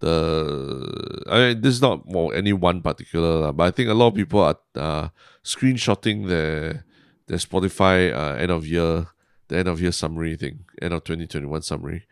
the 0.00 1.22
I 1.30 1.38
mean 1.38 1.60
this 1.60 1.74
is 1.74 1.82
not 1.82 2.06
well 2.06 2.32
any 2.32 2.52
one 2.52 2.82
particular 2.82 3.52
but 3.52 3.64
I 3.64 3.70
think 3.70 3.88
a 3.88 3.94
lot 3.94 4.08
of 4.08 4.14
people 4.14 4.40
are 4.40 4.58
uh 4.74 5.08
screenshotting 5.44 6.28
their 6.28 6.84
their 7.28 7.38
Spotify 7.38 8.12
uh, 8.12 8.34
end 8.34 8.50
of 8.50 8.66
year 8.66 9.06
the 9.48 9.58
end 9.58 9.68
of 9.68 9.80
year 9.80 9.92
summary 9.92 10.36
thing 10.36 10.64
end 10.80 10.92
of 10.94 11.04
twenty 11.04 11.26
twenty 11.26 11.46
one 11.46 11.62
summary, 11.62 12.06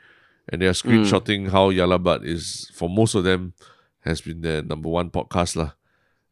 and 0.51 0.61
they 0.61 0.67
are 0.67 0.73
screenshotting 0.77 1.51
how 1.51 1.71
Yah 1.71 1.87
Lah 1.87 1.99
BUT 1.99 2.25
is 2.25 2.71
for 2.75 2.89
most 2.91 3.15
of 3.15 3.25
them 3.25 3.55
has 4.01 4.21
been 4.21 4.41
their 4.43 4.63
number 4.63 4.89
one 4.89 5.11
podcast 5.11 5.57
lah. 5.57 5.73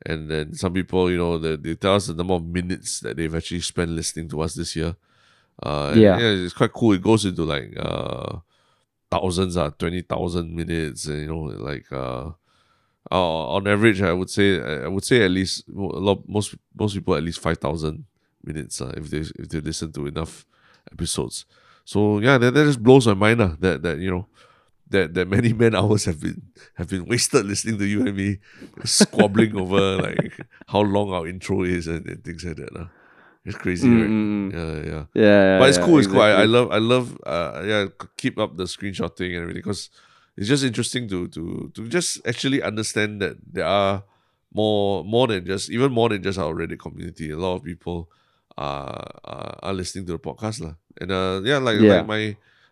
And 0.07 0.31
then 0.31 0.55
some 0.55 0.73
people, 0.73 1.11
you 1.11 1.19
know, 1.19 1.39
they, 1.39 1.57
they 1.57 1.75
tell 1.75 1.97
us 1.97 2.07
the 2.07 2.15
number 2.15 2.35
of 2.35 2.45
minutes 2.45 3.01
that 3.01 3.17
they've 3.17 3.35
actually 3.35 3.61
spent 3.61 3.91
listening 3.91 4.29
to 4.31 4.41
us 4.43 4.55
this 4.55 4.77
year. 4.77 4.97
Uh, 5.63 5.91
and, 5.93 6.01
Yeah. 6.01 6.19
it's 6.19 6.55
quite 6.55 6.73
cool. 6.73 6.93
It 6.93 7.03
goes 7.03 7.25
into 7.25 7.45
like 7.45 7.75
uh 7.79 8.39
thousands, 9.11 9.57
uh, 9.57 9.71
twenty 9.79 10.03
thousand 10.03 10.55
minutes, 10.55 11.07
and 11.07 11.21
you 11.23 11.29
know, 11.29 11.41
like 11.41 11.87
uh, 11.93 12.31
uh, 13.11 13.47
on 13.57 13.67
average, 13.67 14.01
I 14.03 14.13
would 14.13 14.31
say 14.31 14.61
I 14.61 14.89
would 14.89 15.05
say 15.05 15.25
at 15.25 15.31
least 15.31 15.67
a 15.69 15.73
lot 15.73 16.29
most 16.29 16.55
most 16.79 16.95
people 16.95 17.15
at 17.15 17.23
least 17.23 17.41
five 17.41 17.59
thousand 17.59 18.05
minutes 18.45 18.81
uh, 18.81 18.93
if 18.97 19.11
they 19.11 19.19
if 19.19 19.49
they 19.49 19.61
listen 19.61 19.93
to 19.93 20.07
enough 20.07 20.47
episodes. 20.93 21.45
So 21.89 22.19
yeah, 22.19 22.37
that, 22.37 22.53
that 22.53 22.65
just 22.67 22.83
blows 22.83 23.07
my 23.07 23.15
mind 23.15 23.41
uh, 23.41 23.57
that 23.61 23.81
that 23.81 23.99
you 23.99 24.11
know 24.11 24.27
that 24.91 25.15
that 25.15 25.27
many 25.27 25.55
man 25.55 25.75
hours 25.75 26.05
have 26.05 26.21
been 26.21 26.43
have 26.75 26.89
been 26.91 27.07
wasted 27.07 27.47
listening 27.47 27.79
to 27.79 27.87
you 27.87 28.07
and 28.07 28.15
me 28.15 28.41
squabbling 28.85 29.57
over 29.63 29.97
like 29.97 30.39
how 30.67 30.81
long 30.81 31.11
our 31.15 31.27
intro 31.27 31.63
is 31.63 31.87
and, 31.87 32.05
and 32.07 32.23
things 32.23 32.45
like 32.45 32.57
that. 32.57 32.77
Uh. 32.77 32.89
It's 33.47 33.57
crazy, 33.57 33.89
right? 33.89 34.05
Mm, 34.05 34.51
mm, 34.51 34.53
mm. 34.53 34.53
Yeah, 34.53 34.93
yeah. 34.93 35.05
Yeah, 35.15 35.59
But 35.59 35.69
it's 35.71 35.79
yeah, 35.79 35.85
cool. 35.87 35.99
It's 36.01 36.09
cool. 36.09 36.21
I, 36.21 36.31
I 36.31 36.45
love. 36.45 36.71
I 36.71 36.77
love. 36.77 37.17
Uh, 37.25 37.63
yeah. 37.65 37.87
Keep 38.19 38.39
up 38.39 38.59
the 38.59 38.65
screenshotting 38.65 39.33
and 39.33 39.41
everything 39.41 39.63
because 39.63 39.89
it's 40.37 40.49
just 40.49 40.65
interesting 40.65 41.09
to 41.09 41.29
to 41.29 41.73
to 41.75 41.89
just 41.89 42.21
actually 42.27 42.61
understand 42.61 43.23
that 43.23 43.37
there 43.51 43.65
are 43.65 44.05
more 44.53 45.05
more 45.05 45.27
than 45.27 45.47
just 45.47 45.71
even 45.71 45.91
more 45.93 46.11
than 46.11 46.23
just 46.23 46.39
our 46.39 46.53
Reddit 46.53 46.81
community. 46.81 47.31
A 47.31 47.39
lot 47.39 47.57
of 47.57 47.63
people 47.63 48.11
are 48.59 49.07
are, 49.25 49.59
are 49.63 49.75
listening 49.75 50.05
to 50.07 50.19
the 50.19 50.19
podcast 50.19 50.61
lah. 50.61 50.75
And 51.01 51.15
uh, 51.15 51.41
yeah, 51.47 51.63
like 51.63 51.79
Yeah. 51.79 52.03
like 52.03 52.07
my 52.07 52.23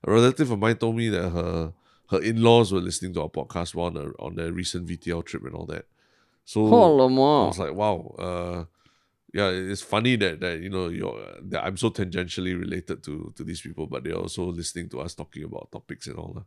relative 0.03 0.51
of 0.51 0.59
mine 0.59 0.77
told 0.77 0.97
me 0.99 1.09
that 1.15 1.31
her 1.31 1.73
her 2.11 2.21
in 2.23 2.43
laws 2.43 2.73
were 2.75 2.83
listening 2.83 3.15
to 3.15 3.23
our 3.23 3.31
podcast 3.31 3.75
while 3.75 3.95
on, 3.95 3.97
a, 3.97 4.07
on 4.23 4.35
their 4.35 4.53
recent 4.53 4.87
VTL 4.87 5.23
trip 5.25 5.45
and 5.47 5.55
all 5.55 5.67
that. 5.67 5.87
So 6.45 6.67
I 7.43 7.47
was 7.47 7.59
like, 7.59 7.75
wow. 7.75 8.15
Uh, 8.19 8.65
yeah, 9.35 9.51
it's 9.51 9.83
funny 9.83 10.17
that 10.17 10.41
that 10.41 10.61
you 10.61 10.71
know 10.71 10.89
you're 10.89 11.19
that 11.51 11.65
I'm 11.65 11.77
so 11.77 11.91
tangentially 11.91 12.59
related 12.59 13.03
to 13.05 13.33
to 13.37 13.43
these 13.45 13.61
people, 13.61 13.87
but 13.87 14.03
they're 14.05 14.19
also 14.19 14.47
listening 14.51 14.89
to 14.91 15.01
us 15.01 15.15
talking 15.15 15.45
about 15.45 15.71
topics 15.71 16.07
and 16.07 16.17
all 16.17 16.33
that. 16.35 16.47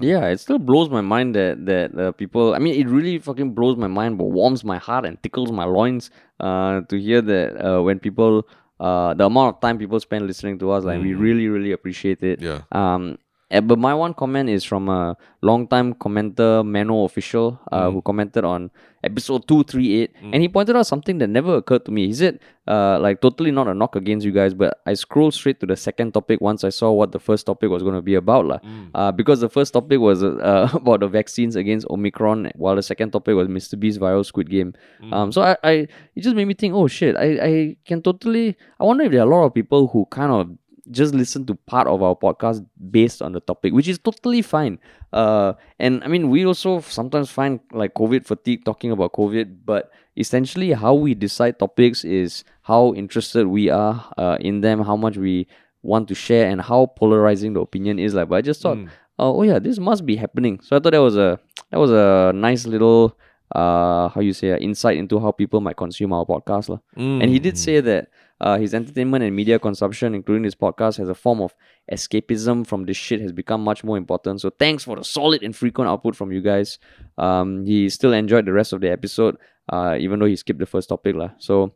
Yeah, 0.00 0.26
it 0.30 0.38
still 0.38 0.58
blows 0.62 0.88
my 0.90 1.00
mind 1.00 1.34
that 1.34 1.66
that 1.66 1.98
uh, 1.98 2.12
people. 2.12 2.54
I 2.54 2.58
mean, 2.58 2.78
it 2.78 2.86
really 2.86 3.18
fucking 3.18 3.52
blows 3.52 3.76
my 3.76 3.88
mind, 3.88 4.16
but 4.16 4.30
warms 4.30 4.62
my 4.62 4.78
heart 4.78 5.04
and 5.04 5.20
tickles 5.22 5.50
my 5.50 5.64
loins. 5.64 6.10
Uh, 6.38 6.82
to 6.88 6.96
hear 6.98 7.20
that 7.20 7.58
uh, 7.58 7.82
when 7.82 7.98
people, 7.98 8.46
uh, 8.82 9.14
the 9.14 9.24
amount 9.24 9.54
of 9.54 9.60
time 9.60 9.78
people 9.78 10.00
spend 10.00 10.26
listening 10.26 10.58
to 10.58 10.72
us, 10.72 10.82
like 10.84 11.00
we 11.00 11.14
really, 11.14 11.46
really 11.46 11.70
appreciate 11.70 12.22
it. 12.22 12.42
Yeah. 12.42 12.62
Um, 12.72 13.16
eh, 13.52 13.60
but 13.60 13.78
my 13.78 13.92
one 13.94 14.14
comment 14.14 14.48
is 14.48 14.64
from 14.64 14.88
a 14.88 15.14
long-time 15.42 15.94
commenter, 15.94 16.64
Mano 16.64 17.04
official, 17.04 17.60
uh, 17.70 17.88
Mm. 17.88 17.92
who 17.92 18.00
commented 18.02 18.44
on 18.44 18.70
episode 19.04 19.42
two 19.50 19.62
three 19.64 19.88
eight, 20.00 20.10
and 20.22 20.38
he 20.42 20.48
pointed 20.48 20.76
out 20.78 20.86
something 20.86 21.18
that 21.18 21.26
never 21.28 21.56
occurred 21.58 21.84
to 21.84 21.90
me. 21.90 22.06
He 22.06 22.14
said, 22.14 22.38
uh, 22.70 22.96
like 23.02 23.20
totally 23.20 23.50
not 23.50 23.66
a 23.66 23.74
knock 23.74 23.96
against 23.96 24.24
you 24.24 24.30
guys, 24.30 24.54
but 24.54 24.78
I 24.86 24.94
scrolled 24.94 25.34
straight 25.34 25.58
to 25.60 25.66
the 25.66 25.74
second 25.76 26.14
topic 26.14 26.40
once 26.40 26.62
I 26.62 26.70
saw 26.70 26.92
what 26.92 27.10
the 27.10 27.18
first 27.18 27.44
topic 27.50 27.68
was 27.74 27.82
going 27.82 27.96
to 27.98 28.02
be 28.02 28.14
about, 28.14 28.46
lah. 28.46 28.60
Uh, 28.94 29.10
because 29.10 29.40
the 29.42 29.48
first 29.50 29.72
topic 29.74 29.98
was 29.98 30.22
uh, 30.22 30.70
about 30.80 31.00
the 31.00 31.08
vaccines 31.10 31.56
against 31.56 31.84
Omicron, 31.90 32.52
while 32.54 32.76
the 32.78 32.82
second 32.92 33.10
topic 33.10 33.34
was 33.34 33.48
Mr. 33.48 33.74
Beast 33.78 33.98
viral 33.98 34.24
Squid 34.24 34.48
Game. 34.48 34.72
Um, 35.10 35.32
so 35.34 35.42
I, 35.42 35.56
I, 35.64 35.72
it 36.14 36.22
just 36.22 36.36
made 36.38 36.46
me 36.46 36.54
think, 36.54 36.72
oh 36.74 36.86
shit, 36.86 37.16
I, 37.18 37.28
I 37.42 37.76
can 37.84 38.00
totally. 38.02 38.56
I 38.78 38.84
wonder 38.84 39.02
if 39.04 39.10
there 39.10 39.20
are 39.20 39.26
a 39.26 39.34
lot 39.34 39.44
of 39.46 39.52
people 39.52 39.88
who 39.88 40.06
kind 40.06 40.30
of 40.30 40.50
just 40.90 41.14
listen 41.14 41.46
to 41.46 41.54
part 41.54 41.86
of 41.86 42.02
our 42.02 42.16
podcast 42.16 42.64
based 42.90 43.22
on 43.22 43.32
the 43.32 43.40
topic, 43.40 43.72
which 43.72 43.88
is 43.88 43.98
totally 43.98 44.42
fine. 44.42 44.78
Uh, 45.12 45.52
and 45.78 46.02
I 46.04 46.08
mean, 46.08 46.30
we 46.30 46.44
also 46.44 46.80
sometimes 46.80 47.30
find 47.30 47.60
like 47.72 47.94
COVID 47.94 48.26
fatigue 48.26 48.64
talking 48.64 48.90
about 48.90 49.12
COVID, 49.12 49.58
but 49.64 49.90
essentially 50.16 50.72
how 50.72 50.94
we 50.94 51.14
decide 51.14 51.58
topics 51.58 52.04
is 52.04 52.44
how 52.62 52.94
interested 52.94 53.46
we 53.46 53.70
are 53.70 54.12
uh, 54.18 54.38
in 54.40 54.60
them, 54.60 54.82
how 54.82 54.96
much 54.96 55.16
we 55.16 55.46
want 55.82 56.08
to 56.08 56.14
share, 56.14 56.48
and 56.48 56.60
how 56.60 56.86
polarizing 56.86 57.52
the 57.54 57.60
opinion 57.60 57.98
is. 57.98 58.14
Like, 58.14 58.28
but 58.28 58.36
I 58.36 58.42
just 58.42 58.60
thought, 58.60 58.78
uh, 59.18 59.32
oh 59.32 59.42
yeah, 59.42 59.58
this 59.58 59.78
must 59.78 60.04
be 60.04 60.16
happening. 60.16 60.60
So 60.60 60.76
I 60.76 60.80
thought 60.80 60.92
that 60.92 61.02
was 61.02 61.16
a 61.16 61.38
that 61.70 61.78
was 61.78 61.90
a 61.90 62.32
nice 62.34 62.66
little 62.66 63.16
uh 63.54 64.08
how 64.08 64.20
you 64.20 64.32
say 64.32 64.52
uh, 64.52 64.56
insight 64.58 64.96
into 64.96 65.20
how 65.20 65.30
people 65.30 65.60
might 65.60 65.76
consume 65.76 66.12
our 66.12 66.24
podcast 66.24 66.68
lah. 66.68 66.78
And 66.96 67.30
he 67.30 67.38
did 67.38 67.58
say 67.58 67.80
that 67.80 68.08
uh, 68.42 68.58
his 68.58 68.74
entertainment 68.74 69.22
and 69.22 69.36
media 69.36 69.58
consumption, 69.58 70.14
including 70.14 70.42
his 70.42 70.56
podcast, 70.56 70.98
as 70.98 71.08
a 71.08 71.14
form 71.14 71.40
of 71.40 71.54
escapism 71.90 72.66
from 72.66 72.86
this 72.86 72.96
shit, 72.96 73.20
has 73.20 73.30
become 73.30 73.62
much 73.62 73.84
more 73.84 73.96
important. 73.96 74.40
So 74.40 74.50
thanks 74.50 74.82
for 74.82 74.96
the 74.96 75.04
solid 75.04 75.44
and 75.44 75.54
frequent 75.54 75.88
output 75.88 76.16
from 76.16 76.32
you 76.32 76.40
guys. 76.42 76.78
Um, 77.18 77.64
he 77.64 77.88
still 77.88 78.12
enjoyed 78.12 78.44
the 78.44 78.52
rest 78.52 78.72
of 78.72 78.80
the 78.80 78.90
episode, 78.90 79.36
uh, 79.68 79.96
even 80.00 80.18
though 80.18 80.26
he 80.26 80.34
skipped 80.34 80.58
the 80.58 80.66
first 80.66 80.88
topic 80.88 81.14
lah. 81.14 81.30
So, 81.38 81.74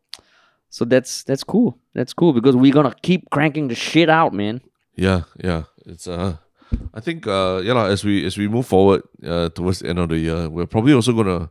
so 0.69 0.85
that's 0.85 1.23
that's 1.23 1.45
cool. 1.45 1.79
That's 1.95 2.13
cool 2.13 2.33
because 2.33 2.57
we're 2.57 2.73
gonna 2.73 2.97
keep 3.01 3.31
cranking 3.31 3.69
the 3.69 3.77
shit 3.77 4.11
out, 4.11 4.35
man. 4.35 4.61
Yeah, 4.97 5.23
yeah. 5.39 5.65
It's 5.87 6.09
uh 6.09 6.39
I 6.95 7.01
think 7.01 7.27
uh 7.27 7.61
yeah 7.65 7.87
as 7.87 8.05
we 8.05 8.25
as 8.27 8.37
we 8.37 8.49
move 8.49 8.67
forward 8.67 9.03
uh 9.25 9.49
towards 9.51 9.81
the 9.81 9.89
end 9.89 9.99
of 9.99 10.09
the 10.09 10.19
year, 10.19 10.49
we're 10.49 10.67
probably 10.67 10.93
also 10.93 11.13
gonna 11.13 11.51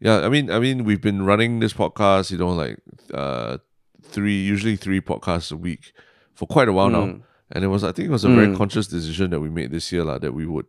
yeah, 0.00 0.20
I 0.20 0.28
mean 0.28 0.50
I 0.50 0.58
mean 0.58 0.84
we've 0.84 1.00
been 1.00 1.24
running 1.24 1.60
this 1.60 1.72
podcast, 1.72 2.30
you 2.30 2.38
know, 2.38 2.50
like 2.50 2.78
uh 3.14 3.58
three 4.02 4.40
usually 4.42 4.76
three 4.76 5.00
podcasts 5.00 5.52
a 5.52 5.56
week 5.56 5.92
for 6.34 6.46
quite 6.46 6.68
a 6.68 6.72
while 6.72 6.90
now. 6.90 7.04
And 7.52 7.64
it 7.64 7.68
was 7.68 7.84
I 7.84 7.92
think 7.92 8.08
it 8.08 8.12
was 8.12 8.24
a 8.24 8.28
very 8.34 8.50
conscious 8.56 8.86
decision 8.88 9.30
that 9.30 9.40
we 9.40 9.48
made 9.48 9.70
this 9.70 9.92
year 9.92 10.04
lah, 10.04 10.18
that 10.18 10.34
we 10.34 10.46
would 10.46 10.66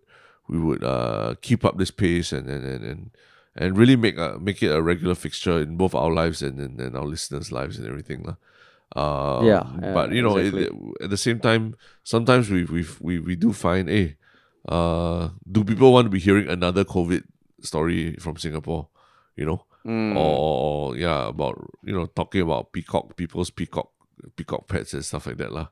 we 0.48 0.60
would 0.60 0.84
uh 0.84 1.36
keep 1.42 1.66
up 1.66 1.78
this 1.78 1.92
pace 1.92 2.32
and 2.32 2.48
and 2.50 2.64
and, 2.64 2.84
and 2.86 3.12
and 3.58 3.78
really 3.78 3.96
make 3.96 4.18
a, 4.18 4.38
make 4.40 4.62
it 4.62 4.70
a 4.70 4.82
regular 4.82 5.16
fixture 5.16 5.60
in 5.60 5.78
both 5.78 5.96
our 5.96 6.14
lives 6.14 6.44
and, 6.46 6.60
and, 6.60 6.80
and 6.80 6.96
our 6.96 7.06
listeners' 7.06 7.52
lives 7.52 7.80
and 7.80 7.88
everything. 7.88 8.22
lah. 8.22 8.38
Uh, 8.96 9.42
Yeah, 9.44 9.64
yeah, 9.82 9.94
but 9.94 10.12
you 10.12 10.22
know, 10.22 10.38
exactly. 10.38 10.66
it- 10.66 11.04
at 11.04 11.10
the 11.10 11.18
same 11.18 11.40
time, 11.40 11.76
sometimes 12.04 12.50
we 12.50 12.64
we 12.66 12.86
we 13.02 13.20
we 13.20 13.36
do 13.36 13.52
find, 13.54 13.90
hey, 13.90 14.16
uh, 14.68 15.30
do 15.50 15.64
people 15.64 15.92
want 15.94 16.06
to 16.06 16.10
be 16.12 16.20
hearing 16.20 16.48
another 16.50 16.84
COVID 16.84 17.24
story 17.62 18.16
from 18.20 18.38
Singapore? 18.38 18.88
You 19.36 19.46
know, 19.46 19.64
Mm. 19.86 20.18
or, 20.18 20.36
or, 20.92 20.98
yeah, 20.98 21.28
about 21.30 21.56
you 21.84 21.94
know 21.94 22.08
talking 22.08 22.42
about 22.42 22.74
peacock 22.74 23.16
people's 23.16 23.50
peacock 23.52 23.90
peacock 24.36 24.68
pets 24.68 24.94
and 24.94 25.06
stuff 25.06 25.28
like 25.28 25.38
that 25.38 25.52
lah. 25.54 25.68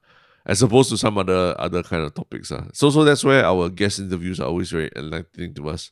As 0.45 0.61
opposed 0.61 0.89
to 0.91 0.97
some 0.97 1.17
other 1.17 1.55
other 1.57 1.81
kind 1.83 2.03
of 2.03 2.13
topics 2.13 2.51
ah. 2.51 2.67
So 2.73 2.91
so 2.91 3.03
that's 3.03 3.23
where 3.23 3.43
our 3.43 3.67
guest 3.69 3.99
interviews 3.99 4.39
are 4.39 4.47
always 4.47 4.69
very 4.71 4.91
enlightening 4.95 5.53
to 5.55 5.69
us. 5.69 5.91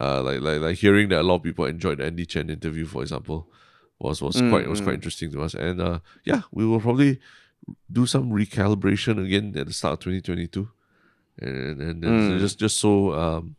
Uh, 0.00 0.22
like 0.22 0.40
like 0.40 0.60
like 0.60 0.76
hearing 0.78 1.08
that 1.10 1.20
a 1.20 1.26
lot 1.26 1.36
of 1.36 1.42
people 1.42 1.64
enjoyed 1.66 1.98
the 1.98 2.04
Andy 2.06 2.24
Chen 2.24 2.48
interview, 2.48 2.86
for 2.86 3.02
example, 3.02 3.50
was 4.00 4.22
was 4.22 4.36
quite 4.50 4.68
was 4.68 4.80
quite 4.80 4.94
interesting 4.94 5.30
to 5.32 5.42
us. 5.42 5.54
And 5.54 5.80
uh, 5.80 5.98
yeah, 6.24 6.42
we 6.52 6.64
will 6.64 6.80
probably 6.80 7.18
do 7.90 8.06
some 8.06 8.30
recalibration 8.30 9.22
again 9.24 9.54
at 9.56 9.66
the 9.66 9.72
start 9.72 9.94
of 9.94 10.00
2022 10.00 10.68
and 11.40 11.80
and, 11.80 12.04
and 12.04 12.40
just 12.40 12.58
just 12.58 12.80
so 12.80 13.12
um 13.12 13.56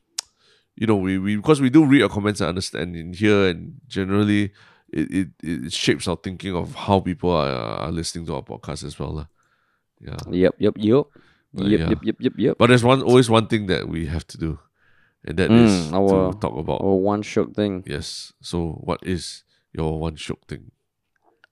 you 0.76 0.88
know 0.88 0.96
we, 0.96 1.18
we 1.20 1.36
because 1.36 1.62
we 1.62 1.70
do 1.70 1.86
read 1.86 2.00
your 2.00 2.10
comments 2.10 2.42
and 2.42 2.50
understand 2.50 2.96
in 2.96 3.14
here 3.14 3.48
and 3.50 3.76
generally 3.88 4.52
it, 4.92 5.12
it, 5.12 5.28
it 5.44 5.74
shapes 5.74 6.08
our 6.08 6.16
thinking 6.16 6.56
of 6.56 6.74
how 6.74 7.00
people 7.00 7.30
are, 7.30 7.86
are 7.86 7.92
listening 7.92 8.26
to 8.26 8.34
our 8.36 8.42
podcast 8.42 8.84
as 8.84 8.98
well 8.98 9.14
lah. 9.14 9.28
yeah 10.02 10.18
Yep, 10.32 10.56
yep, 10.58 10.74
yep. 10.78 11.06
But 11.54 11.66
Yep, 11.68 11.80
yeah. 11.80 11.90
yep, 11.90 12.00
yep, 12.04 12.16
yep, 12.20 12.34
yep. 12.38 12.56
but 12.58 12.68
there's 12.68 12.84
one 12.84 13.02
always 13.04 13.30
one 13.30 13.48
thing 13.48 13.68
that 13.68 13.88
we 13.88 14.08
have 14.08 14.26
to 14.28 14.38
do 14.38 14.58
and 15.26 15.38
that 15.38 15.52
is 15.52 15.92
Mm, 15.92 15.94
our- 15.94 16.34
to 16.34 16.40
talk 16.40 16.58
about 16.58 16.82
Or 16.82 17.00
one 17.02 17.22
shook 17.22 17.54
thing. 17.54 17.84
yes 17.86 18.34
so 18.42 18.80
what 18.82 19.00
is 19.06 19.44
your 19.74 20.00
one 20.00 20.16
shook 20.16 20.46
thing? 20.48 20.72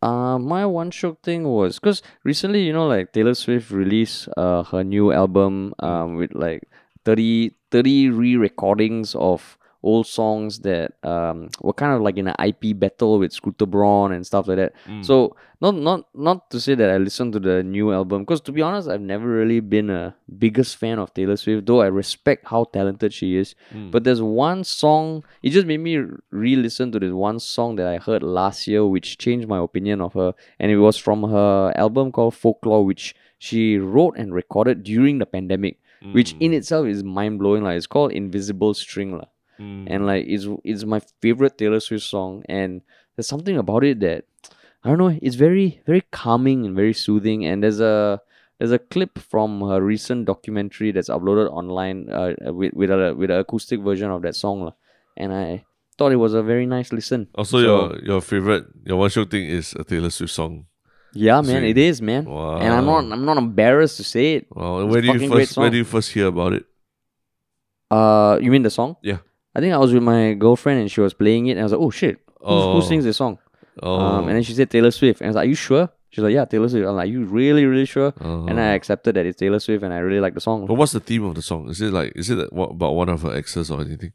Uh, 0.02 0.38
my 0.38 0.66
one 0.66 0.92
shock 0.92 1.22
thing 1.24 1.44
was 1.44 1.80
because 1.80 2.04
recently, 2.24 2.62
you 2.64 2.72
know, 2.72 2.88
like 2.88 3.14
Taylor 3.14 3.34
Swift 3.34 3.72
released 3.72 4.30
uh 4.38 4.64
her 4.64 4.84
new 4.84 5.12
album 5.12 5.74
um 5.80 6.16
with 6.16 6.36
like 6.36 6.70
30, 7.04 7.56
30 7.72 8.10
re-recordings 8.10 9.16
of 9.16 9.57
old 9.84 10.08
songs 10.08 10.60
that 10.60 10.94
um 11.04 11.50
were 11.62 11.74
kind 11.74 11.94
of 11.94 12.02
like 12.02 12.18
in 12.18 12.28
an 12.28 12.36
IP 12.44 12.78
battle 12.78 13.20
with 13.20 13.32
Scooter 13.32 13.66
Braun 13.66 14.12
and 14.12 14.26
stuff 14.26 14.48
like 14.48 14.58
that. 14.58 14.74
Mm. 14.88 15.06
So 15.06 15.36
not 15.60 15.76
not 15.76 16.08
not 16.14 16.50
to 16.52 16.60
say 16.60 16.76
that 16.76 16.90
I 16.90 16.98
listened 16.98 17.34
to 17.34 17.40
the 17.40 17.64
new 17.64 17.92
album 17.92 18.24
because 18.24 18.42
to 18.42 18.52
be 18.52 18.62
honest, 18.62 18.88
I've 18.88 19.02
never 19.02 19.28
really 19.28 19.60
been 19.60 19.90
a 19.90 20.16
biggest 20.38 20.78
fan 20.78 21.00
of 21.00 21.14
Taylor 21.14 21.38
Swift. 21.38 21.66
Though 21.66 21.82
I 21.82 21.88
respect 21.88 22.48
how 22.48 22.66
talented 22.66 23.14
she 23.14 23.36
is, 23.38 23.56
mm. 23.74 23.92
but 23.92 24.04
there's 24.04 24.22
one 24.22 24.64
song. 24.64 25.24
It 25.42 25.52
just 25.52 25.68
made 25.68 25.80
me 25.80 25.98
re-listen 26.32 26.92
to 26.92 27.00
this 27.00 27.14
one 27.14 27.40
song 27.40 27.76
that 27.78 27.88
I 27.88 27.98
heard 27.98 28.24
last 28.24 28.68
year, 28.68 28.86
which 28.86 29.18
changed 29.18 29.48
my 29.48 29.60
opinion 29.60 30.02
of 30.02 30.14
her, 30.14 30.34
and 30.60 30.72
it 30.72 30.78
was 30.78 30.98
from 30.98 31.24
her 31.24 31.74
album 31.76 32.12
called 32.12 32.36
Folklore, 32.36 32.86
which 32.86 33.16
she 33.40 33.78
wrote 33.78 34.18
and 34.18 34.34
recorded 34.34 34.84
during 34.84 35.20
the 35.20 35.26
pandemic, 35.26 35.80
which 36.12 36.34
mm. 36.36 36.42
in 36.42 36.54
itself 36.54 36.88
is 36.88 37.04
mind 37.04 37.40
blowing. 37.40 37.64
Like 37.64 37.78
it's 37.78 37.88
called 37.88 38.12
Invisible 38.12 38.74
String, 38.74 39.22
lah 39.60 39.66
and 39.92 40.06
like 40.06 40.26
it's 40.28 40.46
it's 40.64 40.84
my 40.86 41.02
favorite 41.22 41.58
Taylor 41.58 41.80
Swift 41.80 42.06
song, 42.06 42.44
and 42.48 42.82
there's 43.16 43.28
something 43.28 43.58
about 43.58 43.84
it 43.84 44.00
that 44.02 44.26
I 44.84 44.90
don't 44.90 44.98
know. 44.98 45.18
It's 45.22 45.36
very 45.36 45.82
very 45.86 46.02
calming 46.12 46.66
and 46.66 46.76
very 46.76 46.94
soothing, 46.94 47.46
and 47.46 47.64
there's 47.64 47.80
a 47.80 48.22
there's 48.60 48.72
a 48.72 48.80
clip 48.80 49.20
from 49.20 49.62
her 49.62 49.82
recent 49.82 50.26
documentary 50.26 50.92
that's 50.92 51.10
uploaded 51.10 51.50
online 51.52 52.10
uh, 52.10 52.34
with 52.54 52.74
with 52.74 52.90
a 52.90 53.14
with 53.18 53.30
an 53.30 53.40
acoustic 53.40 53.82
version 53.82 54.10
of 54.12 54.22
that 54.22 54.36
song, 54.36 54.74
and 55.16 55.34
I 55.34 55.66
thought 55.98 56.12
it 56.12 56.22
was 56.22 56.34
a 56.34 56.44
very 56.44 56.66
nice 56.66 56.94
listen. 56.94 57.28
also 57.36 57.58
So- 57.58 57.66
your 57.66 57.82
your 58.06 58.22
favorite 58.22 58.66
your 58.86 58.98
one 58.98 59.10
shook 59.10 59.30
thing 59.30 59.46
is 59.50 59.74
a 59.74 59.84
Taylor 59.84 60.10
Swift 60.10 60.34
song 60.34 60.66
Yeah, 61.18 61.42
man, 61.42 61.64
it 61.66 61.78
is, 61.78 61.98
man. 62.02 62.26
Wow. 62.30 62.62
And 62.62 62.70
I'm 62.70 62.86
not 62.86 63.02
I'm 63.10 63.26
not 63.26 63.38
embarrassed 63.42 63.98
to 63.98 64.04
say 64.06 64.36
it. 64.38 64.46
Wow. 64.54 64.86
It's 64.86 64.92
Where 64.94 65.02
do 65.02 65.08
you 65.18 65.30
first 65.30 65.58
where 65.58 65.72
do 65.74 65.78
you 65.82 65.88
first 65.88 66.12
hear 66.14 66.28
about 66.30 66.54
it? 66.54 66.66
Uh, 67.90 68.38
you 68.42 68.52
mean 68.52 68.62
the 68.62 68.70
song? 68.70 68.96
Yeah. 69.02 69.20
I 69.58 69.62
think 69.62 69.74
I 69.74 69.78
was 69.78 69.92
with 69.94 70.04
my 70.04 70.34
girlfriend 70.36 70.80
and 70.82 70.92
she 70.92 71.02
was 71.02 71.14
playing 71.16 71.48
it, 71.48 71.52
and 71.58 71.62
I 71.62 71.64
was 71.64 71.72
like, 71.74 71.82
"Oh 71.82 71.90
shit, 71.90 72.20
Oh. 72.42 72.74
who 72.74 72.82
sings 72.88 73.04
this 73.04 73.18
song?" 73.18 73.40
Oh. 73.82 74.00
Um, 74.00 74.28
and 74.28 74.36
then 74.36 74.44
she 74.44 74.54
said 74.54 74.70
Taylor 74.70 74.92
Swift, 74.92 75.20
and 75.22 75.28
I 75.28 75.30
was 75.30 75.36
like, 75.36 75.46
"Are 75.48 75.50
you 75.50 75.56
sure?" 75.56 75.90
She's 76.12 76.24
like, 76.24 76.34
"Yeah, 76.34 76.46
Taylor 76.46 76.70
Swift." 76.70 76.86
I'm 76.88 76.96
like, 76.96 77.10
"You 77.10 77.26
really, 77.26 77.66
really 77.66 77.86
sure?" 77.86 78.14
And 78.22 78.60
I 78.60 78.68
Uh-huh. 78.68 78.76
accepted 78.76 79.16
that 79.16 79.26
it's 79.26 79.38
Taylor 79.40 79.60
Swift, 79.60 79.84
and 79.84 79.94
I 79.94 79.98
really 79.98 80.22
like 80.22 80.36
the 80.36 80.42
song. 80.42 80.66
But 80.68 80.76
what's 80.76 80.92
the 80.94 81.00
theme 81.00 81.24
of 81.26 81.34
the 81.36 81.42
song? 81.42 81.68
Is 81.70 81.82
it 81.82 81.92
like 81.92 82.14
is 82.16 82.30
it 82.30 82.54
what, 82.54 82.70
about 82.78 82.94
one 82.96 83.10
of 83.10 83.24
her 83.24 83.34
exes 83.34 83.72
or 83.72 83.82
anything? 83.82 84.14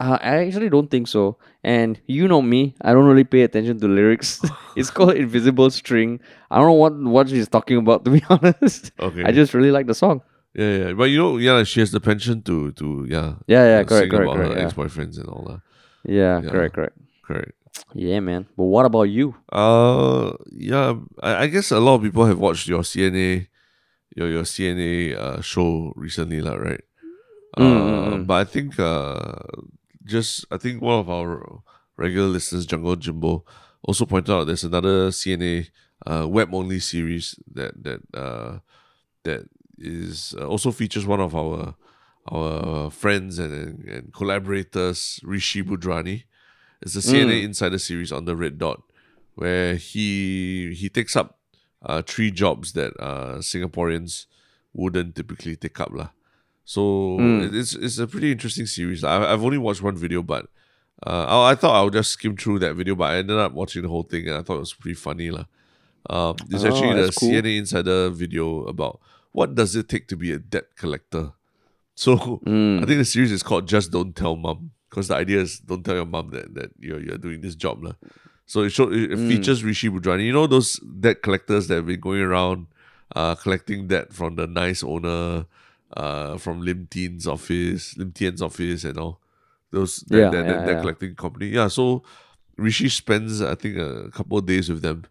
Uh, 0.00 0.16
I 0.22 0.46
actually 0.46 0.70
don't 0.70 0.90
think 0.90 1.08
so. 1.08 1.36
And 1.62 2.00
you 2.06 2.26
know 2.26 2.40
me, 2.40 2.74
I 2.80 2.92
don't 2.94 3.04
really 3.04 3.24
pay 3.24 3.42
attention 3.42 3.80
to 3.80 3.86
lyrics. 3.88 4.40
it's 4.76 4.88
called 4.90 5.12
Invisible 5.14 5.68
String. 5.70 6.20
I 6.50 6.56
don't 6.58 6.68
know 6.68 6.80
what 6.84 6.94
what 7.16 7.28
she's 7.28 7.48
talking 7.48 7.76
about 7.78 8.04
to 8.06 8.10
be 8.10 8.22
honest. 8.30 8.92
Okay. 8.98 9.24
I 9.24 9.32
just 9.32 9.52
really 9.52 9.70
like 9.70 9.86
the 9.86 9.94
song. 9.94 10.22
Yeah, 10.54 10.76
yeah. 10.76 10.92
But 10.92 11.04
you 11.04 11.18
know, 11.18 11.36
yeah, 11.38 11.62
she 11.64 11.80
has 11.80 11.90
the 11.92 12.00
pension 12.00 12.42
to 12.42 12.72
to 12.72 13.06
yeah. 13.08 13.34
Yeah, 13.46 13.64
yeah, 13.64 13.82
correct, 13.84 14.10
correct, 14.10 14.24
about 14.26 14.36
correct. 14.36 14.52
her 14.54 14.58
Yeah. 14.58 14.64
ex 14.66 14.74
boyfriends 14.74 15.16
and 15.18 15.28
all 15.28 15.44
that. 15.48 15.60
yeah, 16.04 16.40
Yeah. 16.42 16.50
correct, 16.50 16.74
correct. 16.74 16.96
Correct. 17.22 17.52
Yeah, 17.94 18.18
man. 18.20 18.46
But 18.56 18.64
what 18.64 18.84
about 18.86 19.04
you? 19.10 19.34
Uh, 19.52 20.32
yeah. 20.50 20.94
I, 21.22 21.44
I 21.44 21.46
guess 21.46 21.70
a 21.70 21.78
lot 21.78 21.96
of 21.96 22.02
people 22.02 22.26
have 22.26 22.38
watched 22.38 22.66
your 22.66 22.82
CNA, 22.82 23.46
your 24.16 24.28
your 24.28 24.42
CNA 24.42 25.14
uh, 25.16 25.40
show 25.40 25.92
recently, 25.96 26.40
lah, 26.42 26.54
right? 26.58 26.82
Mm, 27.58 27.62
mm, 27.62 27.78
Uh, 27.86 28.16
mm. 28.18 28.26
but 28.26 28.34
I 28.34 28.44
think 28.44 28.78
uh, 28.78 29.38
just 30.04 30.46
I 30.50 30.58
think 30.58 30.82
one 30.82 30.98
of 30.98 31.08
our 31.10 31.62
regular 31.96 32.26
listeners, 32.28 32.66
Jungle 32.66 32.96
Jimbo, 32.96 33.44
also 33.82 34.06
pointed 34.06 34.32
out 34.34 34.46
there's 34.46 34.64
another 34.66 35.10
CNA 35.14 35.70
uh, 36.06 36.26
web 36.26 36.50
only 36.54 36.78
series 36.82 37.38
that 37.54 37.74
that 37.82 38.00
uh, 38.14 38.58
that 39.24 39.46
is 39.80 40.34
uh, 40.38 40.46
also 40.46 40.70
features 40.70 41.06
one 41.06 41.20
of 41.20 41.34
our 41.34 41.74
our 42.30 42.90
friends 42.90 43.38
and, 43.38 43.84
and, 43.88 44.12
collaborators, 44.12 45.18
Rishi 45.24 45.62
Budhrani. 45.62 46.24
It's 46.82 46.94
a 46.94 47.00
CNA 47.00 47.42
Insider 47.44 47.78
series 47.78 48.12
on 48.12 48.24
the 48.26 48.36
Red 48.36 48.58
Dot, 48.58 48.82
where 49.34 49.74
he 49.76 50.74
he 50.74 50.88
takes 50.88 51.16
up 51.16 51.38
uh, 51.84 52.02
three 52.02 52.30
jobs 52.30 52.72
that 52.74 52.92
uh, 53.00 53.38
Singaporeans 53.38 54.26
wouldn't 54.72 55.16
typically 55.16 55.56
take 55.56 55.80
up 55.80 55.90
lah. 55.92 56.10
So 56.64 57.16
Mm. 57.18 57.52
it's 57.54 57.74
it's 57.74 57.98
a 57.98 58.06
pretty 58.06 58.30
interesting 58.32 58.66
series. 58.66 59.02
I, 59.02 59.32
I've 59.32 59.42
only 59.44 59.58
watched 59.58 59.82
one 59.82 59.96
video, 59.96 60.22
but 60.22 60.46
uh, 61.06 61.24
I, 61.26 61.52
I 61.52 61.54
thought 61.54 61.74
I 61.74 61.82
would 61.82 61.94
just 61.94 62.12
skim 62.12 62.36
through 62.36 62.60
that 62.60 62.74
video, 62.74 62.94
but 62.94 63.10
I 63.10 63.16
ended 63.16 63.36
up 63.38 63.52
watching 63.52 63.82
the 63.82 63.88
whole 63.88 64.04
thing, 64.04 64.28
and 64.28 64.36
I 64.36 64.42
thought 64.42 64.56
it 64.56 64.66
was 64.68 64.74
pretty 64.74 64.94
funny 64.94 65.30
lah. 65.30 65.44
Um, 66.08 66.36
it's 66.50 66.64
Oh, 66.64 66.68
actually 66.68 67.00
the 67.02 67.12
cool. 67.12 67.30
CNA 67.30 67.58
Insider 67.58 68.10
video 68.10 68.64
about 68.64 69.00
what 69.32 69.54
does 69.54 69.76
it 69.76 69.88
take 69.88 70.08
to 70.08 70.16
be 70.16 70.32
a 70.32 70.38
debt 70.38 70.76
collector. 70.76 71.32
So 71.94 72.40
Mm. 72.46 72.82
I 72.82 72.86
think 72.86 72.98
the 72.98 73.04
series 73.04 73.30
is 73.32 73.42
called 73.42 73.68
"Just 73.68 73.90
Don't 73.92 74.16
Tell 74.16 74.34
Mom" 74.36 74.70
because 74.88 75.08
the 75.08 75.16
idea 75.16 75.40
is 75.40 75.58
don't 75.60 75.84
tell 75.84 75.96
your 75.96 76.06
mom 76.06 76.30
that, 76.30 76.54
that 76.54 76.70
you're 76.78 77.00
you're 77.00 77.18
doing 77.18 77.42
this 77.42 77.54
job 77.54 77.84
lah. 77.84 77.92
So 78.46 78.62
it 78.62 78.70
show 78.72 78.90
it, 78.90 79.10
Mm. 79.10 79.28
features 79.28 79.62
Rishi 79.62 79.90
Budhrani. 79.90 80.24
You 80.24 80.32
know 80.32 80.46
those 80.46 80.80
debt 80.80 81.20
collectors 81.20 81.68
that 81.68 81.74
have 81.76 81.86
been 81.86 82.00
going 82.00 82.22
around 82.22 82.66
uh, 83.14 83.34
collecting 83.34 83.86
debt 83.88 84.14
from 84.14 84.36
the 84.36 84.46
nice 84.46 84.82
owner, 84.82 85.44
uh, 85.92 86.38
from 86.38 86.62
Lim 86.62 86.86
Tean's 86.90 87.26
office, 87.26 87.96
Lim 87.98 88.12
Tean's 88.12 88.40
office, 88.40 88.84
and 88.84 88.96
all 88.96 89.20
those 89.70 89.96
that, 90.08 90.16
Yeah, 90.18 90.30
that, 90.30 90.42
that, 90.46 90.58
yeah, 90.60 90.64
that 90.64 90.74
yeah. 90.76 90.80
collecting 90.80 91.14
company. 91.16 91.48
Yeah, 91.48 91.68
so 91.68 92.02
Rishi 92.56 92.88
spends 92.88 93.42
I 93.42 93.56
think 93.56 93.76
a 93.76 94.08
couple 94.10 94.38
of 94.38 94.46
days 94.46 94.70
with 94.72 94.80
them 94.80 95.04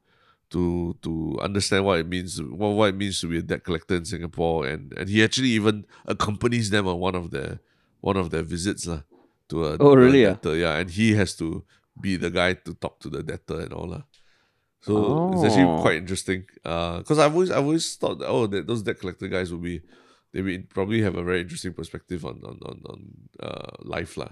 to 0.49 0.95
to 1.01 1.37
understand 1.41 1.85
what 1.85 1.99
it 1.99 2.07
means 2.07 2.41
what, 2.41 2.69
what 2.69 2.89
it 2.89 2.95
means 2.95 3.21
to 3.21 3.27
be 3.27 3.37
a 3.37 3.41
debt 3.41 3.63
collector 3.63 3.95
in 3.95 4.05
Singapore 4.05 4.65
and 4.65 4.93
and 4.97 5.09
he 5.09 5.23
actually 5.23 5.49
even 5.49 5.85
accompanies 6.05 6.69
them 6.69 6.87
on 6.87 6.97
one 6.99 7.15
of 7.15 7.29
their 7.31 7.59
one 8.01 8.17
of 8.17 8.29
their 8.31 8.43
visits 8.43 8.87
lah 8.87 9.01
to 9.49 9.65
a, 9.65 9.77
Oh, 9.77 9.93
to 9.95 10.01
a 10.01 10.09
ah? 10.09 10.33
debtor. 10.33 10.55
yeah 10.57 10.77
and 10.81 10.89
he 10.89 11.13
has 11.13 11.35
to 11.37 11.63
be 12.01 12.15
the 12.17 12.29
guy 12.31 12.53
to 12.53 12.73
talk 12.73 12.99
to 12.99 13.09
the 13.09 13.21
debtor 13.21 13.59
and 13.61 13.73
all 13.73 13.87
lah. 13.87 14.03
So 14.81 15.27
it's 15.35 15.43
actually 15.43 15.67
Oh. 15.67 15.81
quite 15.83 15.97
interesting. 15.99 16.47
Because 16.63 17.19
I've 17.19 17.33
always 17.35 17.51
I've 17.51 17.67
always 17.67 17.95
thought 17.99 18.19
that 18.23 18.29
oh 18.31 18.47
that 18.47 18.65
those 18.65 18.81
debt 18.81 18.97
collector 18.99 19.27
guys 19.27 19.51
will 19.51 19.59
be 19.59 19.81
they 20.31 20.41
will 20.41 20.63
probably 20.71 21.01
have 21.03 21.15
a 21.19 21.23
very 21.23 21.41
interesting 21.41 21.73
perspective 21.75 22.23
on 22.23 22.39
on 22.47 22.57
on, 22.63 22.77
on 22.87 22.99
uh, 23.43 23.75
life 23.83 24.15
lah. 24.15 24.31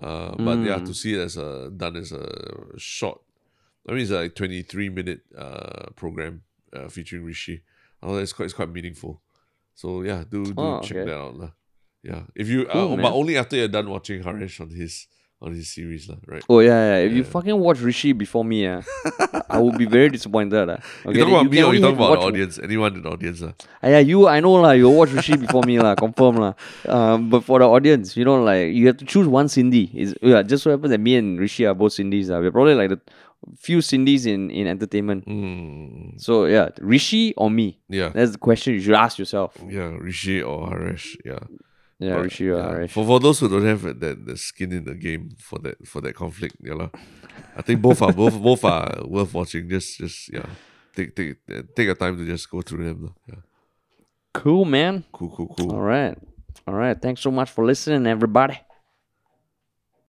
Uh, 0.00 0.32
but 0.40 0.58
yeah, 0.64 0.80
Mm. 0.80 0.86
to 0.88 0.94
see 0.96 1.12
it 1.14 1.20
as 1.20 1.36
a 1.36 1.68
done 1.70 1.96
as 2.00 2.10
a 2.16 2.24
short, 2.80 3.20
I 3.88 3.92
mean 3.92 4.02
it's 4.02 4.10
a 4.10 4.20
like 4.22 4.34
twenty 4.34 4.62
three 4.62 4.88
minute 4.88 5.20
uh 5.36 5.90
program 5.96 6.42
uh, 6.74 6.88
featuring 6.88 7.24
Rishi. 7.24 7.62
Oh, 8.02 8.16
it's 8.16 8.32
quite 8.32 8.46
it's 8.46 8.54
quite 8.54 8.70
meaningful. 8.70 9.20
So 9.74 10.02
yeah, 10.02 10.24
do 10.28 10.44
do 10.44 10.54
Oh, 10.56 10.80
check 10.80 10.98
okay. 10.98 11.10
that 11.10 11.16
out 11.16 11.36
lah. 11.36 11.50
Yeah, 12.02 12.22
if 12.34 12.48
you 12.48 12.66
Cool, 12.66 12.94
uh, 12.94 12.96
but 12.96 13.12
only 13.12 13.36
after 13.36 13.56
you're 13.56 13.68
done 13.68 13.88
watching 13.88 14.22
Harish 14.22 14.60
on 14.60 14.68
his 14.70 15.08
on 15.40 15.52
his 15.52 15.68
series 15.72 16.08
lah, 16.08 16.16
right? 16.26 16.44
Oh 16.48 16.60
yeah, 16.60 16.96
yeah. 16.96 17.06
If 17.08 17.12
you 17.12 17.24
fucking 17.24 17.58
watch 17.58 17.80
Rishi 17.80 18.12
before 18.12 18.44
me, 18.44 18.66
ah, 18.68 18.80
I 19.48 19.58
would 19.60 19.76
be 19.76 19.84
very 19.84 20.08
disappointed. 20.08 20.68
Okay, 21.04 21.18
you 21.18 21.24
talking 21.24 21.34
about 21.34 21.50
me 21.50 21.62
or 21.62 21.74
you 21.74 21.80
talking 21.80 21.96
about 21.96 22.20
the 22.20 22.26
audience? 22.28 22.58
Anyone 22.58 22.96
in 22.96 23.02
the 23.02 23.10
audience 23.10 23.40
lah? 23.40 23.52
Ah, 23.82 23.88
yeah, 23.88 23.98
you. 24.00 24.28
I 24.28 24.40
know 24.40 24.54
lah. 24.56 24.72
You 24.72 24.88
watch 24.88 25.12
Rishi 25.12 25.36
before 25.36 25.62
me 25.64 25.80
lah. 25.80 25.94
Confirm 26.04 26.36
lah. 26.40 26.52
Um, 26.88 27.28
but 27.28 27.44
for 27.44 27.58
the 27.58 27.68
audience, 27.68 28.16
you 28.16 28.24
know, 28.24 28.40
like 28.40 28.72
you 28.72 28.86
have 28.88 28.96
to 29.00 29.04
choose 29.04 29.28
one 29.28 29.48
Sindhi. 29.48 29.92
Is 29.92 30.14
yeah. 30.22 30.40
Just 30.42 30.64
so 30.64 30.70
happens 30.72 30.92
that 30.92 31.00
me 31.00 31.16
and 31.16 31.36
Rishi 31.40 31.66
are 31.66 31.74
both 31.74 31.92
Sindhis. 31.92 32.32
Ah, 32.32 32.40
we're 32.40 32.52
probably 32.52 32.74
like 32.76 32.88
the 32.88 33.00
few 33.58 33.78
Sindhis 33.78 34.26
in 34.26 34.50
in 34.50 34.66
entertainment. 34.66 35.24
Mm, 35.26 36.20
So 36.20 36.46
yeah, 36.46 36.68
Rishi 36.80 37.34
or 37.36 37.50
me. 37.50 37.80
yeah, 37.88 38.10
That's 38.14 38.32
the 38.32 38.38
question 38.38 38.74
you 38.74 38.80
should 38.80 38.94
ask 39.06 39.18
yourself. 39.18 39.56
yeah, 39.68 39.90
Rishi 40.00 40.42
or 40.42 40.68
Harish, 40.70 41.16
yeah. 41.24 41.40
Yeah, 42.00 42.14
But, 42.16 42.22
Rishi 42.24 42.48
or 42.50 42.58
yeah, 42.58 42.68
Harish. 42.68 42.92
For 42.92 43.04
for 43.06 43.20
those 43.20 43.38
who 43.40 43.48
don't 43.48 43.64
have 43.66 43.82
that 44.00 44.26
the 44.26 44.36
skin 44.36 44.72
in 44.72 44.84
the 44.84 44.94
game 44.94 45.30
for 45.38 45.58
that 45.60 45.76
for 45.86 46.00
that 46.02 46.14
conflict, 46.14 46.56
yeah 46.60 46.74
lah. 46.74 46.90
I 47.56 47.62
think 47.62 47.80
both 47.80 48.02
are 48.02 48.12
both 48.12 48.34
both 48.42 48.64
are 48.64 49.02
worth 49.06 49.32
watching. 49.32 49.68
Just 49.70 49.98
just 50.02 50.32
yeah, 50.32 50.46
take 50.96 51.14
take 51.14 51.38
take 51.76 51.86
your 51.86 51.94
time 51.94 52.18
to 52.18 52.24
just 52.26 52.50
go 52.50 52.62
through 52.62 52.84
them. 52.84 53.14
Yeah, 53.30 53.42
Cool, 54.34 54.64
man. 54.64 55.04
cool, 55.12 55.30
cool, 55.30 55.54
cool. 55.56 55.70
All 55.72 55.80
right. 55.80 56.18
All 56.66 56.74
right. 56.74 56.98
Thanks 57.00 57.20
so 57.22 57.30
much 57.30 57.50
for 57.50 57.64
listening, 57.64 58.06
everybody. 58.06 58.58